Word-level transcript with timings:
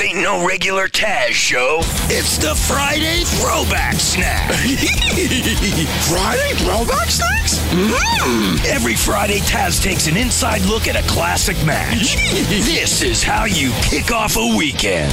This 0.00 0.14
ain't 0.14 0.22
no 0.22 0.46
regular 0.46 0.88
Taz 0.88 1.32
show. 1.32 1.80
It's 2.08 2.38
the 2.38 2.54
Friday 2.54 3.22
Throwback 3.24 3.96
Snack. 3.96 4.48
Friday 6.08 6.54
throwback 6.64 7.08
snacks? 7.08 7.58
Mmm. 7.68 8.64
Every 8.64 8.94
Friday, 8.94 9.40
Taz 9.40 9.82
takes 9.82 10.06
an 10.06 10.16
inside 10.16 10.62
look 10.62 10.88
at 10.88 10.96
a 10.96 11.06
classic 11.06 11.56
match. 11.66 12.14
this 12.48 13.02
is 13.02 13.22
how 13.22 13.44
you 13.44 13.72
kick 13.82 14.10
off 14.10 14.38
a 14.38 14.56
weekend. 14.56 15.12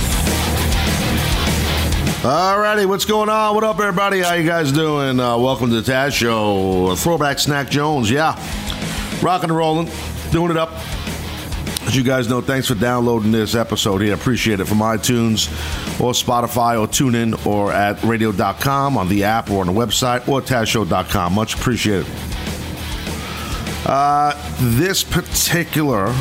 Alrighty, 2.21 2.85
what's 2.85 3.03
going 3.03 3.27
on? 3.27 3.55
What 3.55 3.65
up, 3.65 3.81
everybody? 3.81 4.21
How 4.21 4.35
you 4.35 4.47
guys 4.47 4.71
doing? 4.71 5.19
Uh, 5.19 5.37
welcome 5.37 5.69
to 5.69 5.81
the 5.81 5.91
Taz 5.91 6.13
Show. 6.13 6.95
Throwback 6.95 7.39
Snack 7.39 7.69
Jones, 7.69 8.09
yeah. 8.09 8.35
Rocking 9.21 9.49
and 9.49 9.57
rolling, 9.57 9.91
doing 10.31 10.51
it 10.51 10.57
up. 10.57 10.71
As 11.87 11.95
you 11.95 12.03
guys 12.03 12.27
know, 12.27 12.41
thanks 12.41 12.67
for 12.67 12.75
downloading 12.75 13.31
this 13.31 13.55
episode 13.55 14.01
here. 14.01 14.13
Appreciate 14.13 14.59
it 14.59 14.65
from 14.65 14.79
iTunes 14.79 15.47
or 16.01 16.11
Spotify 16.11 16.77
or 16.77 16.85
TuneIn 16.85 17.45
or 17.45 17.71
at 17.71 18.03
radio.com 18.03 18.97
on 18.97 19.07
the 19.07 19.23
app 19.23 19.49
or 19.49 19.61
on 19.61 19.67
the 19.67 19.73
website 19.73 20.27
or 20.27 20.41
TazShow.com. 20.41 21.33
Much 21.33 21.55
appreciated. 21.55 22.05
Uh, 23.85 24.33
this 24.59 25.01
particular 25.01 26.11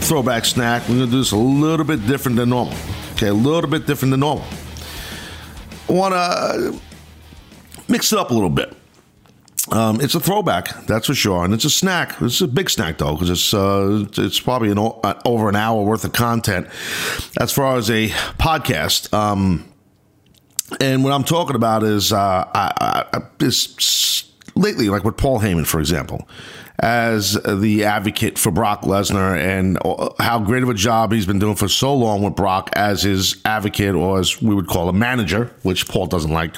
throwback 0.00 0.46
snack, 0.46 0.80
we're 0.88 0.96
going 0.96 1.06
to 1.06 1.12
do 1.12 1.18
this 1.18 1.32
a 1.32 1.36
little 1.36 1.84
bit 1.84 2.06
different 2.06 2.38
than 2.38 2.48
normal. 2.48 2.74
Okay, 3.12 3.28
a 3.28 3.34
little 3.34 3.68
bit 3.68 3.86
different 3.86 4.12
than 4.12 4.20
normal. 4.20 4.46
Want 5.88 6.14
to 6.14 6.80
mix 7.86 8.14
it 8.14 8.18
up 8.18 8.30
a 8.30 8.34
little 8.34 8.48
bit. 8.48 8.74
Um, 9.72 10.02
it's 10.02 10.14
a 10.14 10.20
throwback, 10.20 10.86
that's 10.86 11.06
for 11.06 11.14
sure, 11.14 11.44
and 11.46 11.54
it's 11.54 11.64
a 11.64 11.70
snack. 11.70 12.20
It's 12.20 12.42
a 12.42 12.46
big 12.46 12.68
snack 12.68 12.98
though, 12.98 13.14
because 13.14 13.30
it's 13.30 13.54
uh, 13.54 14.04
it's 14.18 14.38
probably 14.38 14.70
an 14.70 14.78
o- 14.78 15.00
uh, 15.02 15.18
over 15.24 15.48
an 15.48 15.56
hour 15.56 15.82
worth 15.82 16.04
of 16.04 16.12
content 16.12 16.68
as 17.40 17.52
far 17.52 17.78
as 17.78 17.90
a 17.90 18.08
podcast. 18.38 19.12
Um, 19.14 19.66
and 20.78 21.02
what 21.02 21.14
I'm 21.14 21.24
talking 21.24 21.56
about 21.56 21.84
is 21.84 22.12
uh, 22.12 22.46
I, 22.54 23.04
I, 23.14 23.22
is 23.40 24.30
lately, 24.54 24.90
like 24.90 25.04
with 25.04 25.16
Paul 25.16 25.40
Heyman, 25.40 25.66
for 25.66 25.80
example, 25.80 26.28
as 26.78 27.34
the 27.42 27.84
advocate 27.84 28.38
for 28.38 28.50
Brock 28.50 28.82
Lesnar 28.82 29.38
and 29.38 29.78
how 30.18 30.38
great 30.38 30.62
of 30.62 30.68
a 30.68 30.74
job 30.74 31.12
he's 31.12 31.26
been 31.26 31.38
doing 31.38 31.56
for 31.56 31.68
so 31.68 31.94
long 31.94 32.22
with 32.22 32.34
Brock 32.36 32.68
as 32.74 33.04
his 33.04 33.40
advocate, 33.46 33.94
or 33.94 34.18
as 34.18 34.42
we 34.42 34.54
would 34.54 34.66
call 34.66 34.90
a 34.90 34.92
manager, 34.92 35.50
which 35.62 35.88
Paul 35.88 36.08
doesn't 36.08 36.30
like 36.30 36.56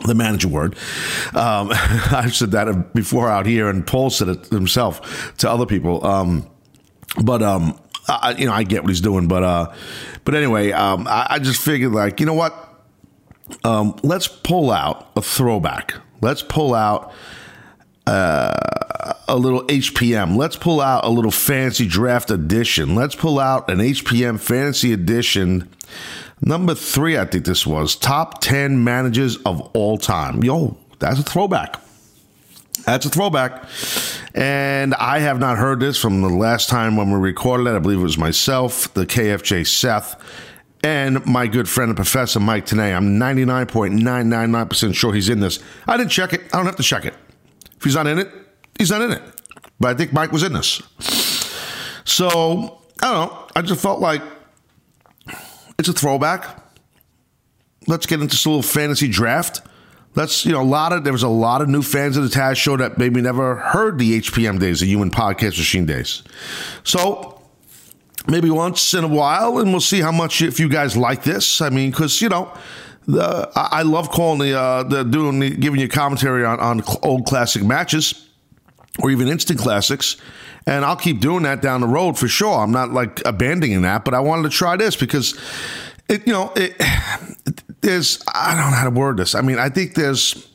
the 0.00 0.14
manager 0.14 0.48
word. 0.48 0.76
Um, 1.34 1.70
I've 1.72 2.34
said 2.34 2.52
that 2.52 2.94
before 2.94 3.28
out 3.28 3.46
here, 3.46 3.68
and 3.68 3.86
Paul 3.86 4.10
said 4.10 4.28
it 4.28 4.46
himself 4.46 5.36
to 5.38 5.50
other 5.50 5.66
people. 5.66 6.04
Um, 6.04 6.48
but 7.22 7.42
um, 7.42 7.78
I, 8.08 8.34
you 8.38 8.46
know, 8.46 8.52
I 8.52 8.62
get 8.62 8.82
what 8.82 8.90
he's 8.90 9.00
doing. 9.00 9.28
But 9.28 9.42
uh, 9.42 9.74
but 10.24 10.34
anyway, 10.34 10.72
um, 10.72 11.06
I, 11.06 11.26
I, 11.30 11.38
just 11.38 11.60
figured 11.60 11.92
like, 11.92 12.20
you 12.20 12.26
know 12.26 12.34
what? 12.34 12.54
Um, 13.64 13.96
let's 14.02 14.28
pull 14.28 14.70
out 14.70 15.10
a 15.16 15.22
throwback. 15.22 15.94
Let's 16.20 16.42
pull 16.42 16.74
out. 16.74 17.12
Uh, 18.04 18.52
a 19.28 19.36
little 19.36 19.62
HPM. 19.64 20.36
Let's 20.36 20.56
pull 20.56 20.80
out 20.80 21.04
a 21.04 21.08
little 21.08 21.30
fancy 21.30 21.86
draft 21.86 22.30
edition. 22.30 22.94
Let's 22.94 23.14
pull 23.14 23.38
out 23.38 23.70
an 23.70 23.78
HPM 23.78 24.40
fantasy 24.40 24.92
edition 24.92 25.68
Number 26.44 26.74
three, 26.74 27.16
I 27.16 27.24
think 27.24 27.44
this 27.44 27.66
was 27.66 27.94
top 27.94 28.40
10 28.40 28.82
managers 28.82 29.36
of 29.38 29.60
all 29.74 29.96
time. 29.96 30.42
Yo, 30.42 30.76
that's 30.98 31.20
a 31.20 31.22
throwback. 31.22 31.80
That's 32.84 33.06
a 33.06 33.10
throwback. 33.10 33.64
And 34.34 34.92
I 34.94 35.20
have 35.20 35.38
not 35.38 35.56
heard 35.56 35.78
this 35.78 36.00
from 36.00 36.20
the 36.20 36.28
last 36.28 36.68
time 36.68 36.96
when 36.96 37.12
we 37.12 37.18
recorded 37.18 37.68
it. 37.68 37.76
I 37.76 37.78
believe 37.78 38.00
it 38.00 38.02
was 38.02 38.18
myself, 38.18 38.92
the 38.94 39.06
KFJ 39.06 39.68
Seth, 39.68 40.20
and 40.82 41.24
my 41.24 41.46
good 41.46 41.68
friend 41.68 41.90
and 41.90 41.96
professor 41.96 42.40
Mike 42.40 42.66
Tenay. 42.66 42.92
I'm 42.92 43.20
99.999% 43.20 44.94
sure 44.96 45.12
he's 45.12 45.28
in 45.28 45.38
this. 45.38 45.60
I 45.86 45.96
didn't 45.96 46.10
check 46.10 46.32
it. 46.32 46.40
I 46.52 46.56
don't 46.56 46.66
have 46.66 46.76
to 46.76 46.82
check 46.82 47.04
it. 47.04 47.14
If 47.76 47.84
he's 47.84 47.94
not 47.94 48.08
in 48.08 48.18
it, 48.18 48.28
he's 48.78 48.90
not 48.90 49.00
in 49.02 49.12
it. 49.12 49.22
But 49.78 49.94
I 49.94 49.94
think 49.94 50.12
Mike 50.12 50.32
was 50.32 50.42
in 50.42 50.52
this. 50.54 50.82
So, 52.04 52.80
I 53.00 53.12
don't 53.12 53.30
know. 53.30 53.48
I 53.54 53.62
just 53.62 53.80
felt 53.80 54.00
like 54.00 54.22
it's 55.82 55.88
a 55.88 56.00
throwback. 56.00 56.62
Let's 57.88 58.06
get 58.06 58.20
into 58.20 58.36
some 58.36 58.52
little 58.52 58.62
fantasy 58.62 59.08
draft. 59.08 59.62
Let's, 60.14 60.46
you 60.46 60.52
know, 60.52 60.62
a 60.62 60.64
lot 60.64 60.92
of, 60.92 61.02
there 61.02 61.12
was 61.12 61.24
a 61.24 61.28
lot 61.28 61.60
of 61.60 61.68
new 61.68 61.82
fans 61.82 62.16
of 62.16 62.22
the 62.22 62.28
Taz 62.28 62.56
show 62.56 62.76
that 62.76 62.98
maybe 62.98 63.20
never 63.20 63.56
heard 63.56 63.98
the 63.98 64.20
HPM 64.20 64.60
days, 64.60 64.80
the 64.80 64.86
human 64.86 65.10
podcast 65.10 65.58
machine 65.58 65.86
days. 65.86 66.22
So 66.84 67.42
maybe 68.28 68.48
once 68.50 68.94
in 68.94 69.02
a 69.02 69.08
while, 69.08 69.58
and 69.58 69.72
we'll 69.72 69.80
see 69.80 70.00
how 70.00 70.12
much, 70.12 70.40
if 70.42 70.60
you 70.60 70.68
guys 70.68 70.96
like 70.96 71.24
this. 71.24 71.60
I 71.60 71.70
mean, 71.70 71.90
because, 71.90 72.20
you 72.20 72.28
know, 72.28 72.52
the, 73.06 73.50
I 73.56 73.82
love 73.82 74.10
calling 74.10 74.38
the, 74.38 74.56
uh, 74.56 74.82
the 74.84 75.02
doing, 75.02 75.40
the, 75.40 75.50
giving 75.50 75.80
you 75.80 75.88
commentary 75.88 76.44
on, 76.44 76.60
on 76.60 76.82
old 77.02 77.26
classic 77.26 77.64
matches 77.64 78.28
or 78.98 79.10
even 79.10 79.28
instant 79.28 79.58
classics. 79.58 80.16
And 80.66 80.84
I'll 80.84 80.96
keep 80.96 81.20
doing 81.20 81.42
that 81.44 81.62
down 81.62 81.80
the 81.80 81.88
road 81.88 82.18
for 82.18 82.28
sure. 82.28 82.60
I'm 82.60 82.72
not 82.72 82.90
like 82.90 83.24
abandoning 83.24 83.82
that, 83.82 84.04
but 84.04 84.14
I 84.14 84.20
wanted 84.20 84.50
to 84.50 84.50
try 84.50 84.76
this 84.76 84.96
because 84.96 85.38
it, 86.08 86.26
you 86.26 86.32
know, 86.32 86.52
it, 86.54 86.76
there's, 87.80 88.22
I 88.32 88.54
don't 88.54 88.70
know 88.70 88.76
how 88.76 88.84
to 88.84 88.90
word 88.90 89.16
this. 89.16 89.34
I 89.34 89.40
mean, 89.40 89.58
I 89.58 89.68
think 89.68 89.94
there's, 89.94 90.48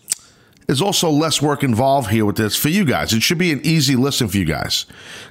there's 0.66 0.81
also 0.81 1.09
less 1.09 1.42
work 1.42 1.64
involved 1.64 2.09
here 2.09 2.25
with 2.25 2.38
this 2.38 2.56
for 2.56 2.70
you 2.70 2.86
guys. 2.86 3.14
It 3.14 3.24
should 3.24 3.38
be 3.38 3.52
an 3.52 3.62
easy 3.64 3.96
listen 3.96 4.28
for 4.28 4.38
you 4.38 4.46
guys. 4.46 4.86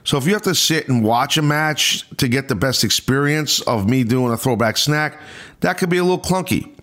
So 0.05 0.19
if 0.19 0.27
you 0.27 0.33
have 0.33 0.43
to 0.43 0.55
sit 0.55 0.89
and 0.89 1.05
watch 1.05 1.37
a 1.37 1.43
match 1.43 2.09
to 2.17 2.29
get 2.29 2.49
the 2.49 2.55
best 2.55 2.85
experience 2.85 3.61
of 3.63 3.89
me 3.89 4.03
doing 4.03 4.33
a 4.33 4.37
throwback 4.37 4.77
snack, 4.77 5.21
that 5.61 5.79
could 5.79 5.91
be 5.91 5.99
a 5.99 6.03
little 6.03 6.19
clunky 6.19 6.76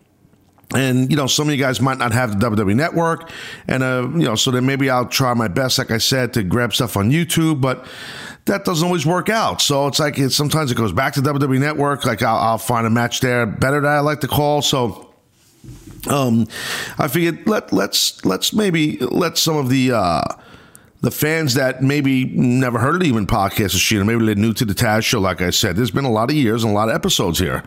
and 0.75 1.09
you 1.09 1.17
know 1.17 1.27
some 1.27 1.47
of 1.47 1.55
you 1.55 1.59
guys 1.59 1.81
might 1.81 1.97
not 1.97 2.11
have 2.11 2.39
the 2.39 2.49
WWE 2.49 2.75
Network, 2.75 3.29
and 3.67 3.83
uh, 3.83 4.07
you 4.13 4.23
know 4.23 4.35
so 4.35 4.51
then 4.51 4.65
maybe 4.65 4.89
I'll 4.89 5.07
try 5.07 5.33
my 5.33 5.47
best, 5.47 5.77
like 5.77 5.91
I 5.91 5.97
said, 5.97 6.33
to 6.33 6.43
grab 6.43 6.73
stuff 6.73 6.97
on 6.97 7.09
YouTube, 7.09 7.61
but 7.61 7.85
that 8.45 8.65
doesn't 8.65 8.85
always 8.85 9.05
work 9.05 9.29
out. 9.29 9.61
So 9.61 9.87
it's 9.87 9.99
like 9.99 10.17
it, 10.17 10.31
sometimes 10.31 10.71
it 10.71 10.75
goes 10.75 10.91
back 10.91 11.13
to 11.13 11.21
WWE 11.21 11.59
Network, 11.59 12.05
like 12.05 12.21
I'll, 12.21 12.37
I'll 12.37 12.57
find 12.57 12.85
a 12.85 12.89
match 12.89 13.21
there 13.21 13.45
better 13.45 13.81
that 13.81 13.87
I 13.87 13.99
like 13.99 14.19
to 14.21 14.27
call. 14.27 14.61
So 14.61 15.13
um, 16.09 16.47
I 16.97 17.07
figured 17.07 17.47
let 17.47 17.71
let's 17.71 18.23
let's 18.25 18.53
maybe 18.53 18.97
let 18.97 19.37
some 19.37 19.57
of 19.57 19.69
the 19.69 19.93
uh, 19.93 20.23
the 21.03 21.11
fans 21.11 21.55
that 21.55 21.83
maybe 21.83 22.23
never 22.23 22.79
heard 22.79 23.01
of 23.01 23.03
even 23.07 23.27
podcast 23.27 23.73
machine, 23.73 23.99
or 23.99 24.05
maybe 24.05 24.25
they're 24.25 24.35
new 24.35 24.53
to 24.53 24.63
the 24.63 24.73
Taz 24.73 25.03
show, 25.03 25.19
like 25.19 25.41
I 25.41 25.49
said, 25.49 25.75
there's 25.75 25.91
been 25.91 26.05
a 26.05 26.11
lot 26.11 26.29
of 26.29 26.35
years 26.35 26.63
and 26.63 26.71
a 26.71 26.73
lot 26.73 26.87
of 26.87 26.95
episodes 26.95 27.39
here. 27.39 27.61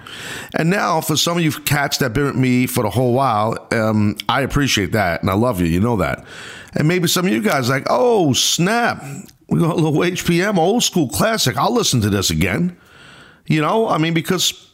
And 0.54 0.70
now, 0.70 1.02
for 1.02 1.16
some 1.19 1.36
of 1.36 1.44
you 1.44 1.52
cats 1.52 1.98
that 1.98 2.14
been 2.14 2.25
with 2.25 2.34
me 2.34 2.66
for 2.66 2.82
the 2.82 2.88
whole 2.88 3.12
while, 3.12 3.69
um, 3.72 4.16
I 4.26 4.41
appreciate 4.41 4.92
that 4.92 5.20
and 5.20 5.28
I 5.28 5.34
love 5.34 5.60
you. 5.60 5.66
You 5.66 5.80
know 5.80 5.96
that. 5.98 6.25
And 6.72 6.88
maybe 6.88 7.08
some 7.08 7.26
of 7.26 7.32
you 7.32 7.42
guys 7.42 7.69
like, 7.69 7.84
oh, 7.91 8.32
snap. 8.32 9.04
We 9.48 9.60
got 9.60 9.72
a 9.72 9.80
little 9.80 10.00
HPM, 10.00 10.56
old 10.56 10.82
school 10.82 11.10
classic. 11.10 11.58
I'll 11.58 11.75
listen 11.75 12.00
to 12.00 12.10
this 12.10 12.30
again. 12.30 12.78
You 13.44 13.60
know, 13.60 13.86
I 13.86 13.98
mean, 13.98 14.14
because, 14.14 14.70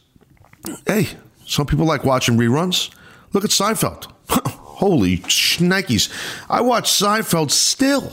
hey, 0.87 1.09
some 1.47 1.67
people 1.67 1.85
like 1.85 2.05
watching 2.05 2.39
reruns. 2.39 2.95
Look 3.33 3.43
at 3.43 3.51
Seinfeld. 3.51 4.05
Holy 4.29 5.19
shnikes. 5.19 6.13
I 6.49 6.61
watch 6.61 6.89
Seinfeld 6.89 7.51
still. 7.51 8.13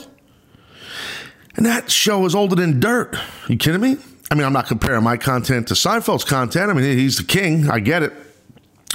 And 1.56 1.66
that 1.66 1.90
show 1.90 2.24
is 2.26 2.34
older 2.34 2.54
than 2.54 2.80
dirt. 2.80 3.16
You 3.48 3.56
kidding 3.56 3.80
me? 3.80 3.96
I 4.30 4.34
mean, 4.36 4.44
I'm 4.44 4.52
not 4.52 4.66
comparing 4.66 5.02
my 5.02 5.16
content 5.16 5.68
to 5.68 5.74
Seinfeld's 5.74 6.24
content. 6.24 6.70
I 6.70 6.74
mean, 6.74 6.96
he's 6.96 7.16
the 7.16 7.24
king. 7.24 7.68
I 7.68 7.80
get 7.80 8.02
it. 8.02 8.12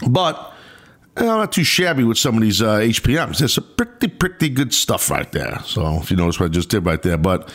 But 0.08 0.54
I'm 1.18 1.26
not 1.26 1.52
too 1.52 1.64
shabby 1.64 2.04
with 2.04 2.18
some 2.18 2.36
of 2.36 2.42
these 2.42 2.62
uh, 2.62 2.80
HPMs. 2.80 3.40
There's 3.40 3.54
some 3.54 3.68
pretty, 3.76 4.08
pretty 4.08 4.50
good 4.50 4.74
stuff 4.74 5.10
right 5.10 5.30
there. 5.32 5.60
So 5.66 5.98
if 5.98 6.10
you 6.12 6.18
notice 6.18 6.40
what 6.40 6.48
I 6.48 6.50
just 6.50 6.70
did 6.70 6.86
right 6.86 7.02
there. 7.02 7.18
But 7.18 7.52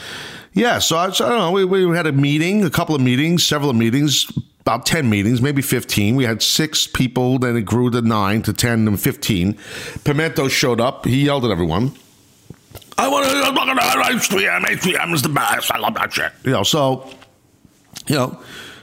yeah, 0.52 0.78
so 0.78 0.96
I, 0.98 1.10
so 1.10 1.26
I 1.26 1.28
don't 1.30 1.38
know. 1.38 1.52
We, 1.52 1.64
we 1.64 1.96
had 1.96 2.06
a 2.06 2.12
meeting, 2.12 2.64
a 2.64 2.70
couple 2.70 2.94
of 2.94 3.00
meetings, 3.00 3.44
several 3.44 3.72
meetings, 3.72 4.30
about 4.60 4.84
10 4.84 5.08
meetings, 5.08 5.40
maybe 5.40 5.62
15. 5.62 6.16
We 6.16 6.24
had 6.24 6.42
six 6.42 6.86
people, 6.86 7.38
then 7.38 7.56
it 7.56 7.62
grew 7.62 7.90
to 7.90 8.02
nine, 8.02 8.42
to 8.42 8.52
10, 8.52 8.86
and 8.88 9.00
15. 9.00 9.58
Pimento 10.04 10.48
showed 10.48 10.80
up. 10.80 11.06
He 11.06 11.24
yelled 11.24 11.44
at 11.44 11.50
everyone. 11.50 11.92
I 13.00 13.08
want 13.08 13.24
to. 13.26 13.32
I'm 13.32 13.54
not 13.54 13.64
going 13.66 13.78
to 13.78 13.82
HPM. 13.82 14.60
HPM 14.66 15.14
is 15.14 15.22
the 15.22 15.30
best. 15.30 15.72
I 15.72 15.78
love 15.78 15.94
that 15.94 16.12
shit. 16.12 16.32
You 16.44 16.50
know, 16.50 16.62
so 16.62 17.08
you 18.06 18.14
know, 18.14 18.38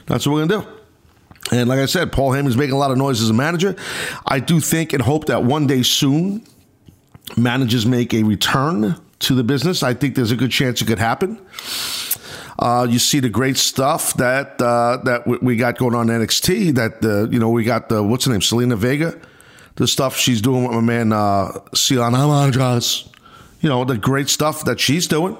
that's 0.06 0.26
what 0.26 0.34
we're 0.34 0.46
gonna 0.46 0.64
do. 0.64 1.56
And 1.56 1.68
like 1.68 1.78
I 1.78 1.86
said, 1.86 2.10
Paul 2.10 2.32
Heyman's 2.32 2.56
making 2.56 2.74
a 2.74 2.78
lot 2.78 2.90
of 2.90 2.98
noise 2.98 3.22
as 3.22 3.30
a 3.30 3.34
manager. 3.34 3.76
I 4.26 4.40
do 4.40 4.58
think 4.58 4.92
and 4.92 5.00
hope 5.00 5.26
that 5.26 5.44
one 5.44 5.68
day 5.68 5.84
soon, 5.84 6.44
managers 7.36 7.86
make 7.86 8.12
a 8.12 8.24
return 8.24 9.00
to 9.20 9.34
the 9.36 9.44
business. 9.44 9.84
I 9.84 9.94
think 9.94 10.16
there's 10.16 10.32
a 10.32 10.36
good 10.36 10.50
chance 10.50 10.82
it 10.82 10.86
could 10.86 10.98
happen. 10.98 11.38
Uh, 12.58 12.88
you 12.90 12.98
see 12.98 13.20
the 13.20 13.28
great 13.28 13.56
stuff 13.56 14.14
that 14.14 14.60
uh, 14.60 14.96
that 15.04 15.28
we 15.40 15.54
got 15.54 15.78
going 15.78 15.94
on 15.94 16.08
NXT. 16.08 16.74
That 16.74 17.04
uh, 17.04 17.30
you 17.30 17.38
know 17.38 17.50
we 17.50 17.62
got 17.62 17.88
the 17.88 18.02
what's 18.02 18.24
her 18.24 18.32
name, 18.32 18.40
Zelina 18.40 18.76
Vega. 18.76 19.16
The 19.76 19.86
stuff 19.86 20.16
she's 20.16 20.42
doing 20.42 20.64
with 20.64 20.72
my 20.72 20.80
man 20.80 21.12
uh, 21.12 21.52
Cien 21.72 22.12
Almas 22.18 23.08
you 23.60 23.68
know, 23.68 23.84
the 23.84 23.96
great 23.96 24.28
stuff 24.28 24.64
that 24.64 24.80
she's 24.80 25.06
doing. 25.06 25.36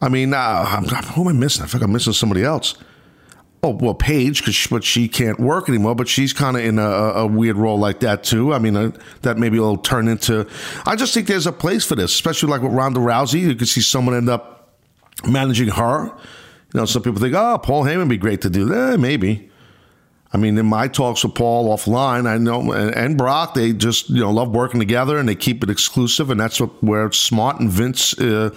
I 0.00 0.08
mean, 0.08 0.32
uh, 0.32 0.64
who 1.12 1.22
am 1.22 1.28
I 1.28 1.32
missing? 1.32 1.64
I 1.64 1.66
think 1.66 1.82
I'm 1.82 1.92
missing 1.92 2.12
somebody 2.12 2.44
else. 2.44 2.74
Oh 3.60 3.70
well, 3.70 3.94
Paige, 3.94 4.44
cause 4.44 4.54
she, 4.54 4.68
but 4.68 4.84
she 4.84 5.08
can't 5.08 5.40
work 5.40 5.68
anymore. 5.68 5.96
But 5.96 6.06
she's 6.06 6.32
kind 6.32 6.56
of 6.56 6.64
in 6.64 6.78
a, 6.78 6.82
a, 6.82 7.26
weird 7.26 7.56
role 7.56 7.76
like 7.76 8.00
that 8.00 8.22
too. 8.22 8.54
I 8.54 8.60
mean, 8.60 8.76
uh, 8.76 8.92
that 9.22 9.36
maybe 9.36 9.58
will 9.58 9.76
turn 9.76 10.06
into. 10.06 10.46
I 10.86 10.94
just 10.94 11.12
think 11.12 11.26
there's 11.26 11.48
a 11.48 11.52
place 11.52 11.84
for 11.84 11.96
this, 11.96 12.12
especially 12.12 12.50
like 12.50 12.62
with 12.62 12.72
Ronda 12.72 13.00
Rousey. 13.00 13.40
You 13.40 13.56
could 13.56 13.66
see 13.66 13.80
someone 13.80 14.14
end 14.14 14.28
up 14.28 14.78
managing 15.26 15.68
her. 15.70 16.04
You 16.72 16.80
know, 16.80 16.84
some 16.84 17.02
people 17.02 17.20
think, 17.20 17.34
oh, 17.34 17.58
Paul 17.58 17.82
Heyman 17.82 17.98
would 17.98 18.08
be 18.08 18.16
great 18.16 18.42
to 18.42 18.50
do 18.50 18.66
that. 18.66 18.92
Eh, 18.92 18.96
maybe. 18.96 19.47
I 20.30 20.36
mean, 20.36 20.58
in 20.58 20.66
my 20.66 20.88
talks 20.88 21.24
with 21.24 21.34
Paul 21.34 21.74
offline, 21.74 22.26
I 22.26 22.36
know 22.36 22.72
and, 22.72 23.16
Brock, 23.16 23.54
they 23.54 23.72
just 23.72 24.10
you 24.10 24.20
know 24.20 24.30
love 24.30 24.50
working 24.50 24.78
together 24.78 25.16
and 25.16 25.28
they 25.28 25.34
keep 25.34 25.62
it 25.62 25.70
exclusive, 25.70 26.30
and 26.30 26.38
that's 26.38 26.60
what 26.60 26.82
where 26.84 27.06
it's 27.06 27.18
smart. 27.18 27.60
And 27.60 27.70
Vince 27.70 28.18
uh, 28.18 28.50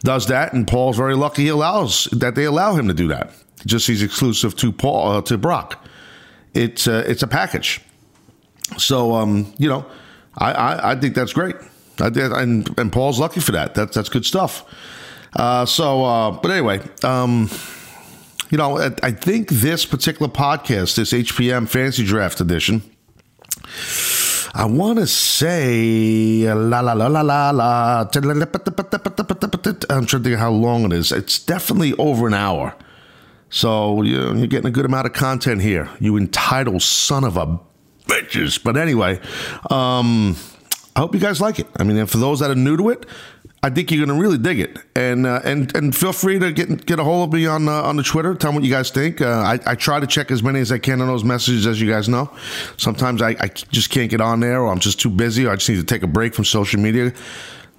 does 0.00 0.26
that, 0.28 0.52
and 0.52 0.68
Paul's 0.68 0.96
very 0.96 1.16
lucky 1.16 1.42
he 1.42 1.48
allows 1.48 2.04
that 2.12 2.36
they 2.36 2.44
allow 2.44 2.74
him 2.74 2.86
to 2.88 2.94
do 2.94 3.08
that 3.08 3.32
just 3.66 3.86
he's 3.86 4.02
exclusive 4.02 4.56
to 4.56 4.72
Paul 4.72 5.08
uh, 5.10 5.22
to 5.22 5.38
Brock. 5.38 5.84
It's 6.54 6.88
uh, 6.88 7.04
it's 7.06 7.22
a 7.22 7.26
package. 7.26 7.80
So 8.78 9.14
um, 9.14 9.52
you 9.58 9.68
know, 9.68 9.86
I, 10.36 10.52
I, 10.52 10.92
I 10.92 10.96
think 10.96 11.14
that's 11.14 11.32
great. 11.32 11.56
I 12.00 12.10
did, 12.10 12.32
and 12.32 12.78
and 12.78 12.92
Paul's 12.92 13.18
lucky 13.18 13.40
for 13.40 13.52
that. 13.52 13.74
That's 13.74 13.94
that's 13.94 14.08
good 14.08 14.24
stuff. 14.24 14.64
Uh, 15.34 15.66
so, 15.66 16.04
uh, 16.04 16.30
but 16.30 16.50
anyway, 16.50 16.80
um, 17.02 17.50
you 18.50 18.58
know, 18.58 18.78
I, 19.02 19.10
think 19.10 19.48
this 19.48 19.84
particular 19.84 20.30
podcast, 20.30 20.96
this 20.96 21.12
HPM 21.12 21.68
Fantasy 21.68 22.04
Draft 22.04 22.40
Edition. 22.40 22.82
I 24.54 24.64
want 24.64 24.98
to 24.98 25.06
say 25.06 26.52
la 26.54 26.80
la 26.80 26.92
la 26.92 27.08
la 27.08 27.20
la 27.20 27.50
la. 27.50 28.00
I'm 28.00 28.10
trying 28.10 30.06
to 30.06 30.18
think 30.22 30.38
how 30.38 30.50
long 30.50 30.84
it 30.86 30.92
is. 30.92 31.12
It's 31.12 31.38
definitely 31.38 31.92
over 31.94 32.26
an 32.26 32.34
hour. 32.34 32.74
So 33.50 34.02
you're, 34.02 34.46
getting 34.46 34.66
a 34.66 34.70
good 34.70 34.86
amount 34.86 35.06
of 35.06 35.12
content 35.12 35.62
here. 35.62 35.90
You 36.00 36.16
entitled 36.16 36.82
son 36.82 37.24
of 37.24 37.36
a 37.36 37.60
bitches. 38.06 38.62
But 38.62 38.76
anyway, 38.76 39.20
um, 39.70 40.36
I 40.94 41.00
hope 41.00 41.14
you 41.14 41.20
guys 41.20 41.40
like 41.40 41.58
it. 41.58 41.66
I 41.76 41.84
mean, 41.84 42.06
for 42.06 42.18
those 42.18 42.40
that 42.40 42.50
are 42.50 42.54
new 42.54 42.76
to 42.76 42.88
it, 42.90 43.06
I 43.66 43.70
think 43.70 43.90
you're 43.90 44.06
going 44.06 44.16
to 44.16 44.22
really 44.22 44.38
dig 44.38 44.60
it. 44.60 44.78
And 44.94 45.26
uh, 45.26 45.40
and 45.44 45.74
and 45.74 45.94
feel 45.94 46.12
free 46.12 46.38
to 46.38 46.52
get 46.52 46.86
get 46.86 47.00
a 47.00 47.04
hold 47.04 47.28
of 47.28 47.34
me 47.34 47.46
on 47.46 47.68
uh, 47.68 47.82
on 47.82 47.96
the 47.96 48.04
Twitter. 48.04 48.32
Tell 48.36 48.52
me 48.52 48.58
what 48.58 48.64
you 48.64 48.70
guys 48.70 48.90
think. 48.90 49.20
Uh, 49.20 49.26
I, 49.26 49.58
I 49.66 49.74
try 49.74 49.98
to 49.98 50.06
check 50.06 50.30
as 50.30 50.40
many 50.40 50.60
as 50.60 50.70
I 50.70 50.78
can 50.78 51.00
on 51.00 51.08
those 51.08 51.24
messages, 51.24 51.66
as 51.66 51.80
you 51.80 51.90
guys 51.90 52.08
know. 52.08 52.30
Sometimes 52.76 53.20
I, 53.22 53.30
I 53.40 53.48
just 53.48 53.90
can't 53.90 54.08
get 54.08 54.20
on 54.20 54.38
there, 54.38 54.62
or 54.62 54.70
I'm 54.70 54.78
just 54.78 55.00
too 55.00 55.10
busy, 55.10 55.46
or 55.46 55.50
I 55.50 55.56
just 55.56 55.68
need 55.68 55.76
to 55.76 55.84
take 55.84 56.04
a 56.04 56.06
break 56.06 56.32
from 56.32 56.44
social 56.44 56.80
media 56.80 57.12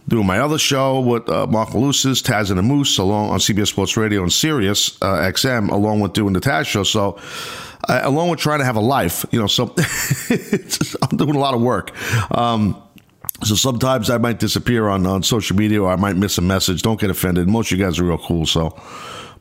doing 0.10 0.26
my 0.26 0.40
other 0.40 0.58
show 0.58 1.00
with 1.00 1.30
uh, 1.30 1.48
Mark 1.48 1.70
Malusis, 1.70 2.22
Taz 2.22 2.50
and 2.50 2.58
the 2.58 2.64
Moose, 2.64 2.98
along 2.98 3.30
on 3.30 3.40
CBS 3.40 3.68
Sports 3.68 3.96
Radio 3.98 4.24
and 4.24 4.32
Sirius 4.32 5.02
uh, 5.02 5.18
XM, 5.18 5.70
along 5.70 6.00
with 6.02 6.14
doing 6.14 6.34
the 6.34 6.40
Taz 6.40 6.66
show. 6.66 6.84
So, 6.84 7.18
uh, 7.88 8.02
along 8.04 8.30
with 8.30 8.40
trying 8.40 8.60
to 8.60 8.66
have 8.66 8.76
a 8.76 8.82
life, 8.82 9.26
you 9.32 9.40
know, 9.40 9.48
so 9.48 9.74
I'm 11.02 11.18
doing 11.18 11.36
a 11.36 11.40
lot 11.40 11.54
of 11.54 11.62
work. 11.62 11.92
Um, 12.36 12.82
so 13.44 13.56
sometimes 13.56 14.10
I 14.10 14.18
might 14.18 14.40
disappear 14.40 14.88
on, 14.88 15.06
on 15.06 15.24
social 15.24 15.56
media 15.56 15.82
or 15.82 15.90
I 15.90 15.96
might 15.96 16.16
miss 16.16 16.38
a 16.38 16.42
message. 16.42 16.82
Don't 16.82 17.00
get 17.00 17.10
offended. 17.10 17.48
Most 17.48 17.72
of 17.72 17.78
you 17.78 17.86
guys 17.86 18.00
are 18.00 18.04
real 18.04 18.18
cool. 18.18 18.46
So, 18.46 18.76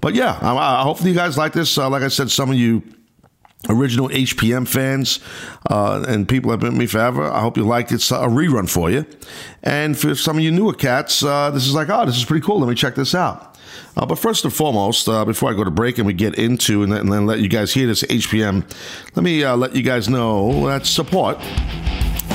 but 0.00 0.14
yeah, 0.14 0.38
I, 0.42 0.54
I 0.54 0.82
hopefully 0.82 1.10
you 1.10 1.16
guys 1.16 1.38
like 1.38 1.52
this. 1.52 1.78
Uh, 1.78 1.88
like 1.88 2.02
I 2.02 2.08
said, 2.08 2.30
some 2.30 2.50
of 2.50 2.56
you 2.56 2.82
original 3.68 4.08
HPM 4.08 4.68
fans 4.68 5.18
uh, 5.70 6.04
and 6.06 6.28
people 6.28 6.50
have 6.50 6.60
been 6.60 6.76
me 6.76 6.86
forever. 6.86 7.24
I 7.24 7.40
hope 7.40 7.56
you 7.56 7.64
liked 7.64 7.90
it. 7.90 7.96
It's 7.96 8.10
a 8.10 8.28
rerun 8.28 8.68
for 8.68 8.90
you. 8.90 9.06
And 9.62 9.98
for 9.98 10.14
some 10.14 10.36
of 10.36 10.44
you 10.44 10.50
newer 10.50 10.74
cats, 10.74 11.22
uh, 11.22 11.50
this 11.50 11.66
is 11.66 11.74
like, 11.74 11.88
oh, 11.88 12.04
this 12.04 12.16
is 12.16 12.24
pretty 12.24 12.44
cool. 12.44 12.60
Let 12.60 12.68
me 12.68 12.74
check 12.74 12.94
this 12.94 13.14
out. 13.14 13.58
Uh, 13.96 14.04
but 14.04 14.16
first 14.18 14.44
and 14.44 14.52
foremost, 14.52 15.08
uh, 15.08 15.24
before 15.24 15.50
I 15.50 15.54
go 15.54 15.64
to 15.64 15.70
break 15.70 15.96
and 15.98 16.06
we 16.06 16.12
get 16.12 16.34
into 16.38 16.82
and 16.82 16.92
then, 16.92 17.00
and 17.00 17.12
then 17.12 17.26
let 17.26 17.40
you 17.40 17.48
guys 17.48 17.72
hear 17.72 17.86
this 17.86 18.02
HPM, 18.02 18.70
let 19.14 19.22
me 19.22 19.42
uh, 19.42 19.56
let 19.56 19.74
you 19.74 19.82
guys 19.82 20.08
know 20.08 20.66
that 20.66 20.86
support 20.86 21.38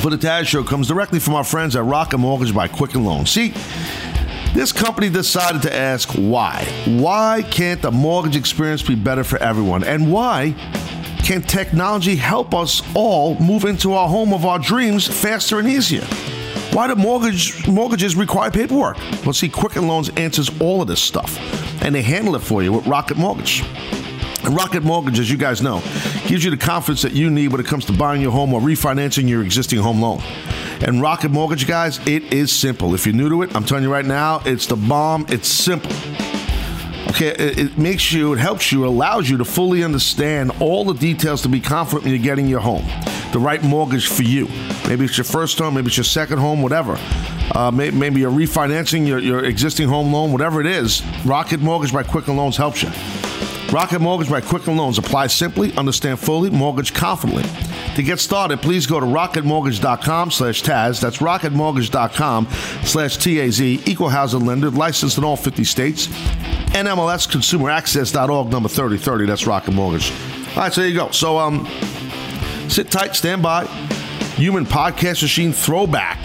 for 0.02 0.10
the 0.10 0.18
Taz 0.18 0.48
Show 0.48 0.64
comes 0.64 0.88
directly 0.88 1.20
from 1.20 1.36
our 1.36 1.44
friends 1.44 1.76
at 1.76 1.84
Rocket 1.84 2.18
Mortgage 2.18 2.56
by 2.56 2.68
Quicken 2.68 3.04
Loans. 3.04 3.30
See, 3.30 3.54
this 4.56 4.72
company 4.72 5.10
decided 5.10 5.62
to 5.62 5.76
ask 5.76 6.10
why. 6.14 6.66
Why 6.88 7.44
can't 7.52 7.84
the 7.84 7.92
mortgage 7.92 8.36
experience 8.36 8.82
be 8.82 8.96
better 8.96 9.24
for 9.24 9.38
everyone? 9.38 9.84
And 9.84 10.12
why 10.12 10.56
can 11.24 11.44
technology 11.44 12.16
help 12.16 12.56
us 12.56 12.82
all 12.96 13.36
move 13.40 13.64
into 13.66 13.94
our 13.94 14.10
home 14.10 14.34
of 14.34 14.44
our 14.44 14.58
dreams 14.58 15.08
faster 15.08 15.60
and 15.60 15.68
easier? 15.68 16.04
Why 16.74 16.88
do 16.88 16.96
mortgage 16.96 17.68
mortgages 17.68 18.16
require 18.16 18.50
paperwork? 18.50 18.98
Well, 19.24 19.34
see, 19.34 19.50
Quicken 19.50 19.88
Loans 19.88 20.10
answers 20.18 20.50
all 20.60 20.82
of 20.82 20.88
this 20.88 21.02
stuff, 21.02 21.38
and 21.84 21.94
they 21.94 22.02
handle 22.02 22.36
it 22.36 22.42
for 22.42 22.64
you 22.64 22.74
with 22.74 22.88
Rocket 22.88 23.18
Mortgage. 23.18 23.64
Rocket 24.50 24.84
Mortgage, 24.84 25.20
as 25.20 25.30
you 25.30 25.38
guys 25.38 25.62
know, 25.62 25.82
gives 26.28 26.44
you 26.44 26.52
the 26.52 26.58
confidence 26.58 27.02
that 27.04 27.14
you 27.14 27.30
need 27.30 27.50
when 27.50 27.62
it 27.62 27.68
comes 27.68 27.86
to 27.86 27.94
buying 27.94 28.22
your 28.22 28.32
home 28.32 28.54
or 28.54 28.62
refinancing 28.62 29.30
your 29.30 29.44
existing 29.44 29.80
home 29.80 30.02
loan. 30.02 30.22
And 30.82 31.02
Rocket 31.02 31.30
Mortgage, 31.30 31.68
guys, 31.68 32.00
it 32.08 32.34
is 32.34 32.52
simple. 32.52 32.96
If 32.96 33.06
you're 33.06 33.16
new 33.16 33.30
to 33.30 33.44
it, 33.44 33.56
I'm 33.56 33.64
telling 33.64 33.84
you 33.84 33.92
right 33.92 34.06
now, 34.06 34.42
it's 34.46 34.66
the 34.66 34.76
bomb. 34.76 35.26
It's 35.30 35.48
simple. 35.48 35.92
Okay, 37.10 37.28
it, 37.28 37.60
it, 37.60 37.78
makes 37.78 38.12
you, 38.12 38.34
it 38.34 38.40
helps 38.40 38.72
you, 38.72 38.88
allows 38.88 39.30
you 39.30 39.38
to 39.38 39.46
fully 39.46 39.84
understand 39.84 40.52
all 40.60 40.86
the 40.86 40.94
details 40.94 41.42
to 41.44 41.50
be 41.50 41.60
confident 41.60 42.06
when 42.06 42.14
you're 42.14 42.24
getting 42.24 42.48
your 42.48 42.62
home, 42.62 42.86
the 43.34 43.40
right 43.40 43.62
mortgage 43.64 44.08
for 44.08 44.24
you. 44.24 44.48
Maybe 44.88 45.06
it's 45.06 45.18
your 45.18 45.26
first 45.26 45.60
home, 45.60 45.76
maybe 45.76 45.88
it's 45.88 45.98
your 45.98 46.04
second 46.04 46.40
home, 46.40 46.62
whatever. 46.62 46.98
Uh, 47.54 47.70
maybe, 47.70 47.96
maybe 47.96 48.22
you're 48.22 48.32
refinancing 48.32 49.06
your, 49.06 49.20
your 49.20 49.44
existing 49.44 49.90
home 49.90 50.12
loan, 50.12 50.32
whatever 50.32 50.62
it 50.62 50.68
is. 50.68 51.04
Rocket 51.26 51.60
Mortgage 51.60 51.92
by 51.92 52.02
Quicken 52.02 52.38
Loans 52.38 52.56
helps 52.56 52.82
you. 52.82 52.90
Rocket 53.72 54.00
Mortgage 54.00 54.30
by 54.30 54.42
Quicken 54.42 54.76
Loans. 54.76 54.98
Apply 54.98 55.28
simply, 55.28 55.74
understand 55.78 56.20
fully, 56.20 56.50
mortgage 56.50 56.94
confidently. 56.94 57.44
To 57.96 58.04
get 58.04 58.20
started, 58.20 58.62
please 58.62 58.86
go 58.86 59.00
to 59.00 59.06
rocketmortgage.com 59.06 60.32
slash 60.32 60.62
Taz. 60.62 61.00
That's 61.00 61.18
rocketmortgage.com 61.20 62.48
slash 62.84 63.18
T-A-Z. 63.18 63.82
Equal 63.86 64.10
housing 64.10 64.46
lender, 64.46 64.70
licensed 64.70 65.18
in 65.18 65.24
all 65.24 65.38
50 65.38 65.64
states. 65.64 66.08
NMLS 66.72 67.30
consumeraccess.org 67.30 68.50
number 68.50 68.68
3030. 68.68 69.26
That's 69.26 69.48
Rocket 69.48 69.72
Mortgage. 69.72 70.12
All 70.12 70.64
right, 70.64 70.74
so 70.74 70.82
there 70.82 70.90
you 70.90 70.96
go. 70.96 71.10
So 71.12 71.38
um, 71.38 71.66
sit 72.68 72.92
tight, 72.92 73.16
stand 73.16 73.42
by. 73.42 73.66
Human 74.36 74.66
Podcast 74.66 75.22
Machine 75.22 75.54
throwback. 75.54 76.24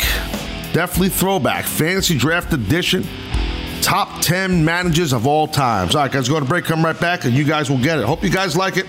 Definitely 0.73 1.11
throwback. 1.11 1.65
Fantasy 1.65 2.19
Draft 2.19 2.53
Edition. 2.53 3.05
Top 3.87 4.21
10 4.21 4.65
managers 4.65 5.13
of 5.13 5.29
all 5.29 5.47
times. 5.47 5.95
All 5.95 6.03
right, 6.03 6.11
guys, 6.11 6.29
go 6.29 6.41
to 6.41 6.45
break, 6.45 6.65
come 6.65 6.85
right 6.85 6.99
back, 6.99 7.25
and 7.25 7.33
you 7.33 7.45
guys 7.45 7.71
will 7.71 7.79
get 7.81 8.01
it. 8.01 8.05
Hope 8.05 8.25
you 8.25 8.31
guys 8.31 8.57
like 8.57 8.77
it. 8.77 8.87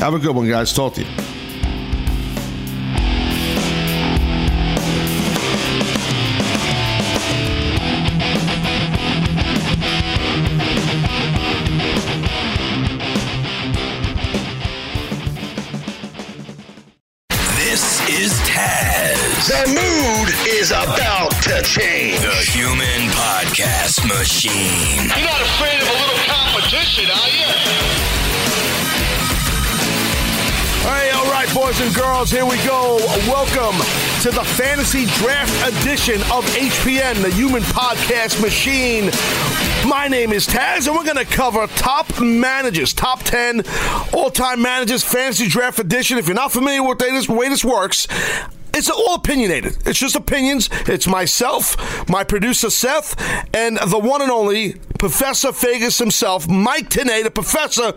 Have 0.00 0.14
a 0.14 0.18
good 0.18 0.34
one, 0.34 0.48
guys. 0.48 0.72
Talk 0.72 0.94
to 0.94 1.02
you. 1.02 1.31
Podcast 23.92 24.08
Machine. 24.08 25.08
You're 25.18 25.26
not 25.26 25.40
afraid 25.42 25.82
of 25.82 25.88
a 25.88 25.92
little 25.92 26.24
competition, 26.24 27.10
are 27.10 27.28
you? 27.28 27.46
Hey, 30.82 31.10
all 31.10 31.30
right, 31.30 31.48
boys 31.54 31.80
and 31.80 31.94
girls, 31.94 32.30
here 32.30 32.44
we 32.44 32.56
go. 32.64 32.96
Welcome 33.28 33.76
to 34.22 34.30
the 34.30 34.44
fantasy 34.56 35.06
draft 35.16 35.52
edition 35.80 36.16
of 36.32 36.44
HPM, 36.54 37.22
the 37.22 37.30
Human 37.30 37.62
Podcast 37.62 38.40
Machine. 38.40 39.10
My 39.88 40.08
name 40.08 40.32
is 40.32 40.46
Taz, 40.46 40.86
and 40.86 40.96
we're 40.96 41.04
going 41.04 41.16
to 41.16 41.24
cover 41.24 41.66
top 41.66 42.20
managers, 42.20 42.92
top 42.92 43.22
10 43.24 43.62
all 44.12 44.30
time 44.30 44.62
managers, 44.62 45.02
fantasy 45.04 45.48
draft 45.48 45.78
edition. 45.78 46.18
If 46.18 46.26
you're 46.26 46.34
not 46.34 46.52
familiar 46.52 46.82
with 46.82 46.98
the 46.98 47.26
way 47.28 47.48
this 47.48 47.64
works, 47.64 48.06
it's 48.74 48.90
all 48.90 49.14
opinionated. 49.14 49.76
It's 49.86 49.98
just 49.98 50.16
opinions. 50.16 50.68
It's 50.86 51.06
myself, 51.06 52.08
my 52.08 52.24
producer 52.24 52.70
Seth, 52.70 53.16
and 53.54 53.78
the 53.78 53.98
one 53.98 54.22
and 54.22 54.30
only 54.30 54.74
Professor 54.98 55.50
Vegas 55.52 55.98
himself, 55.98 56.48
Mike 56.48 56.88
Tenay, 56.88 57.24
the 57.24 57.30
professor. 57.30 57.92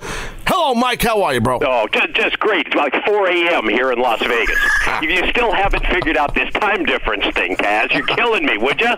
Hello, 0.48 0.74
Mike. 0.74 1.04
How 1.04 1.22
are 1.24 1.34
you, 1.34 1.42
bro? 1.42 1.60
Oh, 1.62 1.88
just, 1.92 2.14
just 2.14 2.40
great. 2.40 2.74
Like 2.76 2.94
4 3.06 3.28
a.m. 3.28 3.70
here 3.70 3.92
in 3.92 4.00
Las 4.00 4.20
Vegas. 4.26 4.58
Ah. 4.88 5.00
if 5.04 5.10
you 5.10 5.30
still 5.30 5.52
haven't 5.52 5.86
figured 5.86 6.18
out 6.18 6.34
this 6.34 6.52
time 6.54 6.84
difference 6.86 7.26
thing, 7.36 7.56
Taz, 7.58 7.94
you're 7.94 8.08
killing 8.08 8.46
me, 8.46 8.58
would 8.58 8.82
you? 8.82 8.96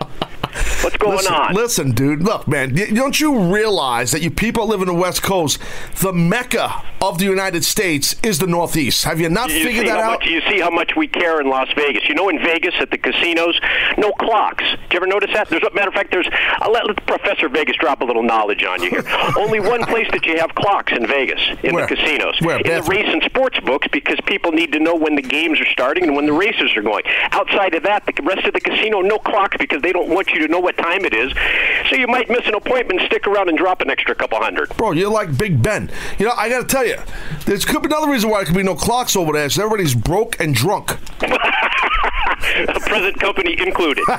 What's 0.82 0.98
going 0.98 1.18
listen, 1.18 1.34
on? 1.34 1.54
Listen, 1.54 1.92
dude. 1.92 2.24
Look, 2.24 2.48
man. 2.48 2.74
Don't 2.74 3.20
you 3.20 3.54
realize 3.54 4.12
that 4.12 4.22
you 4.22 4.32
people 4.32 4.68
live 4.68 4.82
in 4.82 4.88
the 4.88 4.94
West 4.94 5.22
Coast, 5.22 5.60
the 6.00 6.14
mecca 6.14 6.84
of 7.02 7.18
the 7.20 7.26
United 7.26 7.64
States 7.64 8.16
is 8.24 8.40
the 8.40 8.48
Northeast? 8.48 9.04
Have 9.04 9.20
you 9.20 9.30
not 9.30 9.50
you 9.50 9.64
figured 9.64 9.88
that 9.88 10.00
out? 10.00 10.20
Much, 10.22 10.30
you 10.30 10.42
see 10.42 10.60
how 10.60 10.70
much 10.70 10.96
we 10.96 11.08
care 11.08 11.42
in 11.42 11.50
Las 11.50 11.67
Vegas. 11.76 12.08
You 12.10 12.16
know, 12.16 12.30
in 12.30 12.40
Vegas 12.40 12.74
at 12.80 12.92
the 12.92 12.98
casinos, 12.98 13.60
no 13.98 14.12
clocks. 14.14 14.64
Do 14.64 14.78
you 14.94 14.98
ever 14.98 15.08
notice 15.08 15.32
that? 15.34 15.50
There's 15.50 15.64
a 15.64 15.74
matter 15.74 15.90
of 15.90 15.94
fact, 15.94 16.12
there's. 16.12 16.28
I'll 16.60 16.72
let 16.72 16.84
Professor 17.06 17.50
Vegas 17.50 17.76
drop 17.78 18.02
a 18.02 18.06
little 18.06 18.24
knowledge 18.24 18.64
on 18.64 18.82
you 18.82 18.90
here. 18.90 19.04
Only 19.38 19.60
one 19.60 19.84
place 19.84 20.08
that 20.12 20.26
you 20.26 20.38
have 20.40 20.54
clocks 20.56 20.94
in 20.94 21.06
Vegas. 21.08 21.40
in 21.64 21.74
Where? 21.76 21.88
the 21.88 21.96
casinos, 21.96 22.40
Where? 22.42 22.58
in 22.58 22.64
the 22.64 22.84
race 22.84 23.08
and 23.08 23.22
sports 23.24 23.60
books, 23.62 23.88
because 23.92 24.20
people 24.26 24.52
need 24.52 24.72
to 24.74 24.80
know 24.80 24.96
when 24.96 25.16
the 25.16 25.22
games 25.22 25.60
are 25.60 25.66
starting 25.72 26.04
and 26.06 26.16
when 26.16 26.26
the 26.26 26.34
races 26.34 26.76
are 26.76 26.82
going. 26.82 27.04
Outside 27.32 27.76
of 27.76 27.84
that, 27.84 28.06
the 28.06 28.14
rest 28.24 28.46
of 28.48 28.54
the 28.54 28.62
casino 28.62 29.02
no 29.02 29.20
clocks 29.20 29.58
because 29.58 29.82
they 29.82 29.92
don't 29.94 30.10
want 30.10 30.30
you 30.30 30.40
to 30.40 30.48
know 30.48 30.60
what 30.60 30.78
time 30.78 31.06
it 31.06 31.14
is. 31.14 31.32
So 31.90 31.96
you 31.96 32.08
might 32.08 32.30
miss 32.30 32.46
an 32.48 32.56
appointment, 32.56 33.02
stick 33.02 33.28
around, 33.28 33.50
and 33.50 33.58
drop 33.58 33.82
an 33.82 33.90
extra 33.90 34.16
couple 34.16 34.40
hundred. 34.40 34.70
Bro, 34.78 34.94
you're 34.94 35.12
like 35.12 35.38
Big 35.38 35.62
Ben. 35.62 35.90
You 36.18 36.26
know, 36.26 36.34
I 36.36 36.50
got 36.50 36.62
to 36.62 36.68
tell 36.68 36.86
you, 36.86 36.98
there's 37.46 37.66
could 37.66 37.82
be 37.82 37.88
another 37.88 38.12
reason 38.12 38.30
why 38.30 38.40
there 38.40 38.46
could 38.46 38.56
be 38.56 38.64
no 38.64 38.76
clocks 38.76 39.16
over 39.16 39.34
there. 39.34 39.46
Is 39.46 39.58
everybody's 39.58 39.96
broke 39.96 40.40
and 40.40 40.54
drunk. 40.56 40.98
Present 42.88 43.20
company 43.20 43.56
included. 43.60 44.04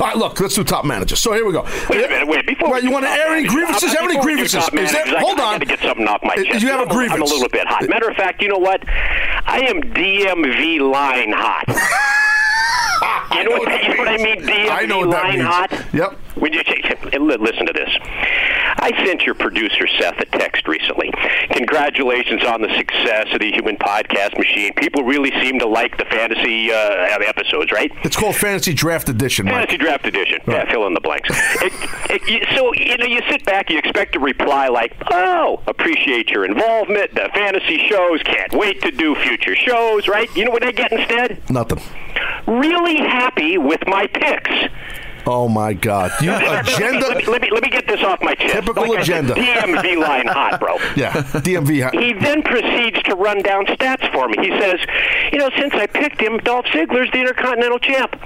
All 0.00 0.06
right, 0.06 0.16
look, 0.16 0.38
let's 0.40 0.54
do 0.54 0.62
top 0.64 0.84
managers. 0.84 1.20
So 1.20 1.32
here 1.32 1.44
we 1.44 1.52
go. 1.52 1.62
Wait 1.90 2.04
a 2.04 2.08
minute, 2.08 2.28
wait. 2.28 2.46
Before 2.46 2.78
you 2.78 2.90
want 2.92 3.04
to 3.04 3.10
air 3.10 3.34
any 3.34 3.48
grievances? 3.48 3.92
How 3.92 4.02
many 4.04 4.14
before 4.16 4.26
we 4.26 4.36
do 4.36 4.48
grievances? 4.48 4.68
Is 4.72 4.94
I- 5.14 5.18
hold 5.20 5.40
I 5.40 5.44
on. 5.44 5.52
got 5.54 5.60
to 5.60 5.66
get 5.66 5.80
something 5.80 6.06
off 6.06 6.20
my 6.22 6.34
Uh, 6.34 6.44
chest. 6.44 6.62
You 6.62 6.68
have 6.68 6.80
a 6.88 6.92
I'm 6.92 7.12
I'm 7.12 7.22
a 7.22 7.24
little 7.24 7.48
bit 7.48 7.66
hot. 7.66 7.88
Matter 7.88 8.08
of 8.08 8.16
fact, 8.16 8.40
you 8.40 8.48
know 8.48 8.58
what? 8.58 8.82
I 8.88 9.60
am 9.68 9.82
DMV 9.82 10.80
line 10.80 11.32
hot. 11.32 11.64
You 13.30 13.44
know, 13.44 13.50
what, 13.58 13.82
you 13.84 13.88
know 13.90 13.98
what 13.98 14.08
I 14.08 14.16
mean? 14.16 14.40
DMV 14.42 14.70
I 14.70 14.86
know 14.86 14.98
what 15.00 15.10
that 15.10 15.24
line 15.24 15.38
means. 15.38 15.48
hot. 15.48 15.70
Yep. 15.92 16.18
When 16.40 16.52
you 16.52 16.62
listen 17.48 17.66
to 17.66 17.72
this. 17.72 17.90
I 18.80 18.92
sent 19.04 19.22
your 19.22 19.34
producer 19.34 19.86
Seth 19.98 20.18
a 20.20 20.26
text 20.26 20.68
recently. 20.68 21.10
Congratulations 21.50 22.44
on 22.44 22.62
the 22.62 22.74
success 22.76 23.26
of 23.32 23.40
the 23.40 23.50
Human 23.52 23.76
Podcast 23.76 24.36
Machine. 24.38 24.72
People 24.74 25.02
really 25.02 25.30
seem 25.40 25.58
to 25.58 25.66
like 25.66 25.96
the 25.96 26.04
fantasy 26.04 26.70
uh, 26.70 27.18
episodes, 27.26 27.72
right? 27.72 27.90
It's 28.04 28.16
called 28.16 28.36
Fantasy 28.36 28.74
Draft 28.74 29.08
Edition, 29.08 29.46
Mike. 29.46 29.54
Fantasy 29.54 29.78
draft 29.78 30.06
edition. 30.06 30.40
Yeah, 30.46 30.70
fill 30.70 30.86
in 30.86 30.94
the 30.94 31.00
blanks. 31.00 31.28
it, 31.30 31.72
it, 32.28 32.48
so 32.56 32.72
you 32.74 32.96
know, 32.96 33.06
you 33.06 33.20
sit 33.30 33.44
back, 33.44 33.70
you 33.70 33.78
expect 33.78 34.16
a 34.16 34.20
reply 34.20 34.68
like, 34.68 34.94
"Oh, 35.10 35.62
appreciate 35.66 36.30
your 36.30 36.44
involvement. 36.44 37.14
The 37.14 37.28
fantasy 37.34 37.88
shows. 37.88 38.22
Can't 38.22 38.52
wait 38.52 38.80
to 38.82 38.90
do 38.90 39.14
future 39.16 39.56
shows." 39.56 40.08
Right? 40.08 40.34
You 40.36 40.44
know 40.44 40.50
what 40.50 40.64
I 40.64 40.72
get 40.72 40.92
instead? 40.92 41.50
Nothing. 41.50 41.80
Really 42.46 42.96
happy 42.96 43.58
with 43.58 43.80
my 43.86 44.06
picks. 44.06 44.50
Oh 45.30 45.46
my 45.46 45.74
God! 45.74 46.10
You 46.22 46.30
Let 46.32 46.64
me, 46.66 46.72
agenda. 46.72 47.06
let 47.30 47.42
me 47.42 47.50
let 47.50 47.62
me 47.62 47.68
get 47.68 47.86
this 47.86 48.02
off 48.02 48.18
my 48.22 48.34
chest. 48.34 48.54
Typical 48.54 48.88
Like 48.88 49.00
I 49.00 49.02
said, 49.04 49.24
agenda. 49.30 49.34
DMV 49.34 50.00
line 50.00 50.26
hot, 50.26 50.58
bro. 50.58 50.76
Yeah, 50.96 51.12
DMV. 51.12 51.82
hot. 51.84 51.94
He 51.94 52.14
then 52.14 52.42
proceeds 52.42 53.02
to 53.02 53.14
run 53.14 53.42
down 53.42 53.66
stats 53.66 54.10
for 54.10 54.26
me. 54.28 54.36
He 54.40 54.50
says, 54.58 54.80
"You 55.32 55.38
know, 55.38 55.50
since 55.58 55.74
I 55.74 55.86
picked 55.86 56.20
him, 56.20 56.38
Dolph 56.38 56.64
Ziggler's 56.66 57.10
the 57.12 57.20
Intercontinental 57.20 57.78
Champ." 57.78 58.16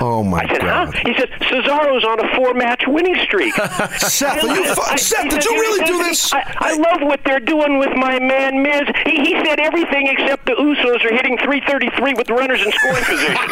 Oh 0.00 0.22
my 0.24 0.38
I 0.40 0.46
said, 0.48 0.60
God! 0.62 0.94
"Huh?" 0.94 1.02
He 1.04 1.14
said, 1.18 1.28
"Cesaro's 1.40 2.04
on 2.04 2.24
a 2.24 2.34
four-match 2.36 2.84
winning 2.86 3.16
streak." 3.22 3.54
Seth, 3.98 4.42
are 4.42 4.54
you? 4.56 4.74
Fu- 4.74 4.80
I- 4.80 4.96
Seth, 4.96 5.24
did 5.28 5.42
said, 5.42 5.44
you 5.44 5.52
really 5.60 5.84
do 5.84 5.98
this? 6.04 6.32
I, 6.32 6.42
I 6.58 6.74
love 6.76 7.02
what 7.02 7.20
they're 7.24 7.40
doing 7.40 7.78
with 7.78 7.90
my 7.96 8.18
man 8.18 8.62
Miz. 8.62 8.82
He, 9.04 9.16
he 9.20 9.32
said 9.44 9.60
everything 9.60 10.06
except 10.08 10.46
the 10.46 10.52
Usos 10.52 11.04
are 11.04 11.14
hitting 11.14 11.36
333 11.38 12.14
with 12.14 12.30
runners 12.30 12.62
in 12.64 12.72
scoring 12.72 13.04
position. 13.04 13.36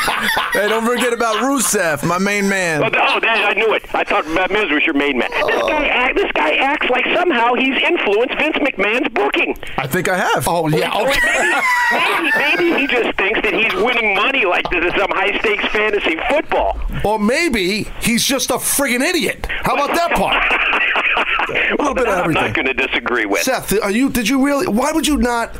Hey, 0.52 0.66
don't 0.66 0.84
forget 0.86 1.12
about 1.12 1.36
Rusev, 1.36 2.02
my 2.04 2.18
main 2.18 2.48
man. 2.48 2.82
oh, 2.82 2.86
oh, 2.86 3.20
that, 3.20 3.44
I 3.50 3.52
knew 3.52 3.74
it. 3.74 3.84
I 3.94 4.02
thought 4.02 4.26
Miz 4.50 4.70
was 4.72 4.82
your 4.84 4.94
main 4.94 5.18
man. 5.18 5.30
This 5.30 5.44
oh. 5.44 5.68
guy, 5.68 6.12
this 6.14 6.32
guy 6.32 6.54
acts 6.56 6.88
like 6.90 7.04
somehow 7.14 7.54
he's 7.54 7.76
influenced 7.82 8.34
Vince 8.38 8.56
McMahon's 8.56 9.08
booking. 9.12 9.56
I 9.76 9.86
think 9.86 10.08
I 10.08 10.16
have. 10.16 10.48
Oh 10.48 10.66
yeah. 10.68 10.90
Or 10.98 11.08
Okay. 11.08 11.20
maybe, 11.92 12.30
maybe, 12.38 12.70
maybe 12.72 12.80
he 12.80 12.86
just 12.86 13.16
thinks 13.18 13.40
that 13.42 13.52
he's 13.52 13.72
winning 13.74 14.14
money 14.16 14.44
like 14.46 14.68
this 14.70 14.84
is 14.84 14.92
some 14.98 15.10
high-stakes 15.10 15.66
fantasy 15.68 16.16
football. 16.28 16.37
Or 17.04 17.18
maybe 17.18 17.84
he's 18.00 18.24
just 18.24 18.50
a 18.50 18.54
friggin' 18.54 19.00
idiot. 19.00 19.46
How 19.48 19.74
about 19.74 19.94
that 19.94 20.12
part? 20.16 20.44
A 21.48 21.76
little 21.78 21.94
bit 21.94 22.06
of 22.06 22.26
I'm 22.26 22.32
not 22.32 22.54
going 22.54 22.66
to 22.66 22.74
disagree 22.74 23.24
with. 23.24 23.42
Seth, 23.42 23.72
are 23.82 23.90
you? 23.90 24.10
Did 24.10 24.28
you 24.28 24.44
really? 24.44 24.66
Why 24.66 24.92
would 24.92 25.06
you 25.06 25.16
not 25.16 25.56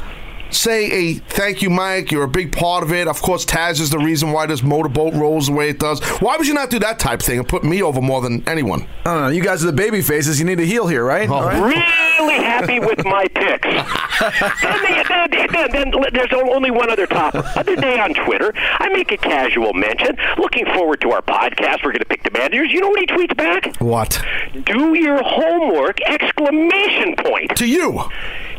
say 0.50 0.90
a 0.90 1.14
thank 1.14 1.62
you, 1.62 1.70
Mike? 1.70 2.10
You're 2.10 2.24
a 2.24 2.28
big 2.28 2.52
part 2.52 2.82
of 2.82 2.92
it. 2.92 3.08
Of 3.08 3.20
course, 3.22 3.44
Taz 3.44 3.80
is 3.80 3.90
the 3.90 3.98
reason 3.98 4.32
why 4.32 4.46
this 4.46 4.62
motorboat 4.62 5.14
rolls 5.14 5.46
the 5.46 5.52
way 5.52 5.68
it 5.70 5.78
does. 5.78 6.00
Why 6.20 6.36
would 6.36 6.46
you 6.46 6.54
not 6.54 6.70
do 6.70 6.78
that 6.80 6.98
type 6.98 7.20
thing 7.20 7.38
and 7.38 7.48
put 7.48 7.64
me 7.64 7.82
over 7.82 8.00
more 8.00 8.20
than 8.20 8.46
anyone? 8.48 8.86
I 9.04 9.12
don't 9.12 9.22
know. 9.22 9.28
You 9.28 9.42
guys 9.42 9.62
are 9.62 9.66
the 9.66 9.72
baby 9.72 10.02
faces. 10.02 10.38
You 10.38 10.44
need 10.46 10.58
to 10.58 10.66
heal 10.66 10.86
here, 10.86 11.04
right? 11.04 11.28
Oh. 11.28 11.34
All 11.34 11.48
right? 11.48 12.08
really 12.18 12.42
happy 12.42 12.80
with 12.80 13.04
my 13.04 13.26
picks. 13.28 13.68
then, 13.68 14.82
they, 14.82 15.02
then, 15.08 15.30
then, 15.30 15.70
then, 15.72 15.90
then 15.90 16.04
there's 16.12 16.32
only 16.32 16.70
one 16.70 16.90
other 16.90 17.06
topic. 17.06 17.44
Other 17.56 17.76
day 17.76 17.98
on 17.98 18.14
Twitter, 18.14 18.52
I 18.56 18.88
make 18.90 19.12
a 19.12 19.16
casual 19.16 19.72
mention. 19.74 20.16
Looking 20.36 20.66
forward 20.66 21.00
to 21.02 21.10
our 21.12 21.22
podcast. 21.22 21.84
We're 21.84 21.92
going 21.92 22.00
to 22.00 22.04
pick 22.04 22.22
the 22.24 22.30
managers. 22.30 22.72
You 22.72 22.80
know 22.80 22.88
what 22.90 23.00
he 23.00 23.06
tweets 23.06 23.36
back? 23.36 23.76
What? 23.76 24.22
Do 24.64 24.94
your 24.94 25.22
homework! 25.22 26.00
Exclamation 26.02 27.16
point. 27.16 27.56
To 27.56 27.66
you? 27.66 28.08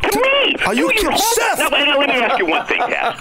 To 0.02 0.20
me. 0.22 0.56
Are 0.66 0.74
you 0.74 0.88
Do 0.90 0.94
your 0.94 0.94
kidding? 0.94 1.10
homework. 1.12 1.22
Seth? 1.22 1.60
Now, 1.60 1.70
let 1.70 1.88
let 2.00 2.10
me 2.10 2.16
ask 2.16 2.40
you 2.40 2.46
one 2.46 2.66
thing, 2.66 2.80
Ted. 2.80 3.16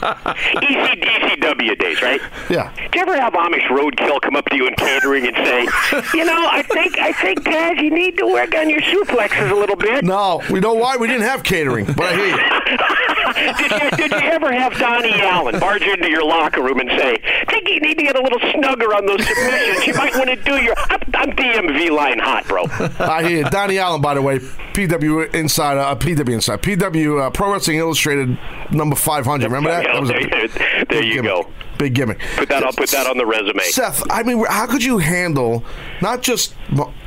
EC, 0.63 1.41
ECW 1.41 1.79
days, 1.79 2.01
right? 2.03 2.21
Yeah. 2.49 2.73
Did 2.77 2.95
you 2.95 3.01
ever 3.03 3.21
have 3.21 3.33
Amish 3.35 3.67
roadkill 3.69 4.21
come 4.21 4.37
up 4.37 4.45
to 4.51 4.57
you 4.57 4.67
in 4.67 4.75
catering 4.75 5.27
and 5.27 5.37
say, 5.37 5.63
you 6.19 6.25
know, 6.25 6.47
I 6.51 6.63
think 6.63 6.99
I 6.99 7.13
think 7.13 7.41
Taz, 7.41 7.83
you 7.83 7.91
need 7.91 8.17
to 8.19 8.27
work 8.27 8.55
on 8.55 8.71
your 8.71 8.81
suplexes 8.81 9.51
a 9.51 9.55
little 9.55 9.77
bit. 9.77 10.05
No, 10.05 10.41
we 10.51 10.61
know 10.61 10.75
why 10.75 10.97
we 10.97 11.07
didn't 11.09 11.23
have 11.27 11.43
catering, 11.43 11.85
but 11.87 12.01
I 12.01 12.17
hear 12.17 12.27
you. 12.29 12.39
did, 13.59 13.71
you, 13.83 14.09
did 14.09 14.11
you 14.23 14.29
ever 14.31 14.53
have 14.53 14.77
Donnie 14.79 15.13
Allen 15.21 15.59
barge 15.61 15.83
into 15.83 16.09
your 16.11 16.25
locker 16.25 16.63
room 16.63 16.81
and 16.81 16.91
say, 16.91 17.19
think 17.49 17.69
you 17.69 17.81
need 17.81 17.99
to 17.99 18.05
get 18.05 18.17
a 18.17 18.23
little 18.23 18.41
snugger 18.53 18.95
on 18.95 19.07
those 19.07 19.27
submissions? 19.27 19.87
You 19.87 19.95
might 19.95 20.15
want 20.15 20.29
to 20.31 20.37
do 20.37 20.63
your. 20.63 20.75
I'm, 20.79 21.01
I'm 21.15 21.31
DMV 21.33 21.91
line 21.91 22.19
hot, 22.19 22.47
bro. 22.47 22.65
I 23.05 23.23
hear 23.29 23.39
you. 23.45 23.51
Donnie 23.51 23.79
Allen, 23.79 24.01
by 24.01 24.15
the 24.15 24.23
way, 24.23 24.39
PW 24.39 25.35
Insider, 25.35 25.81
uh, 25.81 25.95
PW 25.95 26.33
Insider, 26.35 26.59
PW 26.77 27.21
uh, 27.27 27.31
Pro 27.31 27.53
Wrestling 27.53 27.79
Illustrated 27.79 28.39
number 28.71 28.95
500. 28.95 29.47
Remember 29.47 29.71
that? 29.71 29.85
That 29.85 30.01
was 30.01 30.11
a 30.11 30.13
there, 30.13 30.21
big, 30.29 30.51
there 30.53 30.85
big 30.87 31.05
you 31.05 31.15
gimmick. 31.15 31.31
go. 31.31 31.47
Big 31.79 31.95
gimmick. 31.95 32.19
Put 32.37 32.49
that. 32.51 32.63
I'll 32.63 32.73
put 32.73 32.91
that 32.91 33.07
on 33.07 33.17
the 33.17 33.25
resume. 33.25 33.61
Seth, 33.61 34.03
I 34.11 34.23
mean, 34.23 34.45
how 34.45 34.67
could 34.67 34.85
you 34.85 34.99
handle 34.99 35.65
not 36.03 36.23
just 36.23 36.55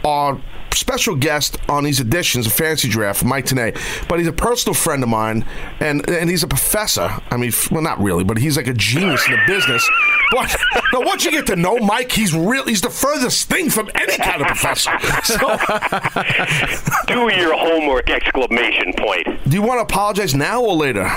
our 0.03 0.41
special 0.74 1.16
guest 1.16 1.58
on 1.70 1.84
these 1.84 2.00
editions 2.00 2.48
of 2.48 2.54
Fantasy 2.54 2.90
Draft, 2.90 3.24
Mike 3.24 3.46
Tenay, 3.46 3.78
but 4.08 4.20
he's 4.20 4.28
a 4.28 4.34
personal 4.34 4.74
friend 4.74 5.04
of 5.04 5.10
mine, 5.10 5.46
and 5.80 6.08
and 6.10 6.30
he's 6.30 6.44
a 6.44 6.48
professor. 6.48 7.10
I 7.30 7.38
mean, 7.38 7.51
well, 7.72 7.82
not 7.82 8.00
really, 8.01 8.24
but 8.24 8.38
he's 8.38 8.58
like 8.58 8.68
a 8.68 8.74
genius 8.74 9.25
in 9.28 9.34
the 9.34 9.40
business. 9.48 9.88
But 10.32 10.56
now, 10.94 11.01
once 11.01 11.25
you 11.25 11.32
get 11.32 11.46
to 11.48 11.56
know 11.56 11.78
Mike, 11.78 12.12
he's 12.12 12.34
real. 12.36 12.66
He's 12.66 12.82
the 12.82 12.90
furthest 12.90 13.50
thing 13.50 13.70
from 13.70 13.90
any 13.96 14.18
kind 14.18 14.42
of 14.42 14.48
professor. 14.48 14.92
So, 15.24 15.38
Do 17.08 17.30
your 17.36 17.56
homework! 17.56 18.10
Exclamation 18.10 18.94
point. 18.98 19.28
do 19.50 19.56
you 19.56 19.62
want 19.62 19.78
to 19.80 19.84
apologize 19.84 20.34
now 20.34 20.62
or 20.63 20.74
later? 20.75 21.10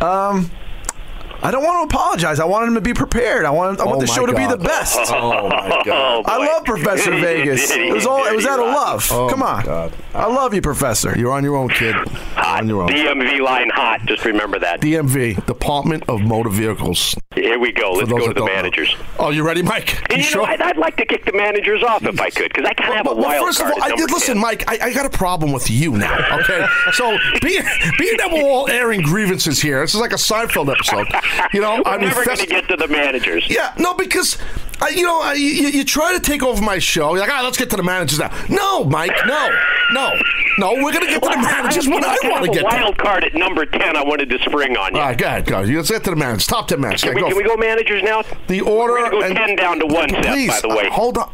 Um, 0.00 0.50
I 1.42 1.50
don't 1.50 1.62
want 1.64 1.90
to 1.90 1.94
apologize. 1.94 2.40
I 2.40 2.44
want 2.44 2.68
him 2.68 2.74
to 2.74 2.80
be 2.80 2.94
prepared. 2.94 3.44
I 3.44 3.50
want 3.50 3.80
I 3.80 3.84
want 3.84 3.96
Oh 3.98 4.00
the 4.00 4.06
my 4.06 4.14
show 4.14 4.26
to 4.26 4.34
be 4.34 4.46
the 4.46 4.56
best. 4.56 4.98
Oh 5.12 5.48
my 5.48 5.82
Oh, 5.86 6.22
boy. 6.22 6.30
I 6.30 6.36
love 6.38 6.64
Professor 6.64 7.10
Vegas. 7.20 7.70
It 7.70 7.92
was 7.92 8.06
all 8.06 8.24
it 8.26 8.34
was 8.34 8.46
out 8.46 8.60
of 8.60 8.66
love. 8.66 9.08
Oh 9.12 9.28
Come 9.28 9.42
on. 9.42 9.62
Oh 9.62 9.66
God. 9.66 9.92
I 10.14 10.26
love 10.26 10.54
you, 10.54 10.60
Professor. 10.62 11.16
You're 11.18 11.32
on 11.32 11.42
your 11.44 11.56
own, 11.56 11.68
kid. 11.68 11.94
Hot. 11.94 12.62
On 12.62 12.68
your 12.68 12.82
own. 12.82 12.88
DMV 12.88 13.40
line 13.40 13.68
hot. 13.70 14.00
Just 14.06 14.24
remember 14.24 14.58
that. 14.60 14.80
DMV, 14.80 15.44
Department 15.46 16.04
of 16.08 16.20
Motor 16.20 16.50
Vehicles. 16.50 17.14
Here 17.34 17.58
we 17.58 17.72
go. 17.72 17.92
Let's 17.92 18.08
go 18.10 18.18
to 18.18 18.28
the 18.28 18.34
don't 18.34 18.46
know. 18.46 18.54
managers. 18.54 18.94
Oh, 19.18 19.30
you 19.30 19.42
ready, 19.44 19.62
Mike? 19.62 20.10
And 20.12 20.24
you, 20.24 20.36
know, 20.36 20.44
I'd, 20.44 20.62
I'd 20.62 20.76
like 20.76 20.96
to 20.98 21.04
kick 21.06 21.24
the 21.24 21.32
managers 21.32 21.82
off 21.82 22.04
if 22.04 22.20
I 22.20 22.30
could, 22.30 22.52
because 22.52 22.64
I 22.64 22.74
kind 22.74 22.90
of 22.90 22.96
have 22.96 23.06
a 23.06 23.10
Well, 23.10 23.16
well, 23.18 23.28
wild 23.30 23.46
first 23.46 23.58
card. 23.58 23.72
of 23.72 23.78
all, 23.78 23.92
I 23.92 23.96
did 23.96 24.10
listen, 24.12 24.34
10. 24.34 24.40
Mike. 24.42 24.64
I, 24.68 24.78
I 24.88 24.92
got 24.94 25.04
a 25.06 25.10
problem 25.10 25.50
with 25.52 25.68
you 25.68 25.92
now. 25.96 26.38
Okay, 26.40 26.64
so 26.92 27.16
being 27.42 27.62
being 27.98 28.16
that 28.18 28.28
we're 28.32 28.42
all 28.48 28.68
airing 28.70 29.02
grievances 29.02 29.60
here, 29.60 29.80
this 29.80 29.94
is 29.94 30.00
like 30.00 30.12
a 30.12 30.16
Seinfeld 30.16 30.70
episode. 30.72 31.08
You 31.52 31.60
know, 31.60 31.82
We're 31.84 31.90
I 31.92 31.98
mean, 31.98 32.08
never 32.08 32.24
going 32.24 32.38
to 32.38 32.46
get 32.46 32.68
to 32.68 32.76
the 32.76 32.88
managers. 32.88 33.48
yeah, 33.48 33.74
no, 33.78 33.94
because 33.94 34.38
I, 34.80 34.88
you 34.90 35.02
know, 35.02 35.20
I, 35.20 35.34
you, 35.34 35.68
you 35.68 35.84
try 35.84 36.12
to 36.14 36.20
take 36.20 36.42
over 36.42 36.60
my 36.62 36.78
show. 36.78 37.10
You're 37.14 37.20
like, 37.26 37.30
ah, 37.30 37.42
let's 37.44 37.56
get 37.56 37.70
to 37.70 37.76
the 37.76 37.82
managers 37.82 38.18
now. 38.18 38.30
No, 38.48 38.84
Mike, 38.84 39.12
no, 39.26 39.48
no, 39.92 40.12
no. 40.58 40.72
We're 40.82 40.92
gonna 40.92 41.06
get 41.06 41.22
to 41.22 41.28
the 41.28 41.36
managers 41.36 41.86
when 41.88 42.04
I 42.04 42.16
want 42.24 42.44
to 42.44 42.50
get 42.50 42.58
a 42.58 42.60
to. 42.60 42.64
wild 42.64 42.98
card 42.98 43.24
at 43.24 43.34
number 43.34 43.64
10 43.66 43.96
I 43.96 44.02
wanted 44.02 44.30
to 44.30 44.38
spring 44.40 44.76
on 44.76 44.94
you. 44.94 45.00
All 45.00 45.06
right, 45.06 45.16
go 45.18 45.26
ahead, 45.26 45.46
go. 45.46 45.60
Let's 45.62 45.90
get 45.90 46.04
to 46.04 46.10
the 46.10 46.16
managers. 46.16 46.46
Top 46.46 46.68
ten 46.68 46.80
managers. 46.80 47.02
can, 47.02 47.10
Yeah, 47.10 47.14
we, 47.16 47.20
go. 47.22 47.28
can 47.28 47.36
we 47.36 47.44
go 47.44 47.56
managers 47.56 48.02
now? 48.02 48.22
the 48.48 48.60
order 48.60 48.94
We're 48.94 49.10
go 49.10 49.22
and 49.22 49.36
10 49.36 49.56
down 49.56 49.78
to 49.80 49.86
1, 49.86 50.10
Seth, 50.10 50.26
please, 50.26 50.48
by 50.50 50.60
the 50.60 50.68
way. 50.68 50.86
uh, 50.88 50.90
hold 50.90 51.18
on, 51.18 51.30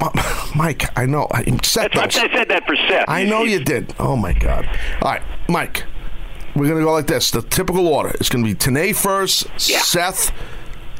Mike. 0.54 0.84
I 0.98 1.06
know. 1.06 1.26
I, 1.32 1.44
Seth, 1.62 1.92
That's 1.92 2.16
I 2.16 2.30
said 2.32 2.48
that 2.48 2.66
for 2.66 2.76
Seth. 2.76 3.06
I 3.08 3.24
know 3.24 3.42
you 3.44 3.62
did. 3.64 3.94
Oh 3.98 4.16
my 4.16 4.32
God! 4.32 4.66
All 5.02 5.12
right, 5.12 5.22
Mike. 5.48 5.84
We're 6.60 6.68
gonna 6.68 6.84
go 6.84 6.92
like 6.92 7.06
this. 7.06 7.30
The 7.30 7.40
typical 7.40 7.88
order 7.88 8.14
is 8.20 8.28
gonna 8.28 8.44
be 8.44 8.54
Tenay 8.54 8.94
first, 8.94 9.46
Yeah. 9.66 9.78
Seth 9.80 10.30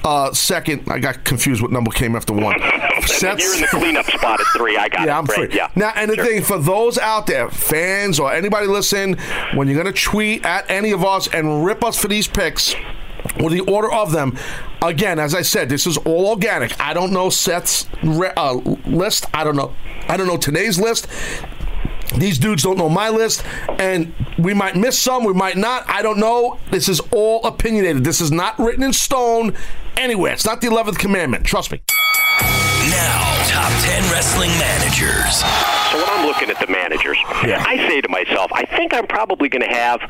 uh, 0.02 0.33
second. 0.33 0.85
I 0.88 0.99
got 0.99 1.23
confused 1.25 1.61
what 1.61 1.71
number 1.71 1.90
came 1.90 2.17
after 2.17 2.33
one. 2.33 2.59
Seth. 3.05 3.38
You're 3.43 3.55
in 3.57 3.61
the 3.61 3.67
cleanup 3.67 4.07
spot 4.07 4.40
at 4.40 4.47
3. 4.57 4.79
I 4.79 4.88
got 4.88 5.00
yeah, 5.07 5.17
it. 5.17 5.19
I'm 5.19 5.25
Right, 5.26 5.50
free. 5.50 5.55
Yeah. 5.55 5.69
Now, 5.76 5.93
and 5.95 6.11
the 6.11 6.14
Sure. 6.14 6.25
thing 6.25 6.43
for 6.43 6.57
those 6.59 6.97
out 6.97 7.26
there, 7.26 7.50
fans 7.50 8.19
or 8.19 8.33
anybody 8.33 8.69
listening, 8.69 9.19
when 9.52 9.69
you're 9.69 9.76
gonna 9.76 9.93
tweet 9.95 10.47
at 10.47 10.64
any 10.71 10.93
of 10.93 11.05
us 11.05 11.29
and 11.29 11.62
rip 11.62 11.85
us 11.85 11.99
for 12.00 12.09
these 12.09 12.26
picks. 12.26 12.75
Or 13.43 13.50
the 13.50 13.61
order 13.61 13.93
of 13.93 14.12
them. 14.12 14.38
Again, 14.81 15.19
as 15.19 15.35
I 15.35 15.43
said, 15.43 15.69
this 15.69 15.87
is 15.87 15.99
all 15.99 16.29
organic. 16.29 16.81
I 16.81 16.95
don't 16.95 17.12
know 17.12 17.29
Seth's 17.29 17.87
re- 18.02 18.33
uh, 18.35 18.55
list. 18.87 19.26
I 19.35 19.45
don't 19.45 19.57
know. 19.57 19.75
I 20.09 20.17
don't 20.17 20.26
know 20.26 20.38
today's 20.38 20.81
list. 20.81 21.07
These 22.17 22.38
dudes 22.38 22.62
don't 22.62 22.76
know 22.76 22.88
my 22.88 23.09
list, 23.09 23.45
and 23.79 24.12
we 24.38 24.55
might 24.55 24.76
miss 24.76 24.99
some, 24.99 25.25
we 25.25 25.33
might 25.33 25.57
not. 25.57 25.85
I 25.88 26.02
don't 26.02 26.19
know. 26.19 26.59
This 26.71 26.88
is 26.88 27.00
all 27.12 27.45
opinionated. 27.45 28.05
This 28.05 28.21
is 28.21 28.33
not 28.33 28.59
written 28.59 28.83
in 28.83 28.93
stone 28.93 29.55
anywhere. 29.97 30.33
It's 30.33 30.47
not 30.47 30.61
the 30.61 30.69
11th 30.69 30.99
commandment. 30.99 31.47
Trust 31.47 31.73
me. 31.73 31.81
Now, 32.40 33.45
top 33.47 33.71
10 33.83 34.11
wrestling 34.11 34.50
managers. 34.59 35.45
So 35.91 35.97
when 35.99 36.09
I'm 36.09 36.27
looking 36.27 36.51
at 36.51 36.59
the 36.61 36.67
managers, 36.71 37.19
Yeah. 37.47 37.65
I 37.67 37.77
say 37.89 38.01
to 38.01 38.09
myself, 38.09 38.51
I 38.53 38.65
think 38.77 38.95
I'm 38.95 39.07
probably 39.07 39.49
going 39.49 39.63
to 39.63 39.75
have 39.75 40.01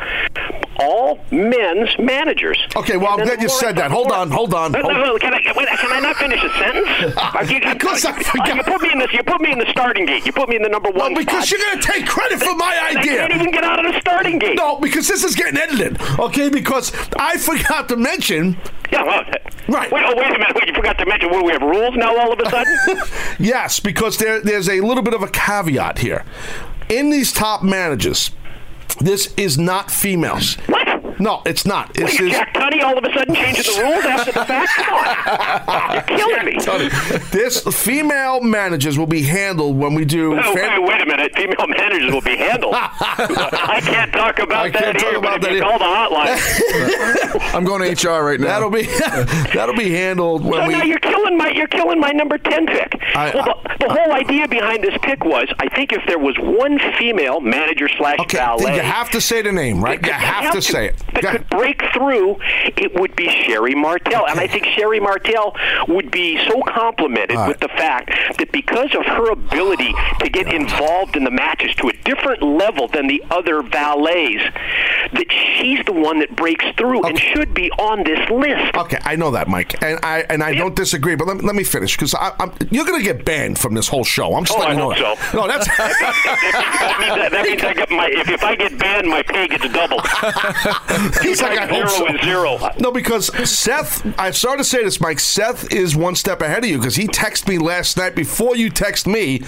all 0.79 1.19
men's 1.31 1.91
managers. 1.99 2.59
Okay, 2.77 2.97
well, 2.97 3.19
I'm 3.19 3.25
glad 3.25 3.41
you 3.43 3.49
said 3.49 3.77
that. 3.77 3.91
Hold 3.91 4.11
on, 4.13 4.31
hold 4.31 4.55
on. 4.55 4.73
No, 4.73 4.81
no, 4.81 4.93
no, 4.93 5.19
Can 5.19 5.35
I, 5.35 5.41
wait, 5.57 5.69
can 5.69 5.93
I 5.93 6.01
not 6.01 6.17
finish 6.17 6.43
a 6.43 6.51
sentence? 6.59 7.17
You, 7.51 7.59
Of 7.59 7.79
course 7.79 8.05
I 8.05 8.17
you, 8.17 8.25
forgot. 8.25 8.57
you 8.57 8.63
put 8.63 8.83
me 8.83 8.93
in 8.93 8.99
this. 8.99 9.13
You 9.13 9.23
put 9.23 9.41
me 9.41 9.53
in 9.53 9.59
the 9.59 9.71
starting 9.71 10.05
gate. 10.07 10.25
You 10.27 10.33
put 10.33 10.49
me 10.49 10.57
in 10.57 10.63
the 10.63 10.69
number 10.69 10.91
Well, 10.91 11.05
one. 11.11 11.15
because 11.15 11.49
spot. 11.49 11.59
you're 11.59 11.69
going 11.71 11.81
to 11.81 11.87
take 11.87 12.07
credit 12.07 12.39
for 12.41 12.55
my 12.57 12.95
idea. 12.97 13.25
I 13.25 13.29
can't 13.29 13.41
even 13.41 13.51
get 13.51 13.65
out 13.65 13.85
of 13.85 13.93
the 13.93 14.01
starting 14.01 14.39
gate. 14.39 14.57
No, 14.57 14.79
because 14.79 15.09
this 15.09 15.25
is 15.25 15.35
getting 15.35 15.57
edited. 15.59 16.01
Okay, 16.19 16.49
because 16.51 16.93
I 17.19 17.37
forgot 17.39 17.89
to 17.89 17.97
mention. 17.97 18.57
Yeah, 18.93 19.05
well, 19.05 19.23
Right. 19.69 19.91
Wait, 19.93 20.03
oh, 20.05 20.17
wait 20.17 20.27
a 20.27 20.39
minute. 20.39 20.55
Wait, 20.57 20.67
you 20.69 20.75
forgot 20.75 20.99
to 20.99 21.07
mention. 21.07 21.31
What 21.31 21.45
we 21.45 21.53
have 21.53 21.63
rules 21.63 21.95
now? 21.97 22.17
All 22.19 22.33
of 22.33 22.41
a 22.41 22.51
sudden. 22.51 22.77
Yes, 23.39 23.79
because 23.79 24.19
there, 24.19 24.41
there's 24.41 24.69
a 24.69 24.81
little 24.81 25.03
bit 25.03 25.15
of 25.15 25.23
a 25.23 25.29
caveat 25.29 25.99
here. 25.99 26.25
In 26.89 27.11
these 27.11 27.33
top 27.33 27.63
managers, 27.63 28.33
this 29.01 29.33
is 29.37 29.57
not 29.59 29.91
females. 29.91 30.57
what? 30.67 30.80
No, 31.21 31.43
it's 31.45 31.67
not. 31.67 31.93
This 31.95 32.19
Wait, 32.19 32.31
is 32.31 32.33
Jack 32.33 32.55
Tunney 32.55 32.83
all 32.83 32.97
of 32.97 33.05
a 33.05 33.13
sudden 33.13 33.35
changes 33.35 33.67
the 33.67 33.83
rules 33.83 34.05
after 34.05 34.33
the 34.33 34.45
fact? 34.45 34.73
Come 34.77 34.95
on. 34.95 35.95
You're 36.19 36.29
killing 36.29 36.47
me. 36.47 37.19
this 37.31 37.61
female 37.85 38.41
managers 38.41 38.99
will 38.99 39.07
be 39.07 39.23
handled 39.23 39.77
when 39.77 39.95
we 39.95 40.05
do. 40.05 40.39
Oh, 40.39 40.55
fan- 40.55 40.81
wait, 40.83 40.89
wait 40.89 41.03
a 41.03 41.07
minute. 41.07 41.35
Female 41.37 41.67
managers 41.69 42.11
will 42.13 42.23
be 42.23 42.37
handled. 42.37 42.75
I 42.75 43.81
can't 43.85 44.13
talk 44.13 44.39
about 44.39 44.67
I 44.67 44.71
that 44.71 44.83
can't 44.83 44.99
talk 44.99 45.09
here, 45.11 45.19
about 45.19 45.41
but 45.43 45.53
if 45.53 45.53
that 45.53 45.53
you 45.53 45.57
here. 45.57 45.69
call 45.69 45.79
the 45.79 45.85
hotline. 45.85 47.55
I'm 47.55 47.65
going 47.65 47.95
to 47.95 48.09
HR 48.09 48.25
right 48.25 48.41
now. 48.41 48.47
That'll 48.47 48.71
be 48.71 48.83
that'll 49.55 49.77
be 49.77 49.91
handled 49.91 50.45
when 50.45 50.63
so 50.63 50.67
we. 50.69 50.73
now 50.75 50.83
you're 50.85 50.99
killing 51.01 51.37
my 51.37 51.51
you're 51.51 51.69
killing 51.69 52.01
my 52.01 52.11
number 52.13 52.39
ten 52.39 52.67
pick. 52.67 52.95
I- 53.15 53.33
well, 53.35 53.61
the, 53.79 53.87
the 53.87 53.93
whole 53.95 54.13
idea 54.13 54.49
behind 54.49 54.83
this 54.85 54.97
pick 55.03 55.25
was, 55.25 55.49
I 55.59 55.69
think 55.69 55.93
if 55.93 56.03
there 56.07 56.19
was 56.19 56.37
one 56.39 56.79
female 56.99 57.41
manager 57.41 57.89
slash 57.99 58.19
okay, 58.21 58.39
valet, 58.39 58.65
then 58.65 58.75
you 58.77 58.81
have 58.81 59.11
to 59.11 59.21
say 59.21 59.43
the 59.43 59.53
name, 59.53 59.83
right? 59.83 60.01
that 60.01 60.07
You 60.07 60.13
could- 60.13 60.21
have 60.45 60.53
to 60.55 60.63
say 60.63 60.87
it. 60.89 61.03
That 61.15 61.23
could 61.25 61.49
break 61.51 61.83
through. 61.93 62.37
It 62.77 62.95
would 62.95 63.15
be 63.17 63.29
Sherri 63.29 63.75
Martel, 63.75 64.27
and 64.27 64.39
I 64.41 64.47
think 64.47 64.65
Sherri 64.67 65.01
Martel 65.01 65.55
would 65.89 66.11
be 66.11 66.39
so 66.49 66.63
complimented 66.63 67.37
right. 67.37 67.49
with 67.49 67.61
the 67.61 67.69
fact 67.69 68.11
that 68.39 68.51
because 68.53 68.95
of 68.95 69.05
her 69.07 69.31
ability 69.31 69.93
to 70.21 70.29
get 70.29 70.53
involved 70.53 71.17
in 71.17 71.25
the 71.25 71.31
matches 71.31 71.75
to 71.77 71.89
a 71.89 71.93
different 72.05 72.43
level 72.43 72.89
than 72.89 73.07
the 73.07 73.23
other 73.31 73.63
valets, 73.63 74.43
that 75.13 75.27
she's 75.59 75.85
the 75.87 75.93
one 75.93 76.21
that 76.21 76.35
breaks 76.37 76.65
through 76.77 77.03
and 77.05 77.19
should 77.19 77.53
be 77.55 77.71
on 77.73 78.05
this 78.05 78.29
list. 78.31 78.75
Okay, 78.77 78.99
I 79.05 79.17
know 79.17 79.31
that, 79.33 79.49
Mike, 79.49 79.83
and 79.83 79.99
I 80.03 80.25
and 80.31 80.43
I 80.43 80.55
don't 80.55 80.77
disagree. 80.77 81.15
But 81.17 81.27
let, 81.27 81.37
me- 81.39 81.43
let 81.43 81.55
me 81.57 81.65
finish 81.65 81.97
because 81.97 82.15
I'm 82.19 82.53
you're 82.71 82.85
going 82.85 83.01
to 83.01 83.05
get 83.05 83.25
banned 83.25 83.59
from 83.59 83.75
this 83.75 83.89
whole 83.89 84.05
show. 84.05 84.35
I'm 84.35 84.45
just 84.45 84.57
Oh, 84.57 84.61
letting 84.63 84.79
I 84.81 84.83
you 84.97 85.03
know. 85.03 85.15
so. 85.17 85.37
No, 85.39 85.47
that's 85.49 85.67
that 85.67 86.97
means, 87.01 87.15
that, 87.17 87.31
that 87.33 87.45
means 87.47 87.63
I 87.63 87.75
get 87.75 87.91
my 87.91 88.07
if, 88.09 88.29
if 88.29 88.43
I 88.45 88.55
get 88.55 88.79
banned, 88.79 89.09
my 89.09 89.23
pay 89.23 89.49
gets 89.49 89.69
doubled. 89.73 90.01
He's 91.23 91.41
like, 91.43 91.59
I 91.59 91.67
Zero 91.67 91.81
hope 91.81 91.89
so. 91.91 92.07
and 92.07 92.21
zero. 92.23 92.59
No, 92.79 92.91
because 92.93 93.27
Seth, 93.49 94.05
I'm 94.19 94.33
sorry 94.33 94.59
to 94.59 94.65
say 94.65 94.83
this, 94.85 95.01
Mike. 95.01 95.21
Seth 95.21 95.73
is 95.73 95.97
one 95.97 96.15
step 96.15 96.41
ahead 96.43 96.65
of 96.65 96.71
you 96.71 96.79
because 96.79 96.97
he 96.97 97.07
texted 97.07 97.49
me 97.49 97.59
last 97.59 97.97
night 97.97 98.15
before 98.15 98.57
you 98.57 98.71
text 98.71 99.07
me, 99.07 99.43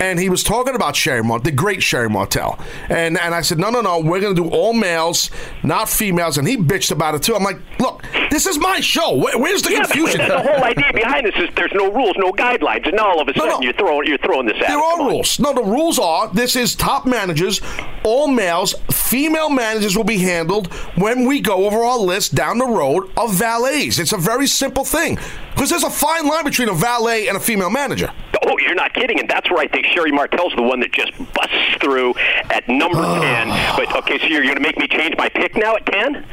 and 0.00 0.18
he 0.18 0.28
was 0.28 0.42
talking 0.42 0.74
about 0.74 0.96
Sherry 0.96 1.22
Mart, 1.22 1.44
the 1.44 1.50
great 1.52 1.82
Sherri 1.82 2.08
Martel, 2.10 2.58
and 2.88 3.18
and 3.18 3.34
I 3.34 3.40
said, 3.42 3.58
no, 3.58 3.70
no, 3.70 3.80
no, 3.80 3.98
we're 4.00 4.20
going 4.20 4.34
to 4.34 4.42
do 4.42 4.48
all 4.50 4.72
males, 4.72 5.30
not 5.62 5.88
females, 5.88 6.38
and 6.38 6.46
he 6.48 6.56
bitched 6.56 6.90
about 6.90 7.14
it 7.14 7.22
too. 7.22 7.34
I'm 7.34 7.42
like, 7.44 7.58
look, 7.78 8.02
this 8.30 8.46
is 8.46 8.58
my 8.58 8.80
show. 8.80 9.14
Where, 9.16 9.38
where's 9.38 9.62
the 9.62 9.72
Yeah, 9.72 9.82
confusion? 9.84 10.26
the 10.28 10.38
whole 10.40 10.64
idea 10.64 10.92
behind 10.92 11.26
this 11.26 11.34
is 11.36 11.48
there's 11.56 11.72
no 11.74 11.92
rules, 11.92 12.14
no 12.18 12.32
guidelines, 12.32 12.86
and 12.86 12.96
now 12.96 13.06
all 13.08 13.20
of 13.20 13.28
a 13.28 13.32
No, 13.32 13.44
sudden 13.44 13.60
no. 13.60 13.60
you're 13.62 13.72
throwing 13.74 14.06
you're 14.06 14.18
throwing 14.18 14.46
this 14.46 14.56
out. 14.62 14.68
There 14.68 14.78
are 14.78 15.06
rules. 15.06 15.38
No, 15.38 15.52
the 15.52 15.62
rules 15.64 15.98
are 15.98 16.28
this 16.32 16.56
is 16.56 16.74
top 16.74 17.06
managers, 17.06 17.60
all 18.04 18.28
males. 18.28 18.74
Female 18.90 19.50
managers 19.50 19.96
will 19.96 20.04
be 20.04 20.18
handled 20.18 20.72
when 20.96 21.26
we 21.26 21.40
go 21.40 21.66
over 21.66 21.78
our 21.78 21.98
list 21.98 22.34
down 22.34 22.58
the 22.58 22.66
road 22.66 23.10
of 23.16 23.34
valets. 23.34 23.98
It's 23.98 24.12
a 24.12 24.18
very 24.18 24.46
simple 24.46 24.84
thing 24.84 25.18
because 25.54 25.70
there's 25.70 25.84
a 25.84 25.90
fine 25.90 26.26
line 26.26 26.44
between 26.44 26.68
a 26.68 26.74
valet 26.74 27.28
and 27.28 27.36
a 27.36 27.40
female 27.40 27.70
manager. 27.70 28.12
Oh, 28.46 28.58
you're 28.58 28.74
not 28.74 28.94
kidding, 28.94 29.18
and 29.18 29.28
that's 29.28 29.50
where 29.50 29.60
I 29.60 29.68
think 29.68 29.86
Sherri 29.86 30.12
Martel's 30.12 30.54
the 30.56 30.62
one 30.62 30.80
that 30.80 30.92
just 30.92 31.12
busts 31.34 31.76
through 31.80 32.14
at 32.50 32.68
number 32.68 33.02
ten. 33.20 33.48
But 33.76 33.94
okay, 33.96 34.18
so 34.18 34.26
you're 34.26 34.42
going 34.42 34.56
to 34.56 34.62
make 34.62 34.78
me 34.78 34.88
change 34.88 35.14
my 35.16 35.28
pick 35.28 35.56
now 35.56 35.76
at 35.76 35.86
ten? 35.86 36.24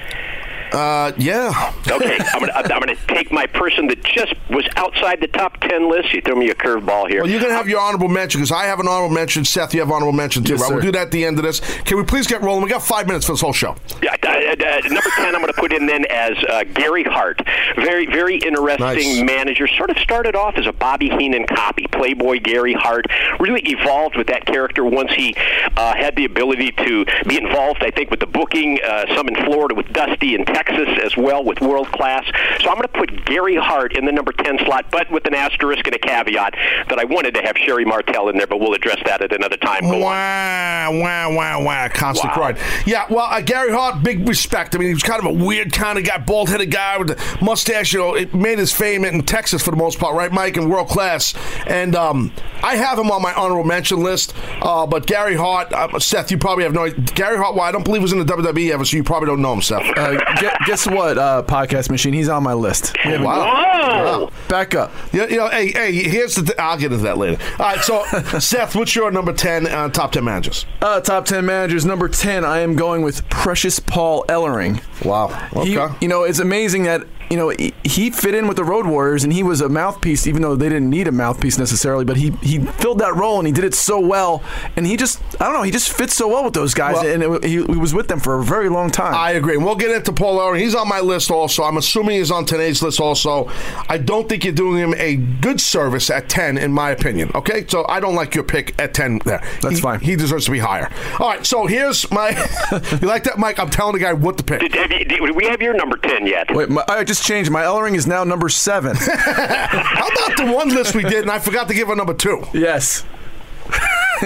Uh, 0.73 1.11
yeah. 1.17 1.71
Okay, 1.87 2.17
I'm 2.33 2.39
going 2.39 2.51
to 2.51 2.57
I'm 2.73 2.81
going 2.81 2.95
to 2.95 3.07
take 3.07 3.31
my 3.31 3.45
person 3.45 3.85
that 3.87 4.03
just 4.03 4.33
was 4.49 4.67
outside 4.75 5.21
the 5.21 5.27
top 5.27 5.59
ten 5.59 5.87
list. 5.87 6.11
You 6.13 6.21
threw 6.21 6.35
me 6.35 6.49
a 6.49 6.55
curveball 6.55 7.09
here. 7.09 7.21
Well, 7.21 7.29
you're 7.29 7.39
going 7.39 7.51
to 7.51 7.55
have 7.57 7.67
your 7.69 7.79
honorable 7.79 8.07
mention 8.07 8.39
because 8.41 8.51
I 8.51 8.65
have 8.65 8.79
an 8.79 8.87
honorable 8.87 9.13
mention. 9.13 9.45
Seth, 9.45 9.73
you 9.75 9.81
have 9.81 9.91
honorable 9.91 10.13
mention 10.13 10.43
too, 10.43 10.53
Yes, 10.53 10.61
right? 10.61 10.71
We'll 10.71 10.81
do 10.81 10.91
that 10.93 11.03
at 11.03 11.11
the 11.11 11.25
end 11.25 11.37
of 11.37 11.43
this. 11.43 11.59
Can 11.83 11.97
we 11.97 12.03
please 12.03 12.25
get 12.25 12.41
rolling? 12.41 12.63
We 12.63 12.69
got 12.71 12.81
five 12.81 13.05
minutes 13.05 13.25
for 13.25 13.33
this 13.33 13.41
whole 13.41 13.53
show. 13.53 13.75
Yeah, 14.01 14.15
uh, 14.23 14.29
uh, 14.29 14.87
number 14.87 15.09
ten, 15.15 15.35
I'm 15.35 15.41
going 15.41 15.53
to 15.53 15.59
put 15.59 15.73
in 15.73 15.85
then 15.85 16.05
as 16.09 16.43
uh, 16.49 16.63
Gary 16.73 17.03
Hart. 17.03 17.39
Very, 17.75 18.07
very 18.07 18.37
interesting 18.37 18.79
Nice. 18.79 19.21
manager. 19.23 19.67
Sort 19.67 19.91
of 19.91 19.97
started 19.99 20.35
off 20.35 20.55
as 20.55 20.65
a 20.65 20.73
Bobby 20.73 21.09
Heenan 21.09 21.45
copy. 21.45 21.85
Playboy 21.91 22.39
Gary 22.39 22.73
Hart 22.73 23.05
really 23.39 23.61
evolved 23.65 24.17
with 24.17 24.27
that 24.27 24.45
character 24.47 24.83
once 24.83 25.13
he 25.13 25.35
uh, 25.77 25.93
had 25.95 26.15
the 26.15 26.25
ability 26.25 26.71
to 26.71 27.05
be 27.27 27.37
involved. 27.37 27.83
I 27.83 27.91
think 27.91 28.09
with 28.09 28.21
the 28.21 28.25
booking, 28.25 28.79
uh, 28.83 29.05
some 29.15 29.27
in 29.27 29.35
Florida 29.45 29.75
with 29.75 29.93
Dusty 29.93 30.33
and. 30.33 30.47
Texas 30.47 30.62
as 30.69 31.15
well 31.17 31.43
with 31.43 31.61
World 31.61 31.87
Class. 31.91 32.25
So 32.61 32.69
I'm 32.69 32.75
going 32.75 32.81
to 32.83 32.87
put 32.87 33.25
Gary 33.25 33.55
Hart 33.55 33.95
in 33.97 34.05
the 34.05 34.11
number 34.11 34.31
ten 34.31 34.57
slot, 34.65 34.85
but 34.91 35.09
with 35.11 35.25
an 35.27 35.33
asterisk 35.33 35.85
and 35.87 35.95
a 35.95 35.99
caveat 35.99 36.53
that 36.89 36.99
I 36.99 37.03
wanted 37.05 37.33
to 37.35 37.41
have 37.41 37.55
Sherri 37.57 37.85
Martel 37.85 38.29
in 38.29 38.37
there, 38.37 38.47
but 38.47 38.59
we'll 38.59 38.73
address 38.73 38.99
that 39.05 39.21
at 39.21 39.33
another 39.33 39.57
time. 39.57 39.81
Go 39.81 39.95
on. 39.95 40.01
Wow, 40.01 40.89
wow, 40.93 41.33
wow, 41.35 41.63
wow. 41.63 41.87
Constant 41.89 42.31
Wow. 42.31 42.53
pride. 42.53 42.57
Yeah, 42.85 43.05
well, 43.09 43.25
uh, 43.29 43.41
Gary 43.41 43.71
Hart, 43.71 44.03
big 44.03 44.27
respect. 44.27 44.75
I 44.75 44.77
mean, 44.79 44.87
he 44.89 44.93
was 44.93 45.03
kind 45.03 45.19
of 45.19 45.25
a 45.25 45.43
weird 45.45 45.73
kind 45.73 45.97
of 45.97 46.05
guy, 46.05 46.17
bald 46.17 46.49
headed 46.49 46.71
guy 46.71 46.97
with 46.97 47.07
the 47.09 47.37
mustache. 47.43 47.93
You 47.93 47.99
know, 47.99 48.15
it 48.15 48.33
made 48.33 48.59
his 48.59 48.71
fame 48.71 49.05
in 49.05 49.21
Texas 49.23 49.61
for 49.63 49.71
the 49.71 49.77
most 49.77 49.99
part, 49.99 50.15
right, 50.15 50.31
Mike? 50.31 50.57
And 50.57 50.69
world 50.69 50.87
class. 50.87 51.33
And 51.67 51.95
um, 51.95 52.31
I 52.61 52.75
have 52.75 52.97
him 52.99 53.11
on 53.11 53.21
my 53.21 53.33
honorable 53.33 53.63
mention 53.63 54.01
list. 54.01 54.33
Uh, 54.61 54.85
but 54.85 55.05
Gary 55.07 55.35
Hart, 55.35 55.71
uh, 55.73 55.99
Seth, 55.99 56.31
you 56.31 56.37
probably 56.37 56.63
have 56.63 56.73
no 56.73 56.89
Gary 56.91 57.37
Hart, 57.37 57.55
well, 57.55 57.63
I 57.63 57.71
don't 57.71 57.83
believe 57.83 58.01
was 58.01 58.11
in 58.13 58.19
the 58.19 58.25
WWE 58.25 58.71
ever, 58.71 58.83
so 58.85 58.97
you 58.97 59.03
probably 59.03 59.27
don't 59.27 59.41
know 59.41 59.53
him, 59.53 59.61
Seth. 59.61 59.83
Uh, 59.97 60.17
gue- 60.39 60.51
guess 60.65 60.85
what, 60.87 61.17
uh, 61.17 61.43
podcast 61.45 61.89
machine? 61.89 62.13
He's 62.13 62.29
on 62.29 62.43
my 62.43 62.53
list. 62.53 62.95
We 63.05 63.11
haven't- 63.11 63.25
Whoa! 63.27 64.29
Back 64.47 64.75
up. 64.75 64.91
you, 65.11 65.27
you 65.27 65.37
know, 65.37 65.49
hey, 65.49 65.71
hey, 65.71 65.91
here's 65.93 66.35
the. 66.35 66.43
Th- 66.43 66.57
I'll 66.57 66.77
get 66.77 66.91
into 66.91 67.03
that 67.03 67.17
later. 67.17 67.41
All 67.59 67.65
right, 67.65 67.79
so 67.81 68.03
Seth, 68.39 68.75
what's 68.75 68.95
your 68.95 69.11
number 69.11 69.33
ten 69.33 69.67
uh, 69.67 69.89
top 69.89 70.11
ten 70.11 70.23
managers? 70.23 70.65
Uh, 70.81 70.99
top 71.01 71.25
10 71.25 71.45
managers. 71.45 71.85
Number 71.85 72.09
10, 72.09 72.43
I 72.43 72.59
am 72.59 72.75
going 72.75 73.01
with 73.03 73.27
Precious 73.29 73.79
Paul 73.79 74.25
Ellering. 74.27 74.81
Wow. 75.05 75.27
He, 75.63 75.77
Okay. 75.77 75.95
you 76.01 76.07
know, 76.07 76.23
it's 76.23 76.39
amazing 76.39 76.83
that 76.83 77.05
you 77.29 77.37
know 77.37 77.49
he, 77.49 77.73
he 77.83 78.09
fit 78.09 78.35
in 78.35 78.47
with 78.47 78.57
the 78.57 78.63
Road 78.63 78.85
Warriors, 78.85 79.23
and 79.23 79.31
he 79.33 79.43
was 79.43 79.61
a 79.61 79.69
mouthpiece, 79.69 80.27
even 80.27 80.41
though 80.41 80.55
they 80.55 80.69
didn't 80.69 80.89
need 80.89 81.07
a 81.07 81.11
mouthpiece 81.11 81.57
necessarily. 81.57 82.05
But 82.05 82.17
he 82.17 82.31
he 82.41 82.59
filled 82.59 82.99
that 82.99 83.15
role, 83.15 83.39
and 83.39 83.47
he 83.47 83.53
did 83.53 83.63
it 83.63 83.73
so 83.73 83.99
well. 83.99 84.43
And 84.75 84.85
he 84.85 84.97
just 84.97 85.21
I 85.41 85.45
don't 85.45 85.53
know, 85.53 85.63
he 85.63 85.71
just 85.71 85.91
fits 85.91 86.15
so 86.15 86.27
well 86.27 86.43
with 86.43 86.53
those 86.53 86.73
guys, 86.73 86.95
Well- 86.95 87.07
and 87.07 87.23
it, 87.23 87.43
he, 87.43 87.63
he 87.63 87.77
was 87.77 87.93
with 87.93 88.07
them 88.07 88.19
for 88.19 88.39
a 88.39 88.43
very 88.43 88.69
long 88.69 88.89
time. 88.91 89.13
I 89.15 89.31
agree. 89.31 89.55
And 89.55 89.63
we'll 89.65 89.75
get 89.75 89.91
into 89.91 90.11
Paul 90.11 90.39
Ellering. 90.39 90.59
He's 90.59 90.75
on 90.75 90.87
my 90.87 90.99
list 90.99 91.31
also. 91.31 91.63
I'm 91.63 91.77
assuming 91.77 92.17
he's 92.17 92.31
on 92.31 92.45
today's 92.45 92.81
list 92.81 92.99
also. 92.99 93.49
I 93.89 93.97
don't 93.97 94.27
think 94.29 94.43
you're 94.43 94.53
doing 94.53 94.77
him 94.77 94.93
a 94.97 95.15
good 95.15 95.59
service 95.61 96.09
at 96.09 96.29
10, 96.29 96.57
in 96.57 96.71
my 96.71 96.91
opinion. 96.91 97.31
Okay? 97.35 97.65
So 97.67 97.85
I 97.87 97.99
don't 97.99 98.15
like 98.15 98.35
your 98.35 98.43
pick 98.43 98.79
at 98.79 98.93
10 98.93 99.19
there. 99.25 99.41
That's 99.61 99.75
He- 99.75 99.81
fine. 99.81 99.99
He 99.99 100.15
deserves 100.15 100.45
to 100.45 100.51
be 100.51 100.59
higher. 100.59 100.89
All 101.19 101.27
right. 101.29 101.45
So 101.45 101.65
here's 101.67 102.09
my. 102.11 102.29
you 103.01 103.07
like 103.07 103.23
that, 103.25 103.37
Mike? 103.37 103.59
I'm 103.59 103.69
telling 103.69 103.93
the 103.93 103.99
guy 103.99 104.13
what 104.13 104.37
to 104.37 104.43
pick. 104.43 104.59
Did, 104.61 104.73
have 104.75 104.91
you, 104.91 105.05
did 105.05 105.35
we 105.35 105.45
have 105.45 105.61
your 105.61 105.73
number 105.73 105.97
10 105.97 106.25
yet? 106.27 106.53
Wait, 106.53 106.69
my, 106.69 106.83
I 106.87 107.03
just 107.03 107.12
changed. 107.19 107.51
My 107.51 107.63
Ellering 107.63 107.95
is 107.95 108.07
now 108.07 108.23
number 108.23 108.49
seven. 108.49 108.95
How 108.99 110.07
about 110.07 110.37
the 110.37 110.51
one 110.53 110.69
list 110.69 110.95
we 110.95 111.03
did 111.03 111.21
and 111.21 111.31
I 111.31 111.39
forgot 111.39 111.67
to 111.67 111.73
give 111.73 111.89
a 111.89 111.95
number 111.95 112.13
two? 112.13 112.43
yes, 112.53 113.03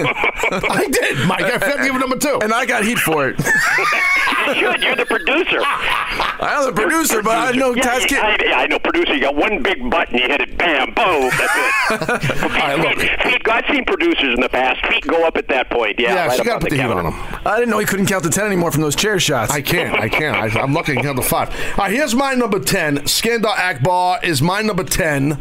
I 0.06 0.88
did, 0.90 1.26
Mike. 1.26 1.42
I 1.42 1.58
forgot 1.58 1.76
to 1.78 1.84
give 1.84 1.94
a 1.94 1.98
number 1.98 2.16
two. 2.16 2.38
and 2.42 2.52
I 2.52 2.66
got 2.66 2.84
heat 2.84 2.98
for 2.98 3.28
it. 3.28 3.38
You 3.38 4.54
should. 4.54 4.82
You're 4.82 4.96
the 4.96 5.06
producer. 5.06 5.60
I'm 6.40 6.64
the 6.66 6.72
producer, 6.72 7.22
but 7.22 7.36
I 7.36 7.50
know 7.52 7.74
yeah, 7.74 7.82
Taz 7.82 8.00
yeah, 8.10 8.36
Kid. 8.36 8.48
I, 8.48 8.62
I 8.62 8.66
know, 8.66 8.78
producer. 8.78 9.14
You 9.14 9.20
got 9.20 9.34
one 9.34 9.62
big 9.62 9.90
button. 9.90 10.16
You 10.16 10.26
hit 10.26 10.40
it, 10.40 10.56
bam, 10.56 10.94
boom. 10.94 11.30
That's 11.36 11.56
it. 11.90 12.22
feet, 12.40 12.50
right, 12.50 12.78
look. 12.78 12.98
feet, 12.98 13.22
feet, 13.22 13.48
I've 13.48 13.64
seen 13.66 13.84
producers 13.84 14.34
in 14.34 14.40
the 14.40 14.48
past. 14.48 14.84
Feet 14.86 15.06
go 15.06 15.26
up 15.26 15.36
at 15.36 15.48
that 15.48 15.70
point. 15.70 15.98
Yeah, 15.98 16.14
yeah, 16.14 16.26
right 16.26 16.36
so 16.36 16.44
you 16.44 16.44
got 16.44 16.60
to 16.60 16.60
put 16.60 16.70
the 16.70 16.76
heat 16.76 16.82
on 16.82 17.06
him. 17.06 17.14
I 17.44 17.58
didn't 17.58 17.70
know 17.70 17.78
he 17.78 17.86
couldn't 17.86 18.06
count 18.06 18.24
to 18.24 18.30
ten 18.30 18.46
anymore 18.46 18.72
from 18.72 18.82
those 18.82 18.96
chair 18.96 19.18
shots. 19.20 19.52
I 19.52 19.60
can't. 19.60 19.98
I 19.98 20.08
can't. 20.08 20.36
I, 20.36 20.60
I'm 20.60 20.72
lucky 20.72 20.92
I 20.92 20.94
can 20.96 21.04
count 21.04 21.16
to 21.16 21.22
five. 21.22 21.50
All 21.50 21.84
right, 21.84 21.92
here's 21.92 22.14
my 22.14 22.34
number 22.34 22.58
10. 22.58 22.98
Skandor 23.00 23.46
Akbar 23.46 24.20
is 24.22 24.40
my 24.40 24.62
number 24.62 24.84
10. 24.84 25.40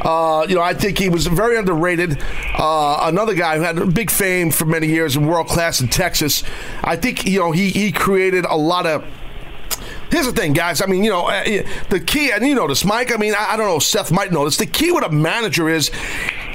Uh, 0.00 0.46
you 0.48 0.54
know, 0.54 0.62
I 0.62 0.74
think 0.74 0.98
he 0.98 1.08
was 1.08 1.26
very 1.26 1.58
underrated. 1.58 2.22
Uh, 2.54 3.00
another 3.02 3.34
guy 3.34 3.56
who 3.56 3.62
had 3.62 3.94
big 3.98 4.10
fame 4.12 4.52
for 4.52 4.64
many 4.64 4.86
years 4.86 5.16
and 5.16 5.28
world 5.28 5.48
class 5.48 5.80
in 5.80 5.88
Texas. 5.88 6.44
I 6.84 6.94
think 6.94 7.26
you 7.26 7.40
know 7.40 7.50
he 7.50 7.70
he 7.70 7.90
created 7.90 8.44
a 8.44 8.56
lot 8.56 8.86
of. 8.86 9.04
Here's 10.10 10.26
the 10.26 10.32
thing, 10.32 10.52
guys. 10.52 10.80
I 10.80 10.86
mean, 10.86 11.04
you 11.04 11.10
know, 11.10 11.26
uh, 11.26 11.44
the 11.90 12.00
key, 12.00 12.30
and 12.30 12.46
you 12.46 12.54
know 12.54 12.66
this, 12.66 12.84
Mike. 12.84 13.12
I 13.12 13.16
mean, 13.16 13.34
I, 13.36 13.56
don't 13.56 13.66
know 13.66 13.78
Seth 13.78 14.10
might 14.10 14.32
know 14.32 14.44
this. 14.44 14.56
The 14.56 14.66
key 14.66 14.90
with 14.90 15.04
a 15.04 15.10
manager 15.10 15.68
is 15.68 15.90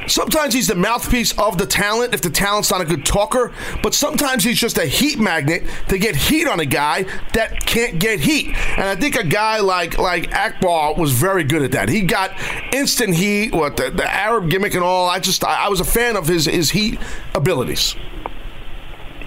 sometimes 0.08 0.54
he's 0.54 0.68
the 0.68 0.76
mouthpiece 0.76 1.38
of 1.38 1.58
the 1.58 1.66
talent 1.66 2.14
if 2.14 2.22
the 2.22 2.30
talent's 2.30 2.72
not 2.72 2.82
a 2.82 2.86
good 2.86 3.06
talker, 3.06 3.54
but 3.82 3.94
sometimes 3.94 4.44
he's 4.44 4.60
just 4.60 4.78
a 4.78 4.86
heat 4.86 5.20
magnet 5.20 5.64
to 5.90 5.98
get 5.98 6.16
heat 6.16 6.48
on 6.48 6.60
a 6.60 6.66
guy 6.66 7.06
that 7.34 7.66
can't 7.66 8.00
get 8.00 8.20
heat. 8.20 8.48
And 8.48 8.84
I 8.84 8.96
think 8.96 9.16
a 9.16 9.24
guy 9.24 9.60
like 9.60 9.98
like 9.98 10.34
Akbar 10.34 10.96
was 10.96 11.12
very 11.12 11.44
good 11.44 11.62
at 11.62 11.72
that. 11.72 11.90
He 11.90 12.02
got 12.02 12.32
instant 12.74 13.16
heat, 13.16 13.54
what 13.54 13.78
the, 13.78 13.92
the 13.92 14.12
Arab 14.12 14.50
gimmick 14.50 14.74
and 14.74 14.84
all. 14.84 15.10
I 15.10 15.20
just 15.20 15.44
I, 15.44 15.66
I 15.66 15.70
was 15.70 15.80
a 15.80 15.86
fan 15.86 16.16
of 16.16 16.28
his 16.28 16.46
his 16.46 16.72
heat 16.72 17.00
abilities. 17.36 17.96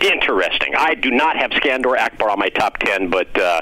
Interesting. 0.00 0.74
I 0.76 0.94
do 0.94 1.10
not 1.10 1.36
have 1.36 1.50
Skandor 1.52 1.98
Akbar 1.98 2.30
on 2.30 2.38
my 2.38 2.48
top 2.50 2.78
ten, 2.78 3.08
but 3.08 3.28
uh, 3.38 3.60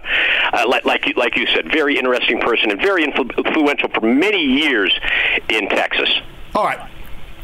uh, 0.52 0.64
like 0.68 0.84
like 0.84 1.06
you, 1.06 1.14
like 1.16 1.36
you 1.36 1.46
said, 1.46 1.70
very 1.70 1.96
interesting 1.96 2.40
person 2.40 2.70
and 2.70 2.80
very 2.80 3.04
influ- 3.04 3.36
influential 3.36 3.88
for 3.90 4.00
many 4.00 4.42
years 4.42 4.92
in 5.48 5.68
Texas. 5.68 6.10
All 6.54 6.64
right. 6.64 6.90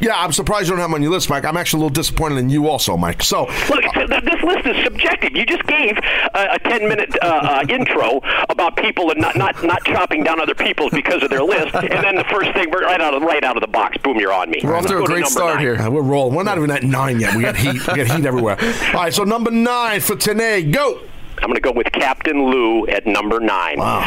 Yeah, 0.01 0.15
I'm 0.17 0.31
surprised 0.31 0.67
you 0.67 0.71
don't 0.71 0.79
have 0.79 0.89
him 0.89 0.95
on 0.95 1.01
your 1.03 1.11
list, 1.11 1.29
Mike. 1.29 1.45
I'm 1.45 1.55
actually 1.57 1.79
a 1.81 1.83
little 1.83 1.93
disappointed 1.93 2.37
in 2.39 2.49
you 2.49 2.67
also, 2.67 2.97
Mike. 2.97 3.21
So, 3.23 3.45
Look, 3.69 3.83
th- 3.93 4.23
this 4.23 4.43
list 4.43 4.65
is 4.65 4.83
subjective. 4.83 5.35
You 5.35 5.45
just 5.45 5.65
gave 5.67 5.97
uh, 6.33 6.47
a 6.53 6.59
10 6.59 6.87
minute 6.89 7.15
uh, 7.21 7.25
uh, 7.61 7.65
intro 7.69 8.19
about 8.49 8.75
people 8.77 9.11
and 9.11 9.21
not, 9.21 9.35
not, 9.35 9.63
not 9.63 9.83
chopping 9.85 10.23
down 10.23 10.41
other 10.41 10.55
people 10.55 10.89
because 10.89 11.21
of 11.23 11.29
their 11.29 11.43
list, 11.43 11.75
and 11.75 12.03
then 12.03 12.15
the 12.15 12.25
first 12.31 12.51
thing, 12.53 12.69
we're 12.71 12.83
right 12.83 12.99
out 12.99 13.13
of, 13.13 13.21
right 13.21 13.43
out 13.43 13.55
of 13.57 13.61
the 13.61 13.67
box, 13.67 13.97
boom, 13.99 14.17
you're 14.17 14.33
on 14.33 14.49
me. 14.49 14.59
We're 14.63 14.75
off 14.75 14.87
to 14.87 14.97
a 14.97 15.05
great 15.05 15.21
number 15.21 15.29
start 15.29 15.55
nine. 15.55 15.63
here. 15.63 15.75
uh, 15.75 15.89
we're 15.89 16.01
rolling. 16.01 16.35
We're 16.35 16.43
not 16.43 16.57
even 16.57 16.71
at 16.71 16.83
nine 16.83 17.19
yet. 17.19 17.35
We 17.35 17.43
got 17.43 17.55
heat. 17.55 17.73
We 17.87 17.95
got 18.03 18.07
heat 18.07 18.25
everywhere. 18.25 18.57
All 18.59 18.93
right, 18.93 19.13
so 19.13 19.23
number 19.23 19.51
nine 19.51 20.01
for 20.01 20.15
today. 20.15 20.63
Go. 20.63 20.99
I'm 21.37 21.47
going 21.47 21.55
to 21.55 21.61
go 21.61 21.71
with 21.71 21.91
Captain 21.91 22.43
Lou 22.51 22.85
at 22.87 23.05
number 23.07 23.39
nine. 23.39 23.79
Wow. 23.79 24.01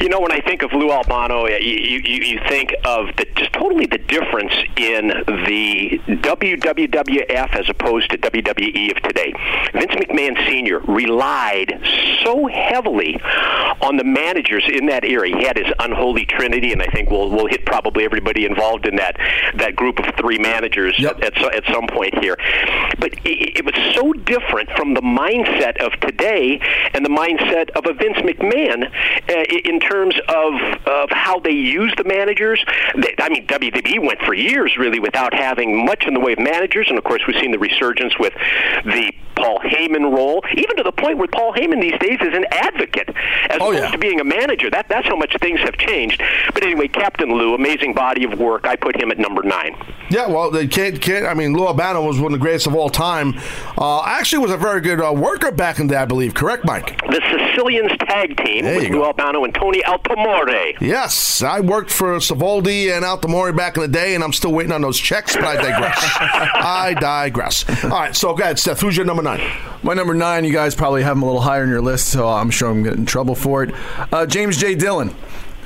You 0.00 0.08
know, 0.08 0.20
when 0.20 0.32
I 0.32 0.40
think 0.40 0.62
of 0.62 0.72
Lou 0.72 0.90
Albano, 0.90 1.46
you, 1.46 1.58
you, 1.58 2.00
you 2.22 2.40
think 2.48 2.74
of 2.84 3.08
the, 3.16 3.26
just 3.36 3.52
totally 3.52 3.84
the 3.84 3.98
difference 3.98 4.54
in 4.76 5.08
the 5.26 6.00
WWF 6.06 7.54
as 7.54 7.68
opposed 7.68 8.10
to 8.10 8.18
WWE 8.18 8.96
of 8.96 9.02
today. 9.02 9.34
Vince 9.74 9.92
McMahon 9.92 10.36
Sr. 10.48 10.78
relied 10.80 11.78
so 12.24 12.46
heavily 12.46 13.20
on 13.82 13.98
the 13.98 14.04
managers 14.04 14.64
in 14.72 14.86
that 14.86 15.04
era. 15.04 15.28
He 15.28 15.44
had 15.44 15.58
his 15.58 15.70
unholy 15.78 16.24
trinity, 16.24 16.72
and 16.72 16.80
I 16.80 16.86
think 16.86 17.10
we'll, 17.10 17.28
we'll 17.28 17.48
hit 17.48 17.66
probably 17.66 18.04
everybody 18.04 18.46
involved 18.46 18.86
in 18.86 18.96
that, 18.96 19.16
that 19.56 19.76
group 19.76 19.98
of 19.98 20.14
three 20.16 20.38
managers 20.38 20.98
Yep. 20.98 21.22
at, 21.22 21.36
at, 21.36 21.54
at 21.56 21.74
some 21.74 21.86
point 21.86 22.18
here. 22.22 22.36
But 22.98 23.12
it, 23.24 23.58
it 23.58 23.64
was 23.66 23.74
so 23.94 24.12
different 24.14 24.70
from 24.70 24.94
the 24.94 25.02
mindset 25.02 25.76
of 25.84 25.92
today 26.00 26.58
and 26.94 27.04
the 27.04 27.10
mindset 27.10 27.68
of 27.70 27.84
a 27.84 27.92
Vince 27.92 28.16
McMahon 28.18 28.90
uh, 29.28 29.44
in 29.64 29.78
terms 29.90 30.14
of, 30.28 30.54
of 30.86 31.10
how 31.10 31.40
they 31.40 31.50
use 31.50 31.92
the 31.96 32.04
managers. 32.04 32.64
They, 32.96 33.14
I 33.18 33.28
mean, 33.28 33.46
WWE 33.46 34.06
went 34.06 34.20
for 34.22 34.34
years 34.34 34.76
really 34.78 35.00
without 35.00 35.34
having 35.34 35.84
much 35.84 36.04
in 36.06 36.14
the 36.14 36.20
way 36.20 36.32
of 36.32 36.38
managers, 36.38 36.86
and 36.88 36.96
of 36.98 37.04
course 37.04 37.22
we've 37.26 37.36
seen 37.40 37.50
the 37.50 37.58
resurgence 37.58 38.18
with 38.18 38.32
the 38.84 39.12
Paul 39.36 39.58
Heyman 39.60 40.14
role, 40.14 40.44
even 40.54 40.76
to 40.76 40.82
the 40.82 40.92
point 40.92 41.16
where 41.16 41.28
Paul 41.28 41.54
Heyman 41.54 41.80
these 41.80 41.98
days 41.98 42.18
is 42.20 42.36
an 42.36 42.44
advocate 42.50 43.08
as 43.48 43.58
Oh, 43.60 43.70
opposed 43.70 43.78
yeah. 43.84 43.90
to 43.90 43.98
being 43.98 44.20
a 44.20 44.24
manager. 44.24 44.68
That 44.70 44.86
that's 44.88 45.06
how 45.08 45.16
much 45.16 45.34
things 45.40 45.60
have 45.60 45.76
changed. 45.78 46.22
But 46.52 46.62
anyway, 46.62 46.88
Captain 46.88 47.30
Lou, 47.32 47.54
amazing 47.54 47.94
body 47.94 48.24
of 48.24 48.38
work. 48.38 48.66
I 48.66 48.76
put 48.76 49.00
him 49.00 49.10
at 49.10 49.18
number 49.18 49.42
nine. 49.42 49.76
Yeah, 50.10 50.26
well, 50.28 50.50
they 50.50 50.66
can't, 50.66 51.00
can't. 51.00 51.24
I 51.24 51.32
mean, 51.34 51.54
Lou 51.54 51.66
Albano 51.66 52.04
was 52.04 52.18
one 52.18 52.34
of 52.34 52.38
the 52.38 52.42
greatest 52.42 52.66
of 52.66 52.74
all 52.74 52.90
time. 52.90 53.34
Uh, 53.78 54.02
actually, 54.04 54.40
was 54.42 54.50
a 54.50 54.56
very 54.58 54.80
good 54.82 55.00
uh, 55.00 55.12
worker 55.12 55.50
back 55.52 55.78
in 55.78 55.86
the 55.86 55.94
day, 55.94 56.00
I 56.00 56.04
believe. 56.04 56.34
Correct, 56.34 56.64
Mike? 56.66 57.00
The 57.06 57.22
Sicilians 57.30 57.92
tag 58.00 58.36
team 58.44 58.64
There 58.64 58.76
with 58.76 58.90
Lou. 58.90 59.04
Albano 59.04 59.44
and 59.44 59.54
Tony 59.54 59.79
Altomare. 59.86 60.80
Yes, 60.80 61.42
I 61.42 61.60
worked 61.60 61.90
for 61.90 62.16
Savoldi 62.16 62.94
and 62.94 63.04
Altomare 63.04 63.56
back 63.56 63.76
in 63.76 63.82
the 63.82 63.88
day, 63.88 64.14
and 64.14 64.22
I'm 64.24 64.32
still 64.32 64.52
waiting 64.52 64.72
on 64.72 64.82
those 64.82 64.98
checks, 64.98 65.34
but 65.36 65.44
I 65.44 65.56
digress. 65.56 65.98
I 66.20 66.94
digress. 66.94 67.84
All 67.84 67.90
right, 67.90 68.14
so 68.14 68.34
go 68.34 68.42
ahead, 68.42 68.58
Seth. 68.58 68.80
Who's 68.80 68.96
your 68.96 69.06
number 69.06 69.22
nine? 69.22 69.40
My 69.82 69.94
number 69.94 70.14
nine, 70.14 70.44
you 70.44 70.52
guys 70.52 70.74
probably 70.74 71.02
have 71.02 71.16
him 71.16 71.22
a 71.22 71.26
little 71.26 71.40
higher 71.40 71.64
in 71.64 71.70
your 71.70 71.80
list, 71.82 72.08
so 72.08 72.28
I'm 72.28 72.50
sure 72.50 72.70
I'm 72.70 72.82
getting 72.82 73.00
in 73.00 73.06
trouble 73.06 73.34
for 73.34 73.62
it. 73.62 73.74
Uh, 74.12 74.26
James 74.26 74.56
J. 74.58 74.74
Dillon, 74.74 75.14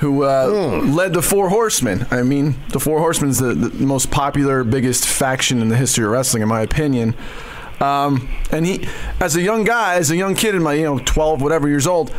who 0.01 0.25
uh, 0.25 0.83
led 0.85 1.13
the 1.13 1.23
Four 1.23 1.49
Horsemen. 1.49 2.07
I 2.11 2.23
mean, 2.23 2.57
the 2.71 2.81
Four 2.81 2.99
Horsemen 2.99 3.31
is 3.31 3.39
the, 3.39 3.55
the 3.55 3.87
most 3.87 4.11
popular, 4.11 4.65
biggest 4.65 5.07
faction 5.07 5.61
in 5.61 5.69
the 5.69 5.77
history 5.77 6.05
of 6.05 6.11
wrestling, 6.11 6.43
in 6.43 6.49
my 6.49 6.61
opinion. 6.61 7.15
Um, 7.81 8.29
and 8.51 8.65
he, 8.67 8.87
as 9.21 9.37
a 9.37 9.43
young 9.43 9.65
guy, 9.65 9.97
as 9.97 10.11
a 10.11 10.17
young 10.17 10.35
kid 10.35 10.55
in 10.55 10.63
my 10.63 10.75
you 10.75 10.85
know 10.85 10.99
12 10.99 11.43
whatever 11.43 11.69
years 11.69 11.87
old, 11.87 12.13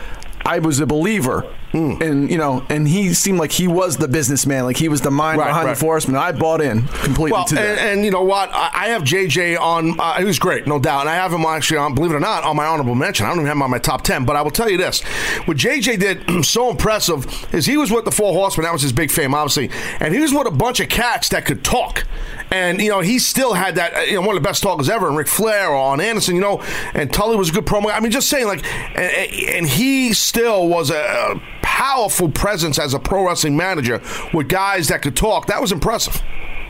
I 0.46 0.60
was 0.60 0.80
a 0.80 0.86
believer. 0.86 1.46
And 1.76 2.30
you 2.32 2.38
know, 2.38 2.66
and 2.70 2.88
he 2.88 3.14
seemed 3.14 3.40
like 3.40 3.52
he 3.52 3.68
was 3.68 3.98
the 3.98 4.08
businessman, 4.08 4.64
like 4.64 4.78
he 4.78 4.88
was 4.88 5.02
the 5.02 5.12
mind 5.12 5.40
Right, 5.40 5.48
behind 5.48 5.68
right. 5.68 5.74
the 5.74 5.80
Four 5.80 5.94
Horsemen. 5.96 6.16
I 6.16 6.32
bought 6.32 6.62
in 6.62 6.88
completely 6.88 7.34
Well, 7.34 7.46
to 7.46 7.60
and, 7.60 7.78
that. 7.78 7.88
and 7.88 8.06
you 8.06 8.12
know 8.12 8.24
what? 8.24 8.50
I, 8.54 8.88
have 8.90 9.04
JJ 9.04 9.60
on. 9.60 10.00
Uh, 10.00 10.14
he 10.20 10.24
was 10.26 10.40
great, 10.40 10.68
no 10.68 10.80
doubt. 10.80 11.02
And 11.02 11.10
I 11.10 11.16
have 11.16 11.34
him 11.34 11.42
actually 11.42 11.78
on, 11.78 11.96
believe 11.96 12.12
it 12.12 12.16
or 12.16 12.20
not, 12.20 12.44
on 12.44 12.56
my 12.56 12.66
honorable 12.66 12.96
mention. 12.96 13.26
I 13.26 13.30
don't 13.30 13.38
even 13.40 13.48
have 13.48 13.58
him 13.58 13.64
on 13.64 13.72
my 13.72 13.80
top 13.80 14.04
10. 14.04 14.26
But 14.26 14.36
I 14.36 14.42
will 14.42 14.52
tell 14.52 14.70
you 14.70 14.78
this 14.78 15.02
what 15.46 15.58
JJ 15.58 16.00
did 16.00 16.46
so 16.46 16.70
impressive 16.70 17.26
is 17.54 17.66
he 17.66 17.78
was 17.78 17.92
with 17.92 18.06
the 18.06 18.12
Four 18.12 18.34
Horsemen. 18.34 18.64
That 18.66 18.74
was 18.74 18.82
his 18.82 18.94
big 18.94 19.12
fame, 19.12 19.34
obviously. 19.34 19.70
And 20.00 20.14
he 20.14 20.20
was 20.22 20.34
with 20.34 20.48
a 20.48 20.52
bunch 20.52 20.80
of 20.80 20.90
cats 20.90 21.30
that 21.30 21.46
could 21.46 21.64
talk. 21.64 22.06
And, 22.52 22.80
you 22.80 22.90
know, 22.90 23.00
he 23.02 23.18
still 23.20 23.54
had 23.54 23.76
that, 23.76 23.94
uh, 23.96 24.00
you 24.02 24.14
know, 24.14 24.22
one 24.22 24.38
of 24.38 24.42
the 24.44 24.48
best 24.48 24.62
talkers 24.62 24.88
ever, 24.88 25.08
and 25.08 25.18
Ric 25.18 25.28
Flair 25.28 25.70
or 25.70 25.76
Arn 25.76 26.00
Anderson, 26.00 26.36
you 26.36 26.42
know, 26.42 26.62
and 26.94 27.12
Tully 27.12 27.36
was 27.36 27.50
a 27.50 27.52
good 27.52 27.66
promo. 27.66 27.92
I 27.92 28.00
mean, 28.00 28.12
just 28.12 28.30
saying, 28.30 28.46
like, 28.46 28.64
and, 28.96 29.50
and 29.50 29.66
he 29.68 30.14
still 30.14 30.68
was 30.68 30.92
a, 30.92 30.96
a 30.96 31.42
powerful 31.66 32.30
presence 32.30 32.78
as 32.78 32.94
a 32.94 33.00
pro 33.00 33.26
wrestling 33.26 33.58
manager 33.58 34.00
with 34.34 34.48
guys 34.48 34.88
that 34.90 35.02
could 35.02 35.16
talk. 35.16 35.48
That 35.48 35.60
was 35.60 35.72
impressive. 35.72 36.22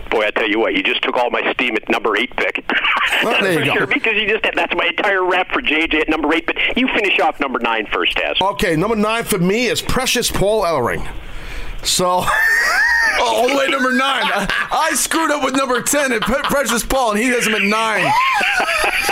Boy, 0.09 0.25
I 0.27 0.31
tell 0.31 0.49
you 0.49 0.57
what, 0.59 0.73
you 0.73 0.81
just 0.83 1.01
took 1.01 1.17
all 1.17 1.29
my 1.29 1.51
steam 1.53 1.75
at 1.75 1.89
number 1.89 2.15
eight 2.17 2.33
pick. 2.37 2.63
Well, 3.23 3.41
there 3.41 3.59
you 3.59 3.65
go. 3.65 3.73
sure, 3.73 3.87
because 3.87 4.13
you 4.15 4.27
just 4.27 4.43
that's 4.55 4.73
my 4.75 4.87
entire 4.87 5.23
rap 5.23 5.51
for 5.51 5.61
JJ 5.61 6.01
at 6.01 6.09
number 6.09 6.33
eight. 6.33 6.45
But 6.45 6.57
you 6.75 6.87
finish 6.87 7.19
off 7.19 7.39
number 7.39 7.59
nine 7.59 7.87
first, 7.91 8.15
Taz. 8.17 8.41
Okay, 8.41 8.75
number 8.75 8.95
nine 8.95 9.23
for 9.23 9.37
me 9.37 9.67
is 9.67 9.81
Precious 9.81 10.29
Paul 10.29 10.63
Ellering. 10.63 11.07
So, 11.85 12.25
Oh, 13.17 13.23
all 13.43 13.47
the 13.47 13.55
way 13.55 13.67
number 13.67 13.93
nine. 13.93 14.23
I, 14.25 14.89
I 14.91 14.95
screwed 14.95 15.31
up 15.31 15.41
with 15.41 15.55
number 15.55 15.81
ten 15.81 16.11
and 16.11 16.21
Pre- 16.21 16.41
Precious 16.43 16.83
Paul, 16.85 17.11
and 17.11 17.19
he 17.19 17.27
has 17.29 17.47
him 17.47 17.55
at 17.55 17.61
nine. 17.61 18.11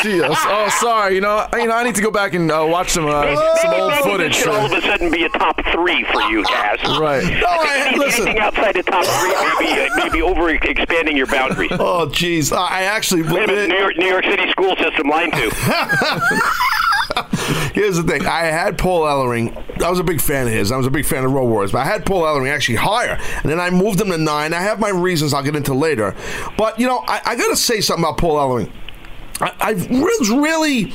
Jesus. 0.02 0.36
Oh, 0.46 0.68
sorry. 0.82 1.16
You 1.16 1.22
know, 1.22 1.48
I- 1.52 1.60
you 1.60 1.68
know, 1.68 1.76
I 1.76 1.84
need 1.84 1.96
to 1.96 2.02
go 2.02 2.12
back 2.12 2.34
and 2.34 2.52
uh, 2.52 2.66
watch 2.68 2.90
some 2.90 3.06
uh, 3.06 3.22
Maybe, 3.22 3.38
some 3.62 3.74
old 3.74 3.92
maybe 3.92 4.04
footage. 4.04 4.36
should 4.36 4.50
all 4.50 4.66
of 4.66 4.72
a 4.74 4.82
sudden 4.82 5.10
be 5.10 5.24
a 5.24 5.30
top 5.30 5.56
three 5.72 6.04
for 6.12 6.22
you, 6.24 6.44
Taz. 6.44 7.00
Right. 7.00 7.24
no, 7.24 7.48
I, 7.48 7.78
Anything, 7.78 8.00
listen. 8.00 8.22
anything 8.28 8.42
outside 8.44 8.76
the 8.76 8.84
top 8.84 9.06
three 9.06 9.30
may 9.32 9.74
be, 9.74 10.02
uh, 10.02 10.10
may 10.14 10.22
over 10.22 10.50
expanding 10.50 11.16
your 11.16 11.28
boundaries. 11.28 11.72
Oh, 11.74 12.08
jeez. 12.12 12.52
I 12.56 12.84
actually. 12.84 13.22
Wait 13.24 13.46
a 13.46 13.48
minute, 13.48 13.70
New 13.70 13.78
York, 13.78 13.98
New 13.98 14.08
York 14.08 14.26
City 14.26 14.52
school 14.52 14.76
system, 14.76 15.08
line 15.08 15.32
two. 15.32 15.50
Here's 17.74 17.98
the 17.98 18.04
thing. 18.04 18.26
I 18.26 18.46
had 18.46 18.78
Paul 18.78 19.02
Ellering. 19.02 19.82
I 19.82 19.90
was 19.90 20.00
a 20.00 20.04
big 20.04 20.22
fan 20.22 20.48
of 20.48 20.54
his. 20.54 20.72
I 20.72 20.78
was 20.78 20.86
a 20.86 20.92
big 20.92 21.06
fan 21.06 21.26
of 21.26 21.32
Road 21.32 21.48
Warriors, 21.48 21.72
but 21.72 21.80
I 21.80 21.86
had 21.86 22.06
Paul 22.06 22.22
Ellering 22.22 22.52
actually 22.54 22.76
higher. 22.76 23.20
And 23.42 23.52
then 23.52 23.60
I 23.60 23.72
moved 23.72 24.00
him 24.00 24.10
to 24.10 24.18
nine. 24.18 24.54
I 24.54 24.62
have 24.62 24.80
my 24.80 24.90
reasons 24.90 25.34
I'll 25.34 25.44
get 25.44 25.56
into 25.56 25.74
later. 25.74 26.16
But, 26.56 26.80
you 26.80 26.86
know, 26.88 27.04
I, 27.08 27.22
I 27.26 27.36
got 27.36 27.50
to 27.50 27.56
say 27.56 27.82
something 27.82 28.04
about 28.04 28.20
Paul 28.20 28.36
Ellering. 28.38 28.72
I, 29.42 29.54
I 29.60 29.72
really. 29.72 30.94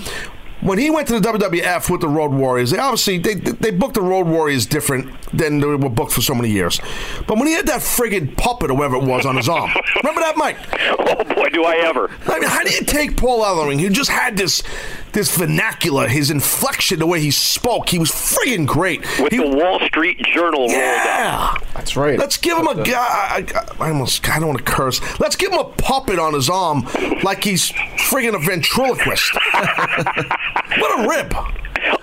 When 0.60 0.76
he 0.76 0.90
went 0.90 1.06
to 1.06 1.20
the 1.20 1.28
WWF 1.28 1.88
with 1.88 2.00
the 2.00 2.08
Road 2.08 2.32
Warriors, 2.32 2.72
they 2.72 2.78
obviously 2.78 3.18
they, 3.18 3.34
they 3.34 3.70
booked 3.70 3.94
the 3.94 4.02
Road 4.02 4.26
Warriors 4.26 4.66
different 4.66 5.08
than 5.30 5.60
they 5.60 5.66
were 5.66 5.78
booked 5.88 6.10
for 6.10 6.20
so 6.20 6.34
many 6.34 6.50
years. 6.50 6.80
But 7.28 7.38
when 7.38 7.46
he 7.46 7.52
had 7.52 7.68
that 7.68 7.80
friggin' 7.80 8.36
puppet 8.36 8.72
or 8.72 8.74
whatever 8.74 8.96
it 8.96 9.04
was 9.04 9.24
on 9.24 9.36
his 9.36 9.48
arm, 9.48 9.70
remember 10.02 10.20
that, 10.20 10.36
Mike? 10.36 10.56
Oh 10.98 11.22
boy, 11.32 11.48
do 11.50 11.62
I 11.62 11.76
ever! 11.76 12.10
I 12.26 12.40
mean, 12.40 12.48
how 12.48 12.64
do 12.64 12.74
you 12.74 12.80
take 12.80 13.16
Paul 13.16 13.44
Ellering? 13.44 13.78
He 13.78 13.88
just 13.88 14.10
had 14.10 14.36
this 14.36 14.64
this 15.12 15.36
vernacular, 15.36 16.06
his 16.08 16.30
inflection, 16.30 16.98
the 16.98 17.06
way 17.06 17.20
he 17.20 17.30
spoke. 17.30 17.88
He 17.88 17.98
was 17.98 18.10
friggin' 18.10 18.66
great. 18.66 19.00
With 19.20 19.32
He- 19.32 19.38
the 19.38 19.48
Wall 19.56 19.80
Street 19.86 20.18
Journal 20.34 20.60
rolled 20.60 20.70
up. 20.70 20.76
yeah. 20.76 21.54
That's 21.74 21.96
right. 21.96 22.18
Let's 22.18 22.36
give 22.36 22.56
him 22.58 22.66
a 22.66 22.74
guy. 22.82 22.92
I, 22.96 23.44
I, 23.80 23.84
I 23.86 23.88
almost. 23.90 24.28
I 24.28 24.38
don't 24.38 24.48
want 24.48 24.58
to 24.58 24.64
curse. 24.64 25.00
Let's 25.20 25.36
give 25.36 25.52
him 25.52 25.58
a 25.58 25.64
puppet 25.64 26.18
on 26.18 26.34
his 26.34 26.48
arm, 26.50 26.86
like 27.22 27.42
he's 27.44 27.70
friggin' 27.72 28.34
a 28.34 28.38
ventriloquist. 28.38 29.34
what 29.52 31.00
a 31.04 31.08
rip! 31.08 31.34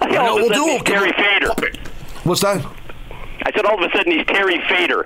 All 0.02 0.38
of 0.38 0.44
a 0.44 0.48
we'll 0.48 0.50
do 0.50 0.66
he's 0.66 0.82
it. 0.82 0.86
Gary 0.86 1.12
Fader. 1.14 1.54
What's 2.24 2.42
that? 2.42 2.66
I 3.48 3.52
said 3.56 3.66
all 3.66 3.82
of 3.82 3.90
a 3.90 3.96
sudden 3.96 4.12
he's 4.12 4.26
Terry 4.26 4.60
Fator. 4.68 5.06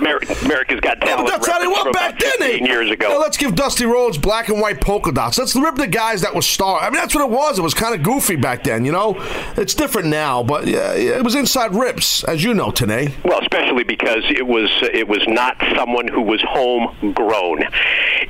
Amer- 0.00 0.20
America's 0.44 0.80
Got 0.80 1.00
Talent. 1.00 1.26
but 1.26 1.30
that's 1.30 1.48
how 1.48 1.58
they 1.58 1.66
were 1.66 1.92
back 1.92 2.18
then. 2.18 2.30
15 2.38 2.40
They, 2.64 2.68
years 2.68 2.90
ago. 2.90 3.08
You 3.08 3.14
know, 3.14 3.20
let's 3.20 3.36
give 3.36 3.54
Dusty 3.54 3.84
Rhodes 3.86 4.18
black 4.18 4.48
and 4.48 4.60
white 4.60 4.80
polka 4.80 5.12
dots. 5.12 5.38
Let's 5.38 5.54
rip 5.56 5.74
the 5.76 5.86
guys 5.88 6.22
that 6.22 6.34
were 6.34 6.42
star. 6.42 6.80
I 6.80 6.84
mean, 6.90 6.94
that's 7.00 7.14
what 7.14 7.24
it 7.24 7.30
was. 7.30 7.58
It 7.58 7.62
was 7.62 7.74
kind 7.74 7.94
of 7.94 8.02
goofy 8.02 8.36
back 8.36 8.62
then. 8.64 8.84
You 8.84 8.92
know, 8.92 9.16
it's 9.56 9.74
different 9.74 10.08
now, 10.08 10.42
but 10.42 10.66
yeah, 10.66 10.92
it 10.92 11.24
was 11.24 11.34
inside 11.34 11.74
rips, 11.74 12.24
as 12.24 12.42
you 12.44 12.54
know 12.54 12.70
today. 12.70 13.14
Well, 13.24 13.40
especially 13.40 13.84
because 13.84 14.24
it 14.30 14.46
was 14.46 14.70
it 14.82 15.08
was 15.08 15.22
not 15.26 15.56
someone 15.76 16.06
who 16.08 16.22
was 16.22 16.40
homegrown. 16.46 17.64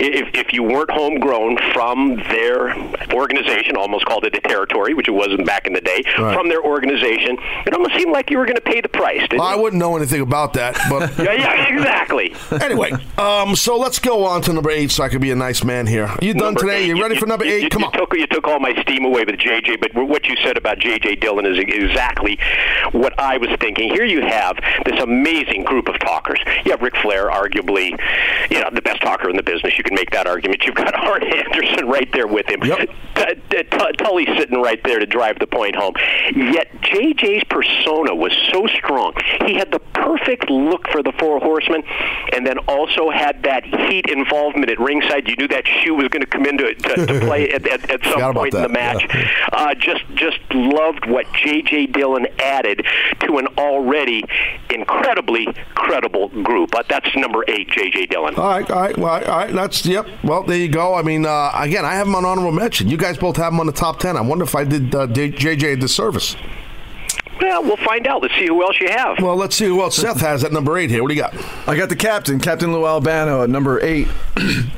If, 0.00 0.30
if 0.34 0.52
you 0.54 0.62
weren't 0.62 0.90
homegrown 0.90 1.58
from 1.74 2.16
their 2.16 2.74
organization, 3.12 3.76
almost 3.76 4.06
called 4.06 4.24
it 4.24 4.34
a 4.34 4.40
territory, 4.40 4.94
which 4.94 5.06
it 5.08 5.12
wasn't 5.12 5.46
back 5.46 5.66
in 5.66 5.74
the 5.74 5.80
day, 5.80 6.02
Right. 6.18 6.34
from 6.34 6.48
their 6.48 6.62
organization, 6.62 7.36
it 7.66 7.74
almost 7.74 7.94
seemed 7.96 8.10
like 8.12 8.30
you 8.30 8.38
were 8.38 8.46
going 8.46 8.56
to 8.56 8.61
pay 8.64 8.80
the 8.80 8.88
price. 8.88 9.26
I 9.38 9.54
you? 9.54 9.62
wouldn't 9.62 9.80
know 9.80 9.96
anything 9.96 10.20
about 10.20 10.54
that, 10.54 10.76
but. 10.90 11.12
Yeah, 11.22 11.32
yeah, 11.34 11.68
exactly. 11.68 12.34
Anyway, 12.50 12.90
um, 13.18 13.54
so 13.54 13.76
let's 13.76 13.98
go 13.98 14.24
on 14.24 14.42
to 14.42 14.52
number 14.52 14.70
eight 14.70 14.90
so 14.90 15.04
I 15.04 15.08
can 15.08 15.20
be 15.20 15.30
a 15.30 15.36
nice 15.36 15.62
man 15.62 15.86
here. 15.86 16.10
You 16.20 16.34
done 16.34 16.54
Number 16.54 16.60
today? 16.62 16.82
eight, 16.84 16.88
You 16.88 17.00
ready 17.00 17.16
for 17.16 17.26
number 17.26 17.44
you, 17.44 17.52
eight? 17.54 17.62
You, 17.64 17.68
Come 17.68 17.82
you 17.82 17.86
on. 17.88 17.92
Took, 17.92 18.14
you 18.16 18.26
took 18.26 18.46
all 18.48 18.58
my 18.58 18.74
steam 18.82 19.04
away 19.04 19.24
with 19.24 19.36
JJ, 19.36 19.80
but 19.80 19.94
what 19.94 20.26
you 20.26 20.34
said 20.42 20.56
about 20.56 20.78
JJ 20.78 21.20
Dillon 21.20 21.46
is 21.46 21.58
exactly 21.58 22.38
what 22.92 23.18
I 23.20 23.36
was 23.36 23.50
thinking. 23.60 23.90
Here 23.92 24.04
you 24.04 24.22
have 24.22 24.56
this 24.84 25.00
amazing 25.00 25.62
group 25.64 25.88
of 25.88 25.98
talkers. 26.00 26.40
You 26.64 26.72
have 26.72 26.80
Ric 26.82 26.96
Flair, 26.96 27.28
arguably, 27.30 27.90
you 28.50 28.60
know, 28.60 28.68
the 28.72 28.82
best 28.82 29.00
talker 29.02 29.28
in 29.30 29.36
the 29.36 29.42
business. 29.42 29.76
You 29.78 29.84
can 29.84 29.94
make 29.94 30.10
that 30.10 30.26
argument. 30.26 30.64
You've 30.64 30.74
got 30.74 30.94
Arn 31.06 31.22
Anderson 31.22 31.86
right 31.86 32.10
there 32.12 32.26
with 32.26 32.48
him. 32.48 32.62
Yep. 32.64 32.78
T- 33.14 33.24
T- 33.50 33.62
T- 33.64 33.92
Tully's 33.98 34.28
sitting 34.38 34.60
right 34.60 34.82
there 34.84 34.98
to 34.98 35.06
drive 35.06 35.38
the 35.38 35.46
point 35.46 35.76
home. 35.76 35.94
Yet 36.34 36.68
JJ's 36.82 37.44
persona 37.44 38.14
was 38.14 38.32
so 38.52 38.66
strong. 38.68 39.14
He 39.46 39.54
had 39.54 39.70
the 39.70 39.78
perfect 39.78 40.50
look 40.50 40.88
for 40.88 41.02
the 41.02 41.12
Four 41.18 41.40
Horsemen, 41.40 41.82
and 42.34 42.46
then 42.46 42.58
also 42.68 43.10
had 43.10 43.42
that 43.44 43.64
heat 43.64 44.06
involvement 44.06 44.70
at 44.70 44.78
ringside. 44.78 45.28
You 45.28 45.36
knew 45.36 45.48
that 45.48 45.66
shoe 45.66 45.94
was 45.94 46.08
going 46.08 46.22
to 46.22 46.26
come 46.26 46.46
into 46.46 46.74
to, 46.74 47.06
to 47.06 47.20
play 47.26 47.50
at, 47.50 47.66
at, 47.66 47.90
at 47.90 48.02
some 48.04 48.34
point 48.34 48.54
in 48.54 48.62
the 48.62 48.68
match. 48.68 49.04
yeah. 49.14 49.28
Uh, 49.52 49.74
just 49.74 50.04
just 50.14 50.38
loved 50.52 51.06
what 51.06 51.26
J.J. 51.32 51.86
Dillon 51.86 52.26
added 52.38 52.86
to 53.20 53.38
an 53.38 53.46
already 53.58 54.24
incredibly 54.70 55.46
credible 55.74 56.28
group. 56.42 56.70
But 56.70 56.88
that's 56.88 57.14
number 57.16 57.44
eight, 57.48 57.68
J.J. 57.70 58.06
Dillon. 58.06 58.34
All 58.36 58.48
right, 58.48 58.70
all 58.70 58.80
right, 58.80 58.98
well, 58.98 59.24
all 59.24 59.38
right. 59.38 59.52
That's 59.52 59.84
yep. 59.86 60.06
Well, 60.24 60.42
there 60.42 60.58
you 60.58 60.68
go. 60.68 60.94
I 60.94 61.02
mean, 61.02 61.26
uh, 61.26 61.50
again, 61.54 61.84
I 61.84 61.94
have 61.94 62.06
him 62.06 62.14
on 62.14 62.24
honorable 62.24 62.52
mention. 62.52 62.88
You 62.88 62.96
guys 62.96 63.18
both 63.18 63.36
have 63.36 63.52
him 63.52 63.60
on 63.60 63.66
the 63.66 63.72
top 63.72 63.98
ten. 63.98 64.16
I 64.16 64.20
wonder 64.20 64.44
if 64.44 64.54
I 64.54 64.64
did 64.64 64.94
uh, 64.94 65.06
JJ 65.06 65.74
a 65.74 65.76
disservice. 65.76 66.36
Well, 67.40 67.62
we'll 67.64 67.76
find 67.78 68.06
out. 68.06 68.22
Let's 68.22 68.34
see 68.34 68.46
who 68.46 68.62
else 68.62 68.78
you 68.80 68.88
have. 68.88 69.18
Well, 69.20 69.34
let's 69.36 69.56
see 69.56 69.64
who 69.66 69.80
else 69.82 69.96
Seth 69.96 70.20
has 70.20 70.44
at 70.44 70.52
number 70.52 70.78
eight 70.78 70.90
here. 70.90 71.02
What 71.02 71.08
do 71.08 71.14
you 71.14 71.22
got? 71.22 71.34
I 71.68 71.76
got 71.76 71.88
the 71.88 71.96
captain, 71.96 72.38
Captain 72.38 72.72
Lou 72.72 72.86
Albano 72.86 73.42
at 73.42 73.50
number 73.50 73.80
eight. 73.82 74.06
and, 74.36 74.70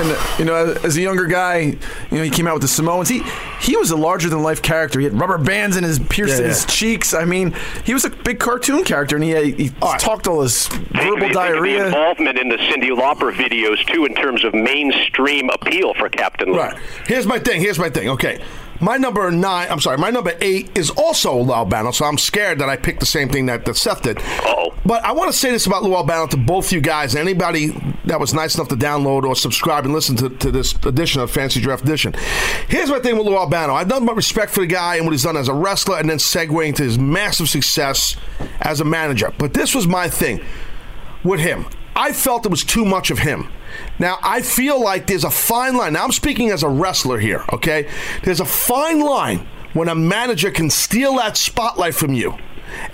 uh, 0.00 0.26
you 0.38 0.44
know, 0.44 0.76
as 0.84 0.96
a 0.96 1.00
younger 1.00 1.26
guy, 1.26 1.58
you 1.58 1.78
know, 2.12 2.22
he 2.22 2.30
came 2.30 2.46
out 2.46 2.54
with 2.54 2.62
the 2.62 2.68
Samoans. 2.68 3.08
He 3.08 3.22
he 3.60 3.76
was 3.76 3.90
a 3.90 3.96
larger 3.96 4.28
than 4.28 4.42
life 4.42 4.62
character. 4.62 4.98
He 5.00 5.04
had 5.04 5.14
rubber 5.18 5.38
bands 5.38 5.76
in 5.76 5.84
his 5.84 5.98
pierced 5.98 6.40
Yeah, 6.40 6.48
his 6.48 6.64
cheeks. 6.66 7.12
I 7.14 7.24
mean, 7.24 7.54
he 7.84 7.92
was 7.94 8.04
a 8.04 8.10
big 8.10 8.38
cartoon 8.38 8.84
character, 8.84 9.16
and 9.16 9.24
he 9.24 9.30
had, 9.30 9.44
he 9.44 9.70
All 9.82 9.92
right. 9.92 10.00
talked 10.00 10.26
all 10.28 10.40
this 10.40 10.68
Think 10.68 10.82
of 10.88 10.92
verbal 10.92 11.04
think 11.04 11.22
of 11.22 11.28
the 11.28 11.34
diarrhea. 11.34 11.86
involvement 11.86 12.38
in 12.38 12.48
the 12.48 12.56
Cyndi 12.56 12.90
Lauper 12.90 13.32
videos 13.32 13.84
too, 13.92 14.04
in 14.04 14.14
terms 14.14 14.44
of 14.44 14.54
mainstream 14.54 15.50
appeal 15.50 15.94
for 15.94 16.08
Captain 16.08 16.52
Lou. 16.52 16.58
Right. 16.58 16.76
Here's 17.06 17.26
my 17.26 17.38
thing. 17.38 17.60
Here's 17.60 17.78
my 17.78 17.90
thing. 17.90 18.08
Okay. 18.10 18.42
My 18.82 18.96
number 18.96 19.30
nine, 19.30 19.68
I'm 19.70 19.78
sorry, 19.78 19.96
my 19.96 20.10
number 20.10 20.32
eight 20.40 20.76
is 20.76 20.90
also 20.90 21.38
Lou 21.38 21.52
Albano, 21.52 21.92
so 21.92 22.04
I'm 22.04 22.18
scared 22.18 22.58
that 22.58 22.68
I 22.68 22.76
picked 22.76 22.98
the 22.98 23.06
same 23.06 23.28
thing 23.28 23.46
that, 23.46 23.64
that 23.64 23.76
Seth 23.76 24.02
did. 24.02 24.18
Uh-oh. 24.18 24.74
But 24.84 25.04
I 25.04 25.12
want 25.12 25.30
to 25.30 25.38
say 25.38 25.52
this 25.52 25.66
about 25.66 25.84
Lou 25.84 25.94
Albano 25.94 26.26
to 26.26 26.36
both 26.36 26.72
you 26.72 26.80
guys, 26.80 27.14
and 27.14 27.20
anybody 27.20 27.68
that 28.06 28.18
was 28.18 28.34
nice 28.34 28.56
enough 28.56 28.66
to 28.68 28.74
download 28.74 29.22
or 29.22 29.36
subscribe 29.36 29.84
and 29.84 29.94
listen 29.94 30.16
to, 30.16 30.30
to 30.30 30.50
this 30.50 30.74
edition 30.84 31.20
of 31.20 31.30
Fancy 31.30 31.60
Draft 31.60 31.84
Edition. 31.84 32.12
Here's 32.66 32.90
my 32.90 32.98
thing 32.98 33.16
with 33.16 33.24
Lou 33.24 33.36
Albano. 33.36 33.72
I've 33.74 33.86
done 33.88 34.04
my 34.04 34.14
respect 34.14 34.50
for 34.50 34.62
the 34.62 34.66
guy 34.66 34.96
and 34.96 35.04
what 35.04 35.12
he's 35.12 35.22
done 35.22 35.36
as 35.36 35.46
a 35.46 35.54
wrestler, 35.54 35.98
and 35.98 36.10
then 36.10 36.18
segueing 36.18 36.74
to 36.74 36.82
his 36.82 36.98
massive 36.98 37.48
success 37.48 38.16
as 38.62 38.80
a 38.80 38.84
manager. 38.84 39.32
But 39.38 39.54
this 39.54 39.76
was 39.76 39.86
my 39.86 40.08
thing 40.08 40.44
with 41.22 41.38
him. 41.38 41.66
I 41.94 42.12
felt 42.12 42.46
it 42.46 42.50
was 42.50 42.64
too 42.64 42.84
much 42.84 43.12
of 43.12 43.20
him. 43.20 43.48
Now, 43.98 44.18
I 44.22 44.42
feel 44.42 44.82
like 44.82 45.06
there's 45.06 45.24
a 45.24 45.30
fine 45.30 45.76
line. 45.76 45.94
Now, 45.94 46.04
I'm 46.04 46.12
speaking 46.12 46.50
as 46.50 46.62
a 46.62 46.68
wrestler 46.68 47.18
here, 47.18 47.44
okay? 47.52 47.88
There's 48.22 48.40
a 48.40 48.44
fine 48.44 49.00
line 49.00 49.46
when 49.72 49.88
a 49.88 49.94
manager 49.94 50.50
can 50.50 50.70
steal 50.70 51.16
that 51.16 51.36
spotlight 51.36 51.94
from 51.94 52.12
you. 52.12 52.36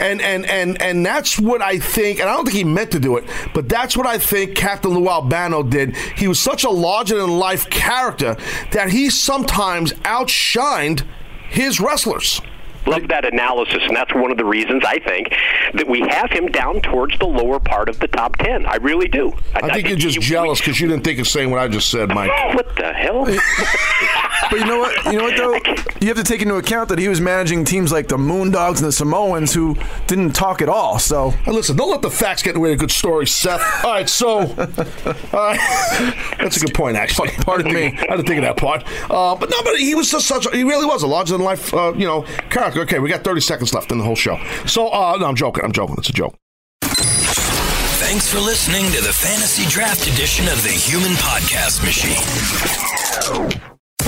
And 0.01 0.21
and 0.21 0.45
and 0.47 0.81
and 0.83 1.07
that's 1.07 1.39
what 1.39 1.63
I 1.63 1.79
think, 1.79 2.19
and 2.19 2.29
I 2.29 2.35
don't 2.35 2.45
think 2.45 2.57
he 2.57 2.65
meant 2.65 2.91
to 2.93 2.99
do 2.99 3.17
it, 3.17 3.25
but 3.55 3.69
that's 3.69 3.97
what 3.97 4.09
I 4.09 4.19
think 4.19 4.57
Captain 4.57 4.91
Lou 4.91 5.09
Albano 5.09 5.63
did. 5.63 5.97
He 5.97 6.27
was 6.27 6.41
such 6.41 6.65
a 6.65 6.71
larger 6.71 7.17
than 7.17 7.39
life 7.39 7.71
character 7.71 8.37
that 8.73 8.91
he 8.91 9.09
sometimes 9.09 9.93
outshined 10.03 11.05
his 11.49 11.79
wrestlers. 11.79 12.41
Love 12.89 13.09
that 13.09 13.25
analysis, 13.25 13.83
and 13.87 13.97
that's 13.97 14.15
one 14.15 14.31
of 14.31 14.39
the 14.39 14.45
reasons 14.45 14.83
I 14.87 14.99
think 14.99 15.29
that 15.75 15.87
we 15.87 16.01
have 16.09 16.31
him 16.31 16.47
down 16.47 16.81
towards 16.81 17.19
the 17.19 17.27
lower 17.27 17.61
part 17.61 17.89
of 17.89 17.99
the 18.01 18.09
top 18.09 18.37
ten. 18.37 18.67
I 18.67 18.77
really 18.77 19.09
do. 19.09 19.33
I 19.55 19.75
think 19.75 19.89
you're 19.89 19.97
just 19.99 20.17
you- 20.17 20.23
jealous 20.23 20.61
because 20.61 20.81
you 20.81 20.89
didn't 20.89 21.05
think 21.05 21.19
of 21.19 21.29
saying 21.29 21.51
what 21.51 21.61
I 21.61 21.69
just 21.69 21.91
said, 21.91 22.09
Mike. 22.09 22.31
What 22.55 22.75
the 22.77 22.93
hell? 22.93 23.27
But 24.51 24.61
you 24.61 24.67
know 24.67 24.79
what? 24.79 25.05
You 25.07 25.19
know 25.19 25.25
what 25.25 25.37
though? 25.37 25.75
You 26.01 26.07
have 26.07 26.17
to 26.17 26.23
take 26.23 26.43
into 26.43 26.55
account 26.55 26.91
that 26.91 27.01
he 27.01 27.09
was 27.09 27.21
managing 27.21 27.65
teams 27.65 27.91
like 27.91 28.07
the 28.07 28.17
Moondogs 28.17 28.77
and 28.77 28.87
the 28.87 28.93
Samoans 28.93 29.53
who 29.53 29.77
didn't 30.07 30.31
talk 30.33 30.63
at 30.63 30.69
all. 30.69 31.01
So 31.01 31.31
Hey, 31.31 31.51
listen, 31.51 31.77
don't 31.77 31.91
let 31.91 32.03
the 32.03 32.11
facts 32.11 32.41
get 32.41 32.51
in 32.51 32.55
the 32.55 32.61
way 32.61 32.71
of 32.71 32.77
a 32.77 32.79
good 32.79 32.93
story, 32.93 33.27
Seth. 33.27 33.61
All 33.85 33.91
right, 33.91 34.09
so 34.09 34.39
all 34.39 34.47
right. 34.47 36.35
that's 36.39 36.57
a 36.57 36.61
good 36.61 36.73
point, 36.75 36.97
actually. 36.97 37.31
Pardon 37.41 37.75
me. 37.75 37.87
I 37.87 38.17
didn't 38.17 38.27
think 38.27 38.39
of 38.39 38.45
that 38.45 38.57
part. 38.57 38.85
Uh, 39.11 39.35
but 39.35 39.51
no, 39.51 39.61
but 39.65 39.77
he 39.77 39.97
was 39.97 40.09
just 40.09 40.29
such. 40.29 40.47
A, 40.47 40.51
he 40.57 40.63
really 40.63 40.87
was 40.87 41.03
a 41.03 41.09
larger 41.09 41.33
than 41.33 41.43
life, 41.43 41.75
uh, 41.75 41.93
you 41.97 42.07
know, 42.07 42.23
character. 42.49 42.81
Okay, 42.83 43.01
we 43.01 43.09
got 43.09 43.25
30 43.25 43.41
seconds 43.41 43.75
left 43.75 43.91
in 43.91 43.99
the 43.99 44.05
whole 44.05 44.15
show. 44.15 44.39
So, 44.67 44.87
uh, 44.89 45.17
no, 45.19 45.27
I'm 45.27 45.35
joking. 45.37 45.65
I'm 45.65 45.73
joking. 45.73 45.97
It's 45.99 46.11
a 46.11 46.13
joke. 46.13 46.37
Thanks 46.83 48.33
for 48.33 48.39
listening 48.39 48.87
to 48.93 49.03
the 49.03 49.13
Fantasy 49.13 49.67
Draft 49.69 50.07
Edition 50.07 50.47
of 50.49 50.63
the 50.63 50.71
Human 50.71 51.13
Podcast 51.17 51.85
Machine. 51.85 52.17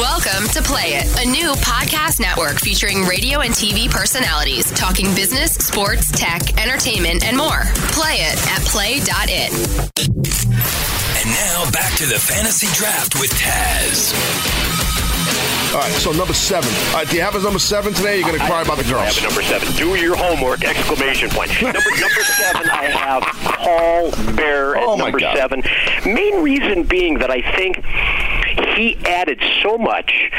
Welcome 0.00 0.48
to 0.54 0.62
Play 0.62 0.94
It, 0.96 1.04
a 1.20 1.28
new 1.30 1.52
podcast 1.60 2.20
network 2.20 2.58
featuring 2.58 3.04
radio 3.04 3.40
and 3.40 3.52
TV 3.52 3.90
personalities 3.90 4.70
talking 4.70 5.04
business, 5.14 5.52
sports, 5.52 6.10
tech, 6.10 6.56
entertainment, 6.58 7.22
and 7.26 7.36
more. 7.36 7.60
Play 7.92 8.14
it 8.24 8.38
at 8.48 8.60
play.it. 8.64 9.52
And 11.20 11.28
now 11.28 11.70
back 11.70 11.92
to 11.98 12.06
the 12.06 12.16
Fantasy 12.18 12.66
Draft 12.78 13.20
with 13.20 13.28
Taz. 13.32 14.14
All 15.74 15.80
right, 15.80 15.92
so 15.92 16.12
number 16.12 16.32
seven. 16.32 16.70
All 16.88 16.94
right, 16.94 17.08
do 17.08 17.16
you 17.16 17.22
have 17.22 17.34
a 17.34 17.42
number 17.42 17.58
seven 17.58 17.92
today? 17.92 18.16
You're 18.20 18.26
going 18.28 18.40
to 18.40 18.46
cry 18.46 18.62
about 18.62 18.78
the 18.78 18.84
I 18.96 19.04
have 19.04 19.14
girls. 19.14 19.18
a 19.18 19.22
number 19.28 19.42
seven. 19.42 19.68
Do 19.76 19.94
your 20.00 20.16
homework! 20.16 20.64
Exclamation 20.64 21.28
point. 21.28 21.50
Number 21.60 21.78
number 21.78 22.22
seven. 22.40 22.70
I 22.70 22.84
have 22.86 23.22
Paul 23.58 24.10
Bearer 24.34 24.78
at 24.78 24.82
Oh, 24.82 24.96
my 24.96 25.04
number 25.04 25.20
God. 25.20 25.36
seven. 25.36 25.62
Main 26.06 26.42
reason 26.42 26.84
being 26.84 27.18
that 27.18 27.30
I 27.30 27.42
think 27.54 27.76
he 28.76 28.96
added 29.06 29.42
so 29.62 29.78
much 29.78 30.30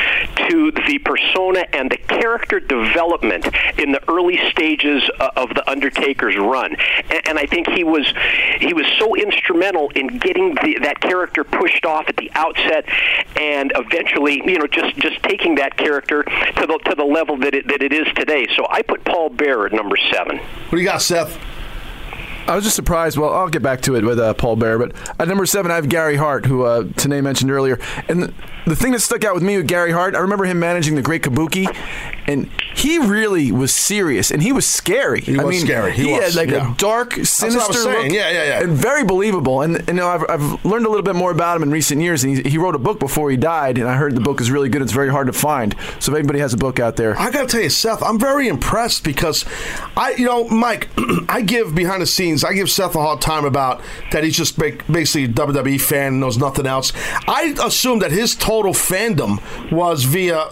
to 0.50 0.72
the 0.88 1.00
persona 1.00 1.66
and 1.74 1.92
the 1.92 1.98
character 1.98 2.60
development 2.60 3.48
in 3.78 3.92
the 3.92 4.02
early 4.10 4.38
stages 4.50 5.04
of 5.20 5.50
the 5.50 5.70
Undertaker's 5.70 6.38
run, 6.38 6.76
and, 7.10 7.28
and 7.28 7.40
I 7.40 7.46
think 7.46 7.70
he 7.70 7.84
was 7.84 8.06
he 8.60 8.74
was 8.74 8.86
so 9.00 9.16
instrumental 9.16 9.90
in 9.96 10.08
getting 10.20 10.56
the, 10.56 10.80
that 10.82 11.00
character 11.02 11.44
pushed 11.44 11.86
off 11.86 12.06
at 12.08 12.18
the 12.18 12.32
outset, 12.34 12.86
and 13.36 13.72
eventually, 13.76 14.42
you 14.46 14.58
know, 14.58 14.68
just 14.68 14.96
just 14.98 15.22
taking 15.24 15.56
that 15.56 15.78
character 15.78 16.24
to 16.24 16.68
the 16.68 16.80
to 16.86 16.96
the 16.96 17.06
level 17.06 17.38
that 17.38 17.54
it 17.54 17.68
that 17.68 17.82
it 17.82 17.94
is 17.94 18.08
today. 18.16 18.48
So 18.56 18.68
I 18.70 18.82
put 18.82 19.04
Paul 19.04 19.30
Bearer 19.30 19.68
at 19.68 19.74
number 19.74 19.98
seven. 20.12 20.38
What 20.38 20.72
do 20.72 20.78
you 20.78 20.86
got, 20.86 21.02
Seth? 21.02 21.51
I 22.48 22.56
was 22.56 22.64
just 22.64 22.76
surprised. 22.76 23.18
Well, 23.18 23.34
I'll 23.34 23.50
get 23.50 23.62
back 23.62 23.82
to 23.82 23.96
it 23.96 24.04
with 24.04 24.20
uh, 24.20 24.34
Paul 24.34 24.56
Bearer, 24.56 24.78
but 24.78 24.96
at 25.20 25.28
number 25.28 25.46
seven, 25.46 25.72
I 25.72 25.76
have 25.76 25.90
Gary 25.90 26.16
Hart, 26.16 26.46
who 26.46 26.64
uh, 26.64 26.84
Tenay 26.84 27.24
mentioned 27.24 27.52
earlier. 27.52 27.80
And 28.10 28.24
the, 28.24 28.34
the 28.66 28.76
thing 28.76 28.92
that 28.92 29.00
stuck 29.00 29.24
out 29.24 29.34
with 29.34 29.44
me 29.44 29.58
with 29.58 29.68
Gary 29.68 29.92
Hart, 29.92 30.16
I 30.16 30.20
remember 30.20 30.46
him 30.46 30.60
managing 30.60 30.96
the 30.96 31.02
Great 31.02 31.24
Kabuki, 31.24 31.68
and 32.28 32.50
he 32.76 32.98
really 33.00 33.52
was 33.52 33.74
serious 33.74 34.32
and 34.32 34.42
he 34.42 34.52
was 34.52 34.66
scary. 34.66 35.22
He 35.22 35.38
I 35.38 35.44
was 35.44 35.58
mean, 35.58 35.66
scary. 35.66 35.94
He 35.94 36.12
was, 36.12 36.34
had 36.34 36.36
like 36.36 36.50
yeah. 36.50 36.74
a 36.74 36.76
dark, 36.78 37.12
what 37.12 37.18
I 37.18 37.20
was 37.20 37.30
sinister 37.30 37.84
look, 37.84 38.12
Yeah, 38.12 38.30
yeah, 38.30 38.44
yeah. 38.44 38.64
and 38.64 38.72
very 38.74 39.04
believable. 39.04 39.62
And, 39.62 39.78
and 39.78 39.88
you 39.90 39.94
know, 39.96 40.08
I've, 40.08 40.26
I've 40.30 40.66
learned 40.66 40.86
a 40.86 40.90
little 40.90 41.04
bit 41.04 41.16
more 41.16 41.32
about 41.32 41.58
him 41.58 41.64
in 41.64 41.72
recent 41.72 42.02
years. 42.02 42.24
And 42.24 42.38
he, 42.38 42.52
he 42.52 42.58
wrote 42.58 42.76
a 42.76 42.80
book 42.80 43.00
before 43.00 43.30
he 43.30 43.38
died, 43.38 43.78
and 43.78 43.88
I 43.88 43.96
heard 43.96 44.16
the 44.16 44.22
book 44.22 44.42
is 44.42 44.50
really 44.50 44.70
good. 44.70 44.82
It's 44.82 44.92
very 44.92 45.10
hard 45.10 45.28
to 45.28 45.34
find. 45.34 45.76
So 46.00 46.12
if 46.12 46.18
anybody 46.18 46.40
has 46.40 46.54
a 46.54 46.58
book 46.58 46.80
out 46.80 46.96
there, 46.96 47.18
I 47.20 47.32
got 47.32 47.42
to 47.42 47.48
tell 47.48 47.62
you, 47.62 47.70
Seth, 47.70 48.02
I'm 48.02 48.20
very 48.20 48.48
impressed 48.48 49.04
because 49.04 49.46
I, 49.98 50.14
you 50.14 50.26
know, 50.26 50.48
Mike, 50.48 50.90
I 51.30 51.42
give 51.42 51.76
behind 51.76 52.02
the 52.02 52.08
scenes, 52.08 52.44
I 52.44 52.54
give 52.54 52.70
Seth 52.70 52.96
a 52.96 53.02
hard 53.02 53.22
time 53.22 53.46
about 53.46 53.82
that 54.12 54.24
he's 54.24 54.38
just 54.38 54.58
basically 54.58 55.26
a 55.26 55.28
WWE 55.28 55.80
fan 55.80 56.08
and 56.08 56.20
knows 56.20 56.38
nothing 56.38 56.66
else. 56.66 56.94
I 57.28 57.56
assume 57.64 58.00
that 58.00 58.12
his 58.12 58.36
total 58.36 58.74
fandom 58.74 59.42
was 59.72 60.04
via 60.04 60.52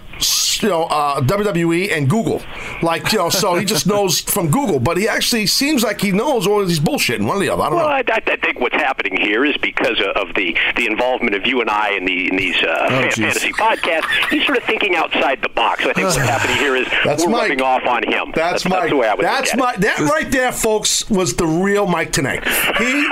you 0.61 0.69
know 0.69 0.83
uh, 0.83 1.21
WWE 1.21 1.91
and 1.95 2.09
Google, 2.09 2.41
like 2.81 3.11
you 3.11 3.19
know, 3.19 3.29
so 3.29 3.55
he 3.55 3.65
just 3.65 3.87
knows 3.93 4.19
from 4.19 4.49
Google. 4.51 4.79
But 4.79 4.97
he 4.97 5.07
actually 5.07 5.45
seems 5.47 5.83
like 5.83 6.01
he 6.01 6.11
knows 6.11 6.45
all 6.47 6.61
of 6.61 6.67
these 6.67 6.79
bullshit. 6.79 7.21
One 7.21 7.37
or 7.37 7.39
the 7.39 7.49
other. 7.49 7.63
I 7.63 7.65
don't 7.69 7.75
Well, 7.77 7.87
know. 7.87 7.93
I, 7.93 8.03
I 8.07 8.35
think 8.37 8.59
what's 8.59 8.75
happening 8.75 9.15
here 9.19 9.45
is 9.45 9.55
because 9.57 9.99
of- 10.15 10.33
the, 10.35 10.55
the 10.75 10.85
involvement 10.85 11.35
of 11.35 11.45
you 11.47 11.59
and 11.61 11.69
I 11.69 11.91
in, 11.91 12.05
the, 12.05 12.27
in 12.29 12.35
these 12.37 12.55
uh, 12.61 13.09
geez. 13.09 13.15
fantasy 13.15 13.51
podcasts. 13.53 14.05
He's 14.29 14.45
sort 14.45 14.57
of 14.57 14.63
thinking 14.63 14.95
outside 14.95 15.41
the 15.41 15.49
box. 15.49 15.81
I 15.85 15.93
think 15.93 16.05
what's 16.05 16.15
happening 16.17 16.57
here 16.57 16.75
is 16.75 16.87
That's 17.03 17.23
we're 17.25 17.31
Mike. 17.31 17.41
rubbing 17.49 17.61
off 17.61 17.83
on 17.85 18.03
him. 18.03 18.31
That's, 18.35 18.63
that's, 18.63 18.69
Mike. 18.69 18.89
the 18.89 18.95
way 18.97 19.07
I 19.07 19.15
would 19.15 19.25
That's 19.25 19.51
that 19.53 19.99
right 19.99 20.29
there, 20.31 20.51
folks, 20.51 21.09
was 21.09 21.35
the 21.35 21.47
real 21.47 21.87
Mike 21.87 22.11
tonight. 22.11 22.47
He 22.77 23.09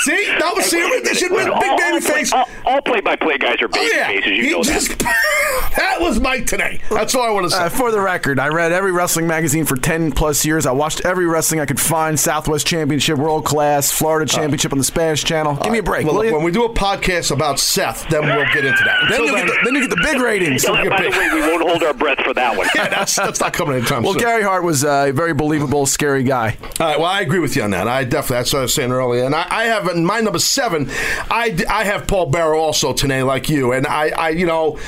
see 0.00 0.26
that 0.38 0.52
was 0.54 0.66
see 0.66 1.00
they 1.04 1.14
should 1.14 1.30
have 1.32 1.46
been 1.46 1.58
big 1.60 1.78
baby 1.78 2.00
face. 2.00 2.32
all, 2.32 2.48
all 2.64 2.80
play-by-play 2.82 3.38
guys 3.38 3.60
are 3.62 3.66
Oh 3.66 3.68
baby 3.68 3.90
yeah, 3.94 4.06
faces. 4.08 4.30
You 4.32 4.42
he 4.44 4.50
know 4.52 4.62
that. 4.62 4.72
just 4.72 4.98
that 5.76 5.96
was 6.00 6.20
Mike 6.20 6.46
today. 6.46 6.80
That's 6.90 7.14
all 7.14 7.22
I 7.22 7.30
want 7.30 7.44
to 7.44 7.50
say. 7.50 7.64
Uh, 7.64 7.68
for 7.68 7.90
the 7.90 8.00
record, 8.00 8.38
I 8.38 8.48
read 8.48 8.72
every 8.72 8.92
wrestling 8.92 9.26
magazine 9.26 9.64
for 9.64 9.76
10 9.76 10.12
plus 10.12 10.44
years. 10.44 10.66
I 10.66 10.72
watched 10.72 11.04
every 11.04 11.26
wrestling 11.26 11.60
I 11.60 11.66
could 11.66 11.80
find 11.80 12.18
Southwest 12.18 12.66
Championship, 12.66 13.18
World 13.18 13.44
Class, 13.44 13.90
Florida 13.90 14.30
Championship 14.30 14.72
on 14.72 14.78
the 14.78 14.84
Spanish 14.84 15.24
Channel. 15.24 15.56
Give 15.56 15.72
me 15.72 15.78
a 15.78 15.82
break, 15.82 16.06
Well, 16.06 16.16
look, 16.16 16.32
when 16.32 16.42
we 16.42 16.50
do 16.52 16.64
a 16.64 16.72
podcast 16.72 17.30
about 17.30 17.58
Seth, 17.58 18.08
then 18.08 18.22
we'll 18.22 18.44
get 18.52 18.64
into 18.64 18.82
that. 18.84 18.98
Then 19.10 19.20
Until 19.22 19.26
you, 19.26 19.32
get 19.36 19.46
the, 19.46 19.58
then 19.64 19.74
you 19.74 19.80
get 19.88 19.90
the 19.90 20.02
big 20.02 20.20
ratings. 20.20 20.64
Yeah, 20.64 20.88
by 20.88 21.02
the 21.02 21.10
way, 21.10 21.28
we 21.34 21.40
won't 21.40 21.68
hold 21.68 21.82
our 21.82 21.94
breath 21.94 22.18
for 22.24 22.34
that 22.34 22.56
one. 22.56 22.68
yeah, 22.74 22.88
that's 22.88 23.16
that's 23.16 23.40
not 23.40 23.52
coming 23.52 23.76
anytime 23.76 24.02
Well, 24.02 24.12
soon. 24.12 24.20
Gary 24.22 24.42
Hart 24.42 24.62
was 24.64 24.84
a 24.84 25.10
very 25.12 25.34
believable, 25.34 25.86
scary 25.86 26.22
guy. 26.22 26.56
All 26.80 26.86
right, 26.86 26.98
well, 26.98 27.08
I 27.08 27.20
agree 27.20 27.38
with 27.40 27.56
you 27.56 27.62
on 27.62 27.70
that. 27.70 27.88
I 27.88 28.04
definitely, 28.04 28.36
that's 28.36 28.52
what 28.52 28.58
I 28.60 28.62
was 28.62 28.74
saying 28.74 28.92
earlier. 28.92 29.24
And 29.24 29.34
I, 29.34 29.46
I 29.50 29.64
have 29.64 29.85
in 29.88 30.04
my 30.04 30.20
number 30.20 30.38
seven, 30.38 30.88
I, 31.30 31.56
I 31.68 31.84
have 31.84 32.06
Paul 32.06 32.26
Bearer 32.26 32.54
also 32.54 32.92
today, 32.92 33.22
like 33.22 33.48
you. 33.48 33.72
And 33.72 33.86
I, 33.86 34.08
I 34.08 34.28
you 34.30 34.46
know, 34.46 34.78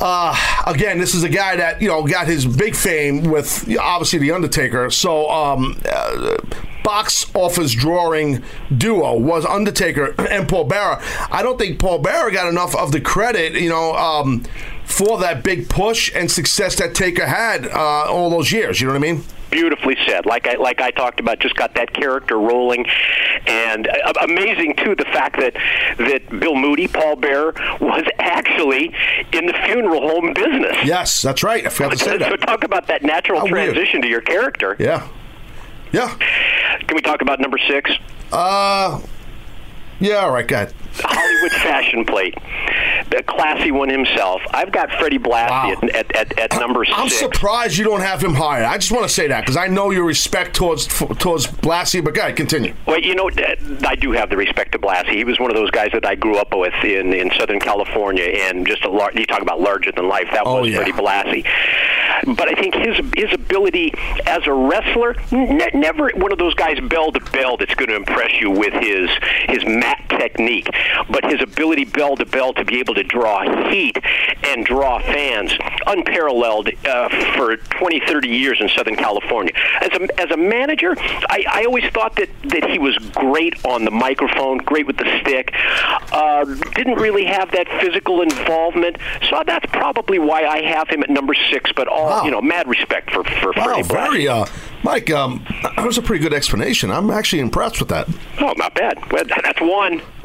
uh, 0.00 0.62
again, 0.66 0.98
this 0.98 1.14
is 1.14 1.22
a 1.22 1.28
guy 1.28 1.56
that, 1.56 1.80
you 1.80 1.88
know, 1.88 2.04
got 2.04 2.26
his 2.26 2.46
big 2.46 2.74
fame 2.74 3.24
with 3.24 3.68
obviously 3.78 4.18
The 4.18 4.32
Undertaker. 4.32 4.90
So, 4.90 5.30
um, 5.30 5.80
uh, 5.88 6.36
box 6.84 7.34
office 7.34 7.72
drawing 7.72 8.44
duo 8.76 9.18
was 9.18 9.44
Undertaker 9.44 10.14
and 10.30 10.48
Paul 10.48 10.64
Bearer. 10.64 11.00
I 11.30 11.42
don't 11.42 11.58
think 11.58 11.80
Paul 11.80 11.98
Bearer 11.98 12.30
got 12.30 12.48
enough 12.48 12.76
of 12.76 12.92
the 12.92 13.00
credit, 13.00 13.54
you 13.54 13.70
know, 13.70 13.94
um, 13.96 14.44
for 14.84 15.18
that 15.18 15.42
big 15.42 15.68
push 15.68 16.12
and 16.14 16.30
success 16.30 16.76
that 16.76 16.94
Taker 16.94 17.26
had 17.26 17.66
uh, 17.66 18.04
all 18.04 18.30
those 18.30 18.52
years. 18.52 18.80
You 18.80 18.86
know 18.86 18.92
what 18.92 18.98
I 18.98 19.12
mean? 19.12 19.24
Beautifully 19.54 19.96
said. 20.04 20.26
Like 20.26 20.48
I 20.48 20.54
like 20.54 20.80
I 20.80 20.90
talked 20.90 21.20
about, 21.20 21.38
just 21.38 21.54
got 21.54 21.76
that 21.76 21.94
character 21.94 22.40
rolling, 22.40 22.86
and 23.46 23.86
uh, 23.86 24.12
amazing 24.22 24.74
too 24.74 24.96
the 24.96 25.04
fact 25.04 25.38
that 25.38 25.54
that 25.96 26.28
Bill 26.40 26.56
Moody, 26.56 26.88
Paul 26.88 27.14
Bearer, 27.14 27.54
was 27.80 28.04
actually 28.18 28.92
in 29.32 29.46
the 29.46 29.52
funeral 29.64 30.00
home 30.00 30.34
business. 30.34 30.76
Yes, 30.84 31.22
that's 31.22 31.44
right. 31.44 31.64
I 31.64 31.68
forgot 31.68 31.92
to 31.92 31.98
say 31.98 32.18
that. 32.18 32.30
So 32.30 32.36
talk 32.36 32.64
about 32.64 32.88
that 32.88 33.04
natural 33.04 33.38
How 33.38 33.44
weird. 33.44 33.74
transition 33.74 34.02
to 34.02 34.08
your 34.08 34.22
character. 34.22 34.74
Yeah. 34.80 35.08
Yeah. 35.92 36.12
Can 36.88 36.96
we 36.96 37.00
talk 37.00 37.22
about 37.22 37.38
number 37.38 37.58
six? 37.58 37.92
Uh, 38.32 39.00
yeah, 40.00 40.16
all 40.16 40.32
right, 40.32 40.48
go 40.48 40.56
ahead. 40.56 40.74
Hollywood 41.02 41.52
fashion 41.52 42.04
plate. 42.04 42.34
The 43.10 43.22
classy 43.26 43.70
one 43.70 43.88
himself. 43.88 44.40
I've 44.52 44.72
got 44.72 44.90
Freddie 44.92 45.18
Blassie 45.18 45.50
Wow. 45.50 45.72
at, 45.92 46.16
at, 46.16 46.38
at, 46.38 46.52
number 46.60 46.84
I'm 46.92 47.08
six. 47.08 47.20
surprised 47.20 47.76
you 47.76 47.84
don't 47.84 48.00
have 48.00 48.22
him 48.22 48.34
higher. 48.34 48.64
I 48.64 48.78
just 48.78 48.90
want 48.92 49.04
to 49.04 49.08
say 49.12 49.28
that 49.28 49.40
because 49.42 49.56
I 49.56 49.66
know 49.68 49.90
your 49.90 50.04
respect 50.04 50.54
towards 50.56 50.86
towards 50.86 51.46
Blassie, 51.46 52.02
but 52.02 52.14
go 52.14 52.22
ahead, 52.22 52.36
continue. 52.36 52.74
Well, 52.86 52.98
you 53.00 53.14
know, 53.14 53.30
I 53.86 53.94
do 53.94 54.12
have 54.12 54.30
the 54.30 54.36
respect 54.36 54.72
to 54.72 54.78
Blassie. 54.78 55.10
He 55.14 55.24
was 55.24 55.38
one 55.38 55.50
of 55.50 55.56
those 55.56 55.70
guys 55.70 55.90
that 55.92 56.06
I 56.06 56.14
grew 56.14 56.36
up 56.38 56.54
with 56.56 56.72
in, 56.82 57.12
in 57.12 57.30
Southern 57.38 57.60
California, 57.60 58.24
and 58.24 58.66
just 58.66 58.84
a 58.84 58.90
lar- 58.90 59.12
you 59.14 59.26
talk 59.26 59.42
about 59.42 59.60
larger 59.60 59.92
than 59.92 60.08
life. 60.08 60.28
That 60.32 60.42
Oh, 60.46 60.62
was 60.62 60.70
yeah. 60.70 60.76
Freddie 60.78 60.92
Blassie. 60.92 61.44
But 62.36 62.48
I 62.48 62.54
think 62.54 62.74
his 62.74 62.96
his 63.16 63.32
ability 63.32 63.92
as 64.26 64.46
a 64.46 64.52
wrestler, 64.52 65.14
ne- 65.30 65.70
never 65.74 66.10
one 66.14 66.32
of 66.32 66.38
those 66.38 66.54
guys 66.54 66.78
bell 66.88 67.12
to 67.12 67.20
bell 67.32 67.56
that's 67.56 67.74
going 67.74 67.88
to 67.90 67.96
impress 67.96 68.40
you 68.40 68.50
with 68.50 68.72
his 68.74 69.10
his 69.48 69.64
mat 69.66 70.02
technique, 70.08 70.68
but 71.10 71.24
his 71.24 71.40
ability 71.42 71.84
bell 71.84 72.16
to 72.16 72.24
bell 72.26 72.52
to 72.54 72.64
be 72.64 72.78
able 72.80 72.94
to 72.94 73.02
draw 73.02 73.42
heat 73.70 73.96
and 74.44 74.64
draw 74.64 74.98
fans, 75.00 75.52
unparalleled 75.86 76.68
uh, 76.86 77.08
for 77.36 77.56
20, 77.56 78.00
30 78.06 78.28
years 78.28 78.58
in 78.60 78.68
Southern 78.70 78.96
California. 78.96 79.52
As 79.80 79.88
a 79.92 80.20
as 80.20 80.30
a 80.30 80.36
manager, 80.36 80.94
I, 80.98 81.44
I 81.50 81.64
always 81.64 81.84
thought 81.92 82.16
that 82.16 82.28
that 82.44 82.68
he 82.70 82.78
was 82.78 82.96
great 83.14 83.64
on 83.64 83.84
the 83.84 83.90
microphone, 83.90 84.58
great 84.58 84.86
with 84.86 84.96
the 84.96 85.20
stick. 85.20 85.52
Uh, 86.12 86.44
didn't 86.74 86.96
really 86.96 87.24
have 87.24 87.50
that 87.52 87.66
physical 87.80 88.22
involvement, 88.22 88.96
so 89.28 89.42
that's 89.46 89.66
probably 89.72 90.18
why 90.18 90.44
I 90.46 90.62
have 90.62 90.88
him 90.88 91.02
at 91.02 91.10
number 91.10 91.34
six. 91.50 91.70
But 91.74 91.88
all 91.88 92.04
Wow. 92.04 92.24
you 92.24 92.30
know, 92.30 92.40
mad 92.42 92.68
respect 92.68 93.10
for 93.10 93.24
for 93.24 93.52
Wow, 93.56 93.82
Freddie 93.82 93.88
very, 93.88 94.28
uh, 94.28 94.46
Mike. 94.82 95.10
Um, 95.10 95.44
that 95.62 95.84
was 95.84 95.98
a 95.98 96.02
pretty 96.02 96.22
good 96.22 96.34
explanation. 96.34 96.90
I'm 96.90 97.10
actually 97.10 97.40
impressed 97.40 97.80
with 97.80 97.88
that. 97.88 98.08
Oh, 98.40 98.52
not 98.56 98.74
bad. 98.74 98.98
Well, 99.10 99.24
that's 99.42 99.60
one. 99.60 100.02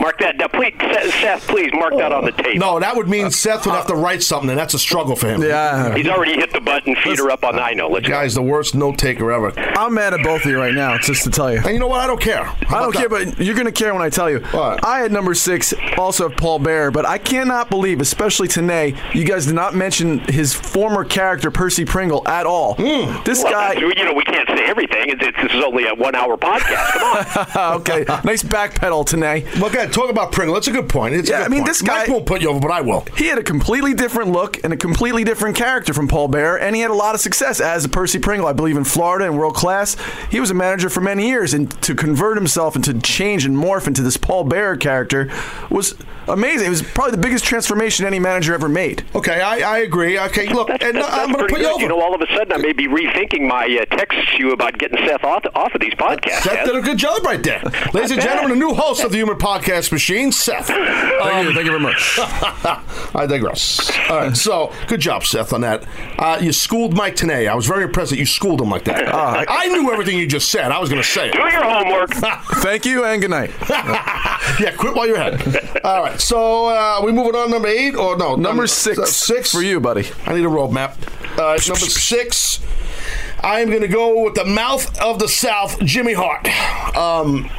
mark 0.00 0.18
that. 0.20 0.36
Now, 0.36 0.48
please, 0.48 0.74
Seth, 1.20 1.46
please 1.46 1.70
mark 1.72 1.94
that 1.96 2.12
on 2.12 2.24
the 2.24 2.32
tape. 2.32 2.58
No, 2.58 2.78
that 2.80 2.96
would 2.96 3.08
mean 3.08 3.30
Seth 3.30 3.66
would 3.66 3.74
have 3.74 3.86
to 3.86 3.94
write 3.94 4.22
something, 4.22 4.50
and 4.50 4.58
that's 4.58 4.74
a 4.74 4.78
struggle 4.78 5.16
for 5.16 5.28
him. 5.28 5.42
Yeah. 5.42 5.94
He's 5.94 6.06
already 6.08 6.34
hit 6.34 6.52
the 6.52 6.60
button. 6.60 6.96
Feed 6.96 7.18
her 7.18 7.30
up 7.30 7.44
on 7.44 7.56
the 7.56 7.62
I 7.62 7.74
know. 7.74 7.88
Let's 7.88 8.04
The 8.04 8.10
go. 8.10 8.14
guy's 8.20 8.34
the 8.34 8.42
worst 8.42 8.74
note 8.74 8.98
taker 8.98 9.30
ever. 9.32 9.52
I'm 9.78 9.94
mad 9.94 10.14
at 10.14 10.22
both 10.22 10.44
of 10.44 10.50
you 10.50 10.58
right 10.58 10.74
now, 10.74 10.96
just 10.98 11.24
to 11.24 11.30
tell 11.30 11.52
you. 11.52 11.58
And 11.58 11.68
you 11.68 11.78
know 11.78 11.86
what? 11.88 12.00
I 12.00 12.06
don't 12.06 12.20
care. 12.20 12.46
I 12.68 12.80
don't 12.80 12.92
care, 12.94 13.08
but 13.08 13.38
you're 13.38 13.54
going 13.54 13.66
to 13.66 13.72
care 13.72 13.92
when 13.92 14.02
I 14.02 14.08
tell 14.10 14.30
you. 14.30 14.40
What? 14.40 14.84
I 14.84 15.00
had 15.00 15.12
number 15.12 15.34
six, 15.34 15.72
also 15.98 16.28
have 16.28 16.36
Paul 16.38 16.58
Bearer, 16.58 16.90
but 16.90 17.04
I 17.06 17.18
cannot 17.18 17.70
believe, 17.70 18.00
especially 18.00 18.48
today, 18.48 18.94
you 19.14 19.24
guys 19.24 19.46
did 19.46 19.54
not 19.54 19.74
mention 19.74 20.20
his 20.20 20.54
former 20.54 21.04
character, 21.04 21.50
Percy 21.50 21.84
Pringle, 21.84 22.26
at 22.28 22.46
all. 22.46 22.74
Hmm. 22.74 23.22
This 23.24 23.42
Well, 23.42 23.52
guy. 23.52 23.72
you 23.74 23.94
know, 24.04 24.14
we 24.14 24.24
can't 24.24 24.48
say 24.48 24.64
everything. 24.66 25.08
It's, 25.10 25.22
it's, 25.22 25.36
this 25.42 25.52
is 25.52 25.62
only 25.64 25.86
a 25.86 25.94
one-hour 25.94 26.36
podcast. 26.36 26.92
Come 26.92 27.56
on. 27.56 27.76
okay, 27.80 28.04
nice 28.24 28.42
backpedal 28.42 29.06
today. 29.06 29.44
Well, 29.60 29.70
go 29.70 29.78
ahead, 29.80 29.89
talk 29.90 30.10
about 30.10 30.32
Pringle. 30.32 30.54
That's 30.54 30.68
a 30.68 30.72
good 30.72 30.88
point. 30.88 31.14
It's 31.14 31.28
a 31.28 31.32
Yeah, 31.32 31.38
good 31.40 31.44
I 31.46 31.48
mean, 31.48 31.60
point. 31.60 31.68
this 31.68 31.82
guy- 31.82 31.98
Mike 32.00 32.08
won't 32.08 32.26
put 32.26 32.40
you 32.42 32.48
over, 32.50 32.60
but 32.60 32.70
I 32.70 32.80
will. 32.80 33.04
He 33.16 33.26
had 33.26 33.38
a 33.38 33.42
completely 33.42 33.94
different 33.94 34.30
look 34.32 34.62
and 34.64 34.72
a 34.72 34.76
completely 34.76 35.24
different 35.24 35.56
character 35.56 35.92
from 35.92 36.08
Paul 36.08 36.28
Bearer, 36.28 36.58
and 36.58 36.74
he 36.74 36.82
had 36.82 36.90
a 36.90 36.94
lot 36.94 37.14
of 37.14 37.20
success 37.20 37.60
as 37.60 37.84
a 37.84 37.88
Percy 37.88 38.18
Pringle, 38.18 38.46
I 38.48 38.52
believe, 38.52 38.76
in 38.76 38.84
Florida 38.84 39.26
and 39.26 39.38
world 39.38 39.54
class. 39.54 39.96
He 40.30 40.40
was 40.40 40.50
a 40.50 40.54
manager 40.54 40.88
for 40.88 41.00
many 41.00 41.28
years, 41.28 41.52
and 41.54 41.70
to 41.82 41.94
convert 41.94 42.36
himself 42.36 42.74
and 42.74 42.84
to 42.84 42.94
change 43.00 43.44
and 43.44 43.56
morph 43.56 43.86
into 43.86 44.02
this 44.02 44.16
Paul 44.16 44.44
Bearer 44.44 44.76
character 44.76 45.30
was 45.70 45.94
amazing. 46.28 46.66
It 46.66 46.70
was 46.70 46.82
probably 46.82 47.12
the 47.12 47.18
biggest 47.22 47.44
transformation 47.44 48.06
any 48.06 48.18
manager 48.20 48.54
ever 48.54 48.68
made. 48.68 49.04
Okay, 49.14 49.40
I, 49.40 49.58
I 49.58 49.78
agree. 49.78 50.18
Okay, 50.18 50.48
look, 50.52 50.68
That's, 50.68 50.84
and 50.84 50.96
that's, 50.96 51.08
uh, 51.08 51.10
I'm 51.22 51.32
going 51.32 51.32
to 51.32 51.38
pretty 51.38 51.54
put 51.54 51.60
you 51.60 51.66
good. 51.66 51.72
over. 51.74 51.82
You 51.82 51.88
know, 51.88 52.00
all 52.00 52.14
of 52.14 52.20
a 52.20 52.26
sudden, 52.34 52.52
I 52.52 52.58
may 52.58 52.72
be 52.72 52.86
rethinking 52.86 53.48
my 53.48 53.64
uh, 53.80 53.84
texts 53.96 54.22
to 54.32 54.38
you 54.38 54.52
about 54.52 54.78
getting 54.78 54.98
Seth 55.06 55.24
off, 55.24 55.44
off 55.54 55.74
of 55.74 55.80
these 55.80 55.94
podcasts. 55.94 56.42
Seth 56.42 56.52
Seth. 56.52 56.66
did 56.66 56.76
a 56.76 56.80
good 56.82 56.98
job 56.98 57.24
right 57.24 57.42
there. 57.42 57.60
Ladies 57.92 58.10
and 58.12 58.20
gentlemen, 58.20 58.52
a 58.52 58.54
new 58.60 58.74
host 58.74 59.02
of 59.02 59.10
the 59.10 59.18
Human 59.18 59.36
Podcast 59.36 59.79
Machine, 59.92 60.32
Seth. 60.32 60.66
Thank 60.66 61.48
you, 61.48 61.54
thank 61.54 61.64
you 61.64 61.70
very 61.70 61.80
much. 61.80 62.18
I 63.14 63.26
digress. 63.28 63.90
All 64.08 64.16
right, 64.16 64.36
so 64.36 64.72
good 64.86 65.00
job, 65.00 65.24
Seth, 65.24 65.52
on 65.52 65.62
that. 65.62 65.84
Uh, 66.18 66.38
you 66.40 66.52
schooled 66.52 66.94
Mike 66.94 67.16
today. 67.16 67.48
I 67.48 67.54
was 67.54 67.66
very 67.66 67.84
impressed 67.84 68.10
that 68.10 68.18
you 68.18 68.26
schooled 68.26 68.60
him 68.60 68.70
like 68.70 68.84
that. 68.84 69.08
Ah, 69.08 69.44
I 69.48 69.68
knew 69.68 69.90
everything 69.92 70.18
you 70.18 70.26
just 70.26 70.50
said. 70.50 70.70
I 70.70 70.78
was 70.78 70.88
going 70.88 71.02
to 71.02 71.08
say 71.08 71.28
it. 71.28 71.32
Do 71.32 71.38
your 71.38 71.64
homework. 71.64 72.10
Thank 72.62 72.84
you 72.84 73.04
and 73.04 73.20
good 73.20 73.30
night. 73.30 73.50
yeah, 73.70 74.74
quit 74.76 74.94
while 74.94 75.06
you're 75.06 75.16
ahead. 75.16 75.80
All 75.84 76.02
right, 76.02 76.20
so 76.20 76.66
uh, 76.66 77.00
we 77.04 77.12
moving 77.12 77.34
on 77.34 77.46
to 77.46 77.50
number 77.52 77.68
eight 77.68 77.94
or 77.94 78.16
no? 78.16 78.36
Number 78.36 78.66
six, 78.66 79.10
Six 79.12 79.52
for 79.52 79.62
you, 79.62 79.80
buddy. 79.80 80.08
I 80.26 80.34
need 80.34 80.44
a 80.44 80.48
roadmap. 80.48 80.96
Uh, 81.38 81.58
number 81.68 81.86
six, 81.86 82.60
I 83.42 83.60
am 83.60 83.68
going 83.68 83.82
to 83.82 83.88
go 83.88 84.24
with 84.24 84.34
the 84.34 84.44
mouth 84.44 85.00
of 85.00 85.18
the 85.18 85.28
South, 85.28 85.78
Jimmy 85.80 86.12
Hart. 86.14 86.46
Um, 86.96 87.50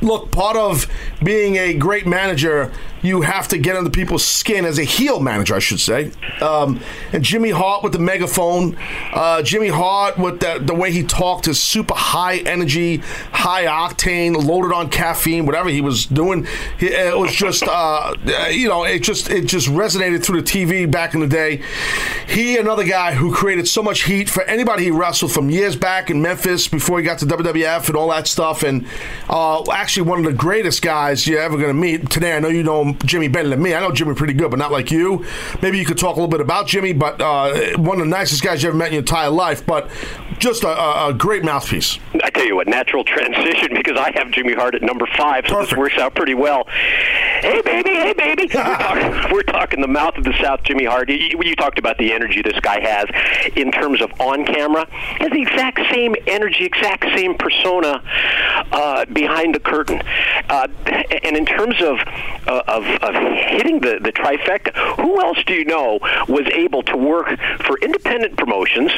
look, 0.00 0.30
part 0.30 0.56
of 0.56 0.86
being 1.22 1.56
a 1.56 1.74
great 1.74 2.06
manager, 2.06 2.72
you 3.02 3.22
have 3.22 3.48
to 3.48 3.58
get 3.58 3.76
under 3.76 3.90
people's 3.90 4.24
skin 4.24 4.64
as 4.64 4.78
a 4.78 4.84
heel 4.84 5.20
manager, 5.20 5.54
I 5.54 5.58
should 5.58 5.80
say. 5.80 6.12
Um, 6.40 6.80
and 7.12 7.22
Jimmy 7.22 7.50
Hart 7.50 7.82
with 7.82 7.92
the 7.92 7.98
megaphone, 7.98 8.76
uh, 9.12 9.42
Jimmy 9.42 9.68
Hart 9.68 10.18
with 10.18 10.40
the, 10.40 10.58
the 10.60 10.74
way 10.74 10.92
he 10.92 11.02
talked 11.02 11.46
his 11.46 11.60
super 11.60 11.94
high 11.94 12.38
energy, 12.38 12.98
high 13.32 13.64
octane, 13.64 14.36
loaded 14.36 14.72
on 14.72 14.90
caffeine, 14.90 15.46
whatever 15.46 15.68
he 15.68 15.80
was 15.80 16.06
doing. 16.06 16.46
It 16.80 17.16
was 17.16 17.32
just, 17.32 17.62
uh, 17.64 18.14
you 18.50 18.68
know, 18.68 18.84
it 18.84 19.02
just 19.02 19.30
it 19.30 19.46
just 19.46 19.68
resonated 19.68 20.24
through 20.24 20.42
the 20.42 20.46
TV 20.46 20.90
back 20.90 21.14
in 21.14 21.20
the 21.20 21.26
day. 21.26 21.62
He, 22.26 22.56
another 22.56 22.84
guy 22.84 23.14
who 23.14 23.32
created 23.32 23.68
so 23.68 23.82
much 23.82 24.04
heat 24.04 24.28
for 24.28 24.42
anybody 24.44 24.84
he 24.84 24.90
wrestled 24.90 25.32
from 25.32 25.50
years 25.50 25.76
back 25.76 26.10
in 26.10 26.20
Memphis 26.22 26.68
before 26.68 26.98
he 26.98 27.04
got 27.04 27.18
to 27.18 27.26
WWF 27.26 27.88
and 27.88 27.96
all 27.96 28.10
that 28.10 28.26
stuff, 28.26 28.62
and 28.62 28.86
uh, 29.28 29.62
actually 29.72 30.08
one 30.08 30.18
of 30.18 30.24
the 30.24 30.32
greatest 30.32 30.82
guys 30.82 31.26
you're 31.26 31.40
ever 31.40 31.56
going 31.56 31.68
to 31.68 31.74
meet. 31.74 32.10
Today, 32.10 32.36
I 32.36 32.40
know 32.40 32.48
you 32.48 32.62
know 32.62 32.87
Jimmy 32.94 33.28
better 33.28 33.48
than 33.48 33.62
me. 33.62 33.74
I 33.74 33.80
know 33.80 33.92
Jimmy 33.92 34.14
pretty 34.14 34.34
good, 34.34 34.50
but 34.50 34.58
not 34.58 34.72
like 34.72 34.90
you. 34.90 35.24
Maybe 35.62 35.78
you 35.78 35.84
could 35.84 35.98
talk 35.98 36.16
a 36.16 36.20
little 36.20 36.28
bit 36.28 36.40
about 36.40 36.66
Jimmy, 36.66 36.92
but 36.92 37.20
uh, 37.20 37.76
one 37.78 38.00
of 38.00 38.06
the 38.06 38.10
nicest 38.10 38.42
guys 38.42 38.62
you 38.62 38.68
ever 38.68 38.78
met 38.78 38.88
in 38.88 38.94
your 38.94 39.00
entire 39.00 39.30
life. 39.30 39.66
But 39.66 39.90
just 40.38 40.64
a, 40.64 41.06
a, 41.08 41.14
great 41.14 41.44
mouthpiece. 41.44 41.98
I 42.22 42.30
tell 42.30 42.44
you 42.44 42.56
what, 42.56 42.68
natural 42.68 43.04
transition 43.04 43.68
because 43.74 43.98
I 43.98 44.12
have 44.12 44.30
Jimmy 44.30 44.54
Hart 44.54 44.74
at 44.74 44.82
number 44.82 45.06
five, 45.16 45.44
so 45.46 45.54
Perfect. 45.54 45.70
this 45.70 45.78
works 45.78 45.98
out 45.98 46.14
pretty 46.14 46.34
well. 46.34 46.64
Hey, 46.68 47.60
baby, 47.64 47.90
hey, 47.90 48.12
baby. 48.12 48.42
we're, 48.54 48.62
talking, 48.62 49.32
we're 49.32 49.42
talking 49.42 49.80
the 49.80 49.88
mouth 49.88 50.16
of 50.16 50.24
the 50.24 50.34
South, 50.40 50.62
Jimmy 50.64 50.84
Hart. 50.84 51.08
You, 51.08 51.40
you 51.42 51.56
talked 51.56 51.78
about 51.78 51.98
the 51.98 52.12
energy 52.12 52.42
this 52.42 52.58
guy 52.60 52.80
has 52.80 53.06
in 53.56 53.70
terms 53.70 54.00
of 54.00 54.10
on 54.20 54.44
camera. 54.44 54.86
He 55.18 55.24
has 55.24 55.32
the 55.32 55.42
exact 55.42 55.80
same 55.92 56.14
energy, 56.26 56.64
exact 56.64 57.04
same 57.16 57.36
persona 57.36 58.02
uh, 58.72 59.04
behind 59.06 59.54
the 59.54 59.60
curtain. 59.60 60.02
Uh, 60.48 60.68
and 61.22 61.36
in 61.36 61.46
terms 61.46 61.76
of, 61.80 61.98
uh, 62.46 62.62
of, 62.66 62.84
of 63.02 63.14
hitting 63.14 63.80
the, 63.80 63.98
the 64.02 64.12
trifecta, 64.12 64.74
who 64.96 65.20
else 65.20 65.38
do 65.44 65.54
you 65.54 65.64
know 65.64 65.98
was 66.28 66.46
able 66.52 66.82
to 66.82 66.96
work 66.96 67.28
for 67.66 67.78
independent 67.78 68.36
promotions, 68.36 68.90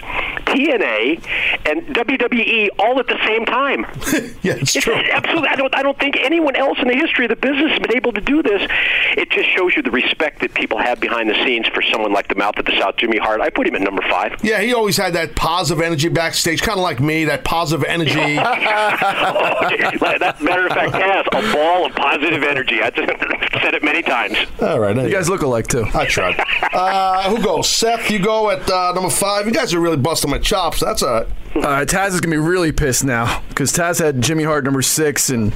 TNA, 0.46 1.22
and 1.66 1.86
WWE 1.94 2.68
all 2.78 2.98
at 2.98 3.06
the 3.06 3.18
same 3.26 3.44
time? 3.46 3.86
Yeah, 4.42 4.54
it's 4.54 4.74
It's 4.74 4.84
true. 4.84 4.94
absolutely. 4.94 5.48
I 5.48 5.56
don't. 5.56 5.74
I 5.76 5.82
don't 5.82 5.98
think 5.98 6.16
anyone 6.18 6.56
else 6.56 6.78
in 6.80 6.88
the 6.88 6.94
history 6.94 7.26
of 7.26 7.28
the 7.30 7.36
business 7.36 7.70
has 7.72 7.78
been 7.78 7.94
able 7.94 8.12
to 8.12 8.20
do 8.20 8.42
this. 8.42 8.62
It 9.16 9.28
just 9.30 9.48
shows 9.50 9.74
you 9.76 9.82
the 9.82 9.90
respect 9.90 10.40
that 10.40 10.54
people 10.54 10.78
have 10.78 10.98
behind 11.00 11.28
the 11.28 11.34
scenes 11.44 11.66
for 11.68 11.82
someone 11.82 12.12
like 12.12 12.28
the 12.28 12.34
mouth 12.36 12.56
of 12.56 12.64
the 12.64 12.72
South, 12.80 12.96
Jimmy 12.96 13.18
Hart. 13.18 13.40
I 13.42 13.50
put 13.50 13.66
him 13.66 13.74
at 13.74 13.82
number 13.82 14.02
five. 14.08 14.42
Yeah, 14.42 14.60
he 14.60 14.72
always 14.72 14.96
had 14.96 15.12
that 15.14 15.36
positive 15.36 15.82
energy 15.84 16.08
backstage, 16.08 16.62
kind 16.62 16.78
of 16.78 16.82
like 16.82 17.00
me, 17.00 17.24
that 17.26 17.44
positive 17.44 17.84
energy. 17.84 18.12
oh, 18.38 18.44
that 20.18 20.36
matter 20.40 20.66
of 20.66 20.72
fact, 20.72 20.92
has 20.94 21.26
a 21.32 21.52
ball 21.54 21.86
of 21.86 21.94
positive 21.94 22.42
energy. 22.42 22.80
I 22.82 22.90
just 22.90 23.08
said 23.62 23.74
it 23.74 23.82
many 23.82 24.02
times. 24.02 24.36
All 24.60 24.80
right, 24.80 24.96
You 24.96 25.10
guys 25.10 25.28
look 25.28 25.42
alike 25.42 25.66
too. 25.66 25.84
I 25.94 26.06
tried. 26.06 26.42
Uh, 26.72 27.30
who 27.30 27.42
goes? 27.42 27.68
Seth, 27.68 28.10
you 28.10 28.18
go 28.18 28.50
at 28.50 28.68
uh, 28.70 28.92
number 28.94 29.10
five. 29.10 29.46
You 29.46 29.52
guys 29.52 29.74
are 29.74 29.80
really 29.80 29.96
busting 29.96 30.30
my 30.30 30.38
chops. 30.38 30.80
That's 30.80 31.02
all 31.02 31.19
right. 31.22 31.49
All 31.56 31.62
right, 31.62 31.86
Taz 31.88 32.08
is 32.10 32.20
gonna 32.20 32.34
be 32.34 32.38
really 32.38 32.72
pissed 32.72 33.04
now 33.04 33.42
because 33.48 33.72
Taz 33.72 33.98
had 34.02 34.20
Jimmy 34.22 34.44
Hart 34.44 34.64
number 34.64 34.82
six 34.82 35.30
and 35.30 35.52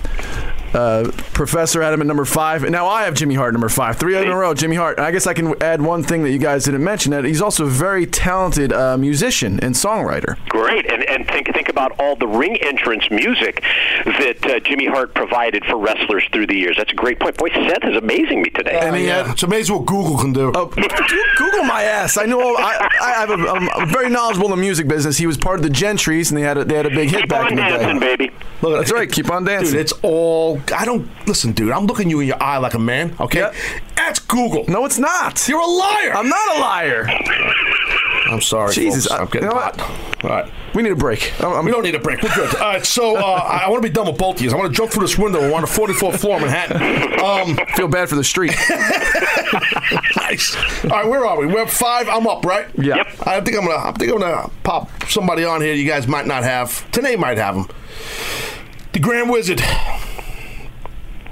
uh, 0.74 1.08
Professor 1.34 1.80
had 1.82 1.92
him 1.94 2.00
at 2.00 2.06
number 2.08 2.24
five, 2.24 2.64
and 2.64 2.72
now 2.72 2.88
I 2.88 3.04
have 3.04 3.14
Jimmy 3.14 3.36
Hart 3.36 3.52
number 3.54 3.68
five. 3.68 3.96
Three 3.96 4.16
in 4.20 4.26
a 4.28 4.36
row, 4.36 4.54
Jimmy 4.54 4.74
Hart. 4.74 4.98
And 4.98 5.06
I 5.06 5.12
guess 5.12 5.24
I 5.28 5.32
can 5.32 5.54
add 5.62 5.80
one 5.80 6.02
thing 6.02 6.24
that 6.24 6.30
you 6.32 6.38
guys 6.38 6.64
didn't 6.64 6.82
mention 6.82 7.12
that 7.12 7.24
he's 7.24 7.40
also 7.40 7.64
a 7.66 7.68
very 7.68 8.06
talented 8.06 8.72
uh, 8.72 8.98
musician 8.98 9.60
and 9.60 9.72
songwriter. 9.76 10.36
Great, 10.48 10.90
and 10.90 11.04
and 11.08 11.28
think 11.28 11.52
think 11.54 11.68
about 11.68 11.92
all 12.00 12.16
the 12.16 12.26
ring 12.26 12.56
entrance 12.56 13.08
music 13.08 13.62
that 14.04 14.44
uh, 14.46 14.58
Jimmy 14.60 14.86
Hart 14.86 15.14
provided 15.14 15.64
for 15.64 15.76
wrestlers 15.78 16.24
through 16.32 16.48
the 16.48 16.56
years. 16.56 16.76
That's 16.76 16.90
a 16.90 16.96
great 16.96 17.20
point. 17.20 17.36
Boy, 17.36 17.50
Seth 17.50 17.84
is 17.84 17.96
amazing 17.96 18.42
me 18.42 18.50
today. 18.50 18.76
And 18.82 18.96
he 18.96 19.06
Yeah, 19.06 19.22
had 19.22 19.30
it's 19.34 19.44
amazing 19.44 19.76
what 19.76 19.86
Google 19.86 20.18
can 20.18 20.32
do. 20.32 20.50
Oh, 20.56 20.66
Google 20.66 21.62
my 21.64 21.84
ass. 21.84 22.16
I 22.16 22.24
know. 22.26 22.40
All, 22.40 22.56
I, 22.58 22.88
I 23.00 23.10
have 23.12 23.30
a, 23.30 23.34
I'm, 23.34 23.70
I'm 23.70 23.88
very 23.90 24.10
knowledgeable 24.10 24.46
in 24.46 24.50
the 24.50 24.56
music 24.56 24.88
business. 24.88 25.16
He 25.18 25.26
was 25.28 25.36
part 25.38 25.56
of 25.60 25.62
the 25.62 25.70
Gentrys, 25.84 26.30
and 26.30 26.38
they 26.38 26.42
had 26.42 26.56
a, 26.58 26.64
they 26.64 26.74
had 26.76 26.86
a 26.86 26.90
big 26.90 27.10
hit 27.10 27.20
Keep 27.22 27.28
back 27.30 27.44
on 27.46 27.50
in 27.52 27.56
the 27.56 27.62
dancing, 27.62 27.98
day. 28.00 28.16
baby. 28.16 28.34
Look, 28.62 28.78
That's 28.78 28.92
right. 28.92 29.10
Keep 29.10 29.30
on 29.30 29.44
dancing. 29.44 29.72
Dude, 29.72 29.80
it's 29.80 29.92
all. 30.02 30.60
I 30.74 30.84
don't 30.84 31.08
listen, 31.26 31.52
dude. 31.52 31.70
I'm 31.72 31.86
looking 31.86 32.08
you 32.08 32.20
in 32.20 32.26
your 32.28 32.42
eye 32.42 32.56
like 32.58 32.74
a 32.74 32.78
man. 32.78 33.14
Okay, 33.20 33.40
Yep. 33.40 33.54
that's 33.96 34.18
Google. 34.20 34.64
no, 34.68 34.84
it's 34.86 34.98
not. 34.98 35.46
You're 35.48 35.60
a 35.60 35.66
liar. 35.66 36.12
I'm 36.14 36.28
not 36.28 36.56
a 36.56 36.60
liar. 36.60 37.06
I'm 38.30 38.40
sorry, 38.40 38.72
Jesus, 38.72 39.06
folks. 39.06 39.18
I- 39.20 39.22
I'm 39.22 39.26
getting 39.26 39.42
you 39.42 39.48
know 39.50 39.54
what? 39.56 39.78
hot. 39.80 40.24
All 40.24 40.30
right. 40.30 40.52
We 40.74 40.82
need 40.82 40.92
a 40.92 40.96
break. 40.96 41.32
I'm, 41.40 41.52
I'm- 41.52 41.64
We 41.64 41.70
don't 41.70 41.84
need 41.84 41.94
a 41.94 42.00
break. 42.00 42.22
We're 42.22 42.34
good. 42.34 42.54
All 42.56 42.72
right, 42.72 42.84
so 42.84 43.16
uh, 43.16 43.20
I 43.20 43.68
want 43.70 43.82
to 43.82 43.88
be 43.88 43.92
done 43.92 44.06
with 44.06 44.18
both 44.18 44.36
of 44.36 44.42
you. 44.42 44.50
I 44.50 44.56
want 44.56 44.72
to 44.72 44.76
jump 44.76 44.90
through 44.90 45.02
this 45.02 45.16
window 45.16 45.40
We're 45.40 45.54
on 45.54 45.60
the 45.62 45.68
44th 45.68 46.18
floor 46.18 46.36
of 46.36 46.42
Manhattan. 46.42 47.20
Um, 47.24 47.56
feel 47.76 47.88
bad 47.88 48.08
for 48.08 48.16
the 48.16 48.24
street. 48.24 48.52
nice. 50.16 50.56
All 50.84 50.90
right, 50.90 51.06
where 51.08 51.24
are 51.26 51.38
we? 51.38 51.46
We're 51.46 51.62
at 51.62 51.70
five. 51.70 52.08
I'm 52.08 52.26
up, 52.26 52.44
right? 52.44 52.66
Yeah. 52.76 52.96
Yep. 52.96 53.06
I 53.26 53.40
think 53.40 53.56
I'm 53.56 53.66
gonna. 53.66 53.88
I 53.88 53.92
think 53.92 54.12
I'm 54.12 54.18
gonna 54.18 54.50
pop 54.62 54.90
somebody 55.08 55.44
on 55.44 55.60
here. 55.60 55.74
You 55.74 55.86
guys 55.86 56.06
might 56.06 56.26
not 56.26 56.42
have. 56.44 56.68
Tenay 56.92 57.18
might 57.18 57.38
have 57.38 57.54
him. 57.56 57.66
The 58.92 59.00
Grand 59.00 59.30
Wizard. 59.30 59.60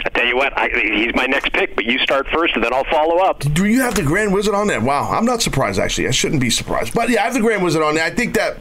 I 0.05 0.09
tell 0.15 0.27
you 0.27 0.37
what, 0.37 0.57
I, 0.59 0.69
he's 0.69 1.15
my 1.15 1.27
next 1.27 1.53
pick, 1.53 1.77
but 1.77 1.85
you 1.85 1.99
start 2.01 2.27
first, 2.33 2.55
and 2.55 2.65
then 2.65 2.73
I'll 2.75 2.85
follow 2.85 3.19
up. 3.19 3.39
Do 3.41 3.67
you 3.67 3.81
have 3.83 3.95
the 3.95 4.03
Grand 4.03 4.33
Wizard 4.33 4.55
on 4.55 4.67
there? 4.67 4.81
Wow, 4.81 5.11
I'm 5.13 5.25
not 5.25 5.43
surprised 5.43 5.79
actually. 5.79 6.09
I 6.09 6.11
shouldn't 6.11 6.41
be 6.41 6.51
surprised, 6.51 6.93
but 6.95 7.09
yeah, 7.09 7.21
I 7.23 7.25
have 7.25 7.35
the 7.35 7.41
Grand 7.41 7.63
Wizard 7.63 7.83
on 7.83 7.95
there. 7.95 8.05
I 8.05 8.11
think 8.11 8.35
that 8.35 8.59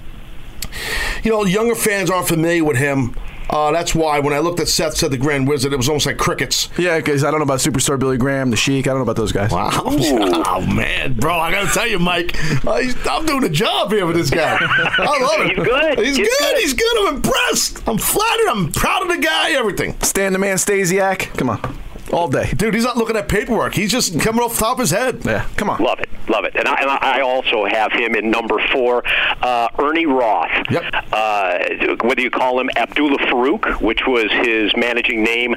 you 1.24 1.32
know 1.32 1.45
younger 1.45 1.76
fans 1.76 2.09
aren't 2.09 2.28
familiar 2.28 2.64
with 2.64 2.78
him. 2.78 3.16
Uh, 3.49 3.70
that's 3.70 3.93
why 3.93 4.18
when 4.20 4.34
I 4.34 4.39
looked 4.39 4.62
at 4.62 4.70
Seth 4.70 4.95
said 4.95 5.12
the 5.12 5.18
Grand 5.18 5.45
Wizard, 5.45 5.74
it 5.74 5.76
was 5.76 5.89
almost 5.89 6.05
like 6.05 6.18
crickets. 6.18 6.70
yeah, 6.78 6.95
because 6.97 7.26
I 7.26 7.32
don't 7.32 7.41
know 7.41 7.43
about 7.43 7.59
Superstar 7.59 7.99
Billy 7.99 8.18
Graham, 8.18 8.49
The 8.49 8.55
Sheik. 8.55 8.88
I 8.88 8.91
don't 8.91 8.99
know 8.99 9.03
about 9.03 9.18
those 9.18 9.34
guys. 9.34 9.51
Wow. 9.51 9.72
Oh 10.53 10.66
man, 10.66 11.14
bro, 11.16 11.38
I 11.38 11.51
gotta 11.51 11.70
tell 11.74 11.88
you, 11.88 11.97
Mike, 11.99 12.36
uh, 12.66 12.78
he's, 12.78 12.95
I'm 13.07 13.26
doing 13.26 13.43
a 13.43 13.49
job 13.49 13.91
here 13.91 14.05
with 14.05 14.16
this 14.16 14.30
guy. 14.30 14.57
I 14.62 15.20
love 15.22 15.47
it. 15.49 15.57
He's 15.57 15.66
good. 15.66 15.99
He's, 15.99 16.18
He's 16.18 16.28
good. 16.28 16.39
good. 16.39 16.57
He's 16.59 16.74
good. 16.74 17.07
I'm 17.07 17.16
impressed. 17.16 17.88
I'm 17.88 17.97
flattered. 17.97 18.47
I'm 18.49 18.72
proud 18.72 19.01
of 19.03 19.07
the 19.09 19.18
guy. 19.22 19.51
Everything. 19.51 19.95
Stan 20.01 20.34
the 20.34 20.39
Man 20.39 20.57
Stasiak. 20.57 21.38
Come 21.38 21.49
on. 21.49 21.78
All 22.12 22.28
day. 22.28 22.51
Dude, 22.55 22.74
he's 22.74 22.84
not 22.84 22.97
looking 22.97 23.16
at 23.16 23.30
paperwork. 23.30 23.74
He's 23.74 23.91
just 23.91 24.20
coming 24.20 24.41
off 24.41 24.55
the 24.55 24.59
top 24.59 24.74
of 24.74 24.80
his 24.80 24.91
head. 24.91 25.22
Yeah. 25.24 25.47
Come 25.55 25.70
on. 25.70 25.82
Love 25.82 25.99
it, 25.99 26.09
love 26.28 26.43
it, 26.43 26.55
and 26.55 26.68
I, 26.68 26.76
and 26.82 26.89
I 26.89 27.22
also 27.22 27.66
have 27.66 27.93
him 27.93 28.16
in 28.16 28.30
number 28.30 28.59
four, 28.74 29.03
uh, 29.41 29.70
Ernie 29.80 30.05
Roth. 30.05 30.49
Yep. 30.70 30.84
Uh, 31.14 31.59
whether 32.03 32.22
you 32.22 32.30
call 32.30 32.59
him 32.59 32.70
Abdullah 32.76 33.18
Farouk, 33.20 33.82
which 33.82 34.01
was 34.05 34.30
his 34.45 34.76
managing 34.76 35.24
name 35.24 35.55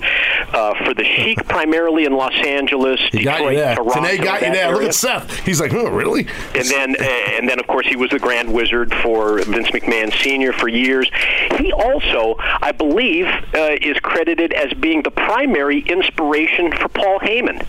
uh, 0.53 0.75
for 0.85 0.95
the 0.95 1.03
Sheik, 1.05 1.47
primarily 1.49 2.05
in 2.05 2.13
Los 2.13 2.35
Angeles, 2.35 3.01
He 3.11 3.19
Detroit, 3.19 3.25
got 3.25 3.51
you 3.51 3.57
there. 3.57 3.75
Toronto. 3.75 4.01
Tenay 4.01 4.23
got 4.23 4.41
you 4.43 4.47
that 4.49 4.53
there. 4.53 4.73
Look 4.75 4.85
at 4.85 4.95
Seth. 4.95 5.41
He's 5.45 5.61
like, 5.61 5.73
oh, 5.75 5.91
really? 5.91 6.29
And 6.55 6.69
then, 6.69 6.97
uh, 7.01 7.05
and 7.05 7.49
then, 7.49 7.59
of 7.59 7.67
course, 7.67 7.87
he 7.89 7.97
was 7.97 8.11
the 8.11 8.21
Grand 8.21 8.53
Wizard 8.53 8.95
for 9.03 9.39
Vince 9.43 9.71
McMahon 9.71 10.13
Sr. 10.23 10.53
for 10.53 10.69
years. 10.69 11.11
He 11.59 11.73
also, 11.73 12.37
I 12.39 12.71
believe, 12.71 13.27
uh, 13.27 13.77
is 13.83 13.99
credited 14.01 14.53
as 14.53 14.73
being 14.75 15.03
the 15.03 15.11
primary 15.11 15.81
inspiration 15.81 16.44
for 16.49 16.89
Paul 16.89 17.19
Heyman. 17.21 17.65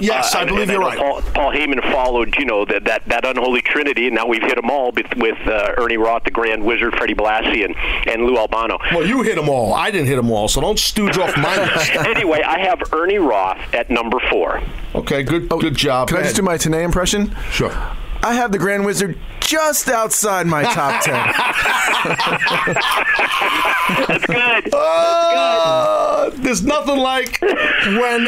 Yes, 0.00 0.34
Uh, 0.34 0.38
I 0.38 0.40
and- 0.42 0.48
believe 0.50 0.62
and 0.62 0.72
you're 0.72 0.80
know 0.80 0.86
right. 0.88 0.98
Paul, 0.98 1.22
Paul 1.34 1.52
Heyman 1.52 1.82
followed, 1.92 2.36
you 2.38 2.44
know, 2.44 2.64
that, 2.66 2.84
that, 2.84 3.04
that 3.08 3.24
unholy 3.26 3.62
trinity, 3.62 4.06
and 4.06 4.14
now 4.16 4.26
we've 4.26 4.42
hit 4.42 4.56
them 4.56 4.70
all 4.70 4.92
with, 4.92 5.06
with 5.16 5.38
uh, 5.46 5.72
Ernie 5.78 5.96
Roth, 5.96 6.24
the 6.24 6.30
Grand 6.30 6.64
Wizard, 6.64 6.94
Freddie 6.96 7.14
Blassie, 7.14 7.64
and, 7.64 7.74
and 8.08 8.24
Lou 8.24 8.36
Albano. 8.36 8.78
Well, 8.92 9.06
you 9.06 9.22
hit 9.22 9.36
them 9.36 9.48
all. 9.48 9.74
I 9.74 9.90
didn't 9.90 10.06
hit 10.08 10.16
them 10.16 10.30
all, 10.30 10.48
so 10.48 10.60
don't 10.60 10.78
stooge 10.78 11.18
off 11.18 11.36
my 11.36 11.56
list. 11.74 11.90
anyway, 11.96 12.42
I 12.42 12.58
have 12.60 12.92
Ernie 12.92 13.18
Roth 13.18 13.58
at 13.74 13.90
number 13.90 14.18
four. 14.30 14.62
Okay, 14.94 15.22
good, 15.22 15.48
good 15.48 15.76
job. 15.76 16.08
Can 16.08 16.16
I 16.18 16.22
just 16.22 16.36
do 16.36 16.42
my 16.42 16.56
Tenay 16.56 16.82
impression? 16.84 17.34
Sure. 17.50 17.72
I 18.22 18.34
have 18.34 18.52
the 18.52 18.58
Grand 18.58 18.84
Wizard 18.84 19.18
just 19.40 19.88
outside 19.88 20.46
my 20.46 20.62
top 20.62 21.02
ten. 21.02 21.14
That's 24.06 24.26
good. 24.26 24.74
Uh, 24.74 26.30
there's 26.34 26.62
nothing 26.62 26.98
like 26.98 27.40
when 27.40 28.26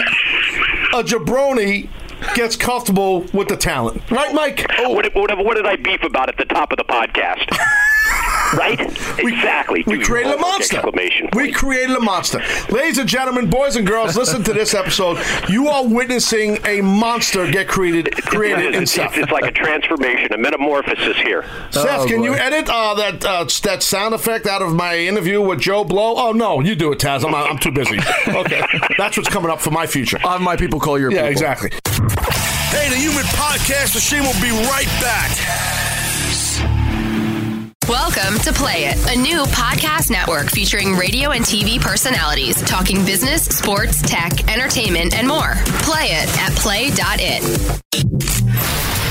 a 0.94 1.02
jabroni 1.02 1.90
gets 2.34 2.56
comfortable 2.56 3.20
with 3.32 3.48
the 3.48 3.56
talent, 3.56 4.02
right, 4.10 4.34
Mike? 4.34 4.66
What, 4.78 5.14
what, 5.14 5.36
what 5.44 5.56
did 5.56 5.66
I 5.66 5.76
beef 5.76 6.02
about 6.02 6.28
at 6.28 6.36
the 6.36 6.44
top 6.44 6.72
of 6.72 6.78
the 6.78 6.84
podcast? 6.84 7.50
right? 8.58 8.80
exactly. 9.18 9.84
We 9.86 9.98
Two 9.98 10.04
created 10.04 10.32
a 10.34 10.38
monster. 10.38 10.76
Exclamation 10.78 11.28
We 11.34 11.52
created 11.52 11.96
a 11.96 12.00
monster. 12.00 12.42
Ladies 12.70 12.98
and 12.98 13.08
gentlemen, 13.08 13.48
boys 13.48 13.76
and 13.76 13.86
girls, 13.86 14.16
listen 14.16 14.42
to 14.44 14.52
this 14.52 14.74
episode. 14.74 15.18
You 15.48 15.68
are 15.68 15.86
witnessing 15.86 16.58
a 16.66 16.80
monster 16.82 17.50
get 17.50 17.68
created 17.68 18.12
created 18.24 18.66
It 18.66 18.74
in 18.74 18.82
is. 18.82 18.96
It's, 18.98 19.16
it's 19.16 19.32
like 19.32 19.44
a 19.44 19.52
transformation, 19.52 20.32
a 20.32 20.38
metamorphosis 20.38 21.16
here. 21.18 21.44
Seth, 21.70 22.00
Oh, 22.02 22.06
can 22.06 22.22
you 22.22 22.34
edit 22.34 22.68
uh, 22.68 22.94
that 22.94 23.24
uh, 23.24 23.44
that 23.62 23.82
sound 23.82 24.14
effect 24.14 24.46
out 24.46 24.62
of 24.62 24.74
my 24.74 24.98
interview 24.98 25.40
with 25.40 25.60
Joe 25.60 25.84
Blow? 25.84 26.14
Oh 26.16 26.32
no, 26.32 26.60
you 26.60 26.74
do 26.74 26.92
it, 26.92 26.98
Taz. 26.98 27.24
I'm, 27.24 27.34
I'm 27.34 27.58
too 27.58 27.70
busy. 27.70 27.98
Okay, 28.32 28.62
that's 28.98 29.16
what's 29.16 29.28
coming 29.28 29.50
up 29.50 29.60
for 29.60 29.70
my 29.70 29.86
future. 29.86 30.18
I'll 30.24 30.32
have 30.32 30.40
my 30.40 30.56
people 30.56 30.80
call 30.80 30.98
your 30.98 31.10
Yeah, 31.12 31.28
people. 31.28 31.32
exactly. 31.32 31.70
Hey, 32.72 32.88
the 32.88 32.96
Human 32.96 33.24
Podcast 33.36 33.94
Machine 33.94 34.22
will 34.22 34.40
be 34.40 34.50
right 34.68 34.88
back. 35.00 35.30
Welcome 37.88 38.38
to 38.40 38.52
Play 38.52 38.84
It, 38.86 38.96
a 39.14 39.20
new 39.20 39.42
podcast 39.52 40.10
network 40.10 40.48
featuring 40.48 40.94
radio 40.96 41.30
and 41.32 41.44
TV 41.44 41.78
personalities 41.78 42.60
talking 42.62 43.04
business, 43.04 43.44
sports, 43.44 44.00
tech, 44.02 44.48
entertainment, 44.50 45.14
and 45.14 45.28
more. 45.28 45.52
Play 45.84 46.06
it 46.12 46.28
at 46.40 46.52
play.it. 46.56 47.42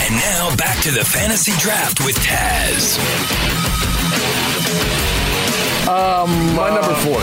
And 0.02 0.16
now 0.16 0.56
back 0.56 0.82
to 0.84 0.92
the 0.92 1.06
fantasy 1.06 1.52
draft 1.60 2.04
with 2.04 2.16
Taz. 2.18 2.98
Um, 5.88 6.56
My 6.56 6.70
number 6.74 6.96
four. 7.02 7.20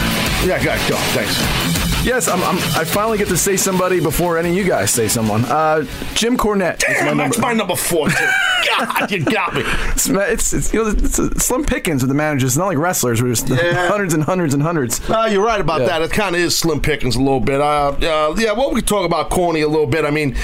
Yeah, 0.47 0.62
go, 0.62 0.76
go. 0.89 0.97
Thanks. 1.14 1.77
Yes, 2.09 2.26
I'm, 2.26 2.42
I'm, 2.42 2.56
I 2.80 2.84
finally 2.84 3.18
get 3.18 3.28
to 3.28 3.36
say 3.36 3.59
somebody 3.59 4.00
before 4.00 4.38
any 4.38 4.48
of 4.48 4.56
you 4.56 4.64
guys 4.64 4.90
say 4.90 5.09
someone. 5.09 5.44
Uh, 5.44 5.82
Jim 6.14 6.38
Cornette. 6.38 6.82
is 6.88 7.00
my 7.02 7.04
Damn, 7.09 7.16
that's 7.18 7.38
my 7.38 7.52
number 7.52 7.76
four. 7.76 8.09
God, 8.78 9.11
you 9.11 9.22
got 9.24 9.52
me. 9.54 9.62
It's, 9.90 10.09
it's, 10.09 10.52
it's, 10.54 10.72
you 10.72 10.82
know, 10.84 10.88
it's 10.90 11.18
a 11.18 11.38
slim 11.38 11.64
pickings 11.64 12.02
with 12.02 12.09
the 12.09 12.14
managers. 12.14 12.52
It's 12.52 12.56
not 12.56 12.66
like 12.68 12.78
wrestlers. 12.78 13.22
We're 13.22 13.34
just 13.34 13.48
Yeah. 13.50 13.88
hundreds 13.88 14.14
and 14.14 14.24
hundreds 14.24 14.54
and 14.54 14.62
hundreds. 14.62 15.00
Uh, 15.11 15.28
you're 15.30 15.44
right 15.44 15.61
about 15.61 15.82
Yeah. 15.82 15.86
that. 15.98 16.02
It 16.02 16.11
kind 16.12 16.34
of 16.34 16.40
is 16.40 16.56
slim 16.56 16.80
pickings 16.80 17.14
a 17.14 17.18
little 17.18 17.40
bit. 17.40 17.61
Uh, 17.61 17.88
uh, 18.00 18.34
yeah, 18.38 18.52
well, 18.52 18.72
we 18.72 18.80
talk 18.80 19.04
about 19.04 19.28
corny 19.28 19.61
a 19.61 19.68
little 19.68 19.86
bit. 19.86 20.06
I 20.06 20.11
mean, 20.11 20.34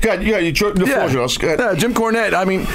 God, 0.00 0.22
you 0.22 0.30
got 0.30 0.42
your, 0.42 0.74
your 0.74 0.88
Yeah. 0.88 0.94
floor's 0.94 1.12
yours. 1.12 1.36
Go 1.38 1.48
ahead. 1.48 1.58
Yeah, 1.60 1.74
Jim 1.74 1.92
Cornette. 1.92 2.32
I 2.32 2.46
mean, 2.46 2.66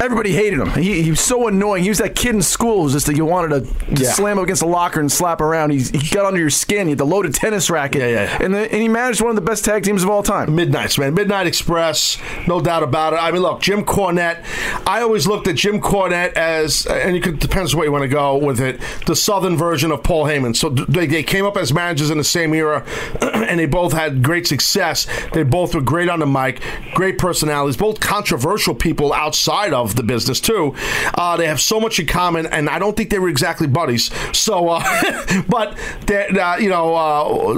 everybody 0.00 0.32
hated 0.32 0.58
him. 0.60 0.68
He, 0.70 1.02
he 1.02 1.10
was 1.10 1.20
so 1.20 1.48
annoying. 1.48 1.82
He 1.82 1.88
was 1.88 1.98
that 1.98 2.14
kid 2.14 2.34
in 2.34 2.42
school 2.42 2.82
who's 2.82 2.92
just 2.92 3.06
that 3.06 3.16
you 3.16 3.24
wanted 3.24 3.64
to, 3.64 3.94
to 3.96 4.02
Yeah. 4.02 4.10
slam 4.12 4.38
him 4.38 4.44
against 4.44 4.60
the 4.62 4.68
locker 4.68 5.00
and 5.00 5.10
slap 5.10 5.40
around. 5.40 5.70
He's, 5.70 5.90
he 5.90 6.08
got 6.14 6.24
under 6.26 6.40
your 6.40 6.50
skin. 6.50 6.86
He 6.86 6.90
had 6.92 6.98
the 6.98 7.06
loaded 7.06 7.34
tennis 7.34 7.70
racket. 7.70 8.02
Yeah, 8.02 8.08
yeah. 8.08 8.38
And, 8.42 8.54
the, 8.54 8.60
and 8.72 8.82
he 8.82 8.88
managed 8.88 9.20
one 9.20 9.30
of 9.30 9.36
the 9.36 9.42
best 9.42 9.64
tag 9.64 9.82
teams 9.84 10.02
of 10.02 10.10
all 10.10 10.22
time. 10.22 10.54
Midnights, 10.54 10.98
man. 10.98 11.14
Midnight 11.14 11.46
Express, 11.46 12.18
no 12.46 12.60
doubt 12.60 12.82
about 12.82 13.12
it. 13.12 13.16
I 13.16 13.30
mean, 13.30 13.42
look, 13.42 13.60
Jim 13.60 13.84
Cornette. 13.84 14.44
I 14.86 15.00
always 15.02 15.26
looked 15.26 15.48
at 15.48 15.56
Jim 15.56 15.80
Cornette 15.80 16.32
as, 16.34 16.86
and 16.86 17.16
it 17.16 17.38
depends 17.40 17.74
where 17.74 17.84
you 17.86 17.92
want 17.92 18.02
to 18.02 18.08
go 18.08 18.36
with 18.36 18.60
it, 18.60 18.80
the 19.06 19.16
Southern 19.16 19.56
version 19.56 19.90
of 19.90 20.02
Paul 20.02 20.24
Heyman. 20.24 20.54
So 20.56 20.68
they, 20.70 21.06
they 21.06 21.22
came 21.22 21.44
up 21.44 21.56
as 21.56 21.72
managers 21.72 22.10
in 22.10 22.18
the 22.18 22.24
same 22.24 22.52
era, 22.54 22.84
and 23.22 23.58
they 23.58 23.66
both 23.66 23.92
had 23.92 24.22
great 24.22 24.46
success. 24.46 25.06
They 25.32 25.42
both 25.42 25.74
were 25.74 25.80
great 25.80 26.08
on 26.08 26.18
the 26.20 26.26
mic, 26.26 26.60
great 26.94 27.18
personalities, 27.18 27.76
both 27.76 28.00
controversial 28.00 28.74
people 28.74 29.12
outside 29.12 29.72
of 29.72 29.85
the 29.94 30.02
business 30.02 30.40
too. 30.40 30.74
Uh, 31.14 31.36
they 31.36 31.46
have 31.46 31.60
so 31.60 31.80
much 31.80 31.98
in 31.98 32.06
common, 32.06 32.46
and 32.46 32.68
I 32.68 32.78
don't 32.78 32.96
think 32.96 33.10
they 33.10 33.18
were 33.18 33.28
exactly 33.28 33.66
buddies. 33.66 34.10
So, 34.36 34.68
uh, 34.68 35.42
but 35.48 35.78
uh, 36.10 36.56
you 36.58 36.68
know, 36.68 36.94
uh, 36.94 37.52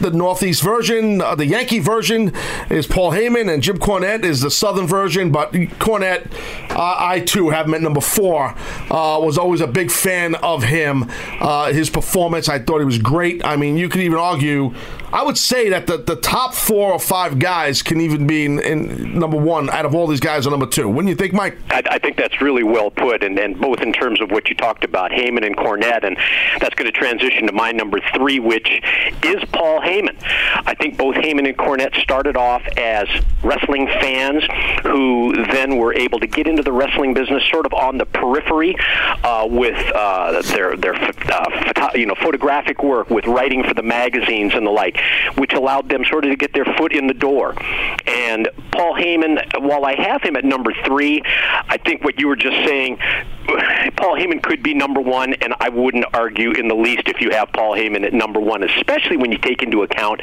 the 0.00 0.10
Northeast 0.12 0.62
version, 0.62 1.20
uh, 1.20 1.34
the 1.34 1.46
Yankee 1.46 1.80
version 1.80 2.32
is 2.70 2.86
Paul 2.86 3.12
Heyman, 3.12 3.52
and 3.52 3.62
Jim 3.62 3.78
Cornette 3.78 4.24
is 4.24 4.40
the 4.40 4.50
Southern 4.50 4.86
version. 4.86 5.32
But 5.32 5.52
Cornette, 5.52 6.30
I 6.70 7.20
too 7.20 7.50
have 7.50 7.72
at 7.72 7.82
number 7.82 8.00
four. 8.00 8.54
Was 8.90 9.38
always 9.38 9.60
a 9.60 9.66
big 9.66 9.90
fan 9.90 10.34
of 10.36 10.62
him. 10.64 11.08
His 11.72 11.90
performance, 11.90 12.48
I 12.48 12.58
thought 12.58 12.78
he 12.78 12.84
was 12.84 12.98
great. 12.98 13.44
I 13.44 13.56
mean, 13.56 13.76
you 13.76 13.88
could 13.88 14.02
even 14.02 14.18
argue. 14.18 14.74
I 15.12 15.22
would 15.22 15.38
say 15.38 15.68
that 15.68 15.86
the, 15.86 15.98
the 15.98 16.16
top 16.16 16.54
four 16.54 16.92
or 16.92 16.98
five 16.98 17.38
guys 17.38 17.82
can 17.82 18.00
even 18.00 18.26
be 18.26 18.44
in, 18.44 18.58
in 18.58 19.16
number 19.16 19.36
one 19.36 19.70
out 19.70 19.86
of 19.86 19.94
all 19.94 20.08
these 20.08 20.20
guys 20.20 20.44
are 20.44 20.50
number 20.50 20.66
two. 20.66 20.88
Wouldn't 20.88 21.08
you 21.08 21.14
think, 21.14 21.32
Mike? 21.32 21.56
I, 21.70 21.82
I 21.90 21.98
think 21.98 22.16
that's 22.16 22.40
really 22.40 22.62
well 22.62 22.90
put, 22.90 23.22
and, 23.22 23.38
and 23.38 23.60
both 23.60 23.80
in 23.80 23.92
terms 23.92 24.20
of 24.20 24.30
what 24.30 24.48
you 24.48 24.54
talked 24.54 24.84
about, 24.84 25.10
Heyman 25.10 25.46
and 25.46 25.56
Cornette, 25.56 26.04
and 26.04 26.16
that's 26.60 26.74
going 26.74 26.90
to 26.90 26.92
transition 26.92 27.46
to 27.46 27.52
my 27.52 27.72
number 27.72 28.00
three, 28.14 28.38
which 28.38 28.82
is 29.22 29.42
Paul 29.52 29.80
Heyman. 29.80 30.16
I 30.66 30.74
think 30.74 30.96
both 30.96 31.16
Heyman 31.16 31.46
and 31.48 31.56
Cornette 31.56 31.94
started 32.00 32.36
off 32.36 32.62
as 32.76 33.08
wrestling 33.42 33.86
fans 33.86 34.44
who 34.82 35.34
then 35.50 35.76
were 35.76 35.94
able 35.94 36.20
to 36.20 36.26
get 36.26 36.46
into 36.46 36.62
the 36.62 36.72
wrestling 36.72 37.14
business 37.14 37.42
sort 37.50 37.66
of 37.66 37.72
on 37.74 37.98
the 37.98 38.06
periphery 38.06 38.76
uh, 39.22 39.46
with 39.48 39.76
uh, 39.94 40.42
their 40.42 40.76
their 40.76 40.94
uh, 40.94 41.72
photo- 41.74 41.98
you 41.98 42.06
know 42.06 42.14
photographic 42.22 42.82
work, 42.82 43.10
with 43.10 43.26
writing 43.26 43.64
for 43.64 43.74
the 43.74 43.82
magazines 43.82 44.54
and 44.54 44.66
the 44.66 44.70
like, 44.70 44.98
which 45.36 45.52
allowed 45.52 45.88
them 45.88 46.04
sort 46.04 46.24
of 46.24 46.30
to 46.30 46.36
get 46.36 46.52
their 46.52 46.64
foot 46.76 46.92
in 46.92 47.06
the 47.06 47.14
door. 47.14 47.54
And 48.24 48.48
Paul 48.72 48.94
Heyman, 48.94 49.60
while 49.60 49.84
I 49.84 49.94
have 50.00 50.22
him 50.22 50.36
at 50.36 50.44
number 50.44 50.72
three, 50.86 51.22
I 51.68 51.76
think 51.84 52.02
what 52.04 52.18
you 52.18 52.26
were 52.28 52.36
just 52.36 52.56
saying, 52.66 52.98
Paul 53.96 54.16
Heyman 54.16 54.42
could 54.42 54.62
be 54.62 54.72
number 54.72 55.00
one, 55.00 55.34
and 55.34 55.54
I 55.60 55.68
wouldn't 55.68 56.06
argue 56.14 56.52
in 56.52 56.68
the 56.68 56.74
least 56.74 57.02
if 57.06 57.20
you 57.20 57.30
have 57.30 57.52
Paul 57.52 57.76
Heyman 57.76 58.04
at 58.04 58.14
number 58.14 58.40
one, 58.40 58.62
especially 58.62 59.16
when 59.18 59.30
you 59.30 59.38
take 59.38 59.62
into 59.62 59.82
account 59.82 60.20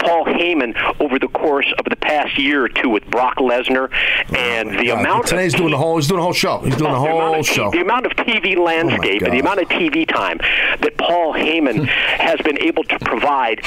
Paul 0.00 0.24
Heyman 0.26 0.74
over 1.00 1.18
the 1.18 1.28
course 1.28 1.72
of 1.78 1.84
the 1.86 1.96
past 1.96 2.36
year 2.38 2.64
or 2.64 2.68
two 2.68 2.88
with 2.90 3.06
Brock 3.06 3.36
Lesnar 3.36 3.90
and 4.36 4.70
oh, 4.70 4.78
the 4.78 4.86
God, 4.88 5.00
amount 5.00 5.26
today's 5.28 5.54
of 5.54 5.58
doing 5.60 5.70
the 5.70 5.78
whole. 5.78 5.96
He's 5.96 6.08
doing 6.08 6.18
the 6.18 6.24
whole 6.24 6.32
show. 6.32 6.58
He's 6.58 6.76
doing 6.76 6.90
the 6.92 6.98
Oh, 6.98 7.06
whole 7.06 7.40
of, 7.40 7.46
show. 7.46 7.70
The 7.70 7.80
amount 7.80 8.06
of 8.06 8.12
TV 8.12 8.56
oh, 8.56 8.62
landscape 8.64 9.22
and 9.22 9.32
the 9.32 9.38
amount 9.38 9.60
of 9.60 9.68
TV 9.68 10.06
time 10.06 10.38
that 10.80 10.96
Paul 10.98 11.32
Heyman 11.32 11.86
has 12.18 12.40
been 12.40 12.60
able 12.60 12.84
to 12.84 12.98
provide. 12.98 13.60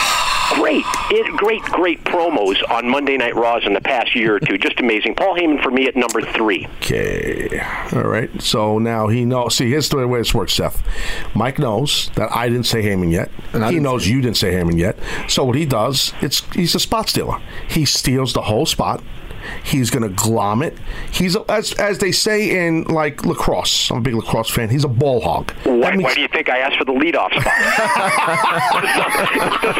Great, 0.55 0.83
it, 1.11 1.37
great, 1.37 1.61
great 1.63 2.03
promos 2.03 2.57
on 2.71 2.89
Monday 2.89 3.17
Night 3.17 3.35
Raws 3.35 3.65
in 3.65 3.73
the 3.73 3.81
past 3.81 4.15
year 4.15 4.35
or 4.35 4.39
two. 4.39 4.57
Just 4.57 4.79
amazing. 4.79 5.15
Paul 5.15 5.35
Heyman 5.35 5.61
for 5.61 5.71
me 5.71 5.87
at 5.87 5.95
number 5.95 6.21
three. 6.21 6.67
Okay. 6.77 7.59
All 7.93 8.03
right. 8.03 8.29
So 8.41 8.79
now 8.79 9.07
he 9.07 9.25
knows. 9.25 9.55
See, 9.55 9.69
here's 9.69 9.89
the 9.89 10.07
way 10.07 10.19
this 10.19 10.33
works, 10.33 10.53
Seth. 10.53 10.81
Mike 11.35 11.59
knows 11.59 12.09
that 12.15 12.35
I 12.35 12.49
didn't 12.49 12.65
say 12.65 12.81
Heyman 12.81 13.11
yet. 13.11 13.29
And 13.53 13.65
he 13.65 13.79
knows 13.79 14.07
you 14.07 14.21
didn't 14.21 14.37
say 14.37 14.53
Heyman 14.53 14.77
yet. 14.77 14.97
So 15.27 15.43
what 15.43 15.55
he 15.55 15.65
does, 15.65 16.13
it's 16.21 16.41
he's 16.53 16.75
a 16.75 16.79
spot 16.79 17.09
stealer. 17.09 17.39
He 17.69 17.85
steals 17.85 18.33
the 18.33 18.43
whole 18.43 18.65
spot. 18.65 19.03
He's 19.63 19.89
going 19.89 20.03
to 20.03 20.09
glom 20.09 20.61
it. 20.61 20.77
He's 21.11 21.35
a, 21.35 21.43
as 21.49 21.73
as 21.73 21.97
they 21.99 22.11
say 22.11 22.65
in 22.67 22.83
like 22.85 23.25
lacrosse. 23.25 23.91
I'm 23.91 23.97
a 23.97 24.01
big 24.01 24.15
lacrosse 24.15 24.49
fan. 24.49 24.69
He's 24.69 24.83
a 24.83 24.87
ball 24.89 25.21
hog. 25.21 25.51
Why, 25.63 25.91
means- 25.91 26.03
why 26.03 26.13
do 26.15 26.21
you 26.21 26.27
think 26.27 26.49
I 26.49 26.59
asked 26.59 26.77
for 26.77 26.85
the 26.85 26.93
leadoff 26.93 27.31
spot? 27.39 27.53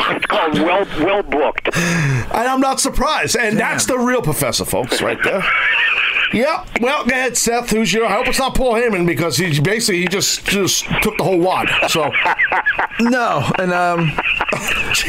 it's 0.18 0.26
called 0.26 0.54
well 0.60 0.86
well 1.06 1.24
booked. 1.24 1.70
and 1.76 2.48
I'm 2.48 2.60
not 2.62 2.80
surprised. 2.80 3.36
And 3.36 3.58
that's 3.58 3.86
the 3.86 3.98
real 3.98 4.22
professor, 4.22 4.66
folks, 4.66 5.02
right 5.02 5.22
there. 5.24 5.44
Yep. 6.34 6.82
Well, 6.82 7.04
go 7.06 7.12
ahead, 7.12 7.38
Seth. 7.38 7.70
Who's 7.70 7.92
your? 7.94 8.06
I 8.06 8.14
hope 8.14 8.28
it's 8.28 8.40
not 8.40 8.56
Paul 8.56 8.74
Heyman 8.74 9.06
because 9.08 9.38
he 9.38 9.60
basically 9.62 10.02
he 10.02 10.08
just 10.08 10.46
just 10.46 10.86
took 11.02 11.18
the 11.18 11.24
whole 11.24 11.40
wad. 11.40 11.70
So 11.90 12.12
No, 13.00 13.50
and 13.60 13.72
um, 13.74 14.12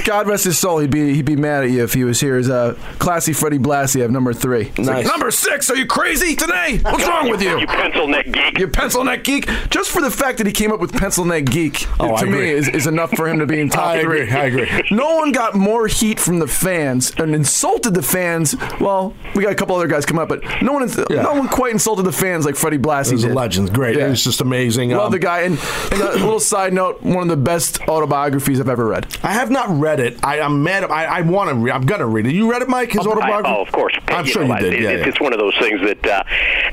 God 0.05 0.27
rest 0.27 0.45
his 0.45 0.59
soul. 0.59 0.79
He'd 0.79 0.91
be 0.91 1.15
he'd 1.15 1.25
be 1.25 1.37
mad 1.37 1.65
at 1.65 1.71
you 1.71 1.83
if 1.85 1.95
he 1.95 2.05
was 2.05 2.21
here. 2.21 2.37
Is 2.37 2.51
uh, 2.51 2.75
classy 2.99 3.33
Freddie 3.33 3.59
Blassie 3.59 4.05
at 4.05 4.11
number 4.11 4.33
three. 4.35 4.67
It's 4.69 4.79
like, 4.79 4.87
Nice. 4.89 5.07
number 5.07 5.31
six. 5.31 5.71
Are 5.71 5.77
you 5.77 5.87
crazy 5.87 6.37
today? 6.37 6.79
What's 6.83 7.07
wrong 7.07 7.31
with 7.31 7.43
you? 7.43 7.59
You 7.59 7.67
pencil 7.67 8.07
neck 8.09 8.31
geek. 8.31 8.59
You 8.59 8.69
pencil 8.69 9.05
neck 9.05 9.25
geek. 9.25 9.49
Just 9.71 9.91
for 9.91 10.03
the 10.03 10.11
fact 10.11 10.39
that 10.39 10.47
he 10.47 10.53
came 10.53 10.71
up 10.73 10.81
with 10.81 10.93
pencil 10.93 11.25
neck 11.25 11.47
geek 11.47 11.87
Oh, 12.01 12.17
to 12.19 12.27
me 12.27 12.51
is, 12.51 12.69
is 12.69 12.87
enough 12.87 13.11
for 13.13 13.27
him 13.29 13.39
to 13.39 13.47
be 13.47 13.61
in 13.61 13.71
top 13.71 13.85
I 13.89 14.03
three. 14.03 14.23
agree. 14.23 14.33
I 14.37 14.45
agree. 14.45 14.83
No 14.91 15.17
one 15.17 15.33
got 15.33 15.55
more 15.55 15.87
heat 15.87 16.21
from 16.21 16.39
the 16.39 16.47
fans 16.47 17.13
and 17.19 17.35
insulted 17.35 17.95
the 17.95 18.03
fans. 18.03 18.55
Well, 18.81 19.15
we 19.35 19.43
got 19.43 19.53
a 19.53 19.57
couple 19.57 19.75
other 19.77 19.89
guys 19.89 20.05
come 20.05 20.19
up, 20.19 20.29
but 20.29 20.43
no 20.63 20.73
one 20.73 20.89
Yeah. 21.11 21.23
no 21.23 21.33
one 21.35 21.49
quite 21.49 21.73
insulted 21.73 22.03
the 22.05 22.13
fans 22.13 22.45
like 22.45 22.57
Freddie 22.57 22.79
Blassie 22.79 23.13
He's 23.13 23.25
a 23.25 23.29
legend. 23.29 23.73
Great. 23.73 23.97
Yeah. 23.97 24.09
It's 24.11 24.25
just 24.25 24.41
amazing. 24.41 24.91
Love 24.91 25.07
Um, 25.07 25.13
the 25.13 25.19
guy. 25.19 25.41
And, 25.41 25.59
and 25.93 26.01
a 26.03 26.13
little 26.15 26.41
side 26.41 26.73
note: 26.73 27.03
one 27.03 27.23
of 27.23 27.29
the 27.29 27.37
best 27.37 27.81
autobiographies 27.89 28.61
I've 28.61 28.69
ever 28.69 28.87
read. 28.87 29.07
I 29.23 29.33
have 29.33 29.51
not 29.51 29.69
read 29.81 30.01
it. 30.01 30.23
I, 30.25 30.41
I'm 30.41 30.63
mad. 30.63 30.85
I, 30.85 31.05
I 31.05 31.21
want 31.23 31.51
to 31.51 31.55
read. 31.57 31.73
I'm 31.73 31.87
gonna 31.87 32.07
read 32.07 32.27
it. 32.27 32.33
You 32.35 32.51
read 32.51 32.63
it, 32.63 32.69
Mike? 32.69 32.93
His 32.93 33.07
autobiography. 33.07 33.49
I, 33.49 33.57
oh, 33.57 33.63
of 33.63 33.73
course. 33.73 33.95
I'm 34.09 34.25
sure 34.25 34.45
know, 34.45 34.55
you 34.57 34.61
did. 34.61 34.75
it- 34.75 34.81
Yeah, 34.83 34.91
it- 34.91 35.01
yeah. 35.01 35.07
It's 35.09 35.21
one 35.21 35.33
of 35.33 35.39
those 35.39 35.57
things 35.59 35.81
that, 35.83 36.07
uh, 36.07 36.23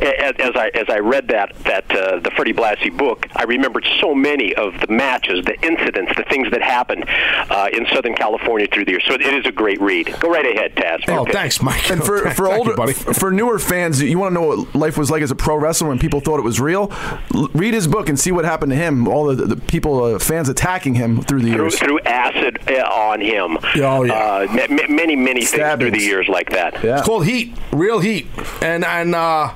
as, 0.01 0.35
as 0.39 0.55
I 0.55 0.69
as 0.73 0.85
I 0.89 0.99
read 0.99 1.27
that 1.29 1.55
that 1.63 1.89
uh, 1.95 2.19
the 2.19 2.31
Freddie 2.35 2.53
Blassie 2.53 2.95
book, 2.95 3.27
I 3.35 3.43
remembered 3.43 3.87
so 3.99 4.13
many 4.13 4.53
of 4.55 4.73
the 4.81 4.87
matches, 4.91 5.43
the 5.45 5.55
incidents, 5.65 6.11
the 6.17 6.23
things 6.23 6.49
that 6.51 6.61
happened 6.61 7.05
uh, 7.07 7.69
in 7.71 7.85
Southern 7.93 8.15
California 8.15 8.67
through 8.71 8.85
the 8.85 8.91
years. 8.91 9.03
So 9.07 9.13
it 9.13 9.21
is 9.21 9.45
a 9.45 9.51
great 9.51 9.79
read. 9.81 10.15
Go 10.19 10.29
right 10.29 10.45
ahead, 10.45 10.75
Taz. 10.75 11.03
Oh, 11.07 11.21
Okay. 11.25 11.31
thanks, 11.31 11.61
Mike. 11.61 11.89
And 11.89 12.03
for, 12.03 12.29
for 12.31 12.51
older, 12.51 12.73
you, 12.87 12.93
for 12.93 13.31
newer 13.31 13.57
fans, 13.59 14.01
you 14.01 14.17
want 14.19 14.24
to 14.29 14.33
know 14.33 14.47
what 14.47 14.75
life 14.75 14.97
was 14.97 15.09
like 15.11 15.21
as 15.21 15.31
a 15.31 15.35
pro 15.35 15.55
wrestler 15.57 15.87
when 15.89 15.99
people 15.99 16.19
thought 16.19 16.39
it 16.39 16.43
was 16.43 16.59
real. 16.59 16.91
L- 17.33 17.49
read 17.53 17.73
his 17.73 17.87
book 17.87 18.09
and 18.09 18.19
see 18.19 18.31
what 18.31 18.45
happened 18.45 18.71
to 18.71 18.75
him. 18.75 19.07
All 19.07 19.25
the, 19.33 19.45
the 19.45 19.57
people, 19.57 20.03
uh, 20.03 20.19
fans 20.19 20.49
attacking 20.49 20.95
him 20.95 21.21
through 21.21 21.41
the 21.41 21.51
Through, 21.53 21.63
years. 21.63 21.79
through 21.79 21.99
acid 22.01 22.59
uh, 22.69 22.81
on 22.83 23.21
him. 23.21 23.57
Oh, 23.77 24.03
yeah. 24.03 24.13
Uh, 24.13 24.47
ma- 24.49 24.75
ma- 24.75 24.87
many, 24.87 25.15
many 25.15 25.45
things 25.45 25.79
through 25.79 25.91
the 25.91 25.99
years 26.01 26.27
like 26.27 26.49
that. 26.51 26.83
Yeah. 26.83 26.97
It's 26.99 27.05
called 27.05 27.25
Heat, 27.25 27.53
real 27.71 27.99
heat, 27.99 28.27
and 28.61 28.83
and 28.85 29.15
uh, 29.15 29.53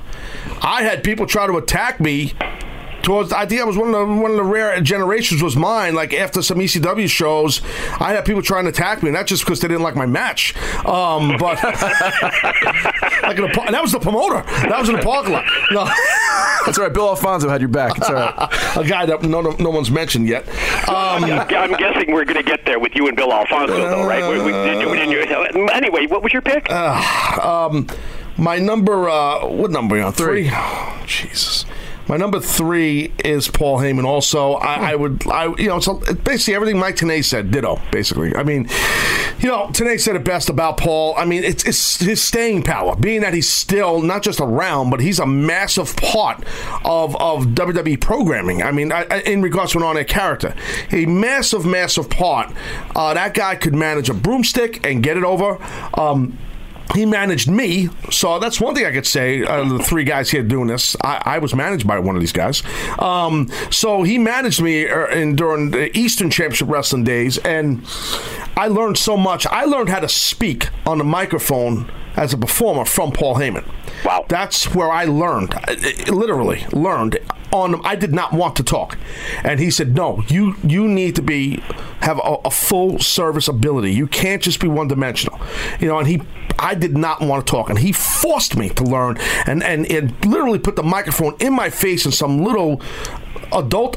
I 0.62 0.82
had 0.82 1.02
people 1.04 1.26
try 1.26 1.46
to 1.46 1.56
attack 1.56 2.00
me. 2.00 2.32
Towards, 3.02 3.32
I 3.32 3.46
think 3.46 3.60
I 3.60 3.64
was 3.64 3.76
one 3.76 3.88
of 3.94 4.08
the 4.08 4.14
one 4.14 4.30
of 4.30 4.36
the 4.36 4.42
rare 4.44 4.78
generations 4.80 5.42
was 5.42 5.56
mine. 5.56 5.94
Like 5.94 6.12
after 6.12 6.42
some 6.42 6.58
ECW 6.58 7.08
shows, 7.08 7.62
I 7.98 8.12
had 8.12 8.24
people 8.24 8.42
trying 8.42 8.64
to 8.64 8.70
attack 8.70 9.02
me, 9.02 9.10
not 9.10 9.26
just 9.26 9.44
because 9.44 9.60
they 9.60 9.68
didn't 9.68 9.82
like 9.82 9.96
my 9.96 10.06
match, 10.06 10.54
um, 10.84 11.36
but 11.38 11.62
like 13.22 13.38
in 13.38 13.44
a, 13.44 13.48
par- 13.52 13.64
and 13.66 13.74
that 13.74 13.80
was 13.82 13.92
the 13.92 14.00
promoter. 14.00 14.42
That 14.68 14.78
was 14.78 14.88
in 14.88 14.96
the 14.96 15.02
parking 15.02 15.32
lot. 15.32 15.44
No, 15.70 15.84
That's 16.66 16.78
all 16.78 16.84
right. 16.84 16.92
Bill 16.92 17.08
Alfonso 17.08 17.48
had 17.48 17.60
your 17.60 17.68
back. 17.68 17.96
It's 17.96 18.08
all 18.08 18.14
right. 18.14 18.76
a 18.76 18.84
guy 18.86 19.06
that 19.06 19.22
no, 19.22 19.40
no, 19.40 19.50
no 19.52 19.70
one's 19.70 19.90
mentioned 19.90 20.28
yet. 20.28 20.46
Um, 20.88 21.24
I'm 21.24 21.72
guessing 21.76 22.12
we're 22.12 22.24
going 22.24 22.36
to 22.36 22.42
get 22.42 22.64
there 22.66 22.78
with 22.78 22.94
you 22.94 23.08
and 23.08 23.16
Bill 23.16 23.32
Alfonso, 23.32 23.76
though, 23.76 24.06
right? 24.06 24.22
We- 24.30 24.44
we- 24.44 24.52
did 24.52 24.80
you- 24.82 24.94
did 24.94 25.10
you- 25.56 25.66
anyway, 25.68 26.06
what 26.06 26.22
was 26.22 26.32
your 26.32 26.42
pick? 26.42 26.70
um, 26.70 27.86
my 28.36 28.58
number, 28.58 29.08
uh, 29.08 29.46
what 29.46 29.70
number 29.70 29.94
are 29.96 29.98
you 29.98 30.04
on? 30.04 30.12
Three. 30.12 30.50
Oh, 30.52 31.02
Jesus. 31.06 31.64
My 32.10 32.16
number 32.16 32.40
three 32.40 33.12
is 33.24 33.46
Paul 33.46 33.78
Heyman. 33.78 34.04
Also, 34.04 34.54
I, 34.54 34.90
I 34.90 34.94
would, 34.96 35.24
I 35.28 35.54
you 35.56 35.68
know, 35.68 35.78
so 35.78 35.94
basically 36.24 36.56
everything 36.56 36.76
Mike 36.76 36.96
Tenay 36.96 37.24
said, 37.24 37.52
ditto. 37.52 37.80
Basically, 37.92 38.34
I 38.34 38.42
mean, 38.42 38.68
you 39.38 39.48
know, 39.48 39.68
Tenay 39.68 40.00
said 40.00 40.16
it 40.16 40.24
best 40.24 40.48
about 40.50 40.76
Paul. 40.76 41.14
I 41.16 41.24
mean, 41.24 41.44
it's, 41.44 41.62
it's 41.62 42.00
his 42.00 42.20
staying 42.20 42.64
power, 42.64 42.96
being 42.96 43.20
that 43.20 43.32
he's 43.32 43.48
still 43.48 44.02
not 44.02 44.24
just 44.24 44.40
around, 44.40 44.90
but 44.90 44.98
he's 44.98 45.20
a 45.20 45.26
massive 45.26 45.94
part 45.94 46.42
of 46.84 47.14
of 47.14 47.44
WWE 47.54 48.00
programming. 48.00 48.60
I 48.60 48.72
mean, 48.72 48.90
I, 48.90 49.06
I- 49.08 49.20
in 49.20 49.40
regards 49.40 49.70
to 49.72 49.78
an 49.78 49.84
on-air 49.84 50.02
character, 50.02 50.56
a 50.90 51.06
massive, 51.06 51.64
massive 51.64 52.10
part. 52.10 52.52
Uh, 52.96 53.14
that 53.14 53.34
guy 53.34 53.54
could 53.54 53.76
manage 53.76 54.10
a 54.10 54.14
broomstick 54.14 54.84
and 54.84 55.00
get 55.00 55.16
it 55.16 55.22
over. 55.22 55.58
Um, 55.94 56.36
he 56.94 57.06
managed 57.06 57.48
me, 57.48 57.88
so 58.10 58.38
that's 58.38 58.60
one 58.60 58.74
thing 58.74 58.86
I 58.86 58.92
could 58.92 59.06
say. 59.06 59.42
Uh, 59.44 59.64
the 59.68 59.78
three 59.78 60.04
guys 60.04 60.30
here 60.30 60.42
doing 60.42 60.66
this, 60.66 60.96
I, 61.02 61.22
I 61.24 61.38
was 61.38 61.54
managed 61.54 61.86
by 61.86 61.98
one 61.98 62.16
of 62.16 62.20
these 62.20 62.32
guys. 62.32 62.62
Um, 62.98 63.48
so 63.70 64.02
he 64.02 64.18
managed 64.18 64.60
me 64.60 64.88
uh, 64.88 65.06
in, 65.08 65.36
during 65.36 65.70
the 65.70 65.96
Eastern 65.96 66.30
Championship 66.30 66.68
Wrestling 66.68 67.04
days, 67.04 67.38
and 67.38 67.84
I 68.56 68.68
learned 68.68 68.98
so 68.98 69.16
much. 69.16 69.46
I 69.46 69.64
learned 69.64 69.88
how 69.88 70.00
to 70.00 70.08
speak 70.08 70.68
on 70.86 70.98
the 70.98 71.04
microphone 71.04 71.90
as 72.16 72.32
a 72.32 72.38
performer 72.38 72.84
from 72.84 73.12
Paul 73.12 73.36
Heyman. 73.36 73.64
Wow. 74.04 74.24
That's 74.28 74.74
where 74.74 74.90
I 74.90 75.04
learned, 75.04 75.54
I- 75.54 75.94
I 76.06 76.10
literally 76.10 76.66
learned. 76.72 77.18
On 77.52 77.84
I 77.84 77.96
did 77.96 78.12
not 78.14 78.32
want 78.32 78.54
to 78.56 78.62
talk, 78.62 78.96
and 79.42 79.58
he 79.58 79.72
said, 79.72 79.96
"No, 79.96 80.22
you 80.28 80.54
you 80.62 80.86
need 80.86 81.16
to 81.16 81.22
be 81.22 81.56
have 82.00 82.18
a, 82.18 82.36
a 82.44 82.50
full 82.52 83.00
service 83.00 83.48
ability. 83.48 83.92
You 83.92 84.06
can't 84.06 84.40
just 84.40 84.60
be 84.60 84.68
one 84.68 84.86
dimensional." 84.86 85.40
You 85.80 85.88
know, 85.88 85.98
and 85.98 86.06
he. 86.06 86.22
I 86.60 86.74
did 86.74 86.96
not 86.96 87.20
want 87.20 87.46
to 87.46 87.50
talk, 87.50 87.70
and 87.70 87.78
he 87.78 87.92
forced 87.92 88.56
me 88.56 88.68
to 88.70 88.84
learn, 88.84 89.16
and 89.46 89.62
and 89.62 89.90
it 89.90 90.24
literally 90.24 90.58
put 90.58 90.76
the 90.76 90.82
microphone 90.82 91.34
in 91.40 91.52
my 91.54 91.70
face 91.70 92.04
in 92.04 92.12
some 92.12 92.44
little 92.44 92.80
adult 93.52 93.96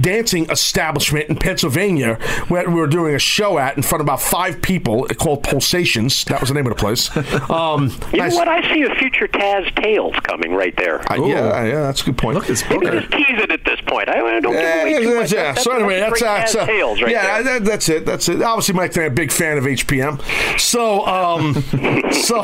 dancing 0.00 0.48
establishment 0.50 1.28
in 1.28 1.36
Pennsylvania 1.36 2.14
where 2.48 2.68
we 2.68 2.74
were 2.80 2.86
doing 2.86 3.14
a 3.14 3.18
show 3.18 3.58
at 3.58 3.76
in 3.76 3.82
front 3.82 4.00
of 4.00 4.06
about 4.06 4.20
five 4.22 4.60
people 4.62 5.06
called 5.18 5.42
Pulsations. 5.42 6.24
That 6.24 6.40
was 6.40 6.48
the 6.48 6.54
name 6.54 6.66
of 6.66 6.76
the 6.76 6.80
place. 6.80 7.10
Um, 7.50 7.90
You 8.12 8.22
I- 8.22 8.28
know 8.28 8.34
what? 8.36 8.48
I 8.48 8.72
see 8.74 8.82
a 8.82 8.94
future 8.96 9.28
Taz 9.28 9.72
Tales 9.82 10.14
coming 10.22 10.52
right 10.54 10.74
there. 10.76 11.00
I- 11.10 11.16
yeah, 11.16 11.64
yeah, 11.64 11.80
that's 11.82 12.02
a 12.02 12.06
good 12.06 12.18
point. 12.18 12.36
Look, 12.36 12.48
it's 12.50 12.68
Maybe 12.68 12.86
just 12.86 13.10
tease 13.12 13.26
it 13.38 13.50
at 13.52 13.64
this 13.64 13.80
point. 13.82 14.08
I 14.08 14.20
I 14.20 14.40
don't 14.40 14.52
give 14.52 14.60
Yeah, 14.62 14.82
away 14.82 14.98
too 15.02 15.08
yeah, 15.10 15.14
much. 15.20 15.32
yeah. 15.32 15.42
That's- 15.42 15.64
So 15.64 15.72
anyway, 15.72 16.00
that's, 16.00 16.20
that's, 16.20 16.54
uh, 16.54 16.58
a 16.58 16.62
Taz 16.62 16.66
Tales 16.66 17.02
right 17.02 17.10
yeah, 17.12 17.42
there. 17.42 17.60
that, 17.60 17.64
that's 17.64 17.88
it. 17.88 18.06
That's 18.06 18.28
it. 18.28 18.42
Obviously, 18.42 18.74
Mike, 18.74 18.92
they're 18.92 19.06
a 19.06 19.10
big 19.10 19.30
fan 19.32 19.58
of 19.58 19.64
HPM. 19.64 20.20
So, 20.58 21.06
um, 21.06 21.54
so, 22.12 22.42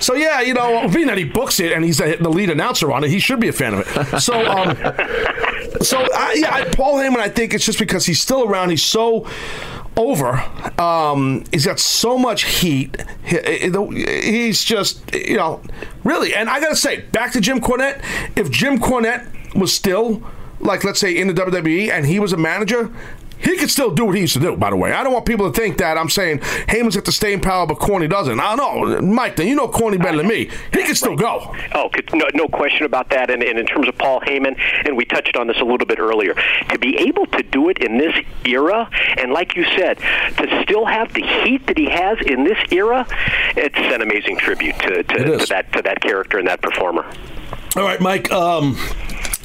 so 0.00 0.14
yeah, 0.14 0.40
you 0.40 0.54
know, 0.54 0.88
being 0.88 1.06
that 1.08 1.18
he 1.18 1.24
books 1.24 1.60
it 1.60 1.72
and 1.72 1.84
he's 1.84 1.98
the 1.98 2.16
the 2.20 2.28
lead 2.30 2.50
announcer 2.50 2.92
on 2.92 3.04
it, 3.04 3.10
he 3.10 3.18
should 3.18 3.40
be 3.40 3.48
a 3.48 3.52
fan 3.52 3.74
of 3.74 3.80
it. 3.80 4.20
So, 4.20 4.34
um, 4.46 4.76
so 5.82 5.98
I, 6.14 6.25
yeah, 6.34 6.54
I, 6.54 6.64
Paul 6.64 6.96
Heyman, 6.96 7.16
I 7.18 7.28
think 7.28 7.54
it's 7.54 7.64
just 7.64 7.78
because 7.78 8.06
he's 8.06 8.20
still 8.20 8.44
around. 8.44 8.70
He's 8.70 8.82
so 8.82 9.26
over. 9.96 10.42
Um, 10.80 11.44
he's 11.52 11.64
got 11.66 11.78
so 11.80 12.18
much 12.18 12.44
heat. 12.44 12.96
He- 13.24 13.38
he- 13.70 14.30
He's 14.30 14.62
just, 14.64 15.00
you 15.14 15.36
know, 15.36 15.60
really. 16.04 16.34
And 16.34 16.48
I 16.50 16.60
got 16.60 16.70
to 16.70 16.76
say, 16.76 17.00
back 17.00 17.32
to 17.32 17.40
Jim 17.40 17.60
Cornette. 17.60 18.02
If 18.36 18.50
Jim 18.50 18.78
Cornette 18.78 19.26
was 19.54 19.72
still, 19.72 20.22
like, 20.60 20.84
let's 20.84 21.00
say, 21.00 21.16
in 21.16 21.28
the 21.28 21.34
WWE 21.34 21.90
and 21.90 22.04
he 22.06 22.18
was 22.20 22.32
a 22.32 22.36
manager, 22.36 22.90
he 23.46 23.56
could 23.56 23.70
still 23.70 23.90
do 23.92 24.04
what 24.06 24.16
he 24.16 24.22
used 24.22 24.34
to 24.34 24.40
do, 24.40 24.56
by 24.56 24.70
the 24.70 24.76
way. 24.76 24.92
I 24.92 25.04
don't 25.04 25.12
want 25.12 25.24
people 25.24 25.50
to 25.50 25.56
think 25.58 25.78
that 25.78 25.96
I'm 25.96 26.10
saying 26.10 26.40
Heyman's 26.40 26.96
got 26.96 27.04
the 27.04 27.12
staying 27.12 27.40
power, 27.40 27.64
but 27.64 27.76
Corny 27.78 28.08
doesn't. 28.08 28.40
I 28.40 28.56
don't 28.56 28.90
know. 28.90 29.00
Mike, 29.00 29.36
then 29.36 29.46
you 29.46 29.54
know 29.54 29.68
Corny 29.68 29.98
better 29.98 30.16
than 30.16 30.26
me. 30.26 30.50
He 30.72 30.82
can 30.82 30.96
still 30.96 31.14
go. 31.14 31.54
Oh, 31.72 31.88
no, 32.12 32.26
no 32.34 32.48
question 32.48 32.86
about 32.86 33.10
that. 33.10 33.30
And, 33.30 33.42
and 33.44 33.56
in 33.56 33.66
terms 33.66 33.86
of 33.86 33.96
Paul 33.98 34.20
Heyman, 34.20 34.58
and 34.84 34.96
we 34.96 35.04
touched 35.04 35.36
on 35.36 35.46
this 35.46 35.60
a 35.60 35.64
little 35.64 35.86
bit 35.86 36.00
earlier, 36.00 36.34
to 36.70 36.78
be 36.78 36.96
able 36.96 37.26
to 37.26 37.42
do 37.44 37.68
it 37.68 37.78
in 37.78 37.98
this 37.98 38.14
era, 38.44 38.90
and 39.16 39.32
like 39.32 39.54
you 39.54 39.64
said, 39.76 39.98
to 39.98 40.62
still 40.64 40.84
have 40.84 41.14
the 41.14 41.22
heat 41.22 41.66
that 41.68 41.78
he 41.78 41.88
has 41.88 42.18
in 42.26 42.42
this 42.42 42.58
era, 42.72 43.06
it's 43.56 43.78
an 43.78 44.02
amazing 44.02 44.38
tribute 44.38 44.76
to, 44.80 45.02
to, 45.04 45.38
to 45.38 45.46
that 45.46 45.72
to 45.72 45.82
that 45.82 46.00
character 46.00 46.38
and 46.38 46.48
that 46.48 46.60
performer. 46.60 47.04
All 47.76 47.82
right, 47.82 48.00
Mike. 48.00 48.32
Um, 48.32 48.76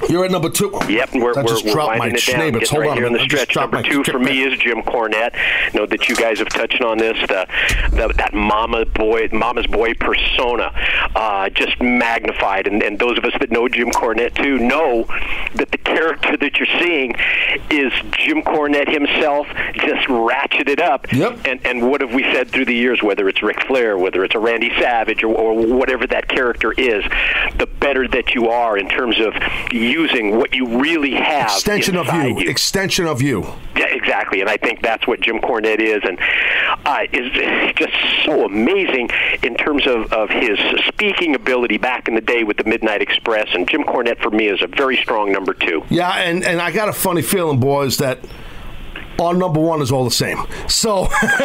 you're 0.09 0.25
at 0.25 0.31
number 0.31 0.49
two. 0.49 0.71
Yep, 0.87 1.13
we're, 1.13 1.37
I 1.37 1.43
we're, 1.43 1.47
just 1.47 1.65
we're 1.65 1.73
dropped 1.73 1.99
winding 1.99 2.13
my 2.13 2.17
it 2.17 2.25
down. 2.25 2.53
Hold 2.53 2.81
right 2.81 2.89
on 2.89 2.97
here 2.97 3.05
in 3.05 3.13
the. 3.13 3.19
I 3.19 3.25
stretch. 3.25 3.55
Number 3.55 3.81
two 3.83 4.03
for 4.03 4.19
me 4.19 4.43
is 4.43 4.57
Jim 4.59 4.81
Cornette. 4.81 5.33
Know 5.73 5.85
that 5.85 6.09
you 6.09 6.15
guys 6.15 6.39
have 6.39 6.49
touched 6.49 6.81
on 6.81 6.97
this. 6.97 7.17
The, 7.27 7.47
the 7.91 8.13
that 8.17 8.33
mama 8.33 8.85
boy, 8.85 9.29
mama's 9.31 9.67
boy 9.67 9.93
persona, 9.93 10.71
uh, 11.15 11.49
just 11.49 11.81
magnified. 11.81 12.67
And, 12.67 12.81
and 12.83 12.99
those 12.99 13.17
of 13.17 13.25
us 13.25 13.33
that 13.39 13.51
know 13.51 13.67
Jim 13.67 13.89
Cornette 13.89 14.35
too 14.35 14.57
know 14.57 15.03
that 15.55 15.71
the 15.71 15.77
character 15.77 16.37
that 16.37 16.57
you're 16.57 16.79
seeing 16.79 17.15
is 17.69 17.91
Jim 18.11 18.41
Cornette 18.41 18.91
himself, 18.91 19.47
just 19.73 20.07
ratcheted 20.07 20.79
up. 20.79 21.11
Yep. 21.11 21.39
And 21.45 21.65
and 21.65 21.89
what 21.89 22.01
have 22.01 22.13
we 22.13 22.23
said 22.23 22.49
through 22.49 22.65
the 22.65 22.75
years? 22.75 23.01
Whether 23.03 23.27
it's 23.29 23.41
Ric 23.41 23.65
Flair, 23.65 23.97
whether 23.97 24.23
it's 24.23 24.35
a 24.35 24.39
Randy 24.39 24.71
Savage, 24.79 25.23
or, 25.23 25.35
or 25.35 25.53
whatever 25.53 26.07
that 26.07 26.27
character 26.27 26.71
is, 26.71 27.03
the 27.57 27.67
better 27.79 28.07
that 28.07 28.33
you 28.33 28.49
are 28.49 28.77
in 28.77 28.87
terms 28.87 29.19
of 29.19 29.33
using 29.91 30.37
what 30.37 30.53
you 30.53 30.79
really 30.79 31.13
have. 31.13 31.51
Extension 31.51 31.95
of 31.97 32.07
inside 32.07 32.39
you. 32.39 32.49
Extension 32.49 33.05
of 33.05 33.21
you. 33.21 33.41
yeah, 33.75 33.87
exactly, 33.87 34.41
and 34.41 34.49
I 34.49 34.57
think 34.57 34.81
that's 34.81 35.05
what 35.05 35.21
Jim 35.21 35.39
Cornette 35.39 35.79
is, 35.79 36.01
and 36.03 36.17
uh, 36.85 37.05
is 37.11 37.31
just 37.75 37.93
so 38.25 38.45
amazing 38.45 39.09
in 39.43 39.55
terms 39.55 39.85
of, 39.85 40.11
of 40.13 40.29
his 40.29 40.57
speaking 40.87 41.35
ability 41.35 41.77
back 41.77 42.07
in 42.07 42.15
the 42.15 42.21
day 42.21 42.43
with 42.43 42.57
the 42.57 42.63
Midnight 42.63 43.01
Express. 43.01 43.49
And 43.53 43.67
Jim 43.69 43.83
Cornette 43.83 44.21
for 44.21 44.31
me 44.31 44.47
is 44.47 44.61
a 44.61 44.67
very 44.67 44.97
strong 44.97 45.31
number 45.31 45.53
two. 45.53 45.83
Yeah, 45.89 46.11
and, 46.11 46.43
and 46.43 46.61
I 46.61 46.71
got 46.71 46.89
a 46.89 46.93
funny 46.93 47.21
feeling, 47.21 47.59
boys, 47.59 47.97
that 47.97 48.19
our 49.19 49.33
number 49.33 49.59
one 49.59 49.81
is 49.81 49.91
all 49.91 50.03
the 50.03 50.11
same. 50.11 50.37
So, 50.67 51.07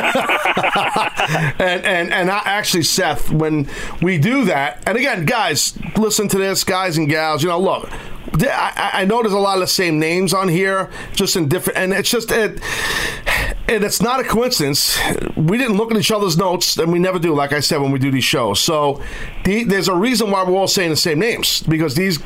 and 1.59 1.85
and 1.85 2.13
and 2.13 2.31
I, 2.31 2.41
actually, 2.45 2.85
Seth, 2.85 3.31
when 3.31 3.69
we 4.01 4.19
do 4.19 4.45
that, 4.47 4.83
and 4.87 4.97
again, 4.97 5.27
guys, 5.27 5.79
listen 5.97 6.29
to 6.29 6.39
this, 6.39 6.65
guys 6.65 6.97
and 6.97 7.09
gals. 7.09 7.43
You 7.43 7.51
know, 7.51 7.61
look. 7.61 7.91
I, 8.35 8.91
I 8.95 9.05
know 9.05 9.23
there's 9.23 9.33
a 9.33 9.39
lot 9.39 9.55
of 9.55 9.61
the 9.61 9.67
same 9.67 9.99
names 9.99 10.35
on 10.35 10.49
here, 10.49 10.91
just 11.15 11.37
in 11.37 11.49
different, 11.49 11.79
and 11.79 11.93
it's 11.93 12.11
just 12.11 12.31
it, 12.31 12.61
and 13.69 13.85
it's 13.85 14.01
not 14.01 14.21
a 14.21 14.25
coincidence. 14.25 14.99
We 15.37 15.59
didn't 15.59 15.77
look 15.77 15.91
at 15.91 15.97
each 15.97 16.11
other's 16.11 16.37
notes, 16.37 16.77
and 16.77 16.93
we 16.93 16.99
never 16.99 17.19
do, 17.19 17.35
like 17.35 17.53
I 17.53 17.61
said, 17.61 17.81
when 17.81 17.91
we 17.91 17.99
do 17.99 18.11
these 18.11 18.25
shows. 18.25 18.61
So 18.61 19.03
the, 19.45 19.65
there's 19.65 19.89
a 19.89 19.95
reason 19.95 20.31
why 20.31 20.45
we're 20.45 20.57
all 20.57 20.69
saying 20.69 20.91
the 20.91 20.97
same 20.97 21.19
names 21.19 21.63
because 21.63 21.95
these, 21.95 22.19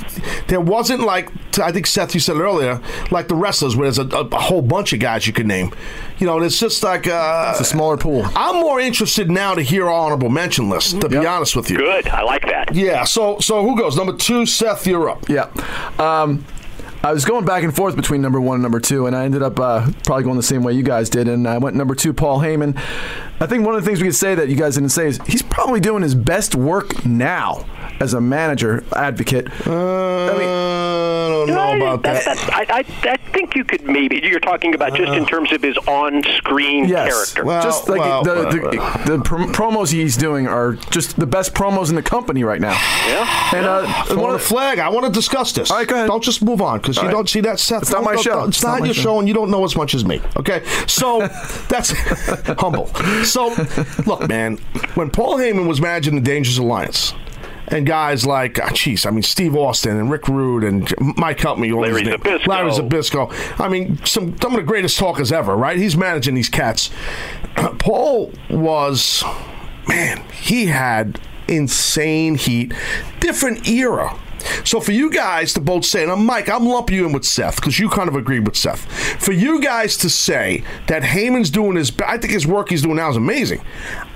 there 0.48 0.60
wasn't 0.60 1.02
like 1.02 1.30
I 1.58 1.72
think 1.72 1.86
Seth, 1.86 2.14
you 2.14 2.20
said 2.20 2.36
earlier, 2.36 2.80
like 3.10 3.28
the 3.28 3.34
wrestlers 3.34 3.76
where 3.76 3.90
there's 3.90 3.98
a, 3.98 4.06
a 4.16 4.40
whole 4.40 4.62
bunch 4.62 4.92
of 4.92 5.00
guys 5.00 5.26
you 5.26 5.32
could 5.32 5.46
name. 5.46 5.74
You 6.20 6.26
know, 6.26 6.38
it's 6.40 6.60
just 6.60 6.82
like 6.82 7.06
uh, 7.06 7.48
It's 7.52 7.60
a 7.60 7.64
smaller 7.64 7.96
pool. 7.96 8.24
I'm 8.36 8.56
more 8.60 8.78
interested 8.78 9.30
now 9.30 9.54
to 9.54 9.62
hear 9.62 9.86
our 9.88 9.92
honorable 10.04 10.28
mention 10.28 10.68
list. 10.68 11.00
To 11.00 11.08
be 11.08 11.16
honest 11.16 11.56
with 11.56 11.70
you, 11.70 11.78
Good, 11.78 12.08
I 12.08 12.22
like 12.22 12.42
that. 12.46 12.74
yeah. 12.74 13.04
So 13.04 13.38
so 13.40 13.62
who 13.66 13.76
goes 13.76 13.96
number 13.96 14.14
two? 14.14 14.44
Seth, 14.46 14.86
you're 14.86 15.08
up. 15.10 15.28
Yeah. 15.28 15.48
Um, 15.98 16.44
I 17.02 17.12
was 17.14 17.24
going 17.24 17.46
back 17.46 17.62
and 17.62 17.74
forth 17.74 17.96
between 17.96 18.20
number 18.20 18.38
one 18.38 18.56
and 18.56 18.62
number 18.62 18.78
two, 18.80 19.06
and 19.06 19.16
I 19.16 19.24
ended 19.24 19.42
up 19.42 19.58
uh, 19.58 19.90
probably 20.04 20.24
going 20.24 20.36
the 20.36 20.42
same 20.42 20.62
way 20.62 20.74
you 20.74 20.82
guys 20.82 21.08
did, 21.08 21.28
and 21.28 21.48
I 21.48 21.56
went 21.56 21.74
number 21.74 21.94
two, 21.94 22.12
Paul 22.12 22.40
Heyman. 22.40 22.78
I 23.42 23.46
think 23.46 23.64
one 23.64 23.74
of 23.74 23.82
the 23.82 23.86
things 23.88 24.00
we 24.00 24.08
could 24.08 24.14
say 24.16 24.34
that 24.34 24.48
you 24.48 24.56
guys 24.56 24.74
didn't 24.74 24.90
say 24.90 25.06
is 25.08 25.18
he's 25.26 25.40
probably 25.42 25.80
doing 25.80 26.02
his 26.02 26.14
best 26.14 26.54
work 26.54 27.06
now 27.06 27.64
as 27.98 28.12
a 28.12 28.20
manager 28.20 28.84
advocate. 28.94 29.46
Uh, 29.66 30.26
I 30.30 31.46
don't 31.46 31.48
know 31.48 31.76
about 31.76 32.02
that. 32.02 32.24
That's- 32.24 32.48
I, 32.50 32.66
I, 32.80 33.10
I 33.12 33.16
think 33.32 33.54
you 33.54 33.64
could 33.64 33.84
maybe. 33.84 34.20
You're 34.22 34.40
talking 34.40 34.74
about 34.74 34.94
just 34.94 35.12
in 35.12 35.24
terms 35.26 35.52
of 35.52 35.62
his 35.62 35.76
on-screen 35.78 36.86
Yes, 36.86 37.12
character. 37.32 37.44
Well, 37.46 37.62
just 37.62 37.88
like 37.88 38.00
well, 38.00 38.22
the, 38.22 38.34
well, 38.34 38.50
the, 38.50 39.16
the 39.16 39.22
prom- 39.24 39.52
promos 39.52 39.90
he's 39.90 40.16
doing 40.16 40.46
are 40.46 40.74
just 40.90 41.18
the 41.18 41.26
best 41.26 41.54
promos 41.54 41.88
in 41.88 41.94
the 41.94 42.02
company 42.02 42.44
right 42.44 42.60
now. 42.60 42.72
yeah. 43.06 43.50
And 43.56 43.66
uh, 43.66 43.84
I 43.86 44.04
one 44.10 44.18
want 44.20 44.34
of 44.34 44.40
a 44.40 44.44
flag. 44.44 44.78
I 44.78 44.88
want 44.90 45.06
to 45.06 45.12
discuss 45.12 45.52
this. 45.52 45.70
All 45.70 45.78
right, 45.78 45.88
go 45.88 45.94
ahead. 45.94 46.08
Don't 46.08 46.22
just 46.22 46.42
move 46.42 46.60
on 46.60 46.78
because 46.80 46.96
you 46.96 47.02
All 47.02 47.08
right. 47.08 47.12
don't 47.14 47.28
see 47.28 47.40
that, 47.40 47.58
Seth. 47.58 47.82
It's 47.82 47.90
not 47.90 48.04
Don't- 48.04 48.14
my 48.14 48.20
show. 48.20 48.40
It's, 48.44 48.58
It's 48.58 48.64
not 48.64 48.80
not, 48.80 48.84
your 48.86 48.94
show. 48.94 49.02
show, 49.02 49.18
and 49.18 49.26
you 49.28 49.32
don't 49.34 49.50
know 49.50 49.64
as 49.64 49.76
much 49.76 49.94
as 49.94 50.04
me. 50.04 50.20
Okay, 50.36 50.62
so 50.86 51.20
that's 51.68 51.90
humble. 52.60 52.90
So 53.30 53.54
look, 54.06 54.28
man, 54.28 54.56
when 54.94 55.10
Paul 55.10 55.36
Heyman 55.36 55.68
was 55.68 55.80
managing 55.80 56.14
the 56.14 56.20
Dangerous 56.20 56.58
Alliance. 56.58 57.14
And 57.72 57.86
guys 57.86 58.26
like, 58.26 58.58
ah, 58.58 58.70
jeez, 58.70 59.06
I 59.06 59.10
mean, 59.10 59.22
Steve 59.22 59.54
Austin 59.54 59.96
and 59.96 60.10
Rick 60.10 60.26
Rude 60.26 60.64
and 60.64 60.92
Mike 61.16 61.38
help 61.38 61.56
me. 61.56 61.72
Larry 61.72 62.02
names. 62.02 62.24
Larry 62.24 62.72
Zbyszko. 62.72 63.32
I 63.60 63.68
mean, 63.68 64.04
some 64.04 64.36
some 64.40 64.54
of 64.54 64.56
the 64.56 64.66
greatest 64.66 64.98
talkers 64.98 65.30
ever, 65.30 65.54
right? 65.56 65.76
He's 65.76 65.96
managing 65.96 66.34
these 66.34 66.48
cats. 66.48 66.90
Paul 67.78 68.32
was 68.50 69.22
man, 69.86 70.22
he 70.32 70.66
had 70.66 71.20
insane 71.46 72.34
heat, 72.34 72.72
different 73.20 73.68
era. 73.68 74.18
So 74.64 74.80
for 74.80 74.92
you 74.92 75.10
guys 75.10 75.52
to 75.54 75.60
both 75.60 75.84
say, 75.84 76.02
and 76.02 76.12
I'm 76.12 76.24
Mike, 76.24 76.48
I'm 76.48 76.66
lumping 76.66 76.96
you 76.96 77.06
in 77.06 77.12
with 77.12 77.24
Seth 77.24 77.56
because 77.56 77.78
you 77.78 77.88
kind 77.88 78.08
of 78.08 78.16
agreed 78.16 78.46
with 78.46 78.56
Seth. 78.56 78.80
For 79.22 79.32
you 79.32 79.60
guys 79.60 79.96
to 79.98 80.10
say 80.10 80.64
that 80.86 81.02
Heyman's 81.02 81.50
doing 81.50 81.76
his, 81.76 81.92
I 82.06 82.18
think 82.18 82.32
his 82.32 82.46
work 82.46 82.70
he's 82.70 82.82
doing 82.82 82.96
now 82.96 83.10
is 83.10 83.16
amazing. 83.16 83.62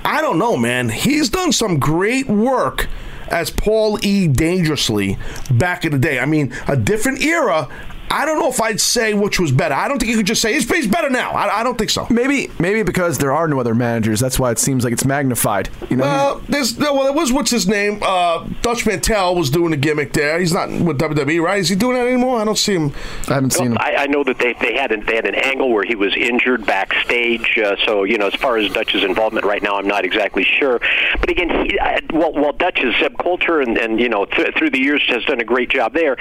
I 0.05 0.21
don't 0.21 0.39
know, 0.39 0.57
man. 0.57 0.89
He's 0.89 1.29
done 1.29 1.53
some 1.53 1.79
great 1.79 2.29
work 2.29 2.89
as 3.29 3.51
Paul 3.51 3.99
E. 4.05 4.29
Dangerously 4.29 5.19
back 5.51 5.85
in 5.85 5.93
the 5.93 5.99
day. 5.99 6.19
I 6.19 6.27
mean, 6.27 6.53
a 6.69 6.77
different 6.77 7.23
era. 7.23 7.69
I 8.15 8.25
don't 8.25 8.39
know 8.39 8.49
if 8.49 8.61
I'd 8.61 8.81
say 8.81 9.13
which 9.13 9.41
was 9.41 9.51
better. 9.51 9.75
I 9.75 9.89
don't 9.89 9.99
think 9.99 10.11
you 10.11 10.17
could 10.17 10.27
just 10.27 10.41
say 10.41 10.55
he's, 10.55 10.71
he's 10.71 10.87
better 10.87 11.11
now. 11.11 11.33
I, 11.33 11.61
I 11.61 11.63
don't 11.65 11.77
think 11.77 11.91
so. 11.91 12.07
Maybe 12.11 12.49
maybe 12.61 12.85
because 12.85 13.19
there 13.19 13.33
are 13.33 13.49
no 13.49 13.59
other 13.59 13.75
managers, 13.75 14.21
that's 14.21 14.39
why 14.39 14.53
it 14.53 14.59
seems 14.61 14.85
like 14.85 14.93
it's 14.93 15.05
magnified. 15.05 15.69
You 15.91 15.97
know, 15.97 16.05
Well, 16.05 16.43
there's 16.49 16.79
no, 16.79 16.95
well, 16.95 17.09
it 17.09 17.15
was 17.15 17.33
what's 17.33 17.51
his 17.51 17.67
name? 17.67 17.99
Uh, 18.03 18.47
Dutch 18.63 18.87
Mantell 18.87 19.35
was 19.35 19.51
doing 19.51 19.73
the 19.73 19.77
gimmick 19.77 20.13
there. 20.13 20.39
He's 20.39 20.53
not 20.53 20.69
with 20.71 20.99
WWE, 20.99 21.43
right? 21.43 21.59
Is 21.59 21.69
he 21.69 21.75
doing 21.75 21.97
that 21.97 22.07
anymore? 22.07 22.41
I 22.41 22.45
don't 22.45 22.57
see 22.57 22.75
him. 22.75 22.93
I 23.29 23.35
haven't 23.35 23.51
seen 23.51 23.73
him. 23.73 23.79
I, 23.81 23.97
I 23.97 24.07
know 24.07 24.23
that 24.23 24.39
they 24.39 24.53
they 24.61 24.75
had 24.75 24.93
an, 24.93 25.05
they 25.07 25.17
had 25.17 25.27
an 25.27 25.35
angle 25.35 25.73
where 25.73 25.85
he 25.85 25.97
was 25.97 26.15
injured 26.17 26.65
backstage. 26.67 27.59
Uh, 27.59 27.75
so 27.85 28.05
you 28.05 28.17
know, 28.19 28.29
as 28.29 28.35
far 28.37 28.59
as 28.59 28.71
Dutch's 28.73 29.03
involvement 29.03 29.45
right 29.45 29.63
now, 29.63 29.77
I'm 29.77 29.89
not 29.89 30.05
exactly 30.05 30.45
sure. 30.45 30.81
But 31.19 31.31
again, 31.31 31.51
he, 31.67 31.79
uh, 31.79 32.01
while, 32.11 32.33
while 32.33 32.53
Dutch 32.53 32.79
is 32.81 32.95
Zeb 33.01 33.17
Colter 33.19 33.61
and, 33.61 33.77
and 33.77 33.99
you 33.99 34.09
know 34.09 34.25
th- 34.25 34.55
through 34.57 34.71
the 34.71 34.79
years 34.81 35.03
has 35.09 35.25
done 35.25 35.41
a 35.41 35.45
great 35.45 35.69
job 35.71 35.95
there, 35.95 36.17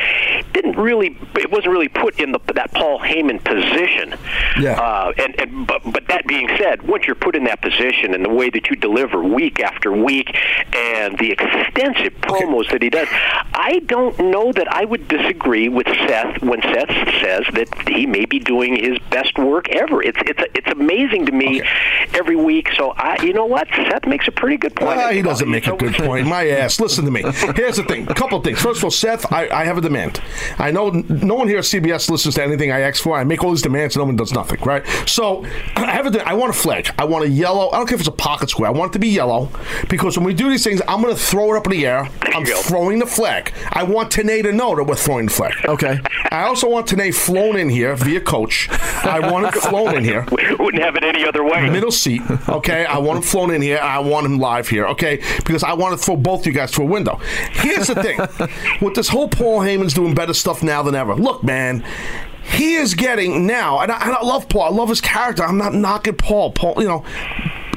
didn't 0.53 0.75
really 0.75 1.15
it 1.35 1.51
wasn't 1.51 1.71
really 1.71 1.82
put 1.87 2.19
in 2.19 2.31
the, 2.31 2.39
that 2.53 2.71
Paul 2.73 2.99
Heyman 2.99 3.43
position. 3.43 4.15
Yeah. 4.59 4.79
Uh, 4.79 5.13
and 5.17 5.39
and 5.39 5.67
but 5.67 5.81
but 5.91 6.07
that 6.07 6.27
being 6.27 6.49
said, 6.57 6.81
once 6.83 7.05
you're 7.05 7.15
put 7.15 7.35
in 7.35 7.43
that 7.45 7.61
position 7.61 8.13
and 8.13 8.23
the 8.23 8.29
way 8.29 8.49
that 8.49 8.69
you 8.69 8.75
deliver 8.75 9.23
week 9.23 9.59
after 9.59 9.91
week 9.91 10.35
and 10.73 11.17
the 11.17 11.31
extensive 11.31 12.13
promos 12.21 12.69
that 12.71 12.81
he 12.81 12.89
does, 12.89 13.07
I 13.53 13.81
don't 13.85 14.17
know 14.19 14.51
that 14.53 14.71
I 14.71 14.85
would 14.85 15.07
disagree 15.07 15.69
with 15.69 15.87
Seth 15.87 16.41
when 16.41 16.61
Seth 16.61 16.89
says 17.21 17.45
that 17.53 17.67
he 17.87 18.05
may 18.05 18.25
be 18.25 18.39
doing 18.39 18.75
his 18.75 18.99
best 19.09 19.37
work 19.37 19.69
ever. 19.69 20.01
It's 20.01 20.19
it's 20.25 20.41
it's 20.55 20.67
amazing 20.71 21.25
to 21.27 21.31
me 21.31 21.61
every 22.13 22.35
week. 22.35 22.69
So 22.75 22.91
I, 22.91 23.21
you 23.23 23.33
know 23.33 23.45
what, 23.45 23.67
Seth 23.69 24.05
makes 24.05 24.27
a 24.27 24.31
pretty 24.31 24.57
good 24.57 24.75
point. 24.75 24.99
Ah, 24.99 25.09
he 25.09 25.21
doesn't 25.21 25.49
make 25.49 25.67
a 25.67 25.75
good 25.75 25.93
point. 25.95 26.27
My 26.27 26.47
ass. 26.49 26.79
Listen 26.79 27.05
to 27.05 27.11
me. 27.11 27.21
Here's 27.55 27.77
the 27.77 27.85
thing. 27.87 28.07
A 28.09 28.13
couple 28.13 28.39
things. 28.41 28.61
First 28.61 28.79
of 28.79 28.85
all, 28.85 28.91
Seth, 28.91 29.31
I, 29.31 29.47
I 29.49 29.63
have 29.65 29.77
a 29.77 29.81
demand. 29.81 30.21
I 30.57 30.71
know 30.71 30.89
no 30.89 31.35
one 31.35 31.47
here 31.47 31.62
at 31.63 31.81
CBS 31.83 32.09
listens 32.09 32.35
to 32.35 32.43
anything 32.43 32.71
I 32.71 32.81
ask 32.81 33.01
for. 33.01 33.17
I 33.17 33.23
make 33.23 33.43
all 33.43 33.51
these 33.51 33.61
demands, 33.61 33.95
and 33.95 34.01
no 34.01 34.05
one 34.05 34.15
does 34.15 34.33
nothing. 34.33 34.59
Right? 34.61 34.85
So 35.07 35.45
I 35.75 35.91
have 35.91 36.05
a. 36.05 36.11
de- 36.11 36.27
I 36.27 36.33
want 36.33 36.51
a 36.51 36.57
flag. 36.57 36.89
I 36.97 37.05
want 37.05 37.25
a 37.25 37.29
yellow. 37.29 37.69
I 37.69 37.77
don't 37.77 37.87
care 37.87 37.95
if 37.95 38.01
it's 38.01 38.07
a 38.07 38.11
pocket 38.11 38.49
square. 38.49 38.69
I 38.69 38.71
want 38.71 38.91
it 38.91 38.93
to 38.93 38.99
be 38.99 39.09
yellow 39.09 39.49
because 39.89 40.17
when 40.17 40.25
we 40.25 40.33
do 40.33 40.49
these 40.49 40.63
things, 40.63 40.81
I'm 40.87 41.01
going 41.01 41.15
to 41.15 41.21
throw 41.21 41.53
it 41.53 41.57
up 41.57 41.65
in 41.67 41.71
the 41.71 41.85
air. 41.85 42.09
I'm 42.21 42.43
go. 42.43 42.55
throwing 42.61 42.99
the 42.99 43.05
flag. 43.05 43.53
I 43.71 43.83
want 43.83 44.11
Tenay 44.11 44.43
to 44.43 44.51
know 44.51 44.75
that 44.75 44.83
we're 44.83 44.95
throwing 44.95 45.25
the 45.27 45.31
flag. 45.31 45.53
Okay. 45.65 45.99
I 46.31 46.43
also 46.43 46.67
want 46.69 46.87
Tenay 46.87 47.13
flown 47.13 47.55
in 47.57 47.69
here 47.69 47.95
via 47.95 48.19
coach. 48.21 48.67
I 48.69 49.19
want 49.31 49.45
him 49.53 49.61
flown 49.61 49.95
in 49.97 50.03
here 50.03 50.25
We 50.31 50.55
Wouldn't 50.55 50.83
have 50.83 50.95
it 50.95 51.03
any 51.03 51.25
other 51.25 51.43
way. 51.43 51.69
middle 51.69 51.91
seat. 51.91 52.21
Okay, 52.49 52.85
I 52.85 52.97
want 52.97 53.17
him 53.17 53.23
flown 53.23 53.51
in 53.51 53.61
here. 53.61 53.77
I 53.79 53.99
want 53.99 54.25
him 54.25 54.39
live 54.39 54.67
here. 54.67 54.87
Okay, 54.87 55.21
because 55.45 55.63
I 55.63 55.73
want 55.73 55.97
to 55.97 56.03
throw 56.03 56.15
both 56.15 56.45
you 56.45 56.51
guys 56.53 56.71
through 56.71 56.85
a 56.85 56.89
window. 56.89 57.17
Here's 57.51 57.87
the 57.87 57.95
thing: 58.01 58.19
with 58.81 58.95
this 58.95 59.07
whole 59.09 59.27
Paul 59.27 59.59
Heyman's 59.59 59.93
doing 59.93 60.15
better 60.15 60.33
stuff 60.33 60.63
now 60.63 60.81
than 60.81 60.95
ever. 60.95 61.15
Look, 61.15 61.43
man. 61.43 61.52
He 62.43 62.75
is 62.75 62.93
getting 62.93 63.47
now, 63.47 63.79
and 63.79 63.91
I, 63.91 64.01
and 64.03 64.11
I 64.11 64.21
love 64.21 64.49
Paul. 64.49 64.63
I 64.63 64.69
love 64.69 64.89
his 64.89 65.01
character. 65.01 65.43
I'm 65.43 65.57
not 65.57 65.73
knocking 65.73 66.15
Paul. 66.15 66.51
Paul, 66.51 66.75
you 66.77 66.87
know, 66.87 67.05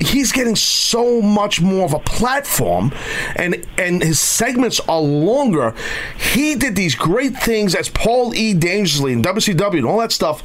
he's 0.01 0.33
getting 0.33 0.57
so 0.57 1.23
much 1.23 1.61
more 1.61 1.85
of 1.85 1.93
a 1.93 2.01
platform, 2.01 2.93
and 3.37 3.65
and 3.79 4.03
his 4.03 4.21
segments 4.21 4.81
are 4.81 5.01
longer. 5.01 5.75
He 6.19 6.57
did 6.57 6.77
these 6.77 6.95
great 6.95 7.37
things 7.37 7.75
as 7.75 7.89
Paul 7.89 8.35
E. 8.35 8.55
Dangerously 8.55 9.13
in 9.13 9.23
WCW 9.23 9.79
and 9.79 9.87
all 9.87 9.99
that 10.01 10.13
stuff 10.13 10.43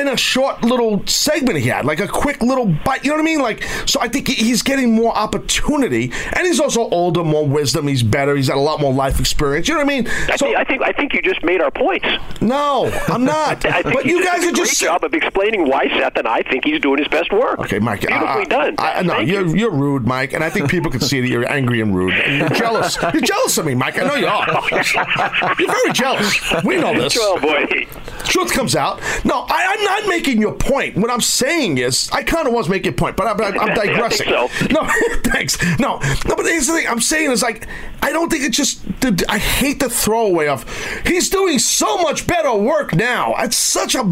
in 0.00 0.08
a 0.08 0.16
short 0.16 0.62
little 0.64 1.06
segment 1.06 1.58
he 1.58 1.68
had, 1.68 1.84
like 1.84 2.00
a 2.00 2.08
quick 2.08 2.42
little 2.42 2.66
bite. 2.66 3.04
You 3.04 3.10
know 3.10 3.16
what 3.16 3.22
I 3.22 3.24
mean? 3.24 3.40
Like, 3.40 3.62
so 3.86 4.00
I 4.00 4.08
think 4.08 4.28
he's 4.28 4.62
getting 4.62 4.94
more 4.94 5.14
opportunity, 5.16 6.12
and 6.36 6.46
he's 6.46 6.60
also 6.60 6.88
older, 6.90 7.22
more 7.24 7.46
wisdom. 7.46 7.86
He's 7.86 8.02
better. 8.02 8.36
He's 8.36 8.48
had 8.48 8.56
a 8.56 8.60
lot 8.60 8.80
more 8.80 8.92
life 8.92 9.20
experience. 9.20 9.68
You 9.68 9.74
know 9.74 9.84
what 9.84 9.92
I 9.92 9.96
mean? 9.96 10.08
I, 10.08 10.36
So 10.36 10.46
think, 10.46 10.56
I 10.56 10.64
think 10.64 10.82
I 10.82 10.92
think 10.92 11.12
you 11.14 11.22
just 11.22 11.42
made 11.44 11.60
our 11.60 11.70
points. 11.70 12.06
no, 12.40 12.90
I'm 13.08 13.24
not. 13.36 13.64
I 13.64 13.82
think 13.82 13.94
but 13.94 14.04
you 14.06 14.18
you 14.18 14.24
guys 14.24 14.44
are 14.46 14.52
just 14.52 14.80
job 14.80 15.04
of 15.04 15.14
explaining 15.14 15.68
why 15.68 15.88
Seth 15.88 16.16
and 16.16 16.26
I 16.28 16.42
think 16.42 16.64
he's 16.64 16.80
doing 16.80 16.98
his 16.98 17.08
best 17.08 17.32
work. 17.32 17.58
Okay, 17.60 17.78
Mike. 17.78 18.00
beautifully 18.00 18.26
I, 18.42 18.44
done. 18.44 18.74
I, 18.78 19.02
no, 19.02 19.18
you're 19.18 19.46
you. 19.46 19.54
you're 19.56 19.70
rude, 19.70 20.06
Mike, 20.06 20.32
and 20.32 20.42
I 20.44 20.50
think 20.50 20.70
people 20.70 20.90
can 20.90 21.00
see 21.00 21.20
that 21.20 21.28
you're 21.28 21.48
angry 21.50 21.80
and 21.80 21.94
rude. 21.94 22.14
And 22.14 22.38
you're 22.38 22.48
jealous. 22.58 22.96
You're 23.12 23.22
jealous 23.22 23.56
of 23.58 23.66
me, 23.66 23.74
Mike. 23.74 23.98
I 23.98 24.04
know 24.04 24.14
you 24.14 24.26
are. 24.26 24.46
You're 25.58 25.68
very 25.72 25.92
jealous. 25.92 26.38
We 26.64 26.76
know 26.76 26.94
this. 26.94 27.16
Oh 27.20 27.38
boy. 27.40 27.86
truth 28.24 28.52
comes 28.52 28.76
out. 28.76 29.00
No, 29.24 29.44
I, 29.48 29.74
I'm 29.76 29.84
not 29.84 29.89
making 30.08 30.40
your 30.40 30.52
point. 30.54 30.96
What 30.96 31.10
I'm 31.10 31.20
saying 31.20 31.78
is, 31.78 32.08
I 32.12 32.22
kind 32.22 32.46
of 32.46 32.52
was 32.54 32.68
making 32.68 32.92
a 32.92 32.96
point, 32.96 33.16
but 33.16 33.26
I'm, 33.26 33.40
I'm, 33.40 33.58
I'm 33.70 33.74
digressing. 33.86 34.28
I 34.28 34.48
No, 34.70 34.88
thanks. 35.30 35.58
No, 35.78 35.98
no, 36.26 36.36
but 36.36 36.46
here's 36.46 36.66
the 36.66 36.74
thing. 36.74 36.86
I'm 36.88 37.00
saying 37.00 37.30
is 37.30 37.42
like, 37.42 37.66
I 38.02 38.12
don't 38.12 38.30
think 38.30 38.44
it's 38.44 38.56
just. 38.56 38.84
the- 39.00 39.24
I 39.28 39.38
hate 39.38 39.80
the 39.80 39.88
throwaway 39.90 40.48
of. 40.48 40.64
He's 41.06 41.28
doing 41.30 41.58
so 41.58 41.98
much 41.98 42.26
better 42.26 42.54
work 42.54 42.94
now. 42.94 43.34
It's 43.38 43.56
such 43.56 43.94
a 43.94 44.02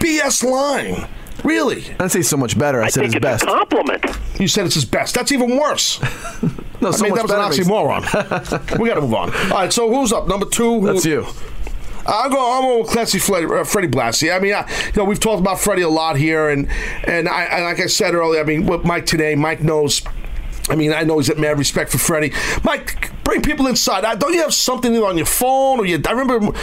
BS 0.00 0.42
line. 0.44 1.08
Really, 1.44 1.84
I 1.84 1.92
didn't 1.92 2.10
say 2.10 2.22
so 2.22 2.36
much 2.36 2.58
better. 2.58 2.82
I, 2.82 2.86
I 2.86 2.88
said 2.90 3.00
think 3.10 3.14
his 3.14 3.16
it's 3.16 3.22
best. 3.22 3.44
a 3.44 3.46
compliment. 3.46 4.04
you 4.38 4.46
said 4.46 4.66
it's 4.66 4.74
his 4.74 4.84
best. 4.84 5.14
That's 5.14 5.32
even 5.32 5.56
worse. 5.58 6.00
No, 6.82 6.88
I 6.88 6.96
mean, 7.02 7.10
much 7.10 7.26
that 7.28 7.46
was 7.48 7.58
an 7.58 7.66
oxymoron. 7.66 8.78
we 8.78 8.88
got 8.88 8.94
to 8.94 9.02
move 9.02 9.12
on. 9.12 9.30
All 9.34 9.48
right, 9.50 9.70
so 9.70 9.92
who's 9.92 10.14
up? 10.14 10.26
Number 10.28 10.46
two. 10.46 10.80
Who- 10.80 10.86
That's 10.86 11.04
you. 11.04 11.26
I'm 12.10 12.30
going. 12.30 12.52
I'm 12.52 12.62
going 12.62 12.82
with 12.82 12.90
classy 12.90 13.18
Freddie, 13.18 13.46
uh, 13.46 13.64
Freddie 13.64 13.88
Blassie. 13.88 14.34
I 14.34 14.38
mean, 14.38 14.54
I, 14.54 14.68
you 14.86 14.92
know, 14.96 15.04
we've 15.04 15.20
talked 15.20 15.40
about 15.40 15.60
Freddie 15.60 15.82
a 15.82 15.88
lot 15.88 16.16
here, 16.16 16.48
and 16.50 16.68
and 17.04 17.28
I 17.28 17.44
and 17.44 17.64
like 17.64 17.80
I 17.80 17.86
said 17.86 18.14
earlier, 18.14 18.40
I 18.40 18.44
mean, 18.44 18.66
with 18.66 18.84
Mike 18.84 19.06
today, 19.06 19.34
Mike 19.34 19.62
knows. 19.62 20.02
I 20.68 20.76
mean, 20.76 20.92
I 20.92 21.02
know 21.02 21.18
he's 21.18 21.28
got 21.28 21.38
mad 21.38 21.58
respect 21.58 21.90
for 21.90 21.98
Freddie. 21.98 22.32
Mike, 22.62 23.10
bring 23.24 23.42
people 23.42 23.66
inside. 23.66 24.04
Uh, 24.04 24.14
Don't 24.14 24.32
you 24.34 24.42
have 24.42 24.54
something 24.54 24.96
on 24.98 25.16
your 25.16 25.26
phone 25.26 25.80
or 25.80 25.86
you? 25.86 26.00
I 26.06 26.12
remember 26.12 26.56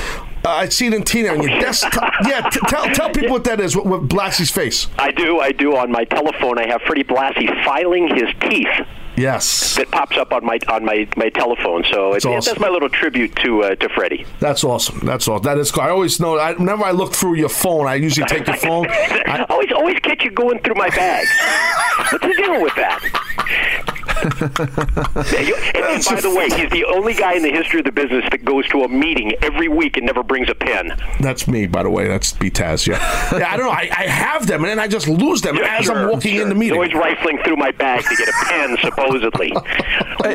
uh, 0.45 0.49
I'd 0.49 0.71
see 0.71 0.87
it 0.87 0.93
in 0.93 1.03
Tina 1.03 1.29
on 1.29 1.41
your 1.41 1.59
desktop. 1.59 2.13
Yeah, 2.25 2.49
t- 2.49 2.59
tell 2.67 2.85
tell 2.93 3.09
people 3.09 3.31
what 3.31 3.43
that 3.45 3.59
is. 3.59 3.75
With, 3.75 3.85
with 3.85 4.09
Blassie's 4.09 4.51
face. 4.51 4.87
I 4.97 5.11
do. 5.11 5.39
I 5.39 5.51
do. 5.51 5.75
On 5.75 5.91
my 5.91 6.05
telephone, 6.05 6.57
I 6.57 6.67
have 6.67 6.81
Freddie 6.83 7.03
Blassie 7.03 7.47
filing 7.65 8.07
his 8.15 8.29
teeth. 8.41 8.69
Yes, 9.17 9.75
That 9.75 9.89
pops 9.89 10.15
up 10.15 10.31
on 10.31 10.45
my 10.45 10.59
on 10.67 10.85
my, 10.85 11.07
my 11.17 11.29
telephone. 11.29 11.83
So 11.91 12.13
That's 12.13 12.23
it, 12.25 12.29
awesome. 12.29 12.51
that's 12.51 12.59
my 12.61 12.69
little 12.69 12.89
tribute 12.89 13.35
to 13.37 13.63
uh, 13.63 13.75
to 13.75 13.89
Freddie. 13.89 14.25
that's 14.39 14.63
awesome. 14.63 14.99
That's 14.99 15.27
all. 15.27 15.39
That 15.39 15.57
is. 15.57 15.71
cool. 15.71 15.83
I 15.83 15.89
always 15.89 16.19
know. 16.19 16.37
I, 16.37 16.53
whenever 16.53 16.83
I 16.83 16.91
look 16.91 17.13
through 17.13 17.35
your 17.35 17.49
phone, 17.49 17.87
I 17.87 17.95
usually 17.95 18.27
take 18.27 18.45
your 18.45 18.55
phone. 18.57 18.87
I, 18.91 19.45
always 19.49 19.71
always 19.71 19.97
catch 19.99 20.23
you 20.23 20.29
going 20.31 20.59
through 20.61 20.75
my 20.75 20.89
bags. 20.89 21.29
What's 22.11 22.11
the 22.27 22.33
deal 22.43 22.61
with 22.61 22.75
that? 22.75 23.76
Yeah, 24.23 25.41
you- 25.41 25.55
and, 25.75 25.85
and 25.85 26.05
by 26.05 26.21
the 26.21 26.33
way, 26.35 26.49
he's 26.49 26.69
the 26.71 26.85
only 26.85 27.13
guy 27.13 27.33
in 27.33 27.43
the 27.43 27.51
history 27.51 27.79
of 27.79 27.85
the 27.85 27.91
business 27.91 28.25
that 28.31 28.43
goes 28.45 28.67
to 28.69 28.83
a 28.83 28.87
meeting 28.87 29.33
every 29.41 29.67
week 29.67 29.97
and 29.97 30.05
never 30.05 30.23
brings 30.23 30.49
a 30.49 30.55
pen. 30.55 30.93
That's 31.19 31.47
me, 31.47 31.67
by 31.67 31.83
the 31.83 31.89
way. 31.89 32.07
That's 32.07 32.33
B 32.33 32.49
Taz. 32.49 32.87
Yeah, 32.87 32.97
yeah. 33.37 33.51
I 33.51 33.57
don't 33.57 33.65
know. 33.67 33.71
I, 33.71 33.89
I 33.95 34.03
have 34.07 34.47
them, 34.47 34.61
and 34.63 34.69
then 34.71 34.79
I 34.79 34.87
just 34.87 35.07
lose 35.07 35.41
them 35.41 35.55
Yeah, 35.55 35.77
as 35.79 35.85
sure, 35.85 35.95
I'm 35.95 36.09
walking 36.11 36.33
sure. 36.33 36.43
in 36.43 36.49
the 36.49 36.55
meeting. 36.55 36.81
He's 36.81 36.93
always 36.93 37.15
rifling 37.17 37.39
through 37.43 37.57
my 37.57 37.71
bag 37.71 38.03
to 38.03 38.15
get 38.15 38.27
a 38.27 38.33
pen, 38.45 38.77
supposedly. 38.81 39.53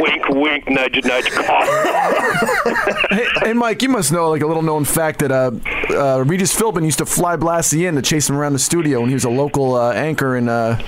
wink, 0.00 0.28
wink, 0.28 0.68
nudge, 0.68 1.04
nudge, 1.04 1.30
cough. 1.30 1.68
Hey, 3.10 3.26
hey, 3.42 3.52
Mike, 3.52 3.82
you 3.82 3.88
must 3.90 4.10
know 4.12 4.30
like 4.30 4.42
a 4.42 4.46
little 4.46 4.62
known 4.62 4.84
fact 4.84 5.18
that 5.20 5.30
uh, 5.30 5.50
uh, 5.90 6.24
Regis 6.26 6.58
Philbin 6.58 6.84
used 6.84 6.98
to 6.98 7.06
fly 7.06 7.36
Blassie 7.36 7.86
in 7.86 7.94
to 7.96 8.02
chase 8.02 8.28
him 8.30 8.36
around 8.36 8.54
the 8.54 8.58
studio 8.58 9.00
when 9.00 9.08
he 9.08 9.14
was 9.14 9.24
a 9.24 9.30
local 9.30 9.74
uh, 9.74 9.92
anchor 9.92 10.36
in, 10.36 10.48
uh, 10.48 10.80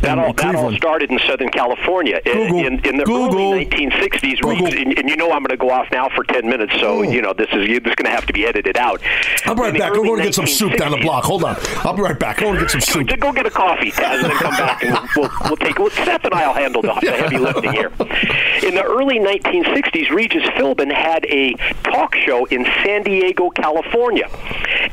That 0.00 0.12
in 0.14 0.18
all, 0.18 0.32
that 0.32 0.54
all 0.56 0.72
started 0.72 1.10
in 1.12 1.18
Southern 1.20 1.50
California 1.50 2.20
in, 2.26 2.37
Google. 2.38 2.66
in, 2.66 2.86
in 2.86 2.96
the 2.96 3.04
Google. 3.04 3.52
early 3.52 3.66
1960s. 3.66 4.40
Google. 4.40 4.66
And, 4.66 4.98
and 4.98 5.08
you 5.08 5.16
know 5.16 5.30
I'm 5.32 5.42
going 5.42 5.48
to 5.50 5.56
go 5.56 5.70
off 5.70 5.88
now 5.92 6.08
for 6.08 6.24
10 6.24 6.48
minutes, 6.48 6.72
so 6.80 7.02
you 7.02 7.22
know 7.22 7.32
this 7.32 7.48
is 7.52 7.68
this 7.68 7.76
is 7.76 7.94
going 7.94 8.04
to 8.04 8.10
have 8.10 8.26
to 8.26 8.32
be 8.32 8.46
edited 8.46 8.76
out. 8.76 9.00
I'll 9.44 9.54
be 9.54 9.62
right 9.62 9.74
In 9.74 9.80
back. 9.80 9.92
I'm 9.92 10.02
going 10.02 10.18
to 10.18 10.24
get 10.24 10.34
some 10.34 10.46
soup 10.46 10.76
down 10.76 10.92
the 10.92 10.98
block. 10.98 11.24
Hold 11.24 11.44
on. 11.44 11.56
I'll 11.78 11.94
be 11.94 12.02
right 12.02 12.18
back. 12.18 12.38
I'm 12.38 12.48
going 12.48 12.54
to 12.56 12.60
get 12.62 12.70
some 12.70 12.80
soup. 12.80 13.08
Go 13.18 13.32
get 13.32 13.46
a 13.46 13.50
coffee, 13.50 13.90
Taz, 13.90 14.22
and 14.22 14.24
then 14.24 14.36
come 14.36 14.56
back, 14.56 14.82
and 14.84 14.98
we'll, 15.16 15.28
we'll, 15.28 15.30
we'll 15.46 15.56
take. 15.56 15.78
Well, 15.78 15.90
Seth 15.90 16.24
and 16.24 16.34
I'll 16.34 16.54
handle 16.54 16.82
the, 16.82 16.94
the 17.00 17.12
heavy 17.12 17.38
lifting 17.38 17.72
here. 17.72 17.90
In 18.62 18.74
the 18.74 18.84
early 18.84 19.18
1960s, 19.18 20.10
Regis 20.10 20.42
Philbin 20.50 20.92
had 20.92 21.24
a 21.26 21.54
talk 21.82 22.14
show 22.14 22.44
in 22.46 22.64
San 22.84 23.02
Diego, 23.02 23.50
California, 23.50 24.28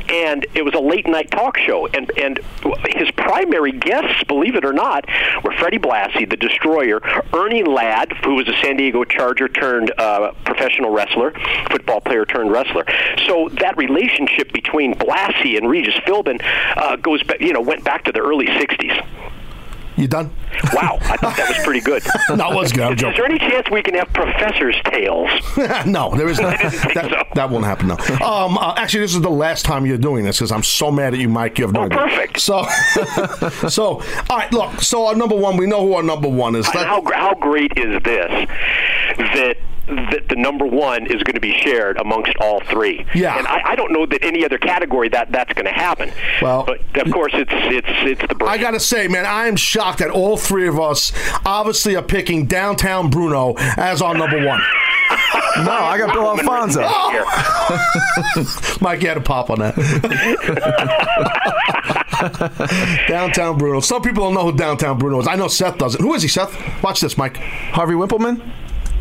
and 0.10 0.46
it 0.54 0.64
was 0.64 0.74
a 0.74 0.80
late 0.80 1.08
night 1.08 1.32
talk 1.32 1.58
show. 1.58 1.88
And 1.88 2.12
and 2.18 2.40
his 2.88 3.10
primary 3.12 3.72
guests, 3.72 4.24
believe 4.26 4.56
it 4.56 4.66
or 4.66 4.74
not, 4.74 5.06
were 5.44 5.54
Freddie 5.58 5.80
Blassie, 5.80 6.30
the 6.30 6.38
Destroyer, 6.38 7.02
Ernie 7.36 7.64
Ladd, 7.64 8.14
who 8.24 8.36
was 8.36 8.48
a 8.48 8.54
San 8.62 8.78
Diego 8.78 9.04
Charger 9.04 9.50
turned 9.50 9.92
uh, 9.98 10.32
professional 10.46 10.92
wrestler, 10.92 11.34
football 11.70 12.00
player 12.00 12.26
turned 12.26 12.52
wrestler. 12.52 12.86
So 13.28 13.50
that 13.60 13.76
relationship 13.78 14.54
between 14.54 14.96
Blassie 14.96 15.58
and 15.58 15.70
Regis 15.70 15.96
Philbin 16.06 16.42
uh, 16.78 16.96
goes, 16.96 17.22
back, 17.24 17.42
you 17.42 17.54
know, 17.54 17.62
went 17.62 17.84
back 17.84 18.06
to 18.06 18.12
the 18.12 18.20
early 18.20 18.48
'60s. 18.48 19.35
You 19.98 20.08
done? 20.08 20.30
Wow, 20.74 20.98
I 21.02 21.16
thought 21.18 21.38
that 21.38 21.48
was 21.48 21.58
pretty 21.64 21.80
good. 21.82 22.04
No, 22.36 22.52
it 22.52 22.56
was 22.56 22.72
good. 22.74 22.94
Is 22.94 23.02
joking. 23.02 23.16
there 23.18 23.26
any 23.26 23.40
chance 23.40 23.70
we 23.72 23.82
can 23.82 23.94
have 23.94 24.12
professor's 24.12 24.76
tales? 24.86 25.30
no, 25.86 26.14
there 26.16 26.28
is 26.28 26.40
not. 26.42 26.60
That, 26.60 27.06
so. 27.10 27.24
that 27.36 27.50
won't 27.50 27.64
happen. 27.66 27.88
No. 27.88 27.96
Um, 28.26 28.58
uh, 28.58 28.74
actually, 28.78 29.02
this 29.02 29.16
is 29.16 29.22
the 29.22 29.30
last 29.30 29.64
time 29.64 29.86
you're 29.86 29.98
doing 29.98 30.26
this 30.26 30.38
because 30.38 30.52
I'm 30.52 30.64
so 30.64 30.92
mad 30.92 31.14
at 31.14 31.20
you, 31.20 31.30
Mike. 31.30 31.58
You 31.60 31.66
have 31.66 31.74
no 31.74 31.82
Oh, 31.82 31.86
idea. 31.86 31.98
perfect. 32.00 32.40
So, 32.42 32.64
so 33.70 34.02
all 34.30 34.38
right. 34.38 34.52
Look. 34.52 34.82
So 34.82 35.08
our 35.08 35.16
number 35.16 35.36
one, 35.36 35.56
we 35.56 35.66
know 35.68 35.86
who 35.86 35.94
our 35.94 36.04
number 36.04 36.28
one 36.28 36.56
is. 36.56 36.68
How, 36.68 37.02
how 37.14 37.34
great 37.36 37.72
is 37.78 38.02
this? 38.04 38.50
That 39.18 39.58
that 39.88 40.28
the 40.30 40.36
number 40.36 40.66
one 40.66 41.06
is 41.06 41.22
going 41.24 41.36
to 41.36 41.40
be 41.42 41.54
shared 41.54 41.98
amongst 41.98 42.36
all 42.40 42.60
three. 42.62 43.06
Yeah. 43.14 43.38
and 43.38 43.46
I, 43.48 43.72
I 43.72 43.76
don't 43.76 43.92
know 43.92 44.06
that 44.08 44.24
any 44.24 44.44
other 44.44 44.58
category 44.58 45.10
that 45.10 45.32
that's 45.32 45.54
going 45.54 45.66
to 45.66 45.72
happen. 45.72 46.12
Well- 46.42 46.66
but 46.66 46.80
of 47.06 47.12
course 47.14 47.34
it's 47.36 47.52
it's 47.54 47.88
it's 47.90 48.22
the. 48.28 48.36
Brain. 48.36 48.50
I 48.50 48.58
gotta 48.58 48.80
say, 48.80 49.08
man, 49.08 49.26
I 49.26 49.48
am 49.48 49.56
shocked 49.56 50.00
that 50.00 50.10
all 50.10 50.38
three 50.38 50.68
of 50.68 50.80
us 50.80 51.12
obviously 51.46 51.96
are 51.96 52.02
picking 52.04 52.48
downtown 52.48 53.10
Bruno 53.10 53.54
as 53.78 54.02
our 54.02 54.16
number 54.16 54.44
one. 54.46 54.62
No, 55.58 55.72
I 55.72 55.98
got 55.98 56.14
Bill 56.14 56.28
Alfonso. 56.28 56.82
Here. 57.12 57.26
Mike, 58.82 59.02
you 59.02 59.08
had 59.08 59.18
a 59.18 59.22
pop 59.22 59.50
on 59.50 59.60
that. 59.60 59.76
downtown 63.08 63.58
Bruno. 63.58 63.80
Some 63.80 64.02
people 64.02 64.24
don't 64.26 64.34
know 64.34 64.52
who 64.52 64.58
downtown 64.58 64.98
Bruno 64.98 65.20
is. 65.22 65.28
I 65.28 65.36
know 65.36 65.48
Seth 65.48 65.78
doesn't. 65.78 66.02
Who 66.02 66.14
is 66.14 66.22
he, 66.24 66.28
Seth? 66.28 66.54
Watch 66.84 67.00
this, 67.02 67.18
Mike. 67.18 67.38
Harvey 67.38 67.94
Wippleman. 67.94 68.42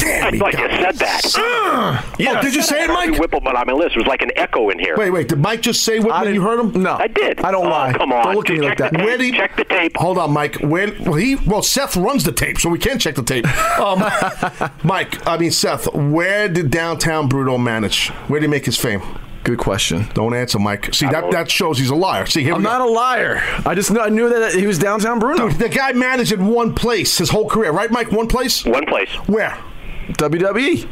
Damn, 0.05 0.27
I 0.27 0.31
he 0.31 0.39
thought 0.39 0.53
you 0.53 0.59
said 0.59 0.95
that. 0.97 1.33
Oh, 1.37 2.41
did 2.43 2.55
you 2.55 2.63
say 2.63 2.85
it, 2.85 2.89
Mike? 2.89 3.11
Wippleman 3.11 3.55
on 3.55 3.67
my 3.67 3.73
list. 3.73 3.97
It 3.97 3.99
was 4.01 4.07
like 4.07 4.23
an 4.23 4.31
echo 4.37 4.71
in 4.71 4.79
here. 4.79 4.97
Wait, 4.97 5.11
wait. 5.11 5.29
Did 5.29 5.39
Mike 5.39 5.63
just 5.63 5.83
say 5.83 5.99
what? 6.01 6.19
didn't- 6.21 6.35
You 6.35 6.43
heard 6.43 6.61
him? 6.61 6.83
No, 6.83 6.95
I 6.95 7.09
did. 7.09 7.41
I 7.41 7.51
don't 7.51 7.67
Oh, 7.67 7.71
lie. 7.71 7.93
come 7.93 8.13
on. 8.13 8.25
Don't 8.27 8.35
look 8.37 8.51
at 8.51 8.57
me 8.57 8.63
like 8.63 8.79
that. 8.79 8.93
the 8.93 8.99
tape. 8.99 9.07
Where 9.07 9.17
did 9.19 9.25
he- 9.25 9.33
Check 9.33 9.57
the 9.57 9.65
tape. 9.65 9.97
Hold 9.97 10.19
on, 10.19 10.33
Mike. 10.33 10.57
Where? 10.57 10.93
Well, 11.01 11.15
he. 11.15 11.37
Well, 11.37 11.63
Seth 11.63 11.97
runs 11.97 12.25
the 12.25 12.33
tape, 12.33 12.59
so 12.61 12.69
we 12.69 12.79
can't 12.79 13.01
check 13.01 13.15
the 13.17 13.23
tape. 13.23 13.47
Um, 13.81 14.01
Mike, 14.85 15.27
I 15.27 15.37
mean 15.39 15.51
Seth. 15.51 15.93
Where 15.95 16.49
did 16.49 16.71
downtown 16.71 17.29
Bruno 17.29 17.59
manage? 17.59 18.09
Where 18.29 18.41
did 18.41 18.47
he 18.47 18.51
make 18.51 18.67
his 18.67 18.77
fame? 18.79 19.03
Good 19.43 19.59
question. 19.59 20.07
Don't 20.15 20.33
answer, 20.35 20.59
Mike. 20.59 20.95
See 20.95 21.07
that 21.07 21.31
that 21.33 21.51
shows 21.51 21.79
he's 21.79 21.91
a 21.91 21.95
liar. 21.95 22.25
See, 22.25 22.43
here 22.43 22.55
I'm 22.55 22.61
we 22.61 22.65
go. 22.65 22.71
not 22.71 22.81
a 22.81 22.91
liar. 22.91 23.43
I 23.67 23.75
just 23.75 23.91
kn- 23.91 24.01
I 24.01 24.09
knew 24.09 24.29
that 24.31 24.55
he 24.55 24.67
was 24.67 24.79
downtown 24.79 25.19
Bruno. 25.19 25.49
Dude, 25.51 25.59
the 25.59 25.69
guy 25.69 25.93
managed 25.93 26.33
in 26.33 26.47
one 26.47 26.75
place 26.75 27.19
his 27.19 27.29
whole 27.29 27.47
career, 27.49 27.71
right, 27.71 27.91
Mike? 27.91 28.11
One 28.11 28.27
place? 28.27 28.65
One 28.65 28.87
place. 28.87 29.11
Where? 29.27 29.59
WWE. 30.13 30.89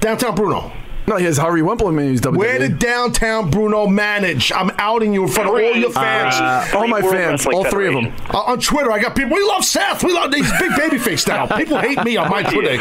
Downtown 0.00 0.34
Bruno. 0.34 0.72
No, 1.08 1.16
he 1.16 1.24
has 1.24 1.38
Harvey 1.38 1.60
Wippleman. 1.60 2.10
He's 2.10 2.20
WWE. 2.20 2.36
Where 2.36 2.58
did 2.58 2.80
downtown 2.80 3.48
Bruno 3.48 3.86
manage? 3.86 4.50
I'm 4.50 4.72
outing 4.78 5.14
you 5.14 5.22
in 5.22 5.28
front 5.28 5.48
of 5.48 5.54
all 5.54 5.76
your 5.76 5.92
fans. 5.92 6.34
Uh, 6.34 6.76
all 6.76 6.88
my 6.88 7.00
fans, 7.00 7.46
all 7.46 7.64
three 7.64 7.86
of 7.86 7.94
them. 7.94 8.12
Uh, 8.28 8.38
on 8.38 8.58
Twitter, 8.58 8.90
I 8.90 8.98
got 8.98 9.14
people. 9.14 9.34
We 9.36 9.44
love 9.44 9.64
Seth. 9.64 10.02
We 10.02 10.12
love 10.12 10.34
he's 10.34 10.50
big 10.58 10.74
baby 10.76 10.98
face 10.98 11.24
now. 11.28 11.46
People 11.46 11.78
hate 11.78 12.02
me 12.04 12.16
on 12.16 12.28
my 12.28 12.42
Twitter. 12.42 12.78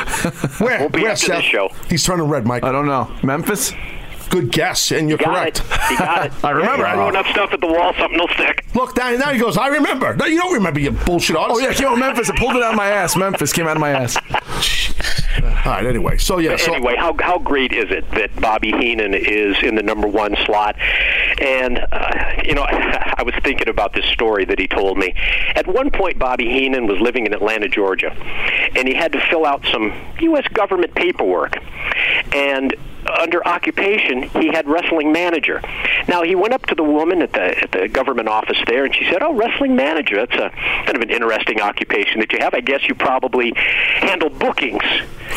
Where? 0.63 0.79
We'll 0.79 0.89
be 0.89 1.03
Where, 1.03 1.11
after 1.11 1.27
Seth? 1.27 1.37
this 1.37 1.45
show. 1.45 1.69
He's 1.87 2.03
turning 2.03 2.27
red, 2.27 2.47
Mike. 2.47 2.63
I 2.63 2.71
don't 2.71 2.87
know. 2.87 3.15
Memphis. 3.21 3.73
Good 4.31 4.51
guess, 4.51 4.91
and 4.91 5.07
you're 5.07 5.19
Got 5.19 5.27
correct. 5.27 5.59
it. 5.59 5.91
You 5.91 5.97
got 5.99 6.25
it. 6.25 6.33
I 6.43 6.49
remember. 6.49 6.83
Throw 6.91 7.09
enough 7.09 7.27
stuff 7.27 7.53
at 7.53 7.61
the 7.61 7.67
wall, 7.67 7.93
something 7.93 8.17
will 8.17 8.27
stick. 8.29 8.65
Look, 8.73 8.97
now, 8.97 9.11
now 9.11 9.31
he 9.31 9.39
goes. 9.39 9.55
I 9.55 9.67
remember. 9.67 10.15
No, 10.15 10.25
you 10.25 10.37
don't 10.39 10.53
remember, 10.53 10.79
you 10.79 10.91
bullshit 10.91 11.35
artist. 11.35 11.59
Oh 11.61 11.63
yeah, 11.63 11.73
came 11.73 11.89
out 11.89 11.99
Memphis. 11.99 12.31
I 12.31 12.35
pulled 12.37 12.55
it 12.55 12.63
out 12.63 12.71
of 12.71 12.75
my 12.75 12.89
ass. 12.89 13.15
Memphis 13.15 13.53
came 13.53 13.67
out 13.67 13.77
of 13.77 13.81
my 13.81 13.91
ass. 13.91 14.17
All 15.65 15.71
right. 15.71 15.85
Anyway, 15.85 16.17
so 16.17 16.37
yeah. 16.37 16.57
So, 16.57 16.73
anyway, 16.73 16.95
how 16.95 17.15
how 17.19 17.39
great 17.39 17.73
is 17.73 17.89
it 17.89 18.09
that 18.11 18.35
Bobby 18.39 18.71
Heenan 18.71 19.15
is 19.15 19.57
in 19.63 19.73
the 19.73 19.81
number 19.81 20.07
one 20.07 20.35
slot? 20.45 20.75
And 21.41 21.79
uh, 21.91 22.41
you 22.45 22.53
know, 22.53 22.63
I 22.69 23.23
was 23.23 23.33
thinking 23.43 23.67
about 23.67 23.93
this 23.93 24.05
story 24.05 24.45
that 24.45 24.59
he 24.59 24.67
told 24.67 24.97
me. 24.99 25.15
At 25.55 25.65
one 25.65 25.89
point, 25.89 26.19
Bobby 26.19 26.49
Heenan 26.49 26.85
was 26.85 26.99
living 26.99 27.25
in 27.25 27.33
Atlanta, 27.33 27.67
Georgia, 27.67 28.11
and 28.75 28.87
he 28.87 28.93
had 28.93 29.11
to 29.13 29.19
fill 29.29 29.43
out 29.43 29.65
some 29.71 29.91
U.S. 30.19 30.47
government 30.49 30.93
paperwork, 30.93 31.57
and 32.31 32.75
under 33.07 33.45
occupation, 33.47 34.23
he 34.23 34.47
had 34.47 34.67
wrestling 34.67 35.11
manager. 35.11 35.61
Now 36.07 36.23
he 36.23 36.35
went 36.35 36.53
up 36.53 36.65
to 36.67 36.75
the 36.75 36.83
woman 36.83 37.21
at 37.21 37.33
the 37.33 37.63
at 37.63 37.71
the 37.71 37.87
government 37.87 38.27
office 38.27 38.57
there, 38.67 38.85
and 38.85 38.93
she 38.93 39.05
said, 39.05 39.21
"Oh, 39.21 39.33
wrestling 39.33 39.75
manager. 39.75 40.15
That's 40.15 40.35
a 40.35 40.49
kind 40.85 40.95
of 40.95 41.01
an 41.01 41.09
interesting 41.09 41.61
occupation 41.61 42.19
that 42.19 42.31
you 42.31 42.39
have. 42.39 42.53
I 42.53 42.61
guess 42.61 42.87
you 42.87 42.95
probably 42.95 43.53
handle 43.55 44.29
bookings 44.29 44.83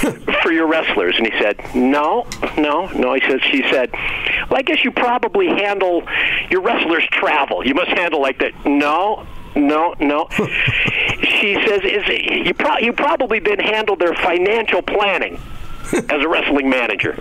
for 0.43 0.53
your 0.53 0.67
wrestlers." 0.67 1.17
And 1.19 1.27
he 1.27 1.39
said, 1.41 1.61
"No, 1.75 2.27
no, 2.57 2.87
no." 2.89 3.15
He 3.15 3.21
says, 3.21 3.41
"She 3.43 3.63
said, 3.71 3.91
well, 3.93 4.59
I 4.59 4.63
guess 4.63 4.85
you 4.85 4.91
probably 4.91 5.49
handle 5.49 6.03
your 6.51 6.63
wrestlers' 6.63 7.07
travel. 7.11 7.67
You 7.67 7.75
must 7.75 7.91
handle 7.91 8.21
like 8.21 8.39
that." 8.39 8.53
No, 8.67 9.27
no, 9.55 9.95
no. 10.01 10.29
she 11.23 11.55
says, 11.67 11.81
"Is 11.85 12.47
you 12.47 12.55
pro- 12.55 12.79
you 12.79 12.93
probably 12.93 13.41
then 13.41 13.59
handle 13.59 13.97
their 13.97 14.15
financial 14.15 14.83
planning 14.83 15.39
as 15.93 16.23
a 16.23 16.29
wrestling 16.29 16.69
manager?" 16.69 17.17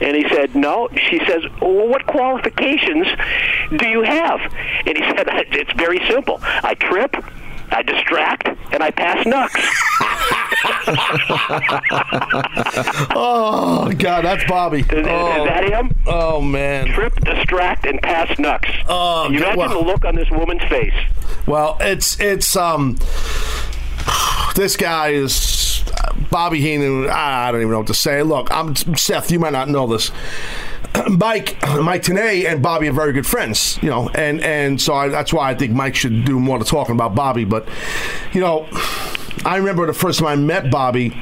And 0.00 0.16
he 0.16 0.28
said, 0.28 0.54
"No." 0.54 0.88
She 1.08 1.18
says, 1.26 1.42
"Well, 1.60 1.88
what 1.88 2.06
qualifications 2.06 3.06
do 3.76 3.88
you 3.88 4.02
have?" 4.02 4.40
And 4.86 4.96
he 4.96 5.04
said, 5.16 5.26
"It's 5.52 5.72
very 5.72 6.00
simple. 6.08 6.38
I 6.42 6.74
trip." 6.74 7.14
I 7.72 7.82
distract 7.82 8.48
and 8.72 8.82
I 8.82 8.90
pass 8.90 9.24
knucks. 9.24 9.54
oh 13.14 13.92
God, 13.96 14.24
that's 14.24 14.44
Bobby. 14.44 14.80
Is, 14.80 14.86
is 14.86 15.06
oh, 15.08 15.44
that 15.44 15.64
him? 15.64 15.94
oh 16.06 16.40
man. 16.40 16.88
Trip, 16.88 17.14
distract, 17.20 17.86
and 17.86 18.00
pass 18.02 18.36
knucks. 18.38 18.68
Oh, 18.88 19.30
you 19.30 19.38
imagine 19.38 19.56
well- 19.56 19.68
the 19.68 19.86
look 19.86 20.04
on 20.04 20.16
this 20.16 20.30
woman's 20.30 20.62
face. 20.64 20.94
Well, 21.46 21.76
it's 21.80 22.18
it's 22.20 22.56
um. 22.56 22.98
This 24.56 24.76
guy 24.76 25.10
is 25.10 25.32
Bobby 26.30 26.60
Heenan. 26.60 27.08
I 27.08 27.50
don't 27.50 27.60
even 27.60 27.72
know 27.72 27.78
what 27.78 27.86
to 27.88 27.94
say. 27.94 28.22
Look, 28.22 28.48
I'm 28.50 28.74
Seth. 28.76 29.30
You 29.30 29.38
might 29.38 29.52
not 29.52 29.68
know 29.68 29.86
this. 29.86 30.10
Mike, 31.08 31.56
Mike 31.82 32.02
Tenay 32.02 32.46
and 32.46 32.62
Bobby 32.62 32.88
are 32.88 32.92
very 32.92 33.12
good 33.12 33.26
friends, 33.26 33.78
you 33.82 33.90
know, 33.90 34.08
and 34.10 34.40
and 34.40 34.80
so 34.80 34.94
I, 34.94 35.08
that's 35.08 35.32
why 35.32 35.50
I 35.50 35.54
think 35.54 35.72
Mike 35.72 35.94
should 35.94 36.24
do 36.24 36.38
more 36.38 36.58
to 36.58 36.64
talking 36.64 36.94
about 36.94 37.14
Bobby. 37.14 37.44
But 37.44 37.68
you 38.32 38.40
know, 38.40 38.68
I 39.44 39.56
remember 39.56 39.86
the 39.86 39.92
first 39.92 40.20
time 40.20 40.28
I 40.28 40.36
met 40.36 40.70
Bobby 40.70 41.16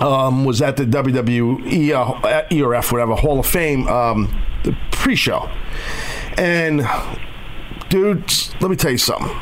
um, 0.00 0.44
was 0.44 0.62
at 0.62 0.76
the 0.76 0.84
WWE 0.84 1.92
uh, 1.92 2.46
ERF, 2.50 2.92
whatever 2.92 3.14
Hall 3.14 3.40
of 3.40 3.46
Fame, 3.46 3.86
um, 3.88 4.34
the 4.64 4.76
pre-show, 4.90 5.48
and 6.36 6.86
dude, 7.88 8.32
let 8.60 8.70
me 8.70 8.76
tell 8.76 8.90
you 8.90 8.98
something. 8.98 9.34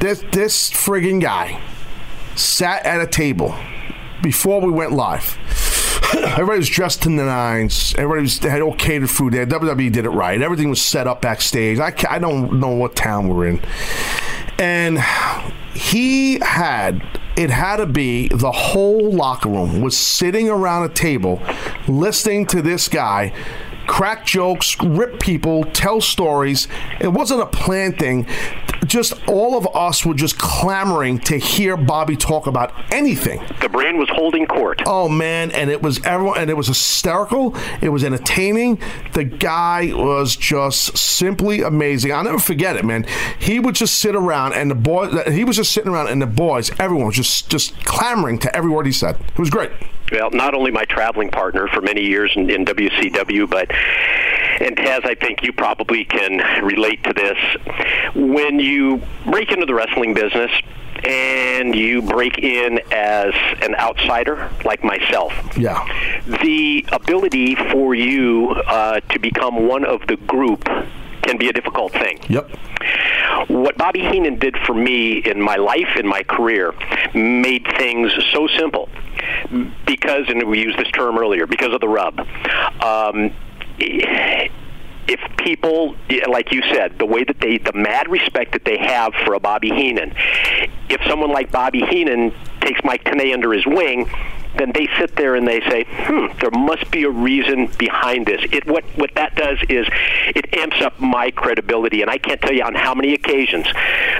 This 0.00 0.24
this 0.30 0.70
friggin' 0.70 1.20
guy 1.20 1.60
sat 2.38 2.84
at 2.86 3.00
a 3.00 3.06
table 3.06 3.54
before 4.22 4.60
we 4.60 4.70
went 4.70 4.92
live. 4.92 5.36
Everybody 6.14 6.58
was 6.58 6.68
dressed 6.68 7.06
in 7.06 7.16
the 7.16 7.24
nines. 7.24 7.94
Everybody 7.96 8.22
was, 8.22 8.38
had 8.38 8.62
all 8.62 8.74
catered 8.74 9.10
food 9.10 9.34
there. 9.34 9.46
WWE 9.46 9.92
did 9.92 10.04
it 10.04 10.10
right. 10.10 10.40
Everything 10.40 10.70
was 10.70 10.80
set 10.80 11.06
up 11.06 11.20
backstage. 11.20 11.78
I, 11.78 11.94
I 12.08 12.18
don't 12.18 12.60
know 12.60 12.70
what 12.70 12.96
town 12.96 13.28
we're 13.28 13.46
in. 13.46 13.60
And 14.58 15.00
he 15.74 16.38
had, 16.40 17.02
it 17.36 17.50
had 17.50 17.76
to 17.76 17.86
be 17.86 18.28
the 18.28 18.52
whole 18.52 19.12
locker 19.12 19.48
room 19.48 19.80
was 19.80 19.96
sitting 19.96 20.48
around 20.48 20.90
a 20.90 20.94
table 20.94 21.42
listening 21.86 22.46
to 22.46 22.62
this 22.62 22.88
guy 22.88 23.32
crack 23.88 24.24
jokes, 24.24 24.80
rip 24.82 25.18
people, 25.18 25.64
tell 25.64 26.00
stories. 26.00 26.68
It 27.00 27.08
wasn't 27.08 27.40
a 27.40 27.46
planned 27.46 27.98
thing. 27.98 28.26
Just 28.86 29.14
all 29.28 29.56
of 29.56 29.66
us 29.74 30.04
were 30.06 30.14
just 30.14 30.38
clamoring 30.38 31.18
to 31.20 31.36
hear 31.36 31.76
Bobby 31.76 32.16
talk 32.16 32.46
about 32.46 32.72
anything. 32.92 33.42
The 33.60 33.68
brain 33.68 33.98
was 33.98 34.08
holding 34.10 34.46
court. 34.46 34.82
Oh 34.86 35.08
man, 35.08 35.50
and 35.50 35.70
it 35.70 35.82
was 35.82 36.04
everyone, 36.04 36.38
and 36.38 36.50
it 36.50 36.54
was 36.56 36.68
hysterical. 36.68 37.56
It 37.80 37.88
was 37.90 38.04
entertaining. 38.04 38.80
The 39.12 39.24
guy 39.24 39.92
was 39.92 40.36
just 40.36 40.96
simply 40.96 41.62
amazing. 41.62 42.12
I'll 42.12 42.24
never 42.24 42.38
forget 42.38 42.76
it, 42.76 42.84
man. 42.84 43.04
He 43.38 43.58
would 43.58 43.74
just 43.74 43.96
sit 43.96 44.14
around, 44.14 44.54
and 44.54 44.70
the 44.70 44.74
boys. 44.74 45.12
He 45.32 45.44
was 45.44 45.56
just 45.56 45.72
sitting 45.72 45.90
around, 45.92 46.08
and 46.08 46.22
the 46.22 46.26
boys, 46.26 46.70
everyone 46.78 47.06
was 47.06 47.16
just 47.16 47.50
just 47.50 47.84
clamoring 47.84 48.38
to 48.40 48.56
every 48.56 48.70
word 48.70 48.86
he 48.86 48.92
said. 48.92 49.16
It 49.16 49.38
was 49.38 49.50
great. 49.50 49.70
well, 50.12 50.30
not 50.30 50.54
only 50.54 50.70
my 50.70 50.84
traveling 50.84 51.30
partner 51.30 51.68
for 51.68 51.80
many 51.80 52.02
years 52.02 52.32
in, 52.36 52.48
in 52.48 52.64
WCW, 52.64 53.48
but 53.50 53.70
and 54.60 54.76
Taz, 54.76 55.04
I 55.06 55.14
think 55.14 55.42
you 55.42 55.52
probably 55.52 56.04
can 56.04 56.64
relate 56.64 57.02
to 57.04 57.12
this. 57.12 57.38
When 58.14 58.58
you 58.58 59.02
break 59.26 59.50
into 59.52 59.66
the 59.66 59.74
wrestling 59.74 60.14
business 60.14 60.50
and 61.04 61.74
you 61.74 62.02
break 62.02 62.38
in 62.38 62.80
as 62.92 63.32
an 63.62 63.74
outsider 63.76 64.50
like 64.64 64.82
myself, 64.82 65.32
Yeah. 65.56 65.86
the 66.42 66.84
ability 66.92 67.54
for 67.70 67.94
you 67.94 68.50
uh, 68.66 69.00
to 69.10 69.18
become 69.18 69.68
one 69.68 69.84
of 69.84 70.00
the 70.08 70.16
group 70.16 70.64
can 71.22 71.36
be 71.38 71.48
a 71.48 71.52
difficult 71.52 71.92
thing. 71.92 72.18
Yep. 72.28 72.50
What 73.48 73.76
Bobby 73.76 74.00
Heenan 74.00 74.38
did 74.38 74.56
for 74.66 74.74
me 74.74 75.18
in 75.18 75.40
my 75.40 75.56
life, 75.56 75.96
in 75.96 76.06
my 76.06 76.22
career, 76.22 76.74
made 77.14 77.66
things 77.76 78.10
so 78.32 78.46
simple. 78.58 78.88
Because, 79.86 80.24
and 80.28 80.48
we 80.48 80.60
used 80.60 80.78
this 80.78 80.88
term 80.92 81.18
earlier, 81.18 81.46
because 81.46 81.72
of 81.72 81.80
the 81.80 81.88
rub. 81.88 82.18
Um, 82.82 83.32
if 83.80 85.20
people, 85.38 85.96
like 86.28 86.52
you 86.52 86.62
said, 86.72 86.98
the 86.98 87.06
way 87.06 87.24
that 87.24 87.40
they, 87.40 87.58
the 87.58 87.72
mad 87.72 88.10
respect 88.10 88.52
that 88.52 88.64
they 88.64 88.76
have 88.78 89.14
for 89.24 89.34
a 89.34 89.40
Bobby 89.40 89.70
Heenan, 89.70 90.14
if 90.88 91.00
someone 91.08 91.30
like 91.30 91.50
Bobby 91.50 91.80
Heenan 91.80 92.34
takes 92.60 92.80
Mike 92.84 93.04
Tenay 93.04 93.32
under 93.32 93.52
his 93.52 93.66
wing, 93.66 94.10
then 94.58 94.72
they 94.74 94.88
sit 94.98 95.16
there 95.16 95.34
and 95.34 95.46
they 95.46 95.60
say, 95.60 95.86
"Hmm, 95.88 96.26
there 96.40 96.50
must 96.50 96.90
be 96.90 97.04
a 97.04 97.10
reason 97.10 97.68
behind 97.78 98.26
this." 98.26 98.44
It 98.52 98.66
what 98.66 98.84
what 98.96 99.14
that 99.14 99.34
does 99.34 99.58
is 99.68 99.86
it 100.34 100.54
amps 100.56 100.80
up 100.80 100.98
my 101.00 101.30
credibility, 101.30 102.02
and 102.02 102.10
I 102.10 102.18
can't 102.18 102.40
tell 102.40 102.52
you 102.52 102.62
on 102.62 102.74
how 102.74 102.94
many 102.94 103.14
occasions 103.14 103.66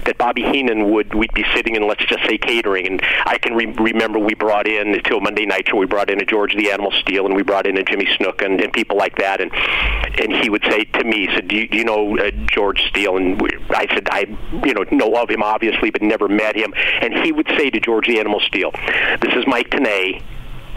that 0.04 0.16
Bobby 0.18 0.42
Heenan 0.42 0.90
would 0.90 1.14
we'd 1.14 1.34
be 1.34 1.44
sitting 1.54 1.76
in 1.76 1.86
let's 1.86 2.04
just 2.06 2.24
say 2.26 2.38
catering, 2.38 2.86
and 2.86 3.02
I 3.26 3.38
can 3.38 3.54
re- 3.54 3.66
remember 3.66 4.18
we 4.18 4.34
brought 4.34 4.66
in 4.66 4.94
a 4.94 5.20
Monday 5.20 5.46
night 5.46 5.68
show, 5.68 5.76
we 5.76 5.86
brought 5.86 6.10
in 6.10 6.20
a 6.20 6.24
George 6.24 6.54
the 6.54 6.70
Animal 6.70 6.92
Steele, 6.92 7.26
and 7.26 7.34
we 7.34 7.42
brought 7.42 7.66
in 7.66 7.76
a 7.76 7.82
Jimmy 7.82 8.06
Snuka, 8.06 8.44
and, 8.44 8.60
and 8.60 8.72
people 8.72 8.96
like 8.96 9.16
that, 9.18 9.40
and 9.40 9.50
and 10.20 10.32
he 10.32 10.50
would 10.50 10.62
say 10.64 10.84
to 10.84 11.04
me, 11.04 11.26
he 11.26 11.34
said, 11.34 11.48
"Do 11.48 11.56
you, 11.56 11.68
you 11.70 11.84
know 11.84 12.16
uh, 12.18 12.30
George 12.46 12.82
Steele?" 12.88 13.16
And 13.16 13.40
we, 13.40 13.50
I 13.70 13.86
said, 13.92 14.08
"I 14.10 14.26
you 14.64 14.74
know 14.74 14.84
know 14.90 15.14
of 15.20 15.30
him 15.30 15.42
obviously, 15.42 15.90
but 15.90 16.02
never 16.02 16.28
met 16.28 16.56
him." 16.56 16.72
And 17.00 17.14
he 17.14 17.32
would 17.32 17.48
say 17.56 17.70
to 17.70 17.80
George 17.80 18.06
the 18.06 18.18
Animal 18.18 18.40
Steele, 18.40 18.70
"This 19.20 19.34
is 19.34 19.46
Mike 19.46 19.70
Tenay. 19.70 20.22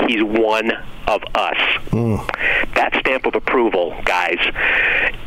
He's 0.07 0.23
one 0.23 0.71
of 1.07 1.21
us." 1.35 1.57
That 2.75 2.95
stamp 2.99 3.25
of 3.25 3.35
approval, 3.35 3.95
guys, 4.05 4.39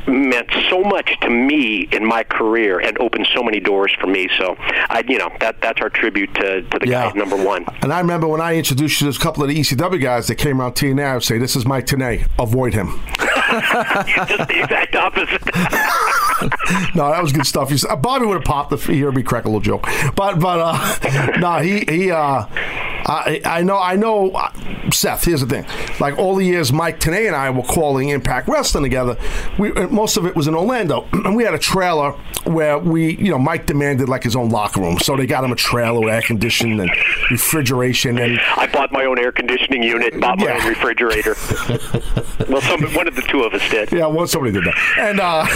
meant 0.07 0.49
so 0.71 0.83
much 0.83 1.19
to 1.21 1.31
me 1.31 1.89
in 1.93 2.05
my 2.05 2.25
career 2.25 2.79
and 2.81 2.99
opened 2.99 3.29
so 3.35 3.43
many 3.43 3.61
doors 3.61 3.93
for 4.01 4.07
me. 4.07 4.29
So, 4.39 4.57
I 4.59 5.05
you 5.07 5.19
know 5.19 5.31
that 5.41 5.61
that's 5.61 5.81
our 5.81 5.91
tribute 5.91 6.35
to, 6.35 6.63
to 6.63 6.79
the 6.79 6.87
guy 6.87 7.13
number 7.13 7.37
one. 7.37 7.67
And 7.83 7.93
I 7.93 8.01
remember 8.01 8.27
when 8.27 8.41
I 8.41 8.57
introduced 8.57 9.01
you 9.01 9.11
to 9.11 9.17
a 9.17 9.21
couple 9.21 9.43
of 9.43 9.49
the 9.49 9.57
ECW 9.57 10.01
guys 10.01 10.27
that 10.29 10.37
came 10.37 10.61
around 10.61 10.73
TNA, 10.73 11.05
I 11.05 11.15
would 11.15 11.25
say, 11.25 11.39
"This 11.39 11.57
is 11.57 11.67
Mike 11.67 11.87
Tenay. 11.87 12.27
Avoid 12.39 12.75
him." 12.75 13.01
Just 13.19 14.49
the 14.49 14.61
exact 14.63 14.97
opposite. 14.97 15.45
no, 16.95 17.11
that 17.11 17.23
was 17.23 17.33
good 17.33 17.47
stuff. 17.47 17.71
You, 17.71 17.79
uh, 17.89 17.97
Bobby 17.97 18.27
would 18.27 18.35
have 18.35 18.45
popped 18.45 18.71
the 18.71 18.77
he 18.77 19.01
heard 19.01 19.15
me 19.15 19.23
crack 19.23 19.45
a 19.45 19.49
little 19.49 19.61
joke, 19.61 19.87
but 20.17 20.39
but 20.41 20.61
uh, 20.61 21.37
no, 21.41 21.59
he 21.59 21.85
he. 21.89 22.11
Uh, 22.11 22.47
I, 23.07 23.41
I 23.45 23.63
know, 23.63 23.79
I 23.79 23.97
know, 23.97 24.31
uh, 24.31 24.51
Seth. 24.91 25.25
Here's 25.25 25.41
the 25.41 25.47
thing: 25.47 25.67
like 26.01 26.19
all 26.19 26.35
the 26.37 26.45
years, 26.45 26.73
Mike 26.73 27.01
Tenay 27.01 27.27
and 27.27 27.37
I 27.37 27.51
were 27.51 27.63
calling 27.63 28.09
Impact 28.09 28.49
Wrestling 28.49 28.83
together. 28.85 29.17
We 29.59 29.73
uh, 29.73 29.89
most 29.89 30.17
of 30.17 30.25
it 30.27 30.35
was 30.35 30.47
in 30.47 30.55
Orlando, 30.55 31.07
and 31.13 31.37
we 31.37 31.45
had 31.45 31.55
a 31.55 31.59
trailer 31.59 32.13
where 32.45 32.79
we, 32.79 33.17
you 33.17 33.31
know, 33.31 33.39
Mike 33.39 33.67
demanded 33.67 34.09
like 34.09 34.23
his 34.23 34.37
own 34.37 34.51
locker 34.51 34.81
room, 34.81 34.99
so 34.99 35.17
they 35.17 35.27
got 35.27 35.45
him 35.45 35.53
a 35.53 35.57
trailer 35.57 36.01
with 36.01 36.13
air 36.13 36.23
conditioning 36.23 36.81
and 36.81 36.91
refrigeration, 37.31 38.19
and 38.19 38.39
I 38.57 38.67
bought 38.67 38.93
my 38.93 39.05
own 39.05 39.19
air 39.19 39.33
conditioning 39.33 39.83
unit, 39.83 40.19
bought 40.21 40.39
my 40.39 40.47
Yeah. 40.47 40.61
own 40.63 40.69
refrigerator. 40.69 41.35
well, 42.49 42.61
some, 42.63 42.83
one 42.95 43.09
of 43.09 43.17
the 43.17 43.23
two 43.29 43.43
of 43.45 43.55
us 43.55 43.69
did. 43.71 43.93
Yeah, 43.93 44.07
well, 44.07 44.27
somebody 44.27 44.53
did 44.53 44.65
that, 44.65 44.75
and 44.99 45.21
uh, 45.21 45.47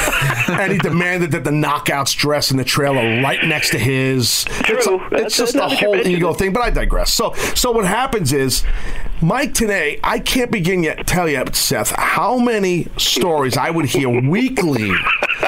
and 0.63 0.73
he 0.73 0.79
demanded 0.79 1.31
that 1.33 1.45
the 1.45 1.51
knockouts 1.51 2.15
dress 2.17 2.51
in 2.51 2.57
the 2.57 2.65
trailer 2.65 3.23
right 3.23 3.43
next 3.45 3.71
to 3.71 3.79
his. 3.79 4.45
It's, 4.49 4.85
True. 4.87 4.99
That's- 5.11 5.27
it's 5.29 5.37
just 5.37 5.55
a 5.55 5.59
now 5.59 5.69
that 5.69 5.81
you 5.81 5.87
whole 5.87 6.07
ego 6.07 6.33
thing, 6.33 6.53
but 6.53 6.63
I 6.63 6.71
digress. 6.71 7.13
So, 7.13 7.35
so 7.55 7.71
what 7.71 7.87
happens 7.87 8.33
is, 8.33 8.63
Mike 9.21 9.53
today, 9.55 9.99
I 10.05 10.21
can't 10.21 10.51
begin 10.51 10.83
yet 10.85 10.99
to 10.99 11.05
tell 11.05 11.29
you, 11.29 11.43
Seth, 11.53 11.91
how 11.91 12.39
many 12.39 12.87
stories 12.97 13.57
I 13.57 13.71
would 13.71 13.87
hear 13.87 14.09
weekly 14.09 14.93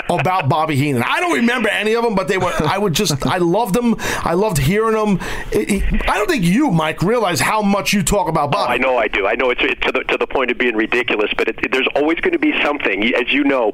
about 0.08 0.48
Bobby 0.48 0.74
Heenan. 0.76 1.02
I 1.04 1.20
don't 1.20 1.34
remember 1.34 1.68
any 1.68 1.94
of 1.94 2.02
them, 2.04 2.14
but 2.16 2.26
they 2.28 2.36
were. 2.38 2.52
I 2.60 2.78
would 2.78 2.94
just, 2.94 3.24
I 3.26 3.38
loved 3.38 3.74
them. 3.74 3.94
I 4.24 4.34
loved 4.34 4.58
hearing 4.58 4.94
them. 4.94 5.20
It- 5.52 5.70
it- 5.70 6.10
I 6.10 6.16
don't 6.18 6.28
think 6.28 6.44
you, 6.44 6.70
Mike, 6.70 7.02
realize 7.02 7.40
how 7.40 7.62
much 7.62 7.92
you 7.92 8.02
talk 8.02 8.28
about 8.28 8.50
Bobby. 8.50 8.74
I 8.74 8.78
know 8.78 8.98
I 8.98 9.06
do. 9.08 9.26
I 9.26 9.34
know 9.36 9.50
it's, 9.50 9.60
it's 9.62 9.80
to 9.82 9.92
the 9.92 10.02
to 10.04 10.16
the 10.16 10.26
point 10.26 10.50
of 10.50 10.58
being 10.58 10.74
ridiculous, 10.76 11.30
but 11.36 11.48
it, 11.48 11.58
it- 11.62 11.70
there's 11.72 11.88
always 11.94 12.18
going 12.20 12.32
to 12.32 12.38
be 12.40 12.52
something, 12.62 13.04
as 13.14 13.32
you 13.32 13.44
know, 13.44 13.72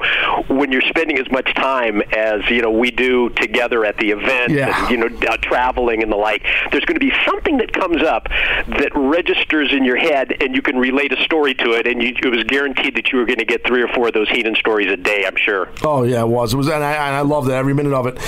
when 0.49 0.73
you're 0.73 0.83
spending 0.83 1.19
as 1.19 1.31
much 1.31 1.53
time 1.55 2.03
as 2.15 2.49
you 2.51 2.61
know 2.61 2.71
we 2.71 2.91
do 2.91 3.31
together 3.31 3.85
at 3.87 3.97
the 3.99 4.11
event, 4.11 4.53
Yeah. 4.53 4.79
and, 4.83 4.91
you 4.91 4.97
know, 4.99 5.09
uh, 5.29 5.37
traveling 5.39 6.03
and 6.03 6.13
the 6.13 6.17
like. 6.17 6.43
There's 6.71 6.85
going 6.85 6.99
to 7.01 7.07
be 7.07 7.13
something 7.27 7.57
that 7.59 7.73
comes 7.73 8.03
up 8.03 8.29
that 8.69 8.91
registers 8.95 9.73
in 9.73 9.85
your 9.87 9.97
head, 9.97 10.37
and 10.43 10.55
you 10.55 10.61
can 10.61 10.77
relate 10.77 11.13
a 11.19 11.23
story 11.23 11.55
to 11.55 11.71
it, 11.73 11.87
and 11.87 12.03
you, 12.03 12.11
it 12.23 12.29
was 12.31 12.45
guaranteed 12.45 12.95
that 12.97 13.11
you 13.13 13.19
were 13.19 13.25
going 13.25 13.39
to 13.39 13.45
get 13.45 13.67
three 13.67 13.83
or 13.83 13.89
four 13.89 14.09
of 14.09 14.15
those 14.15 14.29
Heenan 14.29 14.55
stories 14.57 14.91
a 14.93 14.97
day. 14.97 15.25
I'm 15.27 15.37
sure. 15.37 15.71
Oh 15.83 16.03
yeah, 16.03 16.21
it 16.21 16.29
was. 16.29 16.53
It 16.53 16.57
was, 16.59 16.69
and 16.69 16.85
I, 16.85 16.93
and 16.93 17.15
I 17.17 17.21
loved 17.21 17.49
it 17.49 17.53
every 17.55 17.73
minute 17.73 17.95
of 17.95 18.07
it. 18.07 18.19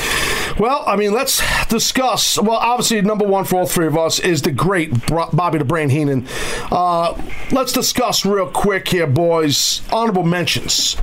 Well, 0.59 0.83
I 0.87 0.97
mean, 0.97 1.13
let's 1.13 1.43
discuss. 1.69 2.39
Well, 2.41 2.53
obviously, 2.57 3.03
number 3.03 3.27
one 3.27 3.45
for 3.45 3.57
all 3.61 3.67
three 3.67 3.87
of 3.87 3.97
us 3.99 4.19
is 4.19 4.43
the 4.43 4.51
great 4.53 5.07
Bobby 5.07 5.59
the 5.59 5.65
Brain 5.65 5.91
Heenan. 5.91 6.27
Uh, 6.71 7.21
let's 7.53 7.73
discuss 7.73 8.25
real 8.25 8.49
quick 8.49 8.89
here, 8.89 9.07
boys. 9.07 9.83
Honorable 9.93 10.23
mentions. 10.25 10.97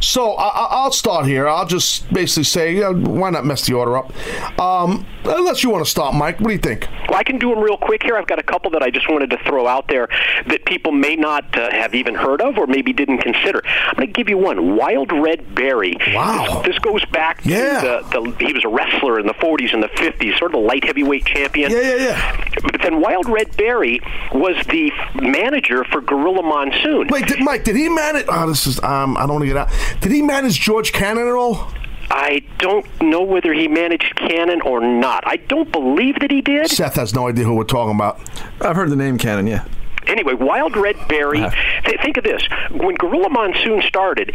So 0.00 0.32
I, 0.34 0.46
I- 0.48 0.68
I'll 0.82 0.92
start 0.92 1.26
here. 1.26 1.46
I'll 1.48 1.66
just 1.66 2.10
basically 2.12 2.44
say, 2.44 2.74
you 2.74 2.80
know, 2.80 2.94
why 2.94 3.30
not 3.30 3.44
mess 3.44 3.66
the 3.66 3.74
order 3.74 3.98
up? 3.98 4.12
Um, 4.58 5.06
unless 5.24 5.62
you 5.62 5.70
want 5.70 5.84
to 5.84 5.90
start, 5.90 6.14
Mike. 6.14 6.40
What 6.40 6.48
do 6.48 6.52
you 6.54 6.58
think? 6.58 6.86
Well, 7.08 7.18
I 7.18 7.22
can 7.24 7.38
do 7.38 7.50
them 7.50 7.58
real 7.58 7.76
quick 7.76 8.02
here. 8.02 8.16
I've 8.16 8.26
got 8.26 8.38
a 8.38 8.42
couple 8.42 8.70
that 8.72 8.82
I 8.82 8.90
just 8.90 9.10
wanted 9.10 9.30
to 9.30 9.38
throw 9.46 9.66
out 9.66 9.88
there 9.88 9.99
that 10.46 10.64
people 10.64 10.92
may 10.92 11.16
not 11.16 11.56
uh, 11.58 11.70
have 11.70 11.94
even 11.94 12.14
heard 12.14 12.40
of 12.40 12.58
or 12.58 12.66
maybe 12.66 12.92
didn't 12.92 13.18
consider. 13.18 13.62
I'm 13.66 13.94
going 13.96 14.06
to 14.08 14.12
give 14.12 14.28
you 14.28 14.38
one. 14.38 14.76
Wild 14.76 15.12
Red 15.12 15.54
Berry. 15.54 15.96
Wow. 16.14 16.62
This, 16.62 16.74
this 16.74 16.78
goes 16.78 17.04
back 17.06 17.40
Yeah. 17.44 17.80
to 17.80 18.08
the, 18.10 18.20
the 18.36 18.44
he 18.46 18.52
was 18.52 18.64
a 18.64 18.68
wrestler 18.68 19.18
in 19.20 19.26
the 19.26 19.34
40s 19.34 19.72
and 19.74 19.82
the 19.82 19.88
50s, 19.88 20.38
sort 20.38 20.54
of 20.54 20.60
a 20.60 20.64
light 20.64 20.84
heavyweight 20.84 21.24
champion. 21.26 21.70
Yeah, 21.70 21.80
yeah, 21.80 21.94
yeah. 21.96 22.44
But 22.62 22.80
then 22.82 23.00
Wild 23.00 23.28
Red 23.28 23.56
Berry 23.56 24.00
was 24.32 24.56
the 24.68 24.90
manager 25.20 25.84
for 25.84 26.00
Gorilla 26.00 26.42
Monsoon. 26.42 27.08
Wait, 27.08 27.26
did, 27.26 27.40
Mike, 27.40 27.64
did 27.64 27.76
he 27.76 27.88
manage? 27.88 28.26
Oh, 28.28 28.48
this 28.48 28.66
is. 28.66 28.82
Um, 28.82 29.16
I 29.16 29.20
don't 29.20 29.30
want 29.32 29.42
to 29.42 29.46
get 29.48 29.56
out. 29.56 29.68
Did 30.00 30.12
he 30.12 30.22
manage 30.22 30.60
George 30.60 30.92
Cannon 30.92 31.26
at 31.26 31.34
all? 31.34 31.70
I 32.12 32.42
don't 32.58 32.84
know 33.00 33.22
whether 33.22 33.52
he 33.52 33.68
managed 33.68 34.16
Cannon 34.16 34.60
or 34.62 34.80
not. 34.80 35.22
I 35.26 35.36
don't 35.36 35.70
believe 35.70 36.18
that 36.20 36.30
he 36.30 36.40
did. 36.40 36.68
Seth 36.68 36.96
has 36.96 37.14
no 37.14 37.28
idea 37.28 37.44
who 37.44 37.54
we're 37.54 37.62
talking 37.64 37.94
about. 37.94 38.20
I've 38.60 38.74
heard 38.74 38.90
the 38.90 38.96
name 38.96 39.16
Cannon, 39.16 39.46
yeah. 39.46 39.64
Anyway, 40.06 40.34
Wild 40.34 40.76
Red 40.76 40.96
Berry. 41.08 41.40
Uh. 41.42 41.50
Th- 41.84 42.00
think 42.02 42.16
of 42.16 42.24
this: 42.24 42.42
when 42.70 42.94
Gorilla 42.94 43.30
Monsoon 43.30 43.82
started, 43.82 44.34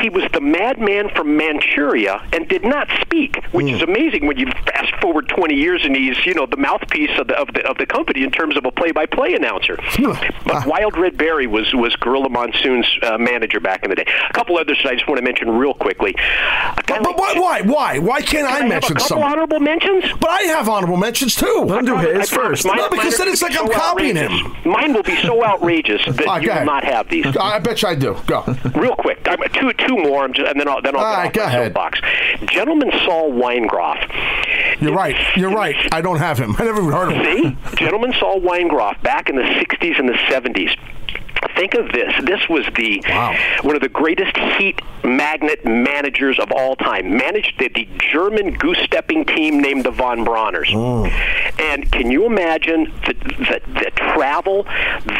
he 0.00 0.08
was 0.08 0.24
the 0.32 0.40
madman 0.40 1.08
from 1.10 1.36
Manchuria 1.36 2.26
and 2.32 2.48
did 2.48 2.64
not 2.64 2.88
speak, 3.02 3.42
which 3.52 3.66
is 3.72 3.82
amazing 3.82 4.26
when 4.26 4.36
you 4.38 4.46
fast 4.66 4.94
forward 5.00 5.28
20 5.28 5.54
years 5.54 5.84
and 5.84 5.94
he's 5.96 6.24
you 6.26 6.34
know 6.34 6.46
the 6.46 6.56
mouthpiece 6.56 7.10
of 7.18 7.28
the 7.28 7.34
of 7.38 7.48
the, 7.54 7.66
of 7.68 7.76
the 7.78 7.86
company 7.86 8.22
in 8.22 8.30
terms 8.30 8.56
of 8.56 8.64
a 8.64 8.70
play-by-play 8.72 9.34
announcer. 9.34 9.76
but 10.46 10.66
Wild 10.66 10.96
Red 10.96 11.16
Berry 11.16 11.46
was 11.46 11.72
was 11.74 11.94
Gorilla 11.96 12.28
Monsoon's 12.28 12.86
uh, 13.02 13.18
manager 13.18 13.60
back 13.60 13.82
in 13.84 13.90
the 13.90 13.96
day. 13.96 14.06
A 14.28 14.32
couple 14.32 14.58
others 14.58 14.78
that 14.82 14.90
I 14.90 14.94
just 14.94 15.06
want 15.08 15.18
to 15.18 15.24
mention 15.24 15.50
real 15.50 15.74
quickly. 15.74 16.14
A 16.18 16.82
guy 16.86 16.98
But 17.00 17.16
why? 17.16 17.32
like- 17.32 17.36
Why? 17.36 17.60
Why? 17.62 17.98
Why 17.98 18.20
can't 18.20 18.46
I, 18.46 18.46
Can 18.46 18.46
I 18.46 18.50
have 18.56 18.64
a 18.64 18.68
mention 18.68 18.98
some? 19.00 19.18
honorable 19.22 19.60
mentions? 19.60 20.04
But 20.20 20.30
I 20.30 20.42
have 20.42 20.68
honorable 20.68 20.96
mentions 20.96 21.34
too. 21.34 21.64
Let 21.66 21.80
him 21.80 21.84
do 21.86 21.96
his 21.96 22.28
first. 22.30 22.64
Mine- 22.66 22.76
No, 22.76 22.88
because 22.90 23.16
then 23.18 23.28
it's 23.28 23.42
are 23.42 23.48
like 23.48 23.58
I'm 23.58 23.70
copying 23.70 24.16
outrageous. 24.18 24.56
him. 24.64 24.70
Mine 24.72 24.92
will 24.94 25.02
be 25.02 25.16
so 25.22 25.44
outrageous 25.50 26.02
that 26.06 26.20
All 26.26 26.34
right, 26.34 26.42
you 26.42 26.50
will 26.50 26.64
not 26.64 26.84
have 26.84 27.08
these. 27.08 27.26
I 27.36 27.58
bet 27.58 27.82
you 27.82 27.88
I 27.88 27.94
do. 27.94 28.16
Go. 28.26 28.42
Real 28.74 28.96
quick, 28.96 29.20
I'm, 29.26 29.38
two 29.52 29.68
two 29.78 29.96
more, 29.96 30.28
just, 30.28 30.48
and 30.50 30.58
then 30.60 30.68
I'll 30.68 30.82
then 30.82 30.96
I'll 30.96 31.04
All 31.04 31.30
get 31.30 31.36
right, 31.36 31.46
off 31.46 31.52
go 31.52 31.64
soapbox. 31.64 32.00
Gentleman 32.46 32.90
Saul 33.04 33.30
Weingeroff. 33.32 34.80
You're 34.80 34.94
right. 34.94 35.16
You're 35.36 35.50
right. 35.54 35.76
I 35.92 36.00
don't 36.00 36.18
have 36.18 36.38
him. 36.38 36.54
I 36.58 36.64
never 36.64 36.80
even 36.80 36.92
heard 36.92 37.12
of 37.12 37.16
him. 37.16 37.58
See, 37.70 37.76
Gentleman 37.76 38.12
Saul 38.18 38.40
Weingeroff 38.40 39.02
back 39.02 39.28
in 39.28 39.36
the 39.36 39.42
'60s 39.42 39.98
and 39.98 40.08
the 40.08 40.14
'70s. 40.14 40.76
Think 41.56 41.74
of 41.74 41.90
this. 41.92 42.12
This 42.24 42.48
was 42.48 42.64
the 42.76 43.02
Wow. 43.08 43.34
one 43.62 43.74
of 43.76 43.82
the 43.82 43.88
greatest 43.88 44.36
heat 44.58 44.80
magnet 45.04 45.64
managers 45.64 46.38
of 46.38 46.50
all 46.52 46.76
time. 46.76 47.16
Managed 47.16 47.58
the, 47.58 47.68
the 47.68 47.88
German 48.12 48.54
goose 48.54 48.78
stepping 48.84 49.24
team 49.24 49.60
named 49.60 49.84
the 49.84 49.90
Von 49.90 50.24
Brauners. 50.24 50.68
And 51.58 51.90
can 51.92 52.10
you 52.10 52.26
imagine 52.26 52.92
the, 53.06 53.14
the, 53.14 53.60
the 53.84 53.90
travel, 53.96 54.64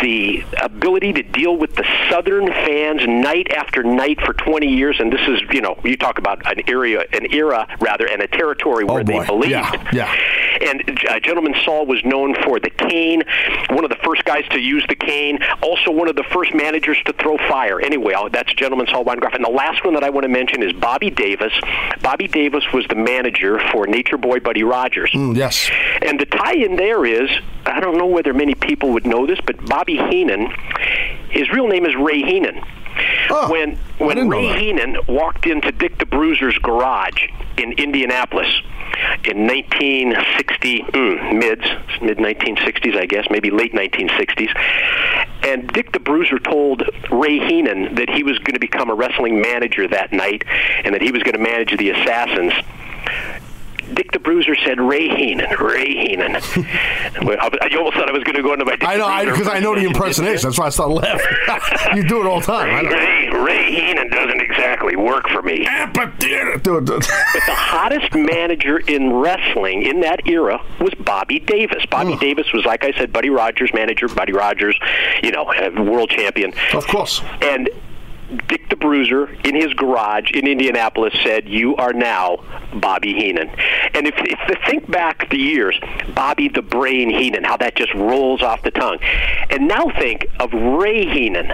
the 0.03 0.45
ability 0.61 1.13
to 1.15 1.23
deal 1.23 1.57
with 1.57 1.75
the 1.77 1.85
Southern 2.11 2.47
fans 2.49 3.03
night 3.07 3.51
after 3.53 3.83
night 3.83 4.21
for 4.21 4.33
20 4.35 4.67
years? 4.67 4.97
And 5.01 5.13
this 5.13 5.27
is, 5.29 5.41
you 5.53 5.61
know, 5.61 5.79
you 5.85 5.97
talk 5.97 6.19
about 6.19 6.45
an 6.51 6.69
area, 6.69 7.05
an 7.13 7.33
era 7.33 7.67
rather, 7.81 8.07
and 8.07 8.21
a 8.23 8.29
territory 8.29 8.85
where 8.85 9.01
Oh, 9.01 9.05
they 9.05 9.25
believed. 9.25 9.51
Yeah, 9.53 9.91
yeah. 9.93 10.15
And 10.71 10.99
uh, 11.09 11.21
Gentleman 11.21 11.55
Saul 11.65 11.87
was 11.87 12.03
known 12.05 12.35
for 12.45 12.59
the 12.59 12.71
cane, 12.71 13.23
one 13.71 13.85
of 13.85 13.91
the 13.91 13.99
first 14.05 14.25
guys 14.25 14.45
to 14.51 14.59
use 14.59 14.85
the 14.89 14.95
cane, 14.95 15.39
also 15.63 15.91
one 15.91 16.09
of 16.09 16.17
the 16.17 16.25
first 16.33 16.55
managers 16.55 16.99
to 17.07 17.13
throw 17.13 17.37
fire. 17.37 17.81
Anyway, 17.81 18.15
that's 18.33 18.53
Gentleman 18.55 18.87
Saul 18.87 19.05
Weingeroff. 19.05 19.35
And 19.35 19.45
the 19.45 19.51
last 19.51 19.85
one 19.85 19.95
that 19.95 20.05
I 20.05 20.11
want 20.11 20.25
to 20.25 20.29
mention 20.29 20.63
is 20.63 20.73
Bobby 20.73 21.11
Davis. 21.11 21.53
Bobby 22.03 22.29
Davis 22.29 22.65
was 22.73 22.87
the 22.89 22.95
manager 22.95 23.59
for 23.73 23.87
Nature 23.87 24.19
Boy 24.19 24.41
Buddy 24.41 24.63
Rogers. 24.63 25.11
Mm, 25.13 25.37
yes. 25.37 25.71
And 26.03 26.21
the 26.21 26.27
tie-in 26.27 26.77
there 26.77 27.05
is, 27.05 27.31
I 27.65 27.81
don't 27.81 27.99
know 27.99 28.07
whether 28.07 28.33
many 28.33 28.55
people 28.55 28.93
would 28.93 29.07
know 29.07 29.27
this, 29.27 29.39
but 29.45 29.65
Bobby 29.67 29.97
Heenan, 29.97 30.53
his 31.31 31.51
real 31.51 31.69
name 31.69 31.87
is 31.87 31.95
Ray 31.97 32.23
Heenan. 32.23 32.63
Oh, 33.31 33.51
when 33.51 33.77
when 33.99 34.29
Ray. 34.29 34.59
Heenan 34.59 34.99
walked 35.09 35.47
into 35.47 35.73
Dick 35.73 35.99
the 35.99 36.07
Bruiser's 36.07 36.59
garage 36.59 37.29
in 37.59 37.73
Indianapolis 37.73 38.49
in 39.25 39.47
1960 39.47 40.83
mm, 40.83 41.39
mids 41.39 41.65
mid 42.01 42.19
1960s, 42.19 42.97
I 42.97 43.07
guess, 43.07 43.27
maybe 43.31 43.51
late 43.51 43.73
1960s, 43.73 44.55
and 45.45 45.69
Dick 45.73 45.93
the 45.93 46.01
Bruiser 46.01 46.39
told 46.39 46.83
Ray 47.11 47.39
Heenan 47.39 47.97
that 47.97 48.09
he 48.11 48.23
was 48.23 48.39
going 48.39 48.55
to 48.55 48.61
become 48.61 48.91
a 48.91 48.95
wrestling 48.95 49.41
manager 49.41 49.87
that 49.89 50.13
night, 50.13 50.45
and 50.85 50.95
that 50.95 51.03
he 51.03 51.11
was 51.11 51.23
going 51.23 51.35
to 51.35 51.41
manage 51.41 51.77
the 51.77 51.91
Assassins. 51.91 52.53
Dick 53.95 54.13
the 54.13 54.19
Bruiser 54.19 54.57
said 54.57 54.81
Ray 54.81 55.09
Heenan. 55.09 55.55
Ray 55.61 55.87
Heenan. 55.87 56.37
I 56.37 57.69
you 57.71 57.79
almost 57.79 57.97
thought 57.97 58.09
I 58.09 58.13
was 58.13 58.25
going 58.25 58.37
to 58.37 58.43
go 58.43 58.53
into 58.53 58.65
my. 58.65 58.73
Dick 58.73 58.89
I 58.89 58.97
know 58.97 59.33
because 59.33 59.49
I 59.49 59.61
know 59.61 59.75
the 59.75 59.87
impersonation. 59.87 60.49
That's 60.49 60.59
why 60.59 60.67
I 60.67 60.71
started 60.71 60.95
laughing. 60.95 61.97
you 61.97 62.07
do 62.07 62.21
it 62.21 62.27
all 62.27 62.41
the 62.41 62.47
time. 62.47 62.75
I 62.75 62.83
know. 62.83 62.91
Ray, 62.91 63.31
Ray 63.31 63.73
Heenan 63.75 64.11
doesn't 64.11 64.41
exactly 64.41 64.97
work 64.97 65.29
for 65.29 65.43
me. 65.43 65.67
Amphitheater. 65.67 66.57
Dude, 66.59 66.87
dude. 66.87 67.01
But 67.01 67.43
the 67.47 67.55
hottest 67.55 68.15
manager 68.15 68.79
in 68.79 69.13
wrestling 69.13 69.83
in 69.83 70.01
that 70.01 70.27
era 70.27 70.61
was 70.81 70.93
Bobby 70.95 71.39
Davis. 71.39 71.85
Bobby 71.87 72.17
Davis 72.17 72.53
was, 72.53 72.65
like 72.65 72.85
I 72.85 72.93
said, 72.93 73.13
Buddy 73.13 73.31
Rogers' 73.31 73.73
manager. 73.73 74.09
Buddy 74.09 74.33
Rogers, 74.33 74.79
you 75.23 75.31
know, 75.31 75.45
uh, 75.45 75.71
world 75.83 76.11
champion. 76.11 76.53
Of 76.73 76.87
course. 76.87 77.23
And 77.41 77.71
Dick 78.49 78.66
the 78.77 78.85
Bruiser 78.85 79.29
in 79.45 79.55
his 79.55 79.73
garage 79.75 80.31
in 80.33 80.47
Indianapolis 80.47 81.15
said, 81.23 81.49
"You 81.49 81.77
are 81.77 81.93
now 81.93 82.39
Bobby 82.75 83.15
Heenan." 83.15 83.49
And 83.95 84.07
if, 84.07 84.15
if 84.19 84.39
to 84.49 84.57
think 84.67 84.91
back 84.91 85.29
the 85.31 85.39
years, 85.39 85.79
Bobby 86.15 86.49
the 86.49 86.63
Brain 86.63 87.11
Heenan, 87.11 87.45
how 87.45 87.57
that 87.59 87.77
just 87.77 87.93
rolls 87.95 88.43
off 88.43 88.63
the 88.63 88.71
tongue, 88.71 88.99
and 89.51 89.69
now 89.69 89.91
think 89.99 90.27
of 90.41 90.53
Ray 90.53 91.07
Heenan. 91.07 91.53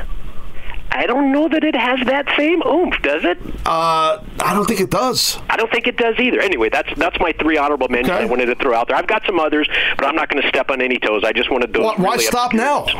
I 0.95 1.07
don't 1.07 1.32
know 1.32 1.49
that 1.49 1.64
it 1.64 1.74
has 1.74 1.99
that 2.07 2.26
same 2.36 2.62
oomph, 2.66 2.95
does 3.03 3.24
it? 3.24 3.38
Uh, 3.64 4.22
I 4.40 4.55
don't 4.55 4.66
think 4.66 4.80
it 4.80 4.90
does. 4.90 5.38
I 5.49 5.57
don't 5.57 5.70
think 5.70 5.86
it 5.86 5.97
does 5.97 6.18
either. 6.18 6.40
Anyway, 6.40 6.68
that's 6.68 6.88
that's 6.97 7.18
my 7.18 7.32
three 7.40 7.57
honorable 7.57 7.88
mentions 7.88 8.12
Okay. 8.12 8.24
I 8.24 8.26
wanted 8.26 8.47
to 8.47 8.55
throw 8.57 8.74
out 8.74 8.88
there. 8.88 8.97
I've 8.97 9.07
got 9.07 9.24
some 9.24 9.40
others, 9.40 9.68
but 9.97 10.07
I'm 10.07 10.14
not 10.14 10.28
going 10.28 10.43
to 10.43 10.49
step 10.49 10.70
on 10.70 10.80
any 10.82 10.99
toes. 10.99 11.22
I 11.24 11.32
just 11.32 11.51
wanted 11.51 11.72
those. 11.72 11.84
Why, 11.84 11.95
why 11.97 12.16
stop 12.18 12.53
now? 12.53 12.84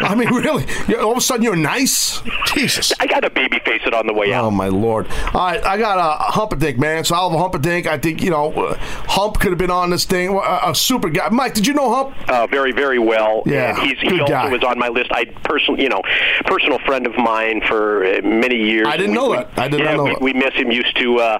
I 0.00 0.14
mean, 0.16 0.28
really? 0.32 0.64
All 0.96 1.12
of 1.12 1.18
a 1.18 1.20
sudden, 1.20 1.42
you're 1.42 1.56
nice? 1.56 2.22
Jesus. 2.46 2.92
I 3.00 3.06
got 3.06 3.20
to 3.20 3.30
baby 3.30 3.60
face 3.64 3.82
it 3.84 3.94
on 3.94 4.06
the 4.06 4.12
way 4.12 4.32
out. 4.32 4.44
Oh 4.44 4.50
my 4.50 4.68
lord! 4.68 5.06
All 5.34 5.40
right, 5.46 5.64
I 5.64 5.76
got 5.78 5.98
a 5.98 6.32
Humperdink, 6.32 6.78
man. 6.78 7.04
So 7.04 7.14
I'll 7.14 7.30
have 7.30 7.40
a 7.40 7.58
Humperdink. 7.58 7.86
I 7.86 7.98
think 7.98 8.22
you 8.22 8.30
know, 8.30 8.52
uh, 8.52 8.76
Hump 9.08 9.40
could 9.40 9.50
have 9.50 9.58
been 9.58 9.70
on 9.70 9.90
this 9.90 10.04
thing. 10.04 10.30
A, 10.30 10.60
a 10.70 10.74
super 10.74 11.08
guy. 11.08 11.28
Mike, 11.30 11.54
did 11.54 11.66
you 11.66 11.74
know 11.74 11.92
Hump? 11.94 12.14
uh, 12.28 12.46
very, 12.46 12.72
very 12.72 12.98
well. 12.98 13.42
Yeah, 13.46 13.70
and 13.78 13.88
he's, 13.88 13.98
he 14.00 14.20
also 14.20 14.32
guy. 14.32 14.50
was 14.50 14.62
on 14.62 14.78
my 14.78 14.88
list. 14.88 15.10
I 15.12 15.24
personally, 15.44 15.82
you 15.82 15.88
know, 15.88 16.02
personal 16.44 16.78
friend 16.80 17.06
of 17.06 17.16
mine 17.16 17.60
for 17.66 18.04
uh, 18.04 18.20
many 18.22 18.56
years. 18.56 18.86
I 18.88 18.96
didn't 18.96 19.10
We- 19.12 19.16
know 19.16 19.30
we- 19.30 19.36
that. 19.36 19.48
I 19.56 19.68
did 19.68 19.80
yeah, 19.80 19.86
not 19.86 19.96
know 19.96 20.04
we, 20.04 20.10
that. 20.10 20.20
we 20.22 20.32
miss 20.32 20.54
him. 20.54 20.70
Used 20.70 20.96
to 20.98 21.18
uh, 21.18 21.38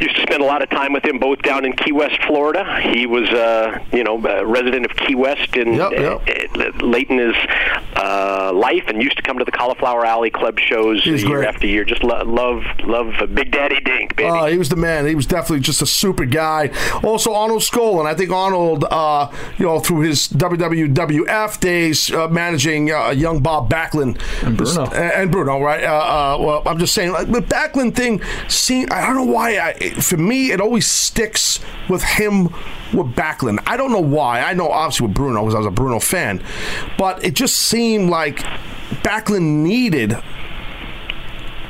used 0.00 0.16
to 0.16 0.22
spend 0.22 0.42
a 0.42 0.46
lot 0.46 0.62
of 0.62 0.70
time 0.70 0.92
with 0.92 1.04
him, 1.04 1.18
both 1.18 1.42
down 1.42 1.64
in 1.64 1.72
Key 1.74 1.92
West, 1.92 2.18
Florida. 2.26 2.80
He 2.92 3.06
was, 3.06 3.28
uh, 3.30 3.78
you 3.92 4.04
know, 4.04 4.22
a 4.24 4.44
resident 4.44 4.84
of 4.86 4.96
Key 4.96 5.14
West 5.14 5.56
in 5.56 5.74
Yep, 5.74 5.92
yep. 5.92 6.56
uh, 6.56 6.62
uh, 6.62 6.86
late 6.86 7.08
in 7.10 7.18
his 7.18 7.34
uh, 7.96 8.52
life, 8.54 8.84
and 8.88 9.02
used 9.02 9.16
to 9.16 9.22
come 9.22 9.38
to 9.38 9.44
the 9.44 9.52
Cauliflower 9.52 10.04
Alley 10.04 10.30
Club 10.30 10.58
shows 10.58 11.02
He's 11.04 11.22
year 11.22 11.38
great. 11.38 11.48
after 11.48 11.66
year. 11.66 11.84
Just 11.84 12.02
lo- 12.02 12.22
love, 12.24 12.62
love 12.84 13.14
uh, 13.20 13.26
Big 13.26 13.50
Daddy 13.50 13.80
Dink, 13.80 14.16
baby. 14.16 14.28
Uh, 14.30 14.46
he 14.46 14.58
was 14.58 14.68
the 14.68 14.76
man. 14.76 15.06
He 15.06 15.14
was 15.14 15.26
definitely 15.26 15.60
just 15.60 15.82
a 15.82 15.86
super 15.86 16.24
guy. 16.24 16.70
Also, 17.02 17.34
Arnold 17.34 17.62
Skaaland. 17.62 18.06
I 18.06 18.14
think 18.14 18.30
Arnold, 18.30 18.84
uh, 18.90 19.30
you 19.58 19.66
know, 19.66 19.78
through 19.80 20.00
his 20.00 20.28
WWF 20.28 21.60
days, 21.60 22.10
uh, 22.12 22.28
managing 22.28 22.90
uh, 22.92 23.10
young 23.10 23.40
Bob 23.40 23.70
Backlund 23.70 24.20
And 24.42 24.56
Bruno. 24.56 24.86
and 24.86 25.30
Bruno, 25.30 25.60
right? 25.60 25.82
Uh, 25.84 25.86
uh, 25.92 26.36
well, 26.40 26.62
I'm 26.66 26.78
just 26.78 26.94
saying, 26.94 27.12
like, 27.12 27.30
the 27.30 27.40
Backlund 27.40 27.94
thing. 27.94 28.20
See, 28.48 28.86
I 28.86 29.06
don't 29.06 29.16
know 29.16 29.32
why. 29.32 29.56
I, 29.58 29.74
for 29.92 30.16
me, 30.16 30.50
it 30.52 30.60
always 30.60 30.86
sticks 30.86 31.60
with 31.88 32.02
him 32.02 32.44
with 32.92 33.14
Backlund. 33.14 33.62
I 33.66 33.76
don't 33.76 33.92
know 33.92 34.00
why. 34.00 34.40
I 34.40 34.54
know 34.54 34.68
obviously 34.68 35.06
with 35.06 35.16
Bruno 35.16 35.40
because 35.42 35.54
I 35.54 35.58
was 35.58 35.66
a 35.66 35.70
Bruno 35.70 35.98
fan, 36.00 36.42
but 36.98 37.24
it 37.24 37.34
just 37.34 37.56
seemed 37.56 38.10
like 38.10 38.38
Backlund 39.02 39.62
needed. 39.62 40.16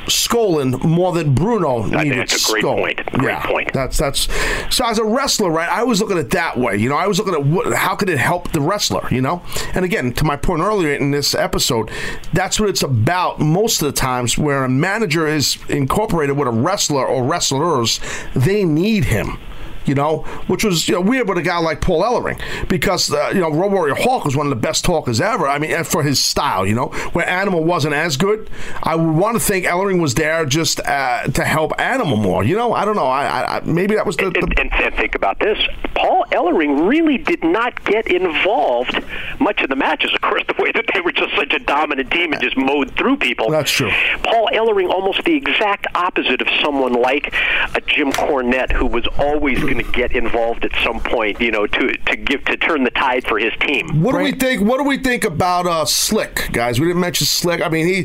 Skaaland 0.05 0.83
more 0.83 1.13
than 1.13 1.33
Bruno 1.33 1.83
think 1.83 2.03
needed 2.03 2.19
that's 2.19 2.49
a 2.49 2.51
great 2.51 2.63
Skaaland. 2.63 2.77
point. 2.79 3.05
Great 3.13 3.23
yeah, 3.23 3.45
point. 3.45 3.73
That's 3.73 3.97
that's. 3.97 4.27
So 4.75 4.85
as 4.85 4.99
a 4.99 5.03
wrestler, 5.03 5.49
right? 5.51 5.69
I 5.69 5.83
was 5.83 6.01
looking 6.01 6.17
at 6.17 6.25
it 6.25 6.31
that 6.31 6.57
way. 6.57 6.77
You 6.77 6.89
know, 6.89 6.95
I 6.95 7.07
was 7.07 7.19
looking 7.19 7.33
at 7.33 7.45
what, 7.45 7.73
how 7.73 7.95
could 7.95 8.09
it 8.09 8.17
help 8.17 8.51
the 8.51 8.61
wrestler. 8.61 9.07
You 9.11 9.21
know, 9.21 9.41
and 9.73 9.85
again, 9.85 10.13
to 10.13 10.23
my 10.23 10.35
point 10.35 10.61
earlier 10.61 10.93
in 10.93 11.11
this 11.11 11.35
episode, 11.35 11.91
that's 12.33 12.59
what 12.59 12.69
it's 12.69 12.83
about. 12.83 13.39
Most 13.39 13.81
of 13.81 13.85
the 13.87 13.99
times, 13.99 14.37
where 14.37 14.63
a 14.63 14.69
manager 14.69 15.27
is 15.27 15.57
incorporated 15.69 16.37
with 16.37 16.47
a 16.47 16.51
wrestler 16.51 17.05
or 17.05 17.23
wrestlers, 17.23 17.99
they 18.35 18.63
need 18.63 19.05
him 19.05 19.37
you 19.85 19.95
know, 19.95 20.19
which 20.47 20.63
was 20.63 20.87
you 20.87 20.95
know, 20.95 21.01
weird 21.01 21.27
with 21.27 21.37
a 21.37 21.41
guy 21.41 21.57
like 21.59 21.81
Paul 21.81 22.01
Ellering 22.01 22.41
because 22.67 23.11
uh, 23.11 23.31
you 23.33 23.41
know 23.41 23.51
Road 23.51 23.71
Warrior 23.71 23.95
Hawk 23.95 24.25
was 24.25 24.35
one 24.35 24.45
of 24.45 24.49
the 24.49 24.55
best 24.55 24.85
talkers 24.85 25.21
ever. 25.21 25.47
I 25.47 25.59
mean, 25.59 25.71
and 25.71 25.85
for 25.85 26.03
his 26.03 26.23
style, 26.23 26.65
you 26.65 26.75
know, 26.75 26.87
where 27.13 27.27
Animal 27.27 27.63
wasn't 27.63 27.93
as 27.93 28.17
good. 28.17 28.49
I 28.81 28.95
would 28.95 29.15
want 29.15 29.35
to 29.35 29.39
think 29.39 29.65
Ellering 29.65 30.01
was 30.01 30.15
there 30.15 30.45
just 30.45 30.79
uh, 30.81 31.23
to 31.27 31.43
help 31.43 31.79
Animal 31.79 32.17
more. 32.17 32.43
You 32.43 32.55
know, 32.55 32.73
I 32.73 32.85
don't 32.85 32.95
know. 32.95 33.05
I, 33.05 33.25
I, 33.25 33.57
I 33.57 33.59
maybe 33.61 33.95
that 33.95 34.05
was 34.05 34.17
the, 34.17 34.25
and, 34.25 34.35
the 34.35 34.59
and, 34.59 34.73
and 34.73 34.95
think 34.95 35.15
about 35.15 35.39
this. 35.39 35.57
Paul 35.95 36.25
Ellering 36.31 36.87
really 36.87 37.17
did 37.17 37.43
not 37.43 37.83
get 37.83 38.07
involved 38.07 39.03
much 39.39 39.61
in 39.61 39.69
the 39.69 39.75
matches. 39.75 40.13
Of 40.13 40.21
course, 40.21 40.43
the 40.47 40.61
way 40.61 40.71
that 40.71 40.85
they 40.93 41.01
were 41.01 41.11
just 41.11 41.35
such 41.35 41.53
a 41.53 41.59
dominant 41.59 42.11
team 42.11 42.33
and 42.33 42.41
just 42.41 42.57
mowed 42.57 42.95
through 42.95 43.17
people. 43.17 43.49
That's 43.49 43.71
true. 43.71 43.91
Paul 44.23 44.49
Ellering, 44.53 44.89
almost 44.89 45.23
the 45.23 45.35
exact 45.35 45.87
opposite 45.95 46.41
of 46.41 46.47
someone 46.61 46.93
like 46.93 47.33
a 47.75 47.81
Jim 47.81 48.11
Cornette, 48.11 48.71
who 48.71 48.85
was 48.85 49.05
always 49.17 49.61
going 49.73 49.85
to 49.85 49.91
get 49.91 50.13
involved 50.13 50.65
at 50.65 50.71
some 50.83 50.99
point. 50.99 51.39
You 51.39 51.51
know, 51.51 51.67
to 51.67 51.93
to 51.93 52.15
give 52.15 52.45
to 52.45 52.57
turn 52.57 52.83
the 52.83 52.91
tide 52.91 53.25
for 53.25 53.39
his 53.39 53.53
team. 53.61 54.01
What 54.01 54.13
do 54.13 54.19
we 54.19 54.31
think? 54.31 54.61
What 54.61 54.77
do 54.77 54.83
we 54.83 54.97
think 54.97 55.23
about 55.23 55.65
uh, 55.65 55.85
Slick, 55.85 56.49
guys? 56.51 56.79
We 56.79 56.87
didn't 56.87 57.01
mention 57.01 57.25
Slick. 57.25 57.61
I 57.61 57.69
mean, 57.69 57.87
he, 57.87 57.95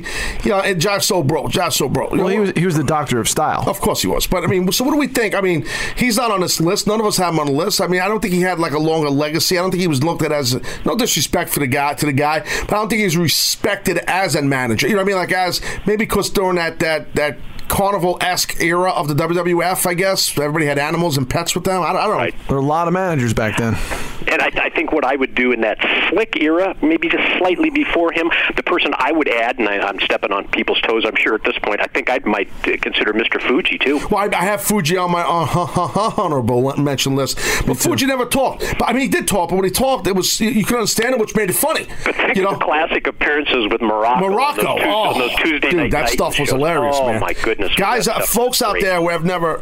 you 0.45 0.51
know, 0.51 0.61
and 0.61 0.81
Jive 0.81 1.03
Soul 1.03 1.23
Bro, 1.23 1.45
Jive 1.49 1.73
Soul 1.73 1.89
Bro. 1.89 2.11
Well, 2.11 2.29
he 2.29 2.39
was 2.39 2.53
he 2.57 2.67
was 2.67 2.77
the 2.77 2.85
doctor 2.85 3.21
of 3.21 3.29
style. 3.29 3.65
Of 3.69 3.81
course 3.81 4.03
he 4.03 4.09
was. 4.09 4.27
But 4.27 4.45
I 4.45 4.47
mean, 4.47 4.71
so 4.73 4.85
what 4.85 4.93
do 4.93 4.99
we 4.99 5.09
think? 5.09 5.35
I 5.35 5.41
mean, 5.41 5.67
he's 5.97 6.17
not 6.17 6.31
on 6.31 6.41
this 6.41 6.61
list. 6.61 6.87
None 6.87 7.01
of 7.01 7.07
us 7.07 7.17
have 7.19 7.35
him 7.35 7.41
on 7.41 7.47
the 7.47 7.53
list. 7.53 7.81
I 7.81 7.87
mean, 7.87 8.01
I 8.01 8.09
don't 8.09 8.21
think 8.21 8.35
he 8.35 8.43
had 8.43 8.59
like 8.59 8.73
a 8.73 8.79
longer 8.79 9.11
legacy. 9.11 9.59
I 9.59 9.63
don't 9.63 9.71
think 9.71 9.81
he 9.81 9.89
was 9.89 10.03
looked 10.03 10.23
at 10.23 10.33
as 10.33 10.61
no 10.85 10.97
disrespect 10.97 11.51
for 11.51 11.61
the 11.61 11.67
guy 11.67 11.95
to 11.95 12.07
the 12.07 12.13
guy, 12.13 12.41
but 12.41 12.73
I 12.73 12.77
don't 12.77 12.89
think 12.89 13.03
he's 13.03 13.17
respected 13.17 13.99
as 14.07 14.35
a 14.35 14.43
manager. 14.43 14.87
You 14.87 14.95
know 14.95 15.03
what 15.03 15.07
I 15.07 15.13
mean? 15.13 15.17
Like 15.17 15.33
as 15.33 15.61
maybe 15.87 15.99
because 15.99 16.31
during 16.31 16.57
that 16.57 16.79
that 16.81 17.15
that 17.15 17.39
carnival 17.69 18.19
esque 18.21 18.61
era 18.61 18.91
of 18.91 19.09
the 19.09 19.15
WWF, 19.15 19.87
I 19.87 19.95
guess 19.95 20.37
everybody 20.39 20.67
had 20.67 20.79
animals 20.79 21.17
and 21.19 21.29
pets 21.29 21.55
with 21.55 21.65
them. 21.65 21.83
I 21.83 21.93
don't, 21.93 21.97
I 21.97 22.03
don't 22.03 22.11
know. 22.13 22.17
Right. 22.17 22.35
There 22.49 22.57
were 22.57 22.63
a 22.63 22.67
lot 22.67 22.89
of 22.89 22.95
managers 22.95 23.35
back 23.35 23.57
then. 23.59 23.75
And 24.31 24.43
I, 24.43 24.51
I 24.65 24.69
think 24.71 24.93
what 24.93 25.05
I 25.07 25.17
would 25.17 25.35
do 25.35 25.53
in 25.53 25.63
that 25.63 25.79
slick 26.11 26.37
era, 26.37 26.77
maybe 26.83 27.09
just 27.09 27.39
slightly 27.39 27.71
before 27.71 28.13
him, 28.13 28.31
the 28.57 28.63
person 28.63 28.93
I 28.99 29.11
would 29.11 29.27
add, 29.29 29.59
and 29.59 29.67
I, 29.67 29.79
I'm 29.79 29.99
stepping 30.01 30.33
on 30.33 30.47
people's 30.49 30.81
toes, 30.83 31.05
I'm 31.07 31.17
sure 31.17 31.35
at 31.35 31.45
this 31.45 31.59
point, 31.63 31.81
I 31.81 31.87
think 31.87 32.11
I 32.11 32.19
might 32.27 32.49
uh, 32.69 32.77
consider 32.83 33.15
Mr. 33.15 33.41
Fuji 33.41 33.79
too. 33.79 33.99
Well, 34.11 34.19
I, 34.31 34.37
I 34.37 34.45
have 34.45 34.61
Fuji 34.63 34.99
on 34.99 35.11
my 35.13 35.23
uh, 35.23 36.13
honorable 36.19 36.77
mention 36.77 37.17
list, 37.17 37.39
but 37.67 37.79
Fuji 37.79 38.05
never 38.05 38.27
talked. 38.27 38.61
But 38.79 38.89
I 38.91 38.93
mean, 38.93 39.03
he 39.03 39.09
did 39.09 39.27
talk, 39.27 39.49
but 39.49 39.57
when 39.57 39.65
he 39.65 39.71
talked, 39.71 40.07
it 40.07 40.15
was 40.15 40.39
you, 40.41 40.51
you 40.51 40.65
could 40.65 40.77
understand 40.77 41.15
it, 41.15 41.21
which 41.21 41.35
made 41.35 41.49
it 41.49 41.55
funny. 41.55 41.87
But 42.05 42.15
think 42.17 42.37
You 42.37 42.47
of 42.47 42.53
know, 42.53 42.59
the 42.59 42.65
classic 42.67 43.07
appearances 43.07 43.67
with 43.71 43.81
Morocco. 43.81 44.27
on 44.27 44.57
those, 44.57 44.57
Tues- 44.57 44.83
oh, 44.85 44.91
on 44.91 45.19
those 45.19 45.35
Tuesday 45.37 45.71
dude, 45.71 45.77
night 45.77 45.91
that 45.93 46.01
Titans 46.09 46.13
stuff 46.13 46.29
was 46.39 46.49
shows. 46.51 46.51
hilarious, 46.51 46.97
oh, 46.99 47.07
man. 47.13 47.21
my 47.21 47.33
goodness. 47.33 47.58
Was 47.59 47.75
guys, 47.77 48.09
uh, 48.09 48.21
folks 48.21 48.63
out 48.63 48.73
great. 48.73 48.85
there 48.85 49.01
who 49.01 49.09
have 49.09 49.25
never 49.25 49.61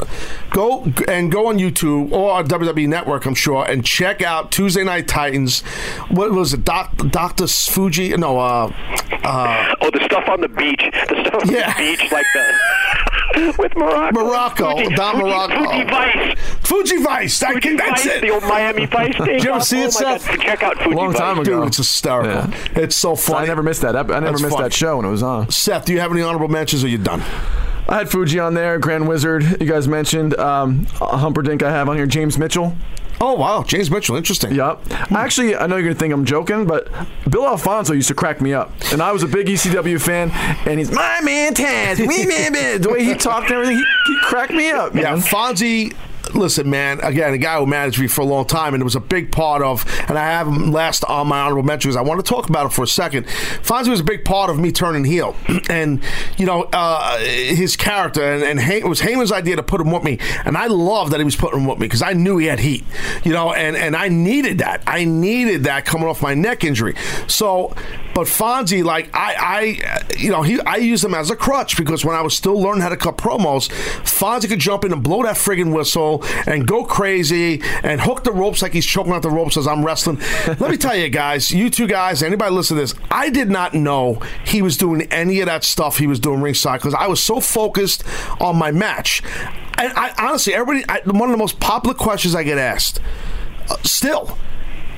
go 0.51 0.85
and 1.09 1.31
go 1.33 1.47
on 1.49 1.59
YouTube 1.59 2.13
or 2.13 2.33
on 2.33 2.47
WWE 2.49 2.89
Network, 2.89 3.25
I'm 3.27 3.35
sure, 3.35 3.65
and 3.65 3.85
check 3.85 4.23
out 4.23 4.51
Tuesday 4.53 4.85
Night 4.85 5.09
Titans. 5.09 5.63
What 6.11 6.33
was 6.33 6.53
it, 6.55 6.65
Doc, 6.65 6.95
Doctor 7.11 7.47
Fuji? 7.47 8.17
No, 8.17 8.39
uh, 8.39 8.73
uh, 9.25 9.75
Oh, 9.81 9.91
the 9.91 10.03
stuff 10.05 10.29
on 10.29 10.41
the 10.41 10.49
beach. 10.49 10.83
The 11.09 11.25
stuff 11.27 11.43
on 11.43 11.51
Yeah. 11.53 11.73
the 11.75 11.97
beach, 11.97 12.13
like 12.13 12.27
the 12.35 13.55
with 13.59 13.77
Morocco. 13.77 14.25
Morocco, 14.25 14.77
Fuji, 14.77 14.95
Don 14.95 15.15
Fuji, 15.17 15.25
Morocco. 15.29 15.65
Fuji 15.65 15.85
Vice. 15.85 16.39
Fuji 16.63 16.97
Vice. 17.03 17.39
That, 17.41 17.53
Fuji 17.53 17.77
that's 17.77 18.05
Vice, 18.05 18.15
it. 18.17 18.21
the 18.23 18.31
old 18.31 18.43
Miami 18.45 18.87
Vice 18.87 19.17
thing. 19.17 19.27
Did 19.27 19.45
you 19.45 19.51
ever 19.51 19.61
see 19.61 19.83
oh 19.83 19.87
it, 19.87 19.95
my 19.95 20.01
God, 20.01 20.21
Seth? 20.21 20.41
Check 20.41 20.63
out 20.63 20.77
Fuji 20.79 20.95
long 20.97 21.13
Vice. 21.13 21.21
time 21.21 21.39
ago. 21.41 21.59
Dude, 21.61 21.69
it's 21.69 21.77
hysterical. 21.79 22.33
Yeah. 22.51 22.57
It's 22.83 22.97
so 22.97 23.15
So 23.15 23.33
funny. 23.33 23.45
I 23.45 23.49
never 23.49 23.63
missed 23.63 23.83
that. 23.83 23.95
ep- 23.97 24.11
I 24.11 24.21
never 24.21 24.27
That's 24.33 24.43
missed 24.43 24.55
funny. 24.57 24.65
that 24.69 24.73
show 24.73 24.97
when 24.97 25.07
it 25.07 25.11
was 25.11 25.23
on. 25.23 25.51
Seth, 25.51 25.85
do 25.85 25.93
you 25.93 26.01
have 26.01 26.13
any 26.13 26.23
honorable 26.23 26.49
mentions 26.49 26.83
or 26.85 26.89
you 26.89 26.99
done? 26.99 27.23
I 27.89 27.99
had 27.99 28.11
Fuji 28.11 28.41
on 28.41 28.55
there, 28.55 28.79
Grand 28.79 29.07
Wizard. 29.07 29.45
You 29.61 29.67
guys 29.67 29.87
mentioned 29.87 30.37
um, 30.39 30.87
a 31.01 31.17
Humperdink. 31.19 31.63
I 31.63 31.71
have 31.71 31.89
on 31.89 31.97
here 31.97 32.07
James 32.07 32.37
Mitchell. 32.37 32.77
Oh, 33.21 33.35
wow. 33.35 33.63
James 33.63 33.91
Mitchell. 33.91 34.17
Interesting. 34.17 34.55
Yep. 34.55 34.91
Actually, 35.13 35.57
I 35.57 35.67
know 35.67 35.77
you're 35.77 35.87
gonna 35.87 35.99
think 35.99 36.13
I'm 36.13 36.25
joking, 36.25 36.67
but 36.67 36.89
Bill 37.31 37.47
Alfonso 37.47 37.93
used 37.93 38.09
to 38.09 38.15
crack 38.15 38.41
me 38.41 38.53
up, 38.53 38.73
and 38.93 39.01
I 39.01 39.13
was 39.13 39.23
a 39.23 39.29
big 39.29 39.47
ECW 39.47 40.01
fan. 40.01 40.31
And 40.67 40.79
he's 40.79 40.91
my 40.91 41.21
man 41.23 41.55
Taz, 41.55 41.99
we 41.99 42.27
man 42.27 42.53
man. 42.53 42.83
The 42.83 42.91
way 42.91 43.05
he 43.05 43.15
talked 43.15 43.51
and 43.51 43.55
everything, 43.55 43.77
he, 43.77 43.85
he 44.13 44.19
cracked 44.21 44.53
me 44.53 44.71
up, 44.71 44.95
man. 44.95 45.03
Yeah, 45.05 45.17
Fonzie 45.17 45.97
listen, 46.35 46.69
man. 46.71 47.01
Again, 47.01 47.33
a 47.33 47.39
guy 47.39 47.59
who 47.59 47.67
managed 47.67 48.01
me 48.01 48.07
for 48.07 48.23
a 48.23 48.25
long 48.25 48.47
time, 48.47 48.75
and 48.75 48.81
it 48.81 48.85
was 48.85 48.97
a 48.97 49.01
big 49.01 49.33
part 49.33 49.63
of. 49.63 49.85
And 50.09 50.19
I 50.19 50.25
have 50.25 50.47
him 50.47 50.73
last 50.73 51.05
on 51.05 51.29
my 51.29 51.41
honorable 51.41 51.63
mention 51.63 51.89
because 51.91 51.97
I 51.97 52.03
want 52.03 52.25
to 52.25 52.29
talk 52.29 52.49
about 52.49 52.67
it 52.67 52.71
for 52.71 52.83
a 52.83 52.87
second. 52.89 53.27
Fonzie 53.27 53.89
was 53.89 54.01
a 54.01 54.05
big 54.05 54.25
part 54.25 54.51
of 54.51 54.59
me 54.59 54.73
turning 54.73 55.05
heel, 55.05 55.37
and 55.71 56.03
you 56.37 56.47
know 56.47 56.65
uh, 56.73 57.19
his 57.19 57.77
character, 57.77 58.23
and, 58.23 58.43
and 58.43 58.61
Hay- 58.61 58.79
it 58.79 58.89
was 58.89 59.01
Heyman's 59.01 59.33
idea 59.33 59.57
to 59.57 59.63
put 59.63 59.81
him 59.81 59.91
with 59.91 60.03
me, 60.03 60.19
and 60.45 60.57
I 60.57 60.67
love 60.67 61.11
that 61.11 61.21
he 61.21 61.25
was 61.25 61.37
putting 61.37 61.61
him 61.61 61.67
with 61.67 61.79
me 61.79 61.87
because 61.87 62.03
I 62.03 62.13
knew 62.13 62.39
he 62.39 62.47
had 62.47 62.61
heat, 62.61 62.85
you 63.25 63.33
know, 63.33 63.53
and 63.53 63.77
and 63.77 63.97
I 63.97 64.09
needed 64.09 64.59
that. 64.59 64.83
I 64.87 65.05
needed 65.05 65.65
that 65.65 65.85
coming 65.85 66.09
off 66.09 66.23
my 66.23 66.35
neck 66.35 66.65
injury. 66.65 66.95
So, 67.27 67.75
but 68.15 68.27
Fonzie, 68.27 68.85
like 68.85 69.11
I, 69.15 69.79
I, 69.81 70.17
you 70.17 70.31
know, 70.31 70.43
he 70.43 70.61
I 70.61 70.77
used 70.77 71.05
him 71.05 71.15
as 71.15 71.31
a 71.31 71.37
crutch 71.37 71.77
because 71.77 72.05
when 72.05 72.17
I 72.17 72.23
was 72.23 72.35
still 72.35 72.61
learning 72.61 72.83
how 72.83 72.89
to 72.89 72.97
cut 72.97 73.17
promos, 73.17 73.69
Fonzie 74.03 74.49
could 74.49 74.61
jump 74.61 74.85
in 74.85 74.93
and 74.93 75.03
blow 75.03 75.23
that 75.23 75.37
friggin' 75.37 75.75
whistle 75.75 76.16
and 76.47 76.67
go 76.67 76.85
crazy 76.85 77.61
and 77.83 78.01
hook 78.01 78.25
the 78.25 78.33
ropes 78.33 78.63
like 78.63 78.73
he's 78.73 78.87
choking 78.87 79.13
out 79.13 79.23
the 79.23 79.31
ropes 79.31 79.57
as 79.57 79.67
I'm 79.67 79.85
wrestling. 79.85 80.19
Let 80.47 80.71
me 80.71 80.77
tell 80.77 80.97
you 80.97 81.09
guys, 81.09 81.51
you 81.51 81.71
two 81.71 81.87
guys, 81.87 82.23
anybody 82.23 82.55
listen 82.55 82.77
to 82.77 82.83
this, 82.83 82.95
I 83.11 83.31
did 83.31 83.51
not 83.51 83.75
know 83.75 84.21
he 84.45 84.63
was 84.63 84.77
doing 84.77 85.03
any 85.11 85.41
of 85.41 85.47
that 85.47 85.65
stuff 85.65 85.99
he 85.99 86.07
was 86.07 86.21
doing 86.21 86.41
ringside 86.41 86.81
because 86.81 86.95
I 86.95 87.07
was 87.07 87.23
so 87.23 87.41
focused 87.41 88.05
on 88.41 88.57
my 88.57 88.71
match. 88.71 89.23
And 89.79 89.93
I 89.95 90.15
honestly, 90.19 90.55
everybody, 90.55 90.85
I, 90.89 91.01
one 91.05 91.29
of 91.29 91.33
the 91.33 91.39
most 91.39 91.61
popular 91.61 91.95
questions 91.95 92.35
I 92.35 92.43
get 92.43 92.59
asked, 92.59 93.01
uh, 93.69 93.77
still. 93.83 94.37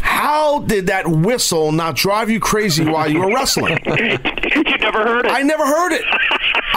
How 0.01 0.61
did 0.61 0.87
that 0.87 1.07
whistle 1.09 1.73
not 1.73 1.97
drive 1.97 2.31
you 2.31 2.41
crazy 2.41 2.85
while 2.85 3.11
you 3.11 3.19
were 3.19 3.35
wrestling? 3.35 3.79
you 3.87 4.63
never 4.79 5.05
heard 5.05 5.27
it. 5.27 5.33
I 5.33 5.43
never 5.43 5.67
heard 5.67 5.93
it. 5.93 6.03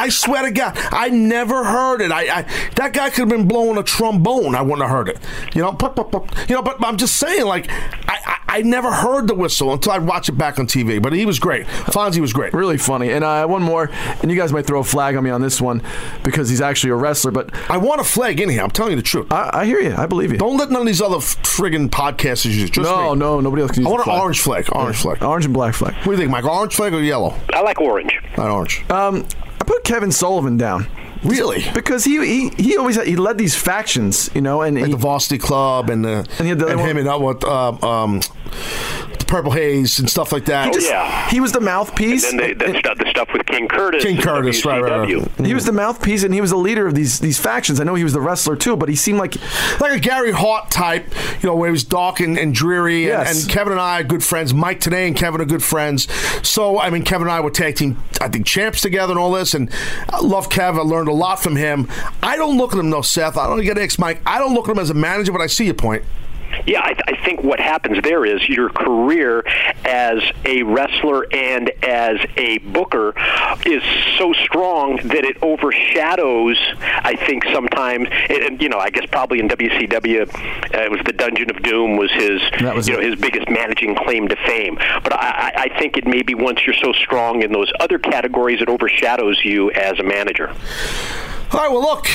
I 0.01 0.09
swear 0.09 0.41
to 0.41 0.51
God, 0.51 0.75
I 0.91 1.09
never 1.09 1.63
heard 1.63 2.01
it. 2.01 2.11
I, 2.11 2.39
I 2.39 2.41
that 2.75 2.91
guy 2.91 3.11
could 3.11 3.19
have 3.19 3.29
been 3.29 3.47
blowing 3.47 3.77
a 3.77 3.83
trombone. 3.83 4.55
I 4.55 4.63
wouldn't 4.63 4.81
have 4.81 4.89
heard 4.89 5.09
it. 5.09 5.19
You 5.53 5.61
know, 5.61 5.73
pop, 5.73 5.95
pop, 5.95 6.11
pop. 6.11 6.49
you 6.49 6.55
know. 6.55 6.63
But 6.63 6.83
I'm 6.83 6.97
just 6.97 7.17
saying, 7.17 7.45
like, 7.45 7.69
I, 7.69 8.17
I, 8.25 8.37
I 8.47 8.61
never 8.63 8.91
heard 8.91 9.27
the 9.27 9.35
whistle 9.35 9.71
until 9.73 9.91
I 9.91 9.99
watched 9.99 10.29
it 10.29 10.31
back 10.39 10.57
on 10.57 10.65
TV. 10.65 10.99
But 10.99 11.13
he 11.13 11.27
was 11.27 11.37
great. 11.37 11.67
Fonzie 11.67 12.19
was 12.19 12.33
great. 12.33 12.51
Really 12.51 12.79
funny. 12.79 13.11
And 13.11 13.23
uh, 13.23 13.45
one 13.45 13.61
more, 13.61 13.91
and 14.21 14.31
you 14.31 14.35
guys 14.35 14.51
might 14.51 14.65
throw 14.65 14.79
a 14.79 14.83
flag 14.83 15.15
on 15.15 15.23
me 15.23 15.29
on 15.29 15.39
this 15.39 15.61
one 15.61 15.83
because 16.23 16.49
he's 16.49 16.61
actually 16.61 16.89
a 16.89 16.95
wrestler, 16.95 17.29
but 17.29 17.53
I 17.69 17.77
want 17.77 18.01
a 18.01 18.03
flag 18.03 18.39
in 18.39 18.49
here. 18.49 18.63
I'm 18.63 18.71
telling 18.71 18.93
you 18.93 18.97
the 18.97 19.03
truth. 19.03 19.31
I, 19.31 19.51
I 19.53 19.65
hear 19.65 19.79
you. 19.79 19.93
I 19.95 20.07
believe 20.07 20.31
you. 20.31 20.39
Don't 20.39 20.57
let 20.57 20.71
none 20.71 20.81
of 20.81 20.87
these 20.87 21.01
other 21.01 21.17
friggin' 21.17 21.89
podcasters 21.89 22.55
use 22.55 22.63
it. 22.63 22.71
Just 22.71 22.89
no, 22.89 23.13
me. 23.13 23.19
no, 23.19 23.39
nobody 23.39 23.61
else 23.61 23.71
can 23.73 23.85
I 23.85 23.89
want 23.89 23.99
an 23.99 24.05
flag. 24.05 24.21
orange 24.21 24.39
flag. 24.41 24.65
Orange 24.71 24.97
flag. 24.97 25.23
Orange 25.23 25.45
and 25.45 25.53
black 25.53 25.75
flag. 25.75 25.93
What 25.97 26.05
do 26.05 26.11
you 26.13 26.17
think, 26.17 26.31
Mike? 26.31 26.45
Orange 26.45 26.73
flag 26.73 26.91
or 26.95 27.03
yellow? 27.03 27.35
I 27.53 27.61
like 27.61 27.79
orange. 27.79 28.19
Not 28.35 28.49
orange. 28.49 28.83
Um, 28.89 29.27
I 29.61 29.63
put 29.63 29.83
Kevin 29.83 30.11
Sullivan 30.11 30.57
down 30.57 30.87
really? 31.23 31.63
because 31.73 32.03
he 32.03 32.17
he, 32.25 32.49
he 32.57 32.77
always 32.77 32.95
had, 32.95 33.07
he 33.07 33.15
led 33.15 33.37
these 33.37 33.55
factions, 33.55 34.29
you 34.33 34.41
know, 34.41 34.61
and 34.61 34.75
Like 34.75 34.85
he, 34.87 34.91
the 34.91 34.97
Varsity 34.97 35.37
Club 35.37 35.89
and 35.89 36.03
the 36.05 36.17
And 36.37 36.41
he 36.41 36.49
had 36.49 36.59
the 36.59 36.67
and 36.67 36.79
one- 36.79 36.89
him 36.89 36.97
and 36.97 37.07
uh, 37.07 37.17
what 37.17 37.43
um, 37.43 37.83
um, 37.83 38.19
the 39.17 39.25
Purple 39.27 39.51
Haze 39.51 39.99
and 39.99 40.09
stuff 40.09 40.31
like 40.31 40.45
that. 40.45 40.75
Oh, 40.75 40.79
yeah. 40.79 41.29
he 41.29 41.39
was 41.39 41.51
the 41.53 41.61
mouthpiece. 41.61 42.23
Then 42.23 42.37
they, 42.37 42.53
that 42.53 42.79
stuff, 42.79 42.97
the 42.97 43.09
stuff 43.09 43.29
with 43.33 43.45
King 43.45 43.67
Curtis. 43.67 44.03
King 44.03 44.15
and 44.15 44.23
Curtis, 44.23 44.65
right, 44.65 44.81
right, 44.81 44.91
right. 44.99 45.09
WCW. 45.09 45.45
He 45.45 45.53
was 45.53 45.65
the 45.65 45.71
mouthpiece, 45.71 46.23
and 46.23 46.33
he 46.33 46.41
was 46.41 46.49
the 46.49 46.57
leader 46.57 46.85
of 46.87 46.95
these 46.95 47.19
these 47.19 47.37
factions. 47.39 47.79
I 47.79 47.83
know 47.85 47.95
he 47.95 48.03
was 48.03 48.13
the 48.13 48.21
wrestler 48.21 48.55
too, 48.55 48.75
but 48.75 48.89
he 48.89 48.95
seemed 48.95 49.19
like 49.19 49.35
like 49.79 49.93
a 49.93 49.99
Gary 49.99 50.31
Hart 50.31 50.69
type, 50.71 51.05
you 51.41 51.47
know, 51.47 51.55
where 51.55 51.69
he 51.69 51.71
was 51.71 51.83
dark 51.83 52.19
and, 52.19 52.37
and 52.37 52.53
dreary. 52.53 53.03
And, 53.03 53.21
Yes. 53.21 53.43
and 53.43 53.51
Kevin 53.51 53.71
and 53.73 53.81
I 53.81 53.99
are 54.01 54.03
good 54.03 54.23
friends. 54.23 54.53
Mike 54.53 54.79
Tenay 54.81 55.07
and 55.07 55.15
Kevin 55.15 55.39
are 55.41 55.45
good 55.45 55.63
friends. 55.63 56.07
So, 56.47 56.79
I 56.79 56.89
mean, 56.89 57.03
Kevin 57.03 57.27
and 57.27 57.31
I 57.31 57.39
were 57.41 57.51
tag 57.51 57.75
team, 57.75 58.01
I 58.19 58.27
think, 58.27 58.45
champs 58.45 58.81
together 58.81 59.11
and 59.11 59.19
all 59.19 59.31
this. 59.31 59.53
And 59.53 59.71
I 60.09 60.19
love 60.19 60.49
Kevin. 60.49 60.79
I 60.81 60.83
learned 60.83 61.09
a 61.11 61.13
lot 61.13 61.41
from 61.41 61.55
him. 61.55 61.87
I 62.23 62.37
don't 62.37 62.57
look 62.57 62.73
at 62.73 62.79
him, 62.79 62.89
though, 62.89 63.01
Seth. 63.01 63.37
I 63.37 63.47
don't 63.47 63.61
get 63.61 63.77
ex 63.77 63.99
Mike. 63.99 64.21
I 64.25 64.39
don't 64.39 64.53
look 64.53 64.67
at 64.67 64.71
him 64.71 64.79
as 64.79 64.89
a 64.89 64.95
manager, 64.95 65.31
but 65.31 65.41
I 65.41 65.47
see 65.47 65.65
your 65.65 65.73
point. 65.75 66.03
Yeah, 66.65 66.81
I, 66.81 66.95
I 67.07 67.25
think 67.25 67.43
what 67.43 67.59
happens 67.59 68.01
there 68.03 68.25
is 68.25 68.47
your 68.47 68.69
career 68.69 69.43
as 69.85 70.21
a 70.45 70.63
wrestler 70.63 71.25
and 71.33 71.71
as 71.83 72.19
a 72.37 72.59
booker 72.59 73.13
is 73.65 73.83
so 74.17 74.33
strong 74.33 74.97
that 74.97 75.25
it 75.25 75.37
overshadows. 75.41 76.57
I 76.79 77.15
think 77.15 77.45
sometimes, 77.45 78.07
and 78.29 78.61
you 78.61 78.69
know, 78.69 78.79
I 78.79 78.89
guess 78.89 79.05
probably 79.11 79.39
in 79.39 79.49
WCW, 79.49 80.21
uh, 80.73 80.79
it 80.79 80.91
was 80.91 81.01
the 81.05 81.13
Dungeon 81.13 81.49
of 81.49 81.61
Doom 81.63 81.97
was 81.97 82.11
his, 82.11 82.41
That 82.59 82.75
was 82.75 82.87
you 82.87 82.95
know, 82.95 83.01
his 83.01 83.15
biggest 83.15 83.49
managing 83.49 83.95
claim 83.95 84.27
to 84.27 84.35
fame. 84.47 84.75
But 84.75 85.13
I, 85.13 85.53
I 85.55 85.79
think 85.79 85.97
it 85.97 86.05
may 86.05 86.21
be 86.21 86.35
once 86.35 86.65
you're 86.65 86.75
so 86.75 86.93
strong 86.93 87.43
in 87.43 87.51
those 87.51 87.71
other 87.79 87.99
categories, 87.99 88.61
it 88.61 88.69
overshadows 88.69 89.43
you 89.43 89.71
as 89.71 89.99
a 89.99 90.03
manager. 90.03 90.53
All 91.53 91.59
right, 91.59 91.69
well, 91.69 91.81
look, 91.81 92.07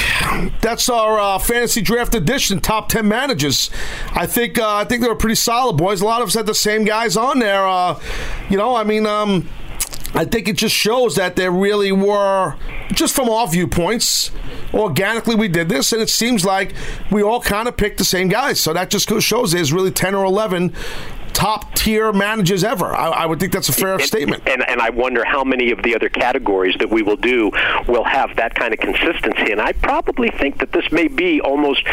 that's 0.62 0.88
our 0.88 1.20
uh, 1.20 1.38
fantasy 1.38 1.82
draft 1.82 2.14
edition, 2.14 2.58
top 2.58 2.88
ten 2.88 3.06
managers. 3.06 3.68
I 4.14 4.26
think 4.26 4.58
uh, 4.58 4.76
I 4.76 4.84
think 4.84 5.02
they 5.02 5.08
were 5.08 5.14
pretty 5.14 5.34
solid, 5.34 5.76
boys. 5.76 6.00
A 6.00 6.06
lot 6.06 6.22
of 6.22 6.28
us 6.28 6.34
had 6.34 6.46
the 6.46 6.54
same 6.54 6.84
guys 6.84 7.18
on 7.18 7.38
there. 7.40 7.66
Uh, 7.66 8.00
you 8.48 8.56
know, 8.56 8.74
I 8.74 8.82
mean, 8.82 9.04
um, 9.04 9.46
I 10.14 10.24
think 10.24 10.48
it 10.48 10.56
just 10.56 10.74
shows 10.74 11.16
that 11.16 11.36
there 11.36 11.50
really 11.50 11.92
were, 11.92 12.56
just 12.92 13.14
from 13.14 13.28
our 13.28 13.46
viewpoints, 13.46 14.30
organically 14.72 15.34
we 15.34 15.48
did 15.48 15.68
this, 15.68 15.92
and 15.92 16.00
it 16.00 16.08
seems 16.08 16.42
like 16.42 16.72
we 17.10 17.22
all 17.22 17.42
kind 17.42 17.68
of 17.68 17.76
picked 17.76 17.98
the 17.98 18.06
same 18.06 18.28
guys. 18.28 18.58
So 18.58 18.72
that 18.72 18.88
just 18.88 19.10
shows 19.20 19.52
there's 19.52 19.70
really 19.70 19.90
ten 19.90 20.14
or 20.14 20.24
eleven 20.24 20.72
top 21.36 21.74
tier 21.74 22.14
managers 22.14 22.64
ever. 22.64 22.86
I, 22.86 23.08
I 23.10 23.26
would 23.26 23.38
think 23.38 23.52
that's 23.52 23.68
a 23.68 23.72
fair 23.72 23.98
statement. 24.00 24.48
And, 24.48 24.66
and 24.66 24.80
I 24.80 24.88
wonder 24.88 25.22
how 25.22 25.44
many 25.44 25.70
of 25.70 25.82
the 25.82 25.94
other 25.94 26.08
categories 26.08 26.74
that 26.78 26.88
we 26.88 27.02
will 27.02 27.16
do 27.16 27.50
will 27.86 28.04
have 28.04 28.34
that 28.36 28.54
kind 28.54 28.72
of 28.72 28.80
consistency. 28.80 29.52
And 29.52 29.60
I 29.60 29.72
probably 29.72 30.30
think 30.30 30.58
that 30.60 30.72
this 30.72 30.90
may 30.90 31.08
be 31.08 31.42
almost, 31.42 31.84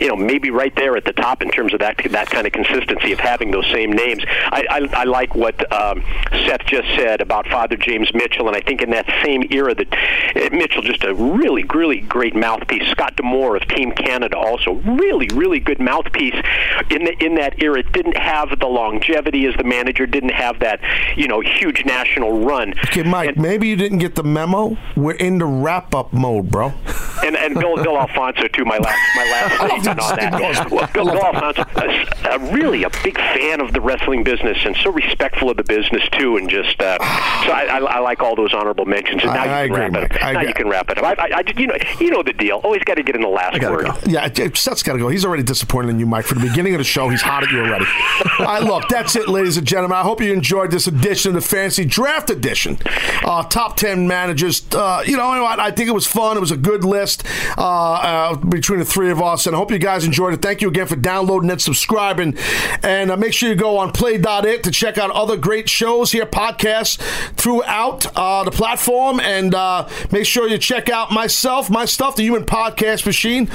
you 0.00 0.06
know, 0.06 0.14
maybe 0.14 0.50
right 0.50 0.74
there 0.76 0.96
at 0.96 1.04
the 1.04 1.12
top 1.12 1.42
in 1.42 1.50
terms 1.50 1.74
of 1.74 1.80
that 1.80 1.96
that 2.10 2.30
kind 2.30 2.46
of 2.46 2.52
consistency 2.52 3.10
of 3.10 3.18
having 3.18 3.50
those 3.50 3.66
same 3.72 3.90
names. 3.90 4.22
I, 4.28 4.66
I, 4.70 5.00
I 5.00 5.04
like 5.04 5.34
what 5.34 5.56
um, 5.72 6.04
Seth 6.46 6.64
just 6.66 6.86
said 6.96 7.20
about 7.20 7.48
Father 7.48 7.76
James 7.76 8.14
Mitchell, 8.14 8.46
and 8.46 8.56
I 8.56 8.60
think 8.60 8.82
in 8.82 8.90
that 8.90 9.06
same 9.24 9.42
era 9.50 9.74
that 9.74 9.92
uh, 9.92 10.56
Mitchell 10.56 10.82
just 10.82 11.02
a 11.02 11.12
really, 11.12 11.64
really 11.74 12.00
great 12.00 12.36
mouthpiece. 12.36 12.88
Scott 12.90 13.16
D'Amore 13.16 13.56
of 13.56 13.66
Team 13.66 13.90
Canada 13.90 14.38
also 14.38 14.74
really, 14.74 15.28
really 15.34 15.58
good 15.58 15.80
mouthpiece 15.80 16.36
in 16.90 17.04
the, 17.04 17.16
in 17.24 17.34
that 17.34 17.60
era. 17.60 17.80
It 17.80 17.90
didn't 17.92 18.16
have 18.16 18.58
the 18.60 18.68
longevity 19.02 19.46
as 19.46 19.54
the 19.56 19.64
manager. 19.64 20.06
Didn't 20.06 20.30
have 20.32 20.58
that, 20.60 20.80
you 21.16 21.26
know, 21.28 21.40
huge 21.40 21.84
national 21.84 22.44
run. 22.44 22.74
Okay, 22.86 23.02
Mike, 23.02 23.30
And- 23.30 23.38
maybe 23.38 23.68
you 23.68 23.76
didn't 23.76 23.98
get 23.98 24.14
the 24.14 24.22
memo. 24.22 24.76
We're 24.96 25.12
in 25.12 25.38
the 25.38 25.46
wrap 25.46 25.94
up 25.94 26.12
mode, 26.12 26.50
bro. 26.50 26.72
and 27.24 27.36
and 27.36 27.54
Bill, 27.54 27.76
Bill 27.76 27.98
Alfonso 27.98 28.48
too. 28.48 28.64
My 28.64 28.78
last 28.78 28.98
my 29.16 29.24
last 29.24 29.54
statement 29.56 30.00
on 30.00 30.16
that. 30.16 30.70
Well, 30.70 30.88
Bill, 30.92 31.04
Bill 31.06 31.24
Alfonso, 31.24 31.64
a, 31.76 32.36
a 32.36 32.52
really 32.52 32.84
a 32.84 32.90
big 33.02 33.16
fan 33.16 33.60
of 33.60 33.72
the 33.72 33.80
wrestling 33.80 34.24
business 34.24 34.58
and 34.64 34.76
so 34.76 34.90
respectful 34.90 35.50
of 35.50 35.56
the 35.56 35.64
business 35.64 36.02
too, 36.12 36.36
and 36.36 36.48
just 36.50 36.80
uh, 36.80 36.98
so 37.44 37.52
I, 37.52 37.64
I, 37.70 37.78
I 37.78 37.98
like 38.00 38.20
all 38.20 38.34
those 38.36 38.52
honorable 38.54 38.84
mentions. 38.86 39.22
And 39.22 39.30
I- 39.30 39.34
now 39.34 39.44
you 39.44 39.50
I 39.50 39.66
can 39.68 39.72
agree, 39.72 39.80
wrap 39.80 39.92
it. 39.94 40.12
Mike. 40.12 40.22
up. 40.22 40.24
I 40.24 40.32
now 40.32 40.40
you 40.42 40.54
can 40.54 40.68
wrap 40.68 40.90
it 40.90 40.98
up. 40.98 41.04
I, 41.04 41.12
I, 41.24 41.30
I 41.38 41.42
you 41.56 41.66
know 41.66 41.76
you 42.00 42.10
know 42.10 42.22
the 42.22 42.32
deal. 42.32 42.56
Always 42.64 42.82
got 42.84 42.94
to 42.94 43.02
get 43.02 43.14
in 43.16 43.22
the 43.22 43.28
last 43.28 43.60
word. 43.62 43.86
go. 43.86 43.94
Yeah, 44.06 44.28
Seth's 44.54 44.82
got 44.82 44.94
to 44.94 44.98
go. 44.98 45.08
He's 45.08 45.24
already 45.24 45.42
disappointed 45.42 45.90
in 45.90 45.98
you, 46.00 46.06
Mike. 46.06 46.24
for 46.26 46.34
the 46.34 46.40
beginning 46.46 46.74
of 46.74 46.78
the 46.78 46.84
show, 46.84 47.08
he's 47.08 47.22
hot 47.22 47.42
at 47.44 47.50
you 47.50 47.60
already. 47.60 47.84
All 48.38 48.44
right, 48.46 48.62
that's 48.88 49.16
it, 49.16 49.28
ladies 49.28 49.56
and 49.56 49.66
gentlemen. 49.66 49.96
I 49.96 50.02
hope 50.02 50.20
you 50.20 50.32
enjoyed 50.32 50.70
this 50.70 50.86
edition 50.86 51.30
of 51.30 51.34
the 51.34 51.46
Fantasy 51.46 51.84
Draft 51.84 52.30
Edition. 52.30 52.78
Uh, 53.22 53.42
top 53.44 53.76
10 53.76 54.06
managers. 54.06 54.62
Uh, 54.72 55.02
you 55.06 55.16
know 55.16 55.28
what? 55.42 55.60
I 55.60 55.70
think 55.70 55.88
it 55.88 55.92
was 55.92 56.06
fun. 56.06 56.36
It 56.36 56.40
was 56.40 56.50
a 56.50 56.56
good 56.56 56.84
list 56.84 57.24
uh, 57.58 57.92
uh, 57.92 58.36
between 58.36 58.78
the 58.78 58.84
three 58.84 59.10
of 59.10 59.20
us, 59.20 59.46
and 59.46 59.54
I 59.54 59.58
hope 59.58 59.70
you 59.70 59.78
guys 59.78 60.04
enjoyed 60.04 60.34
it. 60.34 60.42
Thank 60.42 60.62
you 60.62 60.68
again 60.68 60.86
for 60.86 60.96
downloading 60.96 61.50
and 61.50 61.60
subscribing. 61.60 62.36
And 62.82 63.10
uh, 63.10 63.16
make 63.16 63.32
sure 63.32 63.48
you 63.48 63.54
go 63.54 63.78
on 63.78 63.92
play.it 63.92 64.62
to 64.64 64.70
check 64.70 64.98
out 64.98 65.10
other 65.10 65.36
great 65.36 65.68
shows 65.68 66.12
here, 66.12 66.26
podcasts 66.26 66.98
throughout 67.36 68.06
uh, 68.16 68.44
the 68.44 68.50
platform. 68.50 69.20
And 69.20 69.52
make 70.10 70.26
sure 70.26 70.48
you 70.48 70.58
check 70.58 70.88
out 70.88 71.10
myself, 71.12 71.70
my 71.70 71.84
stuff, 71.84 72.16
the 72.16 72.22
Human 72.22 72.44
Podcast 72.44 73.06
Machine, 73.06 73.50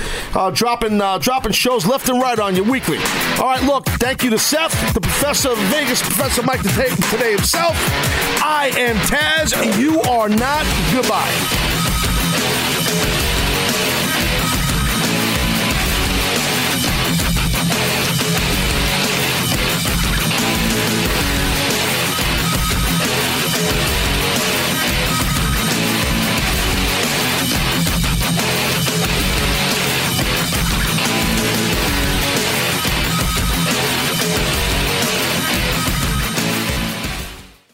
dropping 0.54 1.00
dropping 1.20 1.52
shows 1.52 1.86
left 1.86 2.10
and 2.10 2.22
right 2.22 2.40
on 2.40 2.56
you 2.56 2.64
weekly. 2.64 2.98
All 3.40 3.46
right, 3.46 3.64
look, 3.64 3.86
thank 3.86 4.24
you 4.24 4.30
to 4.30 4.40
Seth, 4.40 4.94
the 4.94 5.02
professor 5.20 5.50
of 5.50 5.58
Vegas, 5.70 6.00
Professor 6.00 6.44
Mike 6.44 6.62
the 6.62 6.70
Tenay, 6.70 6.90
Tenay 6.90 7.32
himself. 7.32 7.76
I 8.44 8.72
am 8.78 8.96
Taz. 8.98 9.80
You 9.80 10.00
are 10.02 10.30
not. 10.30 10.64
Goodbye. 10.94 13.17